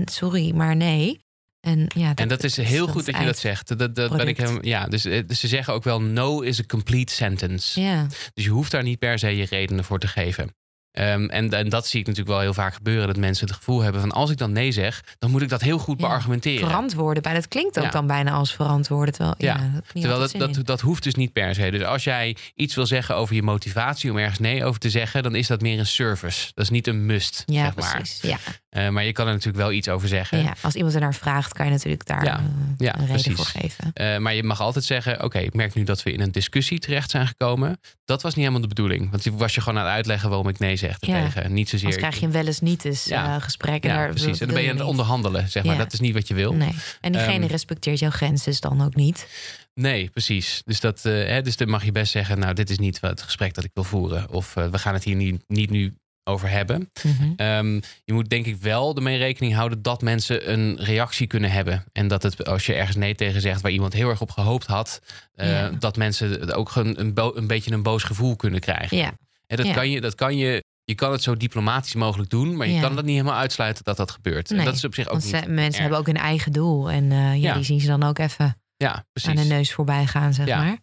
sorry, 0.06 0.56
maar 0.56 0.76
nee. 0.76 1.22
En, 1.60 1.86
ja, 1.96 2.16
En 2.16 2.28
dat 2.28 2.44
is 2.44 2.58
heel 2.58 2.88
goed 2.88 3.06
dat 3.06 3.18
je 3.18 3.26
dat 3.26 3.38
zegt. 3.38 3.78
Dat, 3.78 3.96
dat 3.96 4.18
ben 4.18 4.28
ik 4.28 4.38
hem, 4.38 4.64
ja, 4.64 4.86
dus, 4.86 5.06
eh, 5.06 5.28
dus 5.28 5.40
ze 5.40 5.48
zeggen 5.48 5.74
ook 5.74 5.84
wel: 5.84 6.02
no 6.02 6.40
is 6.42 6.60
a 6.60 6.64
complete 6.64 7.14
sentence. 7.14 7.82
Ja, 7.82 8.08
Dus 8.34 8.44
je 8.44 8.50
hoeft 8.50 8.72
daar 8.72 8.84
niet 8.84 9.00
per 9.00 9.20
se 9.20 9.28
je 9.38 9.46
redenen 9.46 9.84
voor 9.84 10.00
te 10.00 10.08
geven. 10.08 10.56
Ehm, 10.94 11.26
en, 11.26 11.50
en 11.54 11.70
dat 11.70 11.88
zie 11.88 12.00
ik 12.00 12.06
natuurlijk 12.08 12.36
wel 12.36 12.44
heel 12.44 12.54
vaak 12.54 12.74
gebeuren. 12.74 13.08
Dat 13.08 13.18
mensen 13.18 13.48
het 13.48 13.56
gevoel 13.56 13.82
hebben 13.82 14.02
van 14.02 14.12
als 14.12 14.30
ik 14.30 14.38
dan 14.38 14.52
nee 14.52 14.72
zeg, 14.72 15.04
dan 15.20 15.32
moet 15.32 15.42
ik 15.42 15.50
dat 15.50 15.62
heel 15.62 15.78
goed 15.78 16.00
Ja, 16.02 16.08
beargumenteren. 16.08 16.68
verantwoorden 16.68 17.24
bij. 17.24 17.34
Dat 17.34 17.48
klinkt 17.48 17.78
ook 17.78 17.84
Ja. 17.84 17.90
dan 17.90 18.08
bijna 18.08 18.32
als 18.32 18.54
verantwoorden. 18.54 19.14
Terwijl, 19.14 19.36
ja, 19.38 19.54
Ja, 19.56 19.70
dat 19.74 19.84
Terwijl 19.94 20.20
dat, 20.20 20.32
dat, 20.56 20.66
dat 20.66 20.82
hoeft 20.82 21.04
dus 21.04 21.16
niet 21.16 21.34
per 21.34 21.56
se. 21.56 21.72
Dus 21.72 21.84
als 21.84 22.04
jij 22.04 22.36
iets 22.56 22.76
wil 22.76 22.86
zeggen 22.86 23.16
over 23.16 23.36
je 23.36 23.44
motivatie 23.44 24.12
om 24.12 24.18
ergens 24.18 24.40
nee 24.40 24.66
over 24.66 24.80
te 24.80 24.90
zeggen, 24.90 25.24
dan 25.24 25.36
is 25.36 25.48
dat 25.48 25.62
meer 25.62 25.80
een 25.80 25.86
service. 25.86 26.52
Dat 26.54 26.64
is 26.64 26.70
niet 26.70 26.88
een 26.88 27.06
must, 27.06 27.44
Ja, 27.46 27.64
zeg 27.64 27.76
maar. 27.76 27.96
precies. 27.96 28.22
Ja. 28.22 28.38
Eh, 28.74 28.90
maar 28.90 29.04
je 29.04 29.12
kan 29.12 29.28
er 29.28 29.32
natuurlijk 29.34 29.64
wel 29.64 29.72
iets 29.72 29.90
over 29.90 30.08
zeggen. 30.08 30.44
Ja, 30.44 30.56
als 30.62 30.76
iemand 30.76 30.94
er 30.96 31.00
naar 31.02 31.14
vraagt, 31.14 31.54
kan 31.54 31.66
je 31.66 31.72
natuurlijk 31.72 32.06
daar 32.06 32.24
Ja, 32.24 32.38
eh, 32.38 32.44
ja, 32.78 32.94
een 32.94 33.00
reden 33.00 33.22
precies. 33.22 33.36
voor 33.36 33.46
geven. 33.46 33.92
Eh, 33.94 34.18
maar 34.18 34.34
je 34.34 34.44
mag 34.44 34.62
altijd 34.62 34.86
zeggen: 34.86 35.24
Oké, 35.24 35.40
ik 35.40 35.54
merk 35.54 35.74
nu 35.74 35.84
dat 35.84 36.04
we 36.04 36.12
in 36.12 36.22
een 36.22 36.32
discussie 36.32 36.80
terecht 36.80 37.10
zijn 37.12 37.28
gekomen. 37.28 37.80
Dat 38.06 38.22
was 38.22 38.32
niet 38.36 38.42
helemaal 38.46 38.62
de 38.62 38.76
bedoeling. 38.76 39.10
Want 39.10 39.24
die 39.24 39.32
was 39.34 39.56
je 39.56 39.62
gewoon 39.62 39.80
aan 39.80 39.86
het 39.86 39.94
uitleggen 39.94 40.30
waarom 40.30 40.48
ik 40.48 40.60
nee 40.60 40.76
zeg 40.76 41.00
tegen. 41.00 41.54
Niet 41.54 41.70
zozeer. 41.70 41.88
Anders 41.88 42.04
krijg 42.04 42.20
je 42.20 42.26
een 42.26 42.32
wel 42.32 42.46
eens 42.46 42.60
niet 42.60 42.86
eens 42.86 43.10
gesprek. 43.40 43.84
En 43.84 43.90
ja, 43.90 43.96
daar 43.96 44.10
precies. 44.10 44.40
En 44.40 44.46
dan 44.46 44.56
ben 44.56 44.64
je 44.64 44.70
aan 44.70 44.76
je 44.76 44.82
het 44.82 44.90
onderhandelen, 44.90 45.50
zeg 45.50 45.64
maar. 45.64 45.78
Dat 45.78 45.94
is 45.94 46.00
niet 46.00 46.14
wat 46.14 46.28
je 46.28 46.34
wil. 46.34 46.54
Nee. 46.54 46.76
En 47.02 47.12
diegene 47.12 47.44
Ehm, 47.44 47.52
respecteert 47.52 48.00
jouw 48.00 48.10
grenzen 48.10 48.52
dus 48.52 48.60
dan 48.60 48.84
ook 48.84 48.96
niet. 48.96 49.28
Nee, 49.74 50.10
precies. 50.10 50.62
Dus, 50.66 50.80
dat, 50.80 51.04
hè, 51.04 51.42
dus 51.42 51.58
dan 51.58 51.70
mag 51.70 51.84
je 51.86 51.92
best 51.92 52.12
zeggen: 52.12 52.40
Nou, 52.40 52.54
dit 52.54 52.70
is 52.70 52.78
niet 52.78 53.02
het 53.02 53.22
gesprek 53.22 53.54
dat 53.54 53.64
ik 53.64 53.72
wil 53.74 53.84
voeren. 53.84 54.30
Of 54.30 54.54
we 54.54 54.78
gaan 54.78 54.94
het 54.94 55.04
hier 55.04 55.16
niet, 55.16 55.44
niet 55.48 55.70
nu 55.70 55.94
over 56.24 56.50
hebben. 56.50 56.92
Mhm. 57.04 57.32
Ehm, 57.36 57.74
je 58.04 58.14
moet 58.14 58.30
denk 58.30 58.46
ik 58.46 58.56
wel 58.58 58.96
ermee 58.96 59.18
rekening 59.18 59.54
houden 59.54 59.82
dat 59.82 60.02
mensen 60.02 60.52
een 60.52 60.76
reactie 60.80 61.28
kunnen 61.28 61.52
hebben. 61.52 61.84
En 61.92 62.08
dat 62.08 62.24
het, 62.24 62.46
als 62.46 62.66
je 62.66 62.74
ergens 62.74 62.96
nee 62.98 63.16
tegen 63.16 63.42
zegt 63.42 63.62
waar 63.62 63.72
iemand 63.72 63.94
heel 63.94 64.10
erg 64.10 64.22
op 64.22 64.32
gehoopt 64.32 64.66
had, 64.66 65.02
eh, 65.34 65.50
Ja. 65.52 65.70
dat 65.70 65.98
mensen 65.98 66.54
ook 66.56 66.76
een, 66.76 67.14
een, 67.38 67.48
beetje 67.48 67.72
een 67.72 67.84
boos 67.84 68.04
gevoel 68.04 68.36
kunnen 68.36 68.60
krijgen. 68.60 68.98
Ja, 68.98 69.12
En 69.48 69.58
dat 69.58 69.66
Ja. 69.68 69.74
kan 69.74 69.90
je, 69.90 70.02
dat 70.02 70.16
kan 70.16 70.38
je, 70.38 70.64
je 70.84 70.96
kan 70.96 71.12
het 71.12 71.24
zo 71.24 71.38
diplomatisch 71.38 71.94
mogelijk 71.94 72.30
doen, 72.30 72.58
maar 72.58 72.68
je 72.68 72.74
Ja. 72.74 72.82
kan 72.82 72.96
dat 72.96 73.06
niet 73.06 73.16
helemaal 73.16 73.40
uitsluiten 73.40 73.84
dat 73.84 73.98
dat 73.98 74.12
gebeurt. 74.12 74.52
En 74.52 74.66
dat 74.66 74.76
is 74.76 74.84
op 74.84 74.94
zich 74.94 75.08
ook 75.08 75.14
niet. 75.16 75.24
ze- 75.26 75.36
mensen 75.48 75.64
erg. 75.66 75.78
hebben 75.78 75.98
ook 75.98 76.08
een 76.08 76.18
eigen 76.18 76.52
doel. 76.52 76.92
En 76.92 77.12
eh, 77.12 77.18
ja, 77.18 77.34
Ja. 77.34 77.54
die 77.54 77.64
zien 77.64 77.80
ze 77.80 77.88
dan 77.88 78.04
ook 78.04 78.18
even 78.20 78.58
Ja, 78.78 79.06
aan 79.28 79.36
de 79.36 79.42
neus 79.44 79.74
voorbij 79.74 80.06
gaan, 80.06 80.34
zeg 80.34 80.48
maar. 80.48 80.78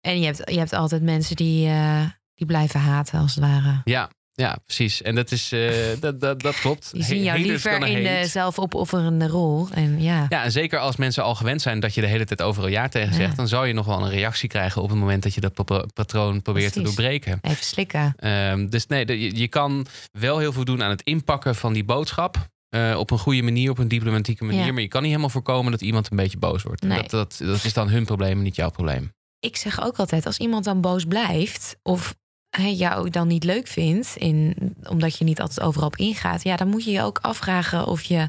En 0.00 0.18
je 0.20 0.24
hebt, 0.26 0.42
je 0.50 0.58
hebt 0.58 0.72
altijd 0.72 1.02
mensen 1.02 1.36
die, 1.36 1.68
eh, 1.68 2.02
die 2.34 2.46
blijven 2.46 2.80
haten, 2.80 3.18
als 3.20 3.34
het 3.34 3.44
ware. 3.44 3.80
Ja, 3.84 4.10
ja, 4.34 4.58
precies. 4.64 5.02
En 5.02 5.14
dat 5.14 5.30
is 5.30 5.52
eh, 5.52 5.70
dat, 6.00 6.20
dat, 6.20 6.40
dat 6.42 6.54
klopt. 6.60 6.92
Die 6.92 7.02
zien 7.04 7.22
jou 7.22 7.38
liever 7.38 7.86
in 7.86 8.02
de 8.02 8.08
hate. 8.08 8.28
zelfopofferende 8.28 9.26
rol. 9.28 9.68
En 9.72 10.02
ja, 10.02 10.26
Ja, 10.28 10.42
en 10.44 10.52
zeker 10.52 10.78
als 10.78 10.96
mensen 10.96 11.22
al 11.22 11.34
gewend 11.34 11.62
zijn 11.62 11.80
dat 11.80 11.94
je 11.94 12.00
de 12.00 12.06
hele 12.06 12.24
tijd 12.24 12.42
overal 12.42 12.68
ja 12.68 12.88
tegen 12.88 13.10
Ja. 13.10 13.14
zegt, 13.16 13.36
dan 13.36 13.48
zal 13.48 13.64
je 13.64 13.72
nog 13.72 13.86
wel 13.86 14.02
een 14.04 14.10
reactie 14.10 14.48
krijgen 14.48 14.82
op 14.82 14.88
het 14.90 14.98
moment 14.98 15.22
dat 15.22 15.34
je 15.34 15.40
dat 15.40 15.64
pa- 15.64 15.86
patroon 15.94 16.42
probeert 16.42 16.72
te 16.72 16.82
doorbreken. 16.82 17.38
even 17.42 17.64
slikken. 17.64 18.14
Ehm, 18.16 18.66
dus 18.68 18.86
nee, 18.86 19.06
je, 19.20 19.36
je 19.36 19.48
kan 19.48 19.86
wel 20.12 20.38
heel 20.38 20.52
veel 20.52 20.64
doen 20.64 20.82
aan 20.82 20.90
het 20.90 21.02
inpakken 21.02 21.54
van 21.54 21.72
die 21.72 21.84
boodschap. 21.84 22.36
eh, 22.68 22.94
op 22.98 23.10
een 23.10 23.18
goede 23.18 23.42
manier, 23.42 23.70
op 23.70 23.78
een 23.78 23.88
diplomatieke 23.88 24.44
manier. 24.44 24.64
Ja. 24.66 24.72
Maar 24.72 24.82
je 24.82 24.88
kan 24.88 25.00
niet 25.00 25.10
helemaal 25.10 25.30
voorkomen 25.30 25.70
dat 25.72 25.80
iemand 25.80 26.10
een 26.10 26.16
beetje 26.16 26.38
boos 26.38 26.62
wordt. 26.62 26.82
Nee. 26.82 26.98
Dat, 26.98 27.10
dat, 27.10 27.40
dat 27.44 27.64
is 27.64 27.72
dan 27.72 27.88
hun 27.88 28.04
probleem, 28.04 28.42
niet 28.42 28.56
jouw 28.56 28.70
probleem. 28.70 29.12
ik 29.38 29.56
zeg 29.56 29.82
ook 29.84 29.96
altijd, 29.96 30.26
als 30.26 30.38
iemand 30.38 30.64
dan 30.64 30.80
boos 30.80 31.04
blijft 31.04 31.76
of 31.82 32.14
hij 32.56 32.74
jou 32.74 33.10
dan 33.10 33.26
niet 33.28 33.44
leuk 33.44 33.66
vindt, 33.68 34.16
in, 34.16 34.54
omdat 34.84 35.18
je 35.18 35.24
niet 35.24 35.40
altijd 35.40 35.60
overal 35.66 35.86
op 35.86 35.96
ingaat, 35.96 36.42
ja, 36.42 36.56
dan 36.56 36.68
moet 36.68 36.84
je 36.84 36.90
je 36.90 37.02
ook 37.02 37.18
afvragen 37.22 37.86
of 37.86 38.02
je 38.02 38.28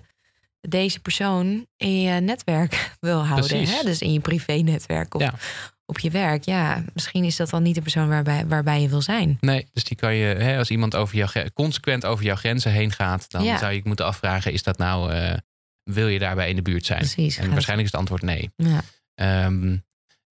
deze 0.61 0.99
persoon 0.99 1.65
in 1.77 2.01
je 2.01 2.19
netwerk 2.21 2.91
wil 2.99 3.25
houden. 3.25 3.65
Hè? 3.67 3.83
Dus 3.83 4.01
in 4.01 4.13
je 4.13 4.19
privé-netwerk 4.19 5.13
of 5.15 5.21
Ja. 5.21 5.33
op 5.85 5.99
je 5.99 6.09
werk. 6.09 6.43
Ja, 6.45 6.83
misschien 6.93 7.23
is 7.23 7.35
dat 7.35 7.49
dan 7.49 7.63
niet 7.63 7.75
de 7.75 7.81
persoon 7.81 8.07
waarbij, 8.07 8.47
waarbij 8.47 8.81
je 8.81 8.89
wil 8.89 9.01
zijn. 9.01 9.37
Nee, 9.39 9.67
dus 9.73 9.83
die 9.83 9.97
kan 9.97 10.15
je, 10.15 10.25
hè, 10.35 10.57
als 10.57 10.69
iemand 10.69 10.95
over 10.95 11.15
jouw, 11.15 11.27
gre- 11.27 11.51
consequent 11.53 12.05
over 12.05 12.25
jouw 12.25 12.35
grenzen 12.35 12.71
heen 12.71 12.91
gaat, 12.91 13.31
dan 13.31 13.43
Ja. 13.43 13.57
zou 13.57 13.71
je 13.71 13.77
je 13.77 13.83
moeten 13.85 14.05
afvragen: 14.05 14.51
is 14.53 14.63
dat 14.63 14.77
nou, 14.77 15.11
eh, 15.13 15.33
wil 15.83 16.07
je 16.07 16.19
daarbij 16.19 16.49
in 16.49 16.55
de 16.55 16.61
buurt 16.61 16.85
zijn? 16.85 16.99
Precies. 16.99 17.37
En 17.37 17.51
waarschijnlijk 17.51 17.87
is 17.87 17.91
het 17.91 17.99
antwoord 18.01 18.21
nee. 18.21 18.49
Ja. 18.55 18.81
Ehm, 19.15 19.77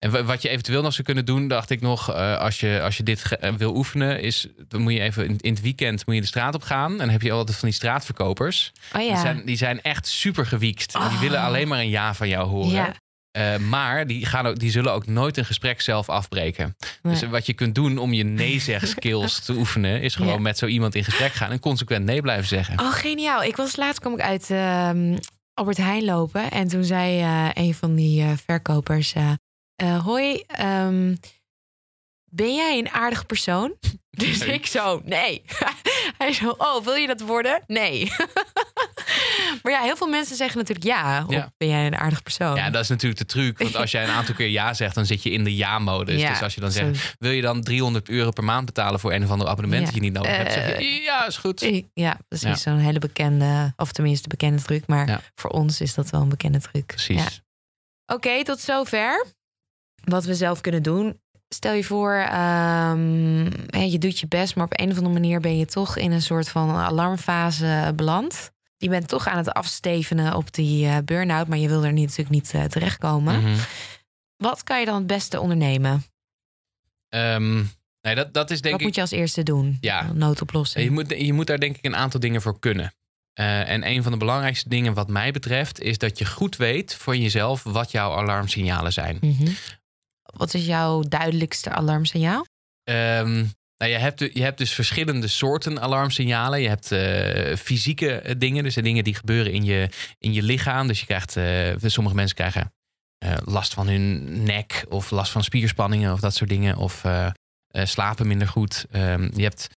En 0.05 0.11
wa- 0.11 0.23
wat 0.23 0.41
je 0.41 0.49
eventueel 0.49 0.81
nog 0.81 0.93
zou 0.93 1.03
kunnen 1.03 1.25
doen, 1.25 1.47
dacht 1.47 1.69
ik 1.69 1.81
nog, 1.81 2.11
eh, 2.13 2.37
als, 2.37 2.59
je, 2.59 2.81
als 2.83 2.97
je 2.97 3.03
dit 3.03 3.37
eh, 3.37 3.53
wil 3.53 3.75
oefenen, 3.75 4.21
is 4.21 4.47
dan 4.67 4.81
moet 4.81 4.93
je 4.93 4.99
even 4.99 5.25
in, 5.25 5.37
in 5.39 5.53
het 5.53 5.61
weekend 5.61 6.05
moet 6.05 6.15
je 6.15 6.21
de 6.21 6.27
straat 6.27 6.55
op 6.55 6.63
gaan. 6.63 6.91
En 6.91 6.97
dan 6.97 7.09
heb 7.09 7.21
je 7.21 7.31
altijd 7.31 7.57
van 7.57 7.67
die 7.67 7.77
straatverkopers. 7.77 8.71
Oh 8.93 8.99
Die, 8.99 9.09
ja. 9.09 9.21
zijn, 9.21 9.41
die 9.45 9.57
zijn 9.57 9.81
echt 9.81 10.07
super 10.07 10.45
gewiekt. 10.45 10.91
Die 10.91 11.01
Oh. 11.01 11.19
willen 11.19 11.39
alleen 11.39 11.67
maar 11.67 11.79
een 11.79 11.89
ja 11.89 12.13
van 12.13 12.27
jou 12.27 12.47
horen. 12.47 12.71
Ja. 12.71 12.93
Eh, 13.31 13.57
maar 13.57 14.07
die, 14.07 14.25
gaan 14.25 14.45
ook, 14.47 14.59
die 14.59 14.71
zullen 14.71 14.93
ook 14.93 15.07
nooit 15.07 15.37
een 15.37 15.45
gesprek 15.45 15.81
zelf 15.81 16.09
afbreken. 16.09 16.75
Dus 17.01 17.23
wat 17.23 17.45
je 17.45 17.53
kunt 17.53 17.75
doen 17.75 17.97
om 17.97 18.13
je 18.13 18.23
nee-zeg-skills 18.23 19.39
te 19.45 19.53
oefenen, 19.53 20.01
is 20.01 20.15
gewoon 20.15 20.33
Ja. 20.33 20.39
met 20.39 20.57
zo 20.57 20.65
iemand 20.65 20.95
in 20.95 21.03
gesprek 21.03 21.33
gaan 21.33 21.51
en 21.51 21.59
consequent 21.59 22.05
nee 22.05 22.21
blijven 22.21 22.47
zeggen. 22.47 22.79
Oh, 22.79 22.91
geniaal. 22.93 23.43
Ik 23.43 23.55
was 23.55 23.75
laatst 23.75 23.99
kwam 23.99 24.13
ik 24.13 24.21
uit 24.21 24.49
ehm, 24.49 25.17
Albert 25.53 25.77
Heijn 25.77 26.03
lopen. 26.05 26.51
En 26.51 26.67
toen 26.67 26.83
zei 26.83 27.23
een 27.53 27.73
van 27.73 27.95
die 27.95 28.25
verkopers... 28.45 29.13
eh, 29.75 30.03
hoi, 30.05 30.43
ehm, 30.47 31.15
ben 32.31 32.55
jij 32.55 32.77
een 32.77 32.89
aardig 32.89 33.25
persoon? 33.25 33.73
Dus 34.15 34.37
Nee. 34.39 34.53
ik 34.53 34.65
zo, 34.65 35.01
nee. 35.05 35.41
Hij 36.17 36.33
zo, 36.33 36.49
oh, 36.57 36.83
wil 36.83 36.93
je 36.93 37.07
dat 37.07 37.21
worden? 37.21 37.63
Nee. 37.67 38.11
maar 39.63 39.71
ja, 39.71 39.81
heel 39.81 39.95
veel 39.95 40.07
mensen 40.07 40.35
zeggen 40.35 40.57
natuurlijk 40.57 40.85
ja. 40.87 41.23
Of 41.27 41.33
Ja. 41.33 41.53
ben 41.57 41.67
jij 41.69 41.85
een 41.85 41.95
aardig 41.95 42.23
persoon? 42.23 42.55
Ja, 42.55 42.69
dat 42.69 42.81
is 42.83 42.89
natuurlijk 42.89 43.19
de 43.19 43.25
truc. 43.25 43.57
Want 43.57 43.75
als 43.75 43.91
jij 43.91 44.03
een 44.03 44.09
aantal 44.09 44.35
keer 44.35 44.47
ja 44.47 44.73
zegt, 44.73 44.95
dan 44.95 45.05
zit 45.05 45.23
je 45.23 45.29
in 45.31 45.43
de 45.43 45.55
ja-modus. 45.55 46.21
Ja, 46.21 46.29
dus 46.29 46.41
als 46.41 46.53
je 46.55 46.61
dan 46.61 46.71
zegt, 46.71 47.15
wil 47.19 47.31
je 47.31 47.41
dan 47.41 47.61
300 47.63 48.09
euro 48.09 48.29
per 48.31 48.43
maand 48.43 48.65
betalen 48.65 48.99
voor 48.99 49.13
een 49.13 49.23
of 49.23 49.29
ander 49.29 49.47
abonnement 49.47 49.79
Ja. 49.79 49.85
dat 49.85 49.95
je 49.95 50.01
niet 50.01 50.13
nodig 50.13 50.35
hebt? 50.37 50.53
Zeg 50.53 50.67
je, 50.67 50.73
Eh, 50.73 51.03
ja, 51.03 51.25
is 51.27 51.37
goed. 51.37 51.69
Ja, 51.93 52.17
precies. 52.27 52.47
Ja. 52.47 52.55
Zo'n 52.55 52.77
hele 52.77 52.99
bekende, 52.99 53.73
of 53.75 53.91
tenminste 53.91 54.27
bekende 54.27 54.61
truc. 54.61 54.87
Maar 54.87 55.31
voor 55.35 55.49
ons 55.49 55.81
is 55.81 55.93
dat 55.93 56.09
wel 56.09 56.21
een 56.21 56.29
bekende 56.29 56.59
truc. 56.59 56.85
Precies. 56.85 57.41
Oké, 58.05 58.43
tot 58.43 58.59
zover. 58.59 59.25
Wat 60.05 60.25
we 60.25 60.33
zelf 60.33 60.61
kunnen 60.61 60.83
doen. 60.83 61.19
Stel 61.49 61.73
je 61.73 61.83
voor, 61.83 62.13
ehm, 62.13 63.43
je 63.89 63.97
doet 63.97 64.19
je 64.19 64.27
best, 64.27 64.55
maar 64.55 64.65
op 64.65 64.79
een 64.79 64.91
of 64.91 64.97
andere 64.97 65.13
manier 65.13 65.39
ben 65.39 65.57
je 65.57 65.65
toch 65.65 65.97
in 65.97 66.11
een 66.11 66.21
soort 66.21 66.49
van 66.49 66.69
alarmfase 66.69 67.93
beland. 67.95 68.51
Je 68.77 68.89
bent 68.89 69.07
toch 69.07 69.27
aan 69.27 69.37
het 69.37 69.51
afstevenen 69.51 70.35
op 70.35 70.53
die 70.53 70.87
eh, 70.87 70.97
burn-out, 71.05 71.47
maar 71.47 71.57
je 71.57 71.67
wil 71.67 71.83
er 71.83 71.91
niet, 71.93 72.07
natuurlijk 72.07 72.35
niet 72.35 72.53
eh, 72.53 72.63
terechtkomen. 72.63 73.41
Mhm. 73.41 73.55
Wat 74.37 74.63
kan 74.63 74.79
je 74.79 74.85
dan 74.85 74.95
het 74.95 75.07
beste 75.07 75.39
ondernemen? 75.39 76.03
Ehm, 77.09 77.63
nee, 78.01 78.15
dat, 78.15 78.33
dat 78.33 78.51
is 78.51 78.61
denk 78.61 78.71
Wat 78.71 78.81
ik... 78.81 78.87
moet 78.87 78.95
je 78.95 79.01
als 79.01 79.11
eerste 79.11 79.43
doen? 79.43 79.77
Ja. 79.81 80.11
Noodoplossing. 80.13 80.85
Je 80.85 80.91
moet, 80.91 81.09
je 81.09 81.33
moet 81.33 81.47
daar 81.47 81.59
denk 81.59 81.77
ik 81.77 81.85
een 81.85 81.95
aantal 81.95 82.19
dingen 82.19 82.41
voor 82.41 82.59
kunnen. 82.59 82.93
Eh, 83.33 83.69
en 83.69 83.87
een 83.87 84.03
van 84.03 84.11
de 84.11 84.17
belangrijkste 84.17 84.69
dingen 84.69 84.93
wat 84.93 85.07
mij 85.07 85.31
betreft... 85.31 85.79
is 85.79 85.97
dat 85.97 86.17
je 86.17 86.25
goed 86.25 86.55
weet 86.55 86.95
voor 86.95 87.17
jezelf 87.17 87.63
wat 87.63 87.91
jouw 87.91 88.17
alarmsignalen 88.17 88.93
zijn. 88.93 89.17
Mhm. 89.21 89.51
Wat 90.37 90.53
is 90.53 90.65
jouw 90.65 91.01
duidelijkste 91.01 91.69
alarmsignaal? 91.69 92.45
Ehm, 92.83 93.45
nou, 93.77 93.91
je, 93.91 93.97
hebt, 93.97 94.19
je 94.19 94.41
hebt 94.41 94.57
dus 94.57 94.73
verschillende 94.73 95.27
soorten 95.27 95.81
alarmsignalen. 95.81 96.61
Je 96.61 96.67
hebt 96.67 96.91
eh, 96.91 97.55
fysieke 97.55 98.11
eh, 98.11 98.35
dingen, 98.37 98.63
dus 98.63 98.73
de 98.75 98.81
dingen 98.81 99.03
die 99.03 99.15
gebeuren 99.15 99.51
in 99.51 99.63
je, 99.63 99.89
in 100.19 100.33
je 100.33 100.43
lichaam. 100.43 100.87
Dus 100.87 100.99
je 100.99 101.05
krijgt, 101.05 101.37
eh, 101.37 101.89
sommige 101.89 102.15
mensen 102.15 102.35
krijgen 102.35 102.73
last 103.45 103.73
van 103.73 103.87
hun 103.87 104.43
nek 104.43 104.85
of 104.89 105.11
last 105.11 105.31
van 105.31 105.43
spierspanningen 105.43 106.13
of 106.13 106.19
dat 106.19 106.35
soort 106.35 106.49
dingen. 106.49 106.77
Of 106.77 107.03
slapen 107.71 108.27
minder 108.27 108.47
goed. 108.47 108.85
Ehm, 108.91 109.29
je 109.33 109.43
hebt 109.43 109.69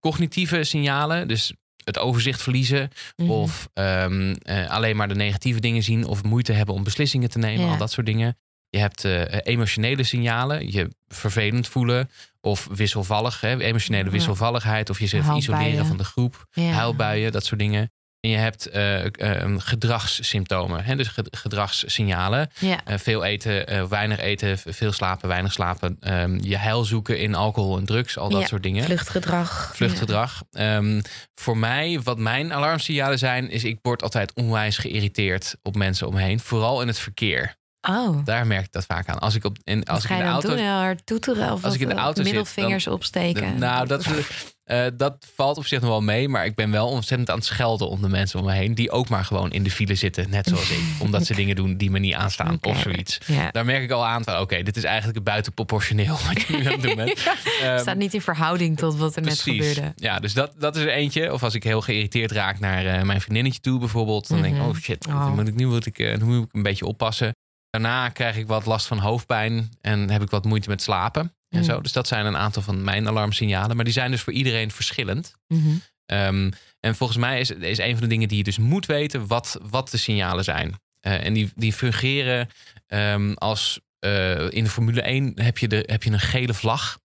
cognitieve 0.00 0.64
signalen, 0.64 1.28
dus 1.28 1.52
het 1.86 1.98
overzicht 1.98 2.42
verliezen. 2.42 2.90
Mhm. 3.16 3.30
Of 3.30 3.68
ehm, 3.72 4.34
eh, 4.42 4.70
alleen 4.70 4.96
maar 4.96 5.08
de 5.08 5.14
negatieve 5.14 5.60
dingen 5.60 5.82
zien 5.82 6.04
of 6.04 6.22
moeite 6.22 6.52
hebben 6.52 6.74
om 6.74 6.84
beslissingen 6.84 7.30
te 7.30 7.38
nemen. 7.38 7.64
Ja. 7.64 7.70
Al 7.70 7.76
dat 7.76 7.92
soort 7.92 8.06
dingen. 8.06 8.38
Je 8.76 8.82
hebt 8.82 9.04
eh, 9.04 9.22
emotionele 9.42 10.02
signalen, 10.04 10.72
je 10.72 10.88
vervelend 11.08 11.68
voelen 11.68 12.10
of 12.40 12.68
wisselvallig, 12.70 13.40
hè, 13.40 13.58
emotionele 13.60 14.10
wisselvalligheid 14.10 14.90
of 14.90 14.98
jezelf 14.98 15.24
Huilbuien. 15.26 15.58
isoleren 15.60 15.86
van 15.86 15.96
de 15.96 16.04
groep, 16.04 16.46
Ja. 16.50 16.62
huilbuien, 16.70 17.32
dat 17.32 17.44
soort 17.44 17.60
dingen. 17.60 17.90
En 18.20 18.30
je 18.32 18.36
hebt 18.36 18.66
eh, 18.66 19.04
eh, 19.04 19.54
gedragssymptomen, 19.58 20.84
hè, 20.84 20.96
dus 20.96 21.08
ge- 21.08 21.26
gedragssignalen. 21.30 22.50
Ja. 22.58 22.80
Eh, 22.84 22.98
veel 22.98 23.24
eten, 23.24 23.66
eh, 23.66 23.84
weinig 23.84 24.18
eten, 24.20 24.58
veel 24.58 24.92
slapen, 24.92 25.28
weinig 25.28 25.52
slapen. 25.52 25.96
ehm, 26.00 26.38
je 26.42 26.56
heil 26.56 26.84
zoeken 26.84 27.18
in 27.18 27.34
alcohol 27.34 27.78
en 27.78 27.84
drugs, 27.84 28.18
al 28.18 28.28
dat 28.30 28.40
Ja, 28.40 28.46
soort 28.46 28.62
dingen. 28.62 28.84
Vluchtgedrag. 28.84 29.70
Vluchtgedrag. 29.74 30.42
Ehm, 30.52 31.00
voor 31.34 31.56
mij, 31.56 32.00
wat 32.02 32.18
mijn 32.18 32.52
alarmsignalen 32.52 33.18
zijn, 33.18 33.50
is 33.50 33.64
ik 33.64 33.78
word 33.82 34.02
altijd 34.02 34.34
onwijs 34.34 34.78
geïrriteerd 34.78 35.56
op 35.62 35.76
mensen 35.76 36.06
om 36.06 36.14
me 36.14 36.20
heen. 36.22 36.40
Vooral 36.40 36.80
in 36.80 36.86
het 36.86 36.98
verkeer. 36.98 37.56
Ja. 37.86 38.08
Oh. 38.08 38.24
Daar 38.24 38.46
merk 38.46 38.64
ik 38.64 38.72
dat 38.72 38.84
vaak 38.86 39.08
aan. 39.08 39.18
Als 39.18 39.34
ik, 39.34 39.44
op, 39.44 39.56
in, 39.64 39.84
als 39.84 40.04
ik 40.04 40.10
in 40.10 40.16
de 40.16 40.22
dan 40.22 40.32
auto 40.32 40.48
doen? 40.48 40.58
Heel 40.58 40.68
hard 40.68 41.06
toeteren? 41.06 41.52
Of 41.52 41.64
Als 41.64 41.74
ik 41.74 41.80
in 41.80 41.88
de 41.88 41.94
auto 41.94 42.22
zit, 42.22 42.32
middelvingers 42.32 42.86
opsteken? 42.86 43.58
Nou, 43.58 43.86
dat, 43.86 44.06
eh, 44.64 44.84
dat 44.96 45.26
valt 45.34 45.56
op 45.58 45.66
zich 45.66 45.80
nog 45.80 45.90
wel 45.90 46.00
mee. 46.00 46.28
Maar 46.28 46.44
ik 46.44 46.54
ben 46.54 46.70
wel 46.70 46.88
ontzettend 46.88 47.30
aan 47.30 47.36
het 47.36 47.44
schelden 47.44 47.88
om 47.88 48.02
de 48.02 48.08
mensen 48.08 48.38
om 48.38 48.44
me 48.44 48.52
heen. 48.52 48.74
Die 48.74 48.90
ook 48.90 49.08
maar 49.08 49.24
gewoon 49.24 49.50
in 49.50 49.62
de 49.62 49.70
file 49.70 49.94
zitten. 49.94 50.30
Net 50.30 50.46
zoals 50.46 50.70
ik. 50.70 50.80
Omdat 51.04 51.26
ze 51.26 51.34
dingen 51.34 51.56
doen 51.56 51.76
die 51.76 51.90
me 51.90 51.98
niet 51.98 52.14
aanstaan. 52.14 52.58
Of 52.60 52.78
zoiets. 52.80 53.18
Ja. 53.26 53.50
Daar 53.50 53.64
merk 53.64 53.82
ik 53.82 53.90
al 53.90 54.06
aan 54.06 54.24
van, 54.24 54.38
oké, 54.40 54.62
dit 54.62 54.76
is 54.76 54.84
eigenlijk 54.84 55.24
buitenproportioneel 55.24 56.16
wat 56.26 56.42
je 56.42 56.56
nu 56.56 56.64
aan 56.66 56.72
het 56.72 56.82
doen 56.82 56.94
bent. 56.96 57.22
Ehm, 57.62 57.78
staat 57.78 57.96
niet 57.96 58.14
in 58.14 58.20
verhouding 58.20 58.78
tot 58.78 58.96
wat 58.96 59.16
er 59.16 59.22
net 59.22 59.40
gebeurde. 59.40 59.92
Ja, 59.96 60.18
dus 60.18 60.32
dat, 60.32 60.52
dat 60.58 60.76
is 60.76 60.82
er 60.82 60.90
eentje. 60.90 61.32
Of 61.32 61.42
als 61.42 61.54
ik 61.54 61.62
heel 61.62 61.80
geïrriteerd 61.80 62.30
raak 62.32 62.58
naar 62.58 62.86
eh, 62.86 63.02
mijn 63.02 63.20
vriendinnetje 63.20 63.60
toe 63.60 63.78
bijvoorbeeld. 63.78 64.28
Dan 64.28 64.42
denk 64.42 64.54
ik, 64.54 64.60
Mhm. 64.60 64.68
oh 64.70 64.76
shit, 64.76 65.06
Oh. 65.06 65.20
dan 65.20 65.34
moet 65.34 65.48
ik, 65.48 65.54
nu, 65.54 65.66
moet 65.66 65.86
ik, 65.86 65.98
eh, 65.98 66.16
nu 66.18 66.24
moet 66.24 66.44
ik 66.44 66.48
een 66.54 66.62
beetje 66.62 66.86
oppassen. 66.86 67.34
Daarna 67.82 68.08
krijg 68.08 68.36
ik 68.36 68.46
wat 68.46 68.66
last 68.66 68.86
van 68.86 68.98
hoofdpijn. 68.98 69.70
En 69.80 70.10
heb 70.10 70.22
ik 70.22 70.30
wat 70.30 70.44
moeite 70.44 70.68
met 70.68 70.82
slapen. 70.82 71.22
En 71.48 71.58
Mhm. 71.58 71.64
zo. 71.64 71.80
Dus 71.80 71.92
dat 71.92 72.06
zijn 72.06 72.26
een 72.26 72.36
aantal 72.36 72.62
van 72.62 72.84
mijn 72.84 73.08
alarmsignalen. 73.08 73.76
Maar 73.76 73.84
die 73.84 73.94
zijn 73.94 74.10
dus 74.10 74.20
voor 74.20 74.32
iedereen 74.32 74.70
verschillend. 74.70 75.34
Mhm. 75.48 75.68
Ehm, 76.06 76.50
en 76.80 76.94
volgens 76.96 77.18
mij 77.18 77.40
is, 77.40 77.50
is 77.50 77.78
een 77.78 77.92
van 77.92 78.00
de 78.00 78.06
dingen 78.06 78.28
die 78.28 78.36
je 78.36 78.44
dus 78.44 78.58
moet 78.58 78.86
weten... 78.86 79.26
wat, 79.26 79.58
wat 79.62 79.90
de 79.90 79.96
signalen 79.96 80.44
zijn. 80.44 80.80
Eh, 81.00 81.24
en 81.24 81.32
die, 81.32 81.52
die 81.54 81.72
fungeren 81.72 82.48
ehm, 82.86 83.32
als... 83.32 83.80
eh, 83.98 84.50
in 84.50 84.64
de 84.64 84.70
Formule 84.70 85.02
1 85.02 85.32
heb 85.34 85.58
je, 85.58 85.68
de, 85.68 85.82
heb 85.86 86.02
je 86.02 86.10
een 86.10 86.20
gele 86.20 86.54
vlag. 86.54 86.98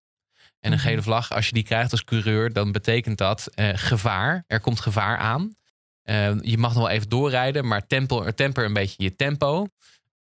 En 0.59 0.72
een 0.72 0.78
Mhm. 0.78 0.88
gele 0.88 1.01
vlag, 1.01 1.32
als 1.32 1.47
je 1.47 1.53
die 1.53 1.63
krijgt 1.63 1.91
als 1.91 2.03
coureur... 2.03 2.53
dan 2.53 2.72
betekent 2.72 3.17
dat 3.17 3.47
eh, 3.53 3.69
gevaar. 3.74 4.43
Er 4.47 4.59
komt 4.59 4.80
gevaar 4.80 5.17
aan. 5.17 5.55
Eh, 6.01 6.32
je 6.41 6.57
mag 6.57 6.74
nog 6.74 6.82
wel 6.84 6.89
even 6.91 7.09
doorrijden... 7.09 7.67
maar 7.67 7.88
tempo, 7.88 8.32
temper 8.32 8.65
een 8.65 8.74
beetje 8.74 9.03
je 9.03 9.15
tempo. 9.15 9.67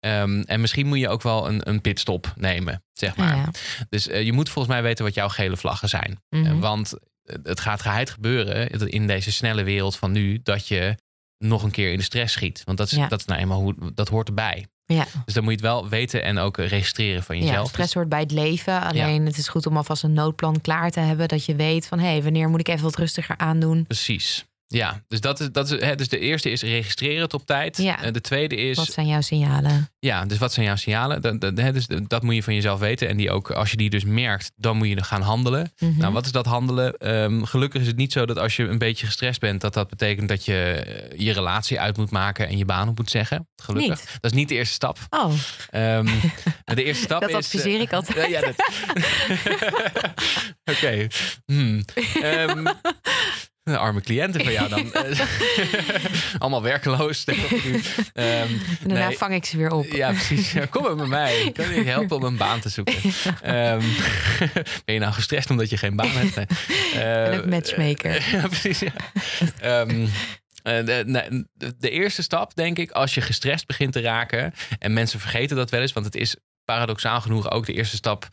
Ehm, 0.01 0.41
en 0.41 0.61
misschien 0.61 0.87
moet 0.87 0.99
je 0.99 1.09
ook 1.09 1.21
wel 1.21 1.47
een, 1.47 1.69
een 1.69 1.81
pitstop 1.81 2.33
nemen, 2.35 2.83
zeg 2.93 3.15
maar. 3.15 3.35
Ja. 3.35 3.49
Dus 3.89 4.07
eh, 4.07 4.23
je 4.23 4.33
moet 4.33 4.49
volgens 4.49 4.73
mij 4.73 4.83
weten 4.83 5.05
wat 5.05 5.13
jouw 5.13 5.29
gele 5.29 5.57
vlaggen 5.57 5.89
zijn. 5.89 6.21
Mhm. 6.29 6.45
Eh, 6.45 6.59
want 6.59 6.93
het 7.43 7.59
gaat 7.59 7.81
geheid 7.81 8.09
gebeuren 8.09 8.69
in 8.69 9.07
deze 9.07 9.31
snelle 9.31 9.63
wereld 9.63 9.95
van 9.95 10.11
nu 10.11 10.39
dat 10.43 10.67
je 10.67 10.95
nog 11.37 11.63
een 11.63 11.71
keer 11.71 11.91
in 11.91 11.97
de 11.97 12.03
stress 12.03 12.33
schiet. 12.33 12.61
Want 12.65 12.77
dat 12.77 12.91
is, 12.91 12.97
Ja. 12.97 13.07
dat 13.07 13.19
is 13.19 13.25
nou 13.25 13.39
eenmaal 13.39 13.59
hoe 13.61 13.75
dat 13.93 14.09
hoort 14.09 14.27
erbij. 14.27 14.65
Ja. 14.85 15.05
Dus 15.25 15.33
dan 15.33 15.43
moet 15.43 15.51
je 15.59 15.59
het 15.65 15.67
wel 15.67 15.89
weten 15.89 16.23
en 16.23 16.37
ook 16.37 16.57
registreren 16.57 17.23
van 17.23 17.37
ja, 17.37 17.43
jezelf. 17.45 17.69
stress 17.69 17.93
hoort 17.93 18.09
bij 18.09 18.19
het 18.19 18.31
leven. 18.31 18.81
Alleen 18.81 19.25
het 19.25 19.37
is 19.37 19.47
goed 19.47 19.65
om 19.65 19.77
alvast 19.77 20.03
een 20.03 20.13
noodplan 20.13 20.61
klaar 20.61 20.91
te 20.91 20.99
hebben. 20.99 21.27
Dat 21.27 21.45
je 21.45 21.55
weet 21.55 21.87
van, 21.87 21.99
hé, 21.99 22.07
hey, 22.07 22.23
wanneer 22.23 22.49
moet 22.49 22.59
ik 22.59 22.67
even 22.67 22.83
wat 22.83 22.95
rustiger 22.95 23.37
aandoen? 23.37 23.83
Precies. 23.83 24.45
Ja, 24.71 25.01
dus 25.07 25.19
dat 25.21 25.39
is, 25.39 25.47
dat 25.51 25.71
is 25.71 25.79
hè, 25.81 25.95
dus 25.95 26.07
de 26.07 26.19
eerste 26.19 26.49
is 26.51 26.61
registreren 26.61 27.21
het 27.21 27.33
op 27.33 27.45
tijd. 27.45 27.77
Ja. 27.77 28.11
De 28.11 28.21
tweede 28.21 28.55
is 28.55 28.77
Wat 28.77 28.91
zijn 28.91 29.07
jouw 29.07 29.21
signalen? 29.21 29.89
Ja, 29.99 30.25
dus 30.25 30.37
wat 30.37 30.53
zijn 30.53 30.65
jouw 30.65 30.75
signalen? 30.75 31.21
Dat, 31.21 31.41
dat, 31.41 31.57
hè, 31.57 31.71
dus 31.71 31.87
dat 32.07 32.23
moet 32.23 32.35
je 32.35 32.43
van 32.43 32.53
jezelf 32.53 32.79
weten. 32.79 33.07
En 33.07 33.17
die 33.17 33.31
ook, 33.31 33.51
als 33.51 33.71
je 33.71 33.77
die 33.77 33.89
dus 33.89 34.03
merkt, 34.03 34.51
dan 34.55 34.77
moet 34.77 34.87
je 34.87 35.03
gaan 35.03 35.21
handelen. 35.21 35.71
Mhm. 35.79 35.97
Nou, 35.97 36.13
wat 36.13 36.25
is 36.25 36.31
dat 36.31 36.45
handelen? 36.45 36.97
Ehm, 36.97 37.43
gelukkig 37.43 37.81
is 37.81 37.87
het 37.87 37.95
niet 37.97 38.11
zo 38.11 38.25
dat 38.25 38.37
als 38.37 38.55
je 38.55 38.63
een 38.67 38.77
beetje 38.77 39.05
gestrest 39.05 39.39
bent, 39.39 39.61
dat 39.61 39.73
dat 39.73 39.89
betekent 39.89 40.27
dat 40.29 40.45
je 40.45 40.53
eh, 40.73 41.19
je 41.19 41.31
relatie 41.33 41.79
uit 41.79 41.97
moet 41.97 42.11
maken 42.11 42.47
en 42.47 42.57
je 42.57 42.65
baan 42.65 42.87
op 42.89 42.97
moet 42.97 43.09
zeggen. 43.09 43.47
Gelukkig. 43.55 43.89
Niet. 43.99 44.17
Dat 44.21 44.31
is 44.31 44.37
niet 44.37 44.49
de 44.49 44.55
eerste 44.55 44.73
stap. 44.73 44.97
Oh, 45.09 45.33
Ehm, 45.69 46.05
de 46.65 46.83
eerste 46.83 47.03
stap 47.03 47.21
dat 47.21 47.29
is. 47.29 47.35
adviseer 47.35 47.75
eh, 47.75 47.81
ik 47.81 47.93
altijd. 47.93 48.17
ja, 48.17 48.39
ja, 48.39 48.41
dat- 48.41 48.69
Oké. 50.75 51.07
Hmm. 51.45 51.81
Ehm, 53.63 53.75
arme 53.75 54.01
cliënten 54.01 54.43
van 54.43 54.51
jou 54.51 54.69
dan. 54.69 54.93
Eh, 54.93 55.19
Allemaal 56.39 56.61
werkeloos. 56.61 57.23
En 57.25 58.61
daarna 58.83 59.07
nee. 59.07 59.17
vang 59.17 59.33
ik 59.33 59.45
ze 59.45 59.57
weer 59.57 59.71
op. 59.71 59.85
ja, 59.85 60.11
precies. 60.11 60.53
Kom 60.69 60.83
maar 60.83 60.95
bij 60.95 61.05
mij. 61.05 61.41
Ik 61.41 61.53
kan 61.53 61.73
je 61.73 61.83
helpen 61.83 62.17
om 62.17 62.23
een 62.23 62.37
baan 62.37 62.59
te 62.59 62.69
zoeken. 62.69 62.95
Ehm, 63.41 63.83
ben 64.85 64.93
je 64.93 64.99
nou 64.99 65.13
gestrest 65.13 65.49
omdat 65.49 65.69
je 65.69 65.77
geen 65.77 65.95
baan 65.95 66.09
hebt? 66.09 66.35
Nee. 66.35 66.45
ben 66.93 67.33
Eh, 67.33 67.39
ook 67.39 67.45
matchmaker. 67.45 68.27
ja, 68.31 68.47
precies. 68.47 68.79
Ja. 68.79 68.91
Ehm, 69.59 70.07
eh, 70.63 70.85
de, 70.85 71.03
de, 71.53 71.75
de 71.77 71.89
eerste 71.89 72.21
stap, 72.21 72.55
denk 72.55 72.77
ik, 72.77 72.91
als 72.91 73.13
je 73.13 73.21
gestrest 73.21 73.67
begint 73.67 73.93
te 73.93 74.01
raken. 74.01 74.53
En 74.79 74.93
mensen 74.93 75.19
vergeten 75.19 75.55
dat 75.55 75.69
wel 75.69 75.81
eens, 75.81 75.93
want 75.93 76.05
het 76.05 76.15
is 76.15 76.35
paradoxaal 76.65 77.21
genoeg 77.21 77.51
ook 77.51 77.65
de 77.65 77.73
eerste 77.73 77.95
stap. 77.95 78.29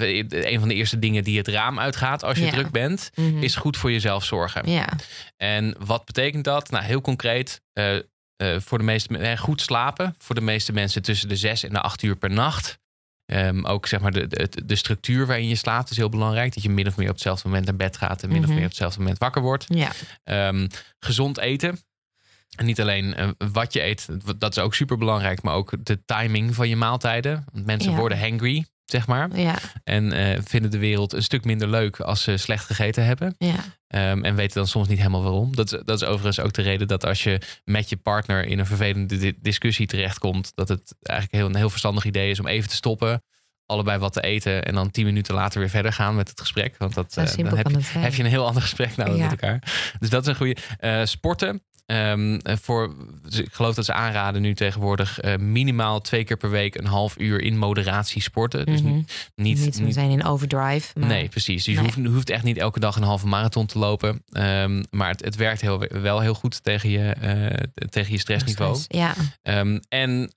Een 0.00 0.58
van 0.58 0.68
de 0.68 0.74
eerste 0.74 0.98
dingen 0.98 1.24
die 1.24 1.38
het 1.38 1.48
raam 1.48 1.78
uitgaat 1.78 2.24
als 2.24 2.38
je 2.38 2.44
Ja. 2.44 2.50
druk 2.50 2.70
bent, 2.70 3.10
Mhm. 3.14 3.42
is 3.42 3.54
goed 3.56 3.76
voor 3.76 3.92
jezelf 3.92 4.24
zorgen. 4.24 4.70
Ja, 4.70 4.88
En 5.36 5.74
wat 5.78 6.04
betekent 6.04 6.44
dat? 6.44 6.70
Nou, 6.70 6.84
heel 6.84 7.00
concreet. 7.00 7.60
eh, 7.72 7.96
eh, 7.96 8.02
voor 8.60 8.78
de 8.78 8.84
meeste, 8.84 9.18
eh, 9.18 9.38
goed 9.38 9.60
slapen. 9.60 10.14
Voor 10.18 10.34
de 10.34 10.40
meeste 10.40 10.72
mensen 10.72 11.02
tussen 11.02 11.28
de 11.28 11.36
zes 11.36 11.62
en 11.64 11.70
de 11.72 11.80
acht 11.80 12.02
uur 12.02 12.16
per 12.16 12.30
nacht. 12.30 12.78
Ehm, 13.26 13.64
ook 13.64 13.86
zeg 13.86 14.00
maar 14.00 14.10
de, 14.12 14.26
de, 14.26 14.48
de 14.64 14.76
structuur 14.76 15.26
waarin 15.26 15.48
je 15.48 15.54
slaapt 15.54 15.90
is 15.90 15.96
heel 15.96 16.08
belangrijk. 16.08 16.54
Dat 16.54 16.62
je 16.62 16.70
min 16.70 16.86
of 16.86 16.96
meer 16.96 17.06
op 17.08 17.12
hetzelfde 17.14 17.48
moment 17.48 17.66
naar 17.66 17.76
bed 17.76 17.96
gaat 17.96 18.22
en 18.22 18.28
min 18.28 18.38
of 18.38 18.44
Mhm. 18.44 18.52
meer 18.54 18.62
op 18.64 18.68
hetzelfde 18.68 18.98
moment 18.98 19.18
wakker 19.18 19.42
wordt. 19.42 19.64
Ja, 19.68 19.90
Ehm, 20.24 20.68
gezond 20.98 21.38
eten. 21.38 21.78
En 22.56 22.66
niet 22.66 22.80
alleen 22.80 23.14
eh, 23.14 23.28
wat 23.52 23.72
je 23.72 23.82
eet, 23.82 24.08
dat 24.38 24.56
is 24.56 24.62
ook 24.62 24.74
super 24.74 24.98
belangrijk, 24.98 25.42
maar 25.42 25.54
ook 25.54 25.72
de 25.82 26.04
timing 26.04 26.54
van 26.54 26.68
je 26.68 26.76
maaltijden. 26.76 27.44
Want 27.52 27.66
mensen 27.66 27.90
Ja. 27.90 27.96
worden 27.98 28.18
hangry, 28.20 28.64
zeg 28.92 29.06
maar. 29.06 29.38
ja, 29.38 29.58
En 29.84 30.12
eh, 30.12 30.38
vinden 30.44 30.70
de 30.70 30.78
wereld 30.78 31.12
een 31.12 31.22
stuk 31.22 31.44
minder 31.44 31.68
leuk 31.68 32.00
als 32.00 32.22
ze 32.22 32.36
slecht 32.36 32.64
gegeten 32.64 33.04
hebben. 33.04 33.34
ja. 33.38 33.54
Ehm, 33.86 34.24
en 34.24 34.34
weten 34.34 34.54
dan 34.56 34.66
soms 34.66 34.88
niet 34.88 34.98
helemaal 34.98 35.22
waarom. 35.22 35.54
Dat 35.56 35.72
is, 35.72 35.80
dat 35.84 36.00
is 36.02 36.06
overigens 36.08 36.40
ook 36.40 36.52
de 36.52 36.62
reden 36.62 36.88
dat 36.88 37.04
als 37.06 37.22
je 37.22 37.40
met 37.64 37.88
je 37.88 37.96
partner 37.96 38.44
in 38.46 38.58
een 38.58 38.66
vervelende 38.66 39.18
di- 39.18 39.38
discussie 39.40 39.86
terechtkomt, 39.86 40.52
dat 40.54 40.68
het 40.68 40.94
eigenlijk 41.02 41.42
heel, 41.42 41.50
een 41.52 41.56
heel 41.60 41.70
verstandig 41.70 42.04
idee 42.04 42.30
is 42.30 42.40
om 42.40 42.46
even 42.46 42.68
te 42.68 42.74
stoppen, 42.74 43.22
allebei 43.66 43.98
wat 43.98 44.12
te 44.12 44.20
eten 44.20 44.62
en 44.64 44.74
dan 44.74 44.90
tien 44.90 45.04
minuten 45.04 45.34
later 45.34 45.60
weer 45.60 45.68
verder 45.70 45.92
gaan 45.92 46.14
met 46.14 46.28
het 46.28 46.40
gesprek. 46.40 46.74
Want 46.78 46.94
dat, 46.94 47.16
eh, 47.16 47.24
dan 47.36 47.56
heb 47.56 47.68
je, 47.70 47.98
heb 47.98 48.18
een 48.18 48.26
heel 48.26 48.46
ander 48.46 48.62
gesprek 48.62 48.90
Ja. 48.96 49.08
met 49.08 49.30
elkaar. 49.30 49.62
Dus 49.98 50.10
dat 50.10 50.22
is 50.22 50.28
een 50.28 50.36
goede. 50.36 50.56
Eh, 50.78 51.04
sporten. 51.04 51.62
Ehm, 51.86 52.34
eh, 52.34 52.56
voor, 52.62 52.94
dus 53.28 53.38
ik 53.40 53.52
geloof 53.52 53.74
dat 53.74 53.84
ze 53.84 53.92
aanraden 53.92 54.42
nu 54.42 54.54
tegenwoordig 54.54 55.20
eh, 55.20 55.36
minimaal 55.36 56.00
twee 56.00 56.24
keer 56.24 56.36
per 56.36 56.50
week 56.50 56.74
een 56.74 56.86
half 56.86 57.18
uur 57.18 57.40
in 57.42 57.58
moderatie 57.58 58.22
sporten. 58.22 58.66
Dus 58.66 58.82
Mhm. 58.82 58.92
niet, 59.34 59.80
Niet, 59.80 59.94
zijn 59.94 60.10
in 60.10 60.24
overdrive. 60.24 60.98
Maar... 60.98 61.08
Nee, 61.08 61.28
precies. 61.28 61.64
Dus 61.64 61.74
je 61.74 61.80
hoeft, 61.80 61.96
hoeft 62.06 62.30
echt 62.30 62.42
niet 62.42 62.56
elke 62.58 62.80
dag 62.80 62.96
een 62.96 63.02
halve 63.02 63.26
marathon 63.26 63.66
te 63.66 63.78
lopen. 63.78 64.22
Ehm, 64.32 64.82
maar 64.90 65.08
het, 65.08 65.24
het 65.24 65.36
werkt 65.36 65.60
heel, 65.60 65.78
wel 65.88 66.20
heel 66.20 66.34
goed 66.34 66.62
tegen 66.62 66.90
je, 66.90 67.10
eh, 67.10 67.86
tegen 67.88 68.12
je 68.12 68.18
stressniveau. 68.18 68.76
Stress. 68.76 68.86
Ja, 68.88 69.14
Ehm, 69.42 69.78
en 69.88 70.32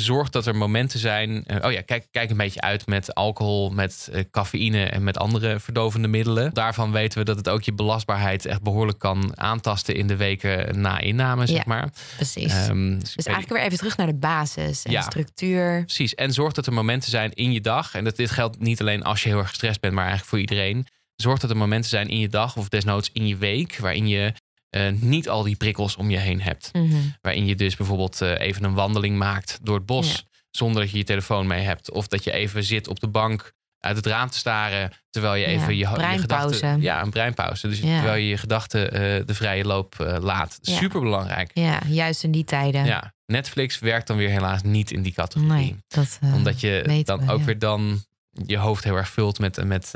zorg 0.00 0.28
dat 0.30 0.46
er 0.46 0.56
momenten 0.56 0.98
zijn. 0.98 1.44
oh 1.62 1.72
ja, 1.72 1.80
kijk, 1.80 2.06
kijk 2.10 2.30
een 2.30 2.36
beetje 2.36 2.60
uit 2.60 2.86
met 2.86 3.14
alcohol, 3.14 3.70
met 3.70 4.10
cafeïne 4.30 4.84
en 4.84 5.04
met 5.04 5.18
andere 5.18 5.60
verdovende 5.60 6.08
middelen. 6.08 6.54
Daarvan 6.54 6.92
weten 6.92 7.18
we 7.18 7.24
dat 7.24 7.36
het 7.36 7.48
ook 7.48 7.62
je 7.62 7.72
belastbaarheid 7.72 8.46
echt 8.46 8.62
behoorlijk 8.62 8.98
kan 8.98 9.32
aantasten 9.34 9.94
in 9.94 10.06
de 10.06 10.16
weken 10.16 10.80
na 10.80 10.89
inname, 10.98 11.46
zeg 11.46 11.56
Ja, 11.56 11.62
maar. 11.66 11.90
precies. 12.16 12.52
Ehm, 12.52 12.98
dus 12.98 13.14
dus 13.14 13.26
eigenlijk 13.26 13.56
weer 13.56 13.66
even 13.66 13.78
terug 13.78 13.96
naar 13.96 14.06
de 14.06 14.14
basis 14.18 14.82
en 14.82 14.92
Ja. 14.92 15.00
structuur. 15.02 15.84
Precies. 15.84 16.14
En 16.14 16.32
zorg 16.32 16.52
dat 16.52 16.66
er 16.66 16.72
momenten 16.72 17.10
zijn 17.10 17.32
in 17.32 17.52
je 17.52 17.60
dag. 17.60 17.94
En 17.94 18.04
dat 18.04 18.16
dit 18.16 18.30
geldt 18.30 18.58
niet 18.60 18.80
alleen 18.80 19.02
als 19.02 19.22
je 19.22 19.28
heel 19.28 19.38
erg 19.38 19.48
gestrest 19.48 19.80
bent, 19.80 19.92
maar 19.94 20.04
eigenlijk 20.06 20.30
voor 20.30 20.40
iedereen. 20.40 20.86
Zorg 21.16 21.38
dat 21.40 21.50
er 21.50 21.56
momenten 21.56 21.90
zijn 21.90 22.08
in 22.08 22.18
je 22.18 22.28
dag 22.28 22.56
of 22.56 22.68
desnoods 22.68 23.10
in 23.12 23.26
je 23.26 23.36
week. 23.36 23.76
waarin 23.78 24.08
je 24.08 24.32
eh, 24.70 24.88
niet 24.92 25.28
al 25.28 25.42
die 25.42 25.56
prikkels 25.56 25.96
om 25.96 26.10
je 26.10 26.18
heen 26.18 26.40
hebt. 26.40 26.70
Mhm. 26.72 26.96
Waarin 27.20 27.46
je 27.46 27.54
dus 27.54 27.76
bijvoorbeeld 27.76 28.20
eh, 28.20 28.38
even 28.40 28.64
een 28.64 28.74
wandeling 28.74 29.16
maakt 29.18 29.58
door 29.62 29.74
het 29.76 29.86
bos. 29.86 30.12
Ja. 30.12 30.28
zonder 30.50 30.82
dat 30.82 30.90
je 30.90 30.96
je 30.98 31.04
telefoon 31.04 31.46
mee 31.46 31.62
hebt. 31.62 31.90
Of 31.90 32.06
dat 32.06 32.24
je 32.24 32.32
even 32.32 32.64
zit 32.64 32.88
op 32.88 33.00
de 33.00 33.08
bank 33.08 33.52
uit 33.80 33.96
het 33.96 34.06
raam 34.06 34.30
te 34.30 34.38
staren. 34.38 34.90
terwijl 35.10 35.34
je 35.34 35.40
Ja, 35.40 35.46
even 35.46 35.76
je, 35.76 35.78
je 35.86 35.92
breinpauze. 35.92 36.20
gedachten. 36.54 36.80
Ja, 36.80 37.02
een 37.02 37.10
breinpauze. 37.10 37.68
Dus 37.68 37.78
Ja. 37.80 37.94
terwijl 37.94 38.20
je 38.22 38.28
je 38.28 38.36
gedachten 38.36 38.92
eh, 38.92 39.00
de 39.26 39.34
vrije 39.34 39.64
loop 39.64 40.00
eh, 40.00 40.16
laat. 40.20 40.58
Ja. 40.62 40.76
Super 40.76 41.00
belangrijk. 41.00 41.50
Ja, 41.54 41.80
juist 41.86 42.22
in 42.24 42.30
die 42.30 42.44
tijden. 42.44 42.84
Ja. 42.84 43.14
Netflix 43.26 43.78
werkt 43.78 44.06
dan 44.06 44.16
weer 44.16 44.28
helaas 44.30 44.62
niet 44.62 44.90
in 44.90 45.02
die 45.02 45.12
categorie 45.12 45.52
Nee, 45.52 45.76
dat 45.88 46.18
eh, 46.20 46.34
omdat 46.34 46.60
je 46.60 47.02
dan 47.04 47.26
we, 47.26 47.32
ook 47.32 47.42
weer 47.42 47.58
dan 47.58 48.02
je 48.46 48.56
hoofd 48.56 48.84
heel 48.84 48.96
erg 48.96 49.08
vult 49.08 49.38
met, 49.38 49.64
met 49.64 49.92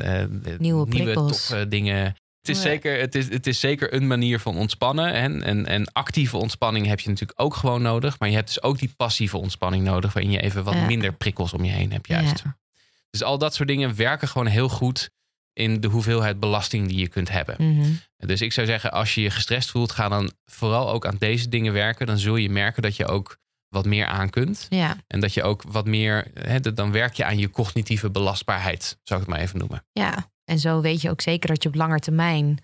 Nieuwe 0.59 0.87
prikkels. 0.87 1.47
toffe 1.47 1.69
dingen. 1.69 2.17
Het 2.41 2.57
is, 2.57 2.63
zeker, 2.63 3.01
het, 3.01 3.15
is, 3.15 3.29
het 3.29 3.47
is 3.47 3.61
zeker 3.61 3.95
een 3.95 4.07
manier 4.07 4.39
van 4.41 4.57
ontspannen. 4.57 5.13
En, 5.13 5.43
en, 5.43 5.67
en 5.67 5.93
actieve 5.93 6.37
ontspanning 6.37 6.87
heb 6.87 7.01
je 7.01 7.09
natuurlijk 7.09 7.41
ook 7.41 7.55
gewoon 7.55 7.83
nodig. 7.83 8.19
Maar 8.19 8.29
je 8.29 8.35
hebt 8.35 8.47
dus 8.47 8.63
ook 8.63 8.79
die 8.79 8.93
passieve 8.97 9.37
ontspanning 9.37 9.85
nodig. 9.85 10.13
Waarin 10.13 10.33
je 10.33 10.41
even 10.41 10.65
wat 10.65 10.87
minder 10.87 11.13
prikkels 11.13 11.53
om 11.53 11.65
je 11.65 11.71
heen 11.71 11.93
hebt 11.93 12.09
juist. 12.09 12.43
Dus 13.15 13.23
al 13.23 13.39
dat 13.39 13.55
soort 13.55 13.69
dingen 13.69 13.97
werken 13.97 14.29
gewoon 14.29 14.47
heel 14.47 14.69
goed 14.69 15.11
in 15.53 15.81
de 15.81 15.89
hoeveelheid 15.89 16.41
belasting 16.41 16.89
die 16.89 16.99
je 16.99 17.09
kunt 17.09 17.31
hebben. 17.31 17.57
Mhm. 17.59 17.91
Dus 18.17 18.41
ik 18.41 18.53
zou 18.53 18.67
zeggen, 18.67 18.93
als 18.93 19.15
je 19.15 19.21
je 19.21 19.31
gestrest 19.31 19.71
voelt, 19.71 19.93
ga 19.93 20.09
dan 20.09 20.33
vooral 20.45 20.91
ook 20.91 21.07
aan 21.07 21.17
deze 21.19 21.49
dingen 21.49 21.73
werken. 21.73 22.07
Dan 22.07 22.19
zul 22.19 22.37
je 22.37 22.51
merken 22.51 22.83
dat 22.83 22.97
je 22.97 23.07
ook 23.07 23.39
wat 23.69 23.85
meer 23.85 24.07
aan 24.07 24.31
kunt. 24.31 24.67
ja, 24.71 24.97
En 25.07 25.21
dat 25.21 25.35
je 25.35 25.43
ook 25.43 25.63
wat 25.63 25.87
meer, 25.87 26.27
hè, 26.35 26.61
dan 26.61 26.93
werk 26.93 27.15
je 27.15 27.25
aan 27.25 27.39
je 27.39 27.51
cognitieve 27.51 28.11
belastbaarheid, 28.11 28.99
zou 29.03 29.21
ik 29.21 29.27
het 29.27 29.37
maar 29.37 29.45
even 29.45 29.59
noemen. 29.59 29.85
ja. 29.93 30.33
En 30.45 30.59
zo 30.59 30.81
weet 30.81 31.01
je 31.01 31.11
ook 31.11 31.21
zeker 31.21 31.49
dat 31.49 31.63
je 31.63 31.69
op 31.69 31.75
lange 31.75 31.99
termijn 31.99 32.59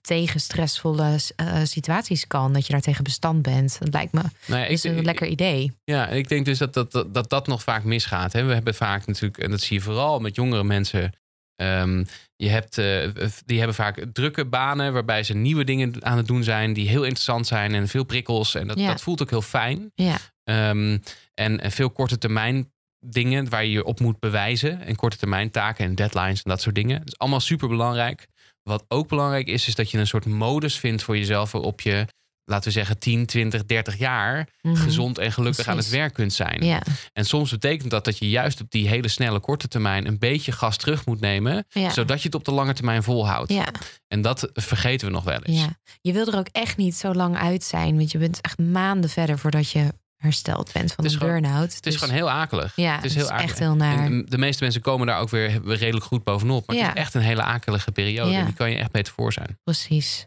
tegen 0.00 0.40
stressvolle 0.40 1.18
eh, 1.36 1.60
situaties 1.64 2.26
kan. 2.26 2.52
Dat 2.52 2.66
je 2.66 2.72
daar 2.72 2.80
tegen 2.80 3.04
bestand 3.04 3.42
bent. 3.42 3.78
Dat 3.78 3.92
lijkt 3.92 4.12
me 4.12 4.22
Nou 4.46 4.60
ja, 4.60 4.66
is 4.66 4.84
een 4.84 5.04
lekker 5.04 5.26
idee. 5.26 5.72
Ja, 5.84 6.08
ik 6.08 6.28
denk 6.28 6.44
dus 6.44 6.58
dat 6.58 6.74
dat, 6.74 6.92
dat, 6.92 7.14
dat, 7.14 7.30
dat 7.30 7.46
nog 7.46 7.62
vaak 7.62 7.84
misgaat. 7.84 8.32
Hè. 8.32 8.44
We 8.44 8.52
hebben 8.54 8.74
vaak 8.74 9.06
natuurlijk, 9.06 9.38
en 9.38 9.50
dat 9.50 9.60
zie 9.60 9.76
je 9.76 9.82
vooral 9.82 10.18
met 10.18 10.34
jongere 10.36 10.64
mensen. 10.64 11.12
ehm, 11.56 12.04
je 12.36 12.48
hebt, 12.48 12.78
eh, 12.78 13.08
die 13.44 13.58
hebben 13.58 13.76
vaak 13.76 14.04
drukke 14.12 14.44
banen 14.44 14.92
waarbij 14.92 15.22
ze 15.22 15.34
nieuwe 15.34 15.64
dingen 15.64 16.04
aan 16.04 16.16
het 16.16 16.26
doen 16.26 16.44
zijn 16.44 16.72
die 16.72 16.88
heel 16.88 17.02
interessant 17.02 17.46
zijn 17.46 17.74
en 17.74 17.88
veel 17.88 18.04
prikkels. 18.04 18.54
En 18.54 18.66
dat, 18.66 18.78
Ja. 18.78 18.86
dat 18.86 19.02
voelt 19.02 19.22
ook 19.22 19.30
heel 19.30 19.42
fijn. 19.42 19.90
Ja, 19.94 20.16
Ehm, 20.44 20.98
en, 21.34 21.60
en 21.60 21.72
veel 21.72 21.90
korte 21.90 22.18
termijn 22.18 22.72
dingen 23.06 23.48
waar 23.48 23.64
je 23.64 23.70
je 23.70 23.84
op 23.84 24.00
moet 24.00 24.18
bewijzen. 24.20 24.80
En 24.80 24.96
korte 24.96 25.16
termijn 25.16 25.50
taken 25.50 25.84
en 25.84 25.94
deadlines 25.94 26.42
en 26.42 26.50
dat 26.50 26.60
soort 26.60 26.74
dingen. 26.74 26.98
Dat 26.98 27.08
is 27.08 27.18
allemaal 27.18 27.40
super 27.40 27.68
belangrijk. 27.68 28.26
Wat 28.68 28.84
ook 28.88 29.08
belangrijk 29.08 29.46
is, 29.48 29.66
is 29.68 29.74
dat 29.74 29.90
je 29.90 29.98
een 29.98 30.06
soort 30.06 30.24
modus 30.26 30.78
vindt 30.78 31.02
voor 31.02 31.16
jezelf 31.18 31.52
waarop 31.52 31.80
je, 31.80 32.06
laten 32.44 32.64
we 32.64 32.70
zeggen, 32.70 32.98
10, 32.98 33.26
20, 33.26 33.64
30 33.66 33.98
jaar 33.98 34.48
Mhm. 34.62 34.74
gezond 34.76 35.18
en 35.18 35.32
gelukkig 35.32 35.66
aan 35.66 35.76
het 35.76 35.88
werk 35.88 36.12
kunt 36.14 36.32
zijn. 36.32 36.64
ja, 36.64 36.82
En 37.12 37.24
soms 37.24 37.50
betekent 37.50 37.90
dat 37.90 38.04
dat 38.04 38.18
je 38.18 38.28
juist 38.28 38.60
op 38.60 38.70
die 38.70 38.88
hele 38.88 39.08
snelle 39.08 39.40
korte 39.40 39.68
termijn 39.68 40.06
een 40.06 40.18
beetje 40.18 40.52
gas 40.52 40.76
terug 40.76 41.06
moet 41.06 41.20
nemen, 41.20 41.64
ja. 41.68 41.90
zodat 41.90 42.18
je 42.20 42.26
het 42.26 42.34
op 42.34 42.44
de 42.44 42.52
lange 42.52 42.72
termijn 42.72 43.02
volhoudt. 43.02 43.52
ja, 43.52 43.66
En 44.08 44.22
dat 44.22 44.48
vergeten 44.52 45.06
we 45.06 45.12
nog 45.12 45.24
wel 45.24 45.40
eens. 45.42 45.64
Je 46.00 46.12
wil 46.12 46.26
er 46.26 46.38
ook 46.38 46.48
echt 46.52 46.76
niet 46.76 46.94
zo 46.94 47.12
lang 47.14 47.36
uit 47.36 47.64
zijn. 47.64 47.96
Want 47.96 48.10
je 48.12 48.18
bent 48.18 48.40
echt 48.40 48.58
maanden 48.58 49.10
verder 49.10 49.38
voordat 49.38 49.70
je 49.70 49.92
hersteld 50.16 50.72
bent 50.72 50.92
van 50.92 51.04
Het 51.04 51.12
een 51.12 51.18
gewoon- 51.20 51.40
burn-out. 51.40 51.74
Het 51.74 51.86
is 51.86 51.96
gewoon 51.96 52.14
heel 52.14 52.30
akelig. 52.30 52.72
Ja, 52.76 52.94
het 52.96 53.04
is 53.04 53.14
heel 53.14 53.30
akelig. 53.30 53.50
echt 53.50 53.58
heel 53.58 53.74
naar. 53.76 53.98
En 54.04 54.24
de 54.28 54.38
meeste 54.38 54.62
mensen 54.62 54.80
komen 54.82 55.06
daar 55.06 55.18
ook 55.20 55.30
weer 55.30 55.60
redelijk 55.64 56.04
goed 56.04 56.24
bovenop. 56.24 56.66
Maar 56.66 56.76
het 56.76 56.84
Ja. 56.84 56.92
is 56.94 57.00
echt 57.00 57.14
een 57.14 57.20
hele 57.20 57.42
akelige 57.42 57.92
periode. 57.92 58.30
Ja. 58.30 58.44
Die 58.44 58.54
kan 58.54 58.70
je 58.70 58.76
echt 58.76 58.90
beter 58.90 59.12
voor 59.12 59.32
zijn. 59.32 59.58
Precies. 59.64 60.26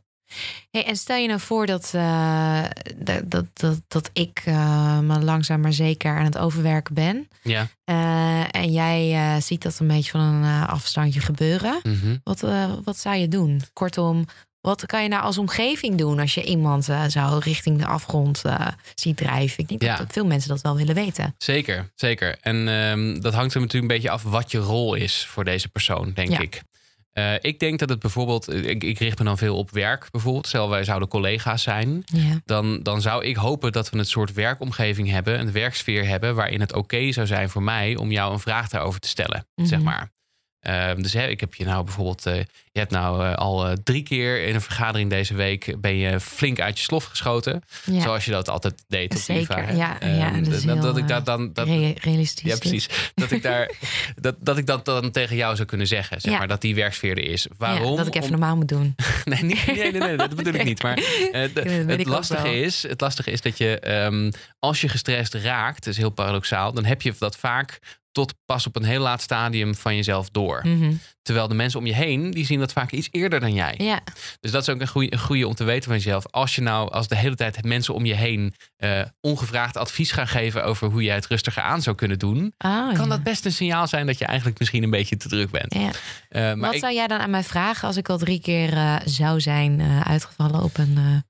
Hey, 0.72 0.86
en 0.86 0.96
stel 0.96 1.18
je 1.18 1.28
nou 1.28 1.40
voor 1.40 1.66
dat, 1.66 1.92
eh, 1.96 2.64
dat, 2.98 3.32
dat, 3.32 3.46
dat, 3.54 3.82
dat 3.88 4.10
ik 4.14 4.42
eh, 4.46 5.00
me 5.00 5.20
langzaam 5.20 5.62
maar 5.62 5.74
zeker 5.74 6.18
aan 6.18 6.26
het 6.26 6.38
overwerken 6.38 6.94
ben. 6.94 7.28
Ja. 7.44 7.68
Eh, 7.84 8.44
en 8.62 8.72
jij 8.72 9.42
ziet 9.42 9.62
dat 9.62 9.80
een 9.80 9.88
beetje 9.88 10.12
van 10.12 10.22
een 10.22 10.66
afstandje 10.68 11.20
gebeuren. 11.20 11.80
Mhm. 11.84 12.16
Wat, 12.24 12.40
wat 12.84 12.98
zou 12.98 13.16
je 13.16 13.28
doen? 13.28 13.62
Kortom, 13.74 14.26
wat 14.62 14.86
kan 14.86 15.04
je 15.04 15.10
nou 15.10 15.24
als 15.24 15.38
omgeving 15.38 15.98
doen 15.98 16.20
als 16.20 16.34
je 16.34 16.44
iemand 16.44 16.90
eh, 16.90 17.04
zou 17.08 17.40
richting 17.44 17.78
de 17.80 17.86
afgrond 17.86 18.42
eh, 18.46 18.68
ziet 18.96 19.18
drijven? 19.18 19.60
Ik 19.60 19.68
denk 19.70 19.82
Ja. 19.82 19.98
dat, 19.98 20.08
veel 20.12 20.26
mensen 20.26 20.50
dat 20.50 20.62
wel 20.62 20.76
willen 20.76 20.96
weten. 20.96 21.36
Zeker, 21.38 21.92
zeker. 21.96 22.38
En 22.42 22.68
ehm, 22.68 23.20
dat 23.22 23.34
hangt 23.34 23.54
er 23.54 23.60
natuurlijk 23.62 23.92
een 23.92 23.98
beetje 23.98 24.10
af 24.12 24.24
wat 24.24 24.52
je 24.52 24.58
rol 24.58 24.94
is 24.94 25.26
voor 25.26 25.44
deze 25.44 25.70
persoon, 25.70 26.12
denk 26.14 26.30
Ja. 26.30 26.40
ik. 26.40 26.62
Eh, 27.10 27.34
ik 27.42 27.60
denk 27.60 27.80
dat 27.80 27.90
het 27.90 28.00
bijvoorbeeld, 28.00 28.54
ik, 28.54 28.84
ik 28.84 29.00
richt 29.00 29.20
me 29.20 29.26
dan 29.26 29.38
veel 29.38 29.58
op 29.58 29.72
werk 29.72 30.08
bijvoorbeeld. 30.12 30.48
Stel 30.48 30.70
wij 30.70 30.84
zouden 30.84 31.08
collega's 31.08 31.62
zijn, 31.64 32.02
Ja. 32.06 32.42
dan, 32.46 32.84
dan 32.84 33.02
zou 33.02 33.26
ik 33.26 33.36
hopen 33.36 33.72
dat 33.72 33.90
we 33.90 33.98
een 33.98 34.06
soort 34.06 34.34
werkomgeving 34.34 35.10
hebben, 35.10 35.40
een 35.40 35.52
werksfeer 35.52 36.08
hebben, 36.08 36.36
waarin 36.36 36.60
het 36.60 36.74
oké 36.74 37.12
zou 37.12 37.28
zijn 37.28 37.50
voor 37.50 37.64
mij 37.64 37.96
om 37.96 38.12
jou 38.12 38.34
een 38.34 38.40
vraag 38.40 38.70
daarover 38.70 39.00
te 39.00 39.08
stellen, 39.08 39.48
zeg 39.56 39.72
Mhm. 39.80 39.84
maar. 39.88 40.12
Ehm, 40.60 41.02
dus 41.02 41.14
hè, 41.14 41.28
ik 41.28 41.40
heb 41.40 41.54
je 41.54 41.66
nou 41.66 41.84
bijvoorbeeld, 41.84 42.26
eh, 42.26 42.36
je 42.72 42.80
hebt 42.80 42.92
nou 42.92 43.26
eh, 43.26 43.36
al 43.36 43.68
eh, 43.68 43.74
drie 43.84 44.04
keer 44.04 44.44
in 44.48 44.56
een 44.56 44.62
vergadering 44.62 45.10
deze 45.10 45.34
week 45.34 45.76
ben 45.82 45.96
je 45.96 46.20
flink 46.20 46.60
uit 46.60 46.78
je 46.78 46.84
slof 46.84 47.04
geschoten, 47.04 47.64
Ja. 47.86 48.02
zoals 48.02 48.26
je 48.26 48.32
dat 48.32 48.50
altijd 48.50 48.84
deed 48.88 49.14
op 49.16 49.22
Zeker, 49.22 49.60
IVA, 49.60 49.72
ja, 49.72 49.98
ja, 50.02 50.34
Ehm, 50.34 50.44
dat 50.66 50.82
dat, 50.82 50.98
ik 50.98 51.08
daar 51.08 51.24
dan 51.24 51.54
dat, 51.54 51.68
Re- 51.68 51.94
realistisch. 52.02 52.52
ja, 52.52 52.58
precies. 52.58 52.90
Dat 53.16 53.32
ik, 53.32 53.42
daar, 53.42 53.72
dat, 54.16 54.36
dat 54.40 54.58
ik 54.58 54.66
dat 54.66 54.86
dan 54.86 55.12
tegen 55.12 55.36
jou 55.36 55.56
zou 55.56 55.68
kunnen 55.68 55.88
zeggen. 55.88 56.22
Zeg 56.22 56.38
maar, 56.38 56.48
dat 56.48 56.62
die 56.62 56.76
werksfeer 56.76 57.18
er 57.18 57.24
is. 57.32 57.48
Waarom? 57.58 57.98
Dat 57.98 58.08
ik 58.08 58.16
even 58.16 58.32
normaal 58.32 58.56
moet 58.56 58.68
doen. 58.68 58.96
Nee, 59.26 59.44
nee, 59.44 59.58
nee, 59.66 59.92
nee, 59.92 60.18
dat 60.18 60.36
bedoel 60.36 60.54
ik 60.54 60.64
niet. 60.72 60.84
Maar 60.84 61.00
het, 61.32 62.06
lastige 62.06 62.62
is, 62.62 62.84
het 62.88 63.02
lastige 63.02 63.32
is 63.32 63.42
dat 63.42 63.58
je, 63.58 63.80
ehm, 63.80 64.32
als 64.60 64.82
je 64.82 64.90
gestrest 64.90 65.34
raakt, 65.34 65.84
dat 65.84 65.94
is 65.94 66.00
heel 66.00 66.10
paradoxaal, 66.10 66.74
dan 66.74 66.86
heb 66.86 67.02
je 67.02 67.14
dat 67.20 67.36
vaak 67.38 67.80
tot 68.12 68.34
pas 68.46 68.68
op 68.68 68.76
een 68.76 68.84
heel 68.84 69.02
laat 69.02 69.22
stadium 69.22 69.76
van 69.76 69.96
jezelf 69.96 70.30
door. 70.30 70.62
Mhm. 70.64 70.94
Terwijl 71.22 71.48
de 71.48 71.56
mensen 71.56 71.80
om 71.80 71.86
je 71.86 71.94
heen, 71.94 72.32
die 72.32 72.46
zien 72.46 72.60
dat 72.60 72.72
vaak 72.72 72.92
iets 72.92 73.08
eerder 73.12 73.40
dan 73.40 73.54
jij. 73.54 73.74
Ja, 73.78 74.02
Dus 74.40 74.52
dat 74.52 74.62
is 74.62 74.70
ook 74.70 74.82
een 74.82 74.88
goede, 74.88 75.14
een 75.14 75.20
goede 75.20 75.48
om 75.48 75.56
te 75.56 75.64
weten 75.64 75.84
van 75.84 75.96
jezelf. 75.96 76.26
Als 76.32 76.56
je 76.56 76.62
nou 76.62 76.92
als 76.92 77.08
de 77.08 77.16
hele 77.16 77.36
tijd 77.36 77.64
mensen 77.64 77.94
om 77.94 78.06
je 78.06 78.14
heen 78.14 78.54
eh, 78.76 79.02
ongevraagd 79.22 79.78
advies 79.78 80.12
gaan 80.12 80.28
geven 80.28 80.64
over 80.64 80.90
hoe 80.90 81.04
jij 81.04 81.16
het 81.16 81.28
rustiger 81.28 81.64
aan 81.64 81.82
zou 81.82 81.96
kunnen 81.96 82.20
doen, 82.20 82.54
ah, 82.58 82.94
kan 82.94 83.04
ja. 83.04 83.10
dat 83.10 83.24
best 83.24 83.46
een 83.46 83.52
signaal 83.52 83.88
zijn 83.88 84.06
dat 84.06 84.18
je 84.18 84.26
eigenlijk 84.26 84.60
misschien 84.60 84.84
een 84.84 84.90
beetje 84.90 85.18
te 85.18 85.28
druk 85.28 85.52
bent. 85.52 85.74
Ja. 85.74 85.92
Eh, 86.30 86.42
maar 86.42 86.58
Wat 86.58 86.74
ik, 86.74 86.80
zou 86.80 86.94
jij 86.94 87.08
dan 87.08 87.20
aan 87.20 87.30
mij 87.30 87.44
vragen 87.44 87.88
als 87.88 87.98
ik 87.98 88.10
al 88.10 88.18
drie 88.18 88.42
keer 88.42 88.74
eh, 88.74 88.96
zou 89.06 89.42
zijn 89.42 89.82
uitgevallen 90.04 90.64
op 90.64 90.78
een 90.78 91.24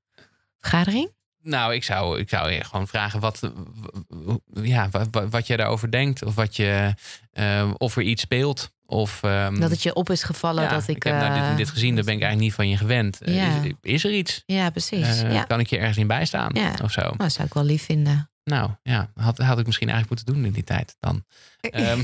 vergadering? 0.60 1.18
Nou, 1.42 1.74
ik 1.74 1.84
zou, 1.84 2.20
ik 2.20 2.30
zou 2.30 2.52
je 2.52 2.64
gewoon 2.64 2.88
vragen 2.88 3.20
wat, 3.20 3.52
ja, 4.54 4.90
wat, 4.90 5.08
wat 5.30 5.48
jij 5.48 5.58
daarover 5.58 5.92
denkt. 5.92 6.24
Of, 6.24 6.36
wat 6.36 6.56
je, 6.56 6.94
eh, 7.32 7.72
of 7.78 7.96
er 7.96 8.02
iets 8.04 8.22
speelt. 8.22 8.72
Of, 8.86 9.24
ehm, 9.24 9.60
Dat 9.60 9.72
het 9.72 9.84
je 9.84 9.94
op 9.94 10.10
is 10.10 10.24
gevallen 10.24 10.64
ja, 10.64 10.70
dat 10.70 10.88
ik... 10.88 10.96
ik 10.96 11.04
heb 11.04 11.14
nou 11.14 11.34
dit, 11.34 11.44
eh, 11.44 11.56
dit 11.56 11.70
gezien, 11.70 11.96
daar 11.96 12.04
ben 12.04 12.14
ik 12.14 12.22
eigenlijk 12.22 12.42
niet 12.42 12.54
van 12.54 12.70
je 12.70 12.78
gewend. 12.78 13.22
Eh, 13.22 13.36
Ja. 13.36 13.62
Is, 13.64 13.72
is 13.82 14.04
er 14.04 14.12
iets? 14.14 14.44
Ja, 14.46 14.70
precies. 14.70 15.22
Ja. 15.22 15.44
Kan 15.44 15.60
ik 15.60 15.68
je 15.68 15.78
ergens 15.78 15.98
in 15.98 16.08
bijstaan? 16.08 16.52
Of 16.84 16.92
zo? 16.92 17.02
Nou, 17.02 17.18
dat 17.18 17.32
zou 17.32 17.48
ik 17.48 17.54
wel 17.54 17.64
lief 17.64 17.84
vinden. 17.84 18.30
Nou 18.50 18.70
ja, 18.84 19.12
had, 19.16 19.38
had 19.38 19.60
ik 19.60 19.66
misschien 19.66 19.90
eigenlijk 19.90 20.22
moeten 20.22 20.36
doen 20.42 20.46
in 20.46 20.52
die 20.56 20.64
tijd 20.64 20.96
dan. 21.00 21.24
Ehm, 21.60 22.02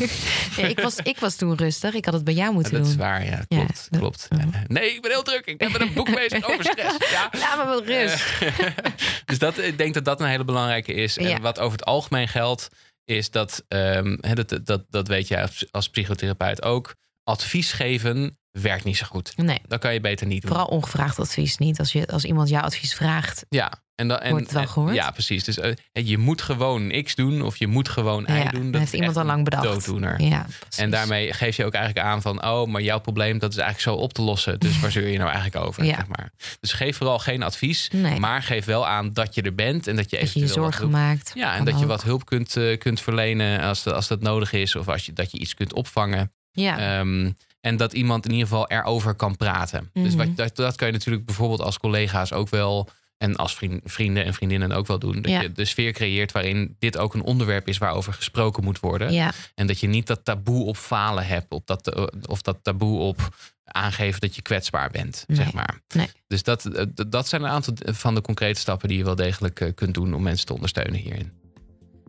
Ja, 0.58 0.68
ik, 0.68 0.80
was, 0.80 0.96
ik 0.96 1.20
was 1.20 1.36
toen 1.36 1.56
rustig. 1.56 1.94
Ik 1.94 2.06
had 2.06 2.14
het 2.14 2.24
bij 2.24 2.34
jou 2.34 2.54
moeten 2.54 2.74
dat 2.74 2.82
is 2.82 2.88
doen. 2.90 2.98
waar, 2.98 3.26
ja. 3.26 3.46
Klopt, 3.48 3.88
klopt. 3.92 4.28
Eh, 4.30 4.40
nee, 4.68 4.94
ik 4.96 5.02
ben 5.02 5.12
heel 5.12 5.24
druk. 5.24 5.46
Ik 5.46 5.58
ben 5.58 5.72
met 5.72 5.82
een 5.82 5.94
boek 5.94 6.16
bezig 6.16 6.44
over 6.50 6.66
stress. 6.66 7.12
Ja. 7.12 7.30
Laat 7.32 7.58
me 7.58 7.66
wel 7.66 7.84
rust. 7.86 8.24
Eh, 8.42 8.68
dus 9.26 9.40
dat, 9.40 9.58
ik 9.58 9.78
denk 9.78 9.94
dat 9.94 10.06
dat 10.06 10.20
een 10.20 10.28
hele 10.28 10.44
belangrijke 10.46 10.94
is. 10.94 11.18
En 11.18 11.42
wat 11.42 11.60
over 11.60 11.78
het 11.78 11.86
algemeen 11.88 12.28
geldt, 12.28 12.68
is 13.06 13.32
dat, 13.32 13.64
ehm, 13.68 14.18
dat, 14.34 14.60
dat, 14.64 14.86
dat 14.90 15.08
weet 15.08 15.28
jij 15.28 15.42
als, 15.42 15.66
als 15.72 15.90
psychotherapeut 15.90 16.64
ook. 16.64 16.96
Advies 17.24 17.72
geven 17.72 18.38
werkt 18.52 18.84
niet 18.84 18.98
zo 18.98 19.06
goed. 19.06 19.38
Nee, 19.38 19.62
Dat 19.68 19.80
kan 19.80 19.94
je 19.94 20.00
beter 20.02 20.28
niet 20.28 20.42
doen. 20.42 20.52
vooral 20.52 20.68
ongevraagd 20.68 21.20
advies 21.20 21.58
niet. 21.58 21.80
Als, 21.80 21.92
je, 21.92 22.08
als 22.08 22.24
iemand 22.24 22.50
jouw 22.50 22.62
advies 22.62 22.94
vraagt. 22.96 23.46
Ja, 23.50 23.84
en 23.96 24.08
dan, 24.08 24.18
en, 24.20 24.30
Wordt 24.30 24.44
het 24.46 24.54
wel 24.54 24.62
en- 24.62 24.68
gehoord? 24.70 24.94
Ja, 24.96 25.12
precies. 25.12 25.44
Dus 25.44 25.58
eh, 25.60 25.74
je 25.94 26.18
moet 26.18 26.42
gewoon 26.42 27.02
X 27.04 27.16
doen 27.16 27.42
of 27.42 27.58
je 27.58 27.68
moet 27.68 27.90
gewoon 27.90 28.26
Y 28.30 28.34
ja, 28.34 28.50
doen. 28.50 28.72
dat 28.72 28.80
heeft 28.80 28.94
iemand 28.94 29.18
al 29.18 29.24
lang 29.26 29.44
bedacht. 29.44 29.64
Dooddoener. 29.64 30.22
Ja, 30.22 30.46
precies. 30.60 30.78
En 30.84 30.90
daarmee 30.90 31.34
geef 31.34 31.56
je 31.58 31.66
ook 31.66 31.74
eigenlijk 31.74 32.06
aan 32.08 32.22
van, 32.22 32.46
oh, 32.46 32.68
maar 32.68 32.82
jouw 32.82 33.00
probleem 33.00 33.40
dat 33.40 33.52
is 33.52 33.58
eigenlijk 33.58 33.98
zo 33.98 34.04
op 34.04 34.14
te 34.14 34.22
lossen. 34.22 34.60
Dus 34.60 34.80
waar 34.80 34.92
zeur 34.92 35.08
je 35.08 35.18
nou 35.18 35.32
eigenlijk 35.32 35.66
over? 35.66 35.84
Ja. 35.84 35.96
Zeg 35.96 36.08
maar. 36.08 36.30
Dus 36.60 36.72
geef 36.74 36.98
vooral 36.98 37.20
geen 37.20 37.44
advies, 37.44 37.90
Nee. 37.94 38.20
maar 38.20 38.44
geef 38.44 38.66
wel 38.66 38.88
aan 38.88 39.14
dat 39.14 39.36
je 39.36 39.42
er 39.42 39.56
bent 39.56 39.88
en 39.88 39.96
dat 39.96 40.10
je 40.10 40.20
dat 40.20 40.34
je 40.34 40.48
zorgen 40.48 40.90
maakt. 40.90 41.32
Ja, 41.36 41.56
en 41.56 41.66
dat 41.66 41.80
je 41.80 41.86
wat 41.86 42.04
hulp 42.04 42.26
kunt, 42.26 42.56
eh, 42.58 42.78
kunt 42.78 43.02
verlenen 43.02 43.60
als, 43.62 43.84
dat- 43.84 43.94
als 43.94 44.08
dat 44.08 44.22
nodig 44.22 44.54
is. 44.54 44.76
Of 44.76 44.88
als 44.88 45.06
je, 45.06 45.14
dat 45.14 45.32
je 45.32 45.40
iets 45.40 45.54
kunt 45.54 45.74
opvangen. 45.74 46.32
Ja, 46.52 47.00
Ehm, 47.00 47.32
en 47.62 47.78
dat 47.78 47.94
iemand 47.94 48.26
in 48.26 48.32
ieder 48.32 48.48
geval 48.48 48.68
erover 48.68 49.14
kan 49.16 49.36
praten. 49.38 49.90
Dus 49.94 50.16
Mhm. 50.16 50.18
wat, 50.28 50.36
dat, 50.38 50.56
dat 50.56 50.76
kan 50.76 50.88
je 50.88 50.94
natuurlijk 50.94 51.26
bijvoorbeeld 51.26 51.62
als 51.62 51.78
collega's 51.80 52.32
ook 52.34 52.50
wel. 52.50 52.90
En 53.18 53.36
als 53.36 53.56
vriend- 53.56 53.82
vrienden 53.84 54.26
en 54.26 54.34
vriendinnen 54.34 54.72
ook 54.72 54.88
wel 54.88 55.00
doen. 55.00 55.22
Dat 55.22 55.32
Ja. 55.32 55.42
je 55.42 55.52
de 55.52 55.66
sfeer 55.66 55.92
creëert 55.92 56.32
waarin 56.32 56.76
dit 56.80 56.98
ook 56.98 57.14
een 57.14 57.22
onderwerp 57.24 57.68
is 57.68 57.78
waarover 57.78 58.14
gesproken 58.14 58.64
moet 58.64 58.80
worden. 58.80 59.12
ja, 59.14 59.32
En 59.56 59.68
dat 59.68 59.80
je 59.80 59.88
niet 59.88 60.08
dat 60.08 60.26
taboe 60.26 60.66
op 60.66 60.78
falen 60.78 61.26
hebt. 61.28 61.52
Op 61.52 61.68
dat, 61.68 61.88
eh, 61.94 62.04
of 62.26 62.42
dat 62.42 62.58
taboe 62.62 63.00
op 63.00 63.36
aangeven 63.64 64.20
dat 64.22 64.36
je 64.36 64.42
kwetsbaar 64.42 64.90
bent. 64.92 65.24
Nee. 65.28 65.38
Zeg 65.38 65.54
maar. 65.54 65.80
Nee. 65.96 66.10
Dus 66.28 66.44
dat, 66.44 66.66
eh, 66.66 66.84
dat 67.08 67.28
zijn 67.28 67.42
een 67.44 67.50
aantal 67.50 67.74
van 67.78 68.16
de 68.16 68.22
concrete 68.22 68.60
stappen 68.60 68.88
die 68.88 68.98
je 68.98 69.04
wel 69.04 69.16
degelijk 69.16 69.60
eh, 69.60 69.74
kunt 69.76 69.94
doen 69.94 70.14
om 70.14 70.24
mensen 70.24 70.46
te 70.46 70.54
ondersteunen 70.54 71.00
hierin. 71.00 71.32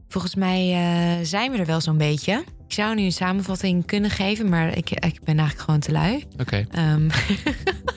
Volgens 0.08 0.34
mij 0.34 0.72
eh, 0.72 1.24
zijn 1.26 1.52
we 1.52 1.58
er 1.58 1.66
wel 1.66 1.80
zo'n 1.80 1.96
beetje. 1.98 2.44
Ik 2.68 2.72
zou 2.72 2.94
nu 2.94 3.02
een 3.02 3.12
samenvatting 3.12 3.86
kunnen 3.86 4.10
geven, 4.10 4.48
maar 4.48 4.76
ik, 4.76 4.90
ik 4.90 5.00
ben 5.24 5.38
eigenlijk 5.38 5.58
gewoon 5.60 5.80
te 5.80 5.92
lui. 5.92 6.24
Oké. 6.40 6.66
Ehm, 6.70 7.08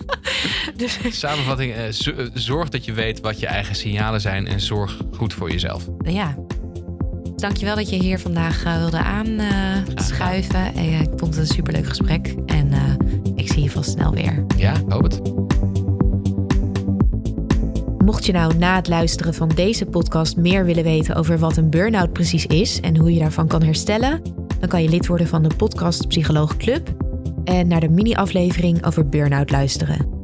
dus 0.77 0.99
Samenvatting. 1.09 1.73
eh, 1.73 1.87
eh, 1.87 1.93
zorg 2.33 2.69
dat 2.69 2.85
je 2.85 2.93
weet 2.93 3.19
wat 3.19 3.39
je 3.39 3.47
eigen 3.47 3.75
signalen 3.75 4.21
zijn. 4.21 4.47
En 4.47 4.59
zorg 4.61 4.97
goed 5.17 5.33
voor 5.33 5.51
jezelf. 5.51 5.87
ja. 6.03 6.35
Dankjewel 7.35 7.75
dat 7.75 7.89
je 7.89 7.95
hier 7.95 8.19
vandaag 8.19 8.63
wilde 8.63 8.97
aanschuiven. 8.97 10.75
Ik 10.77 11.09
vond 11.15 11.35
het 11.35 11.37
een 11.49 11.55
superleuk 11.55 11.87
gesprek. 11.87 12.35
En 12.45 12.71
ik 13.35 13.51
zie 13.51 13.63
je 13.63 13.69
vast 13.69 13.89
snel 13.91 14.11
weer. 14.13 14.45
Ja, 14.57 14.73
hoop 14.89 15.03
het. 15.03 15.21
Mocht 18.05 18.25
je 18.25 18.31
nou 18.31 18.57
na 18.57 18.75
het 18.75 18.87
luisteren 18.87 19.33
van 19.33 19.49
deze 19.49 19.85
podcast 19.85 20.37
meer 20.37 20.65
willen 20.65 20.83
weten 20.83 21.15
over 21.15 21.39
wat 21.39 21.57
een 21.57 21.69
burn-out 21.69 22.13
precies 22.13 22.45
is 22.45 22.79
en 22.79 22.97
hoe 22.97 23.13
je 23.13 23.19
daarvan 23.19 23.47
kan 23.47 23.63
herstellen, 23.63 24.21
dan 24.59 24.69
kan 24.69 24.83
je 24.83 24.89
lid 24.89 25.07
worden 25.07 25.27
van 25.27 25.43
de 25.43 25.55
Podcast 25.55 26.07
Psycholoog 26.07 26.57
Club 26.57 26.93
en 27.43 27.67
naar 27.67 27.79
de 27.79 27.89
mini-aflevering 27.89 28.85
over 28.85 29.09
burn-out 29.09 29.51
luisteren. 29.51 30.18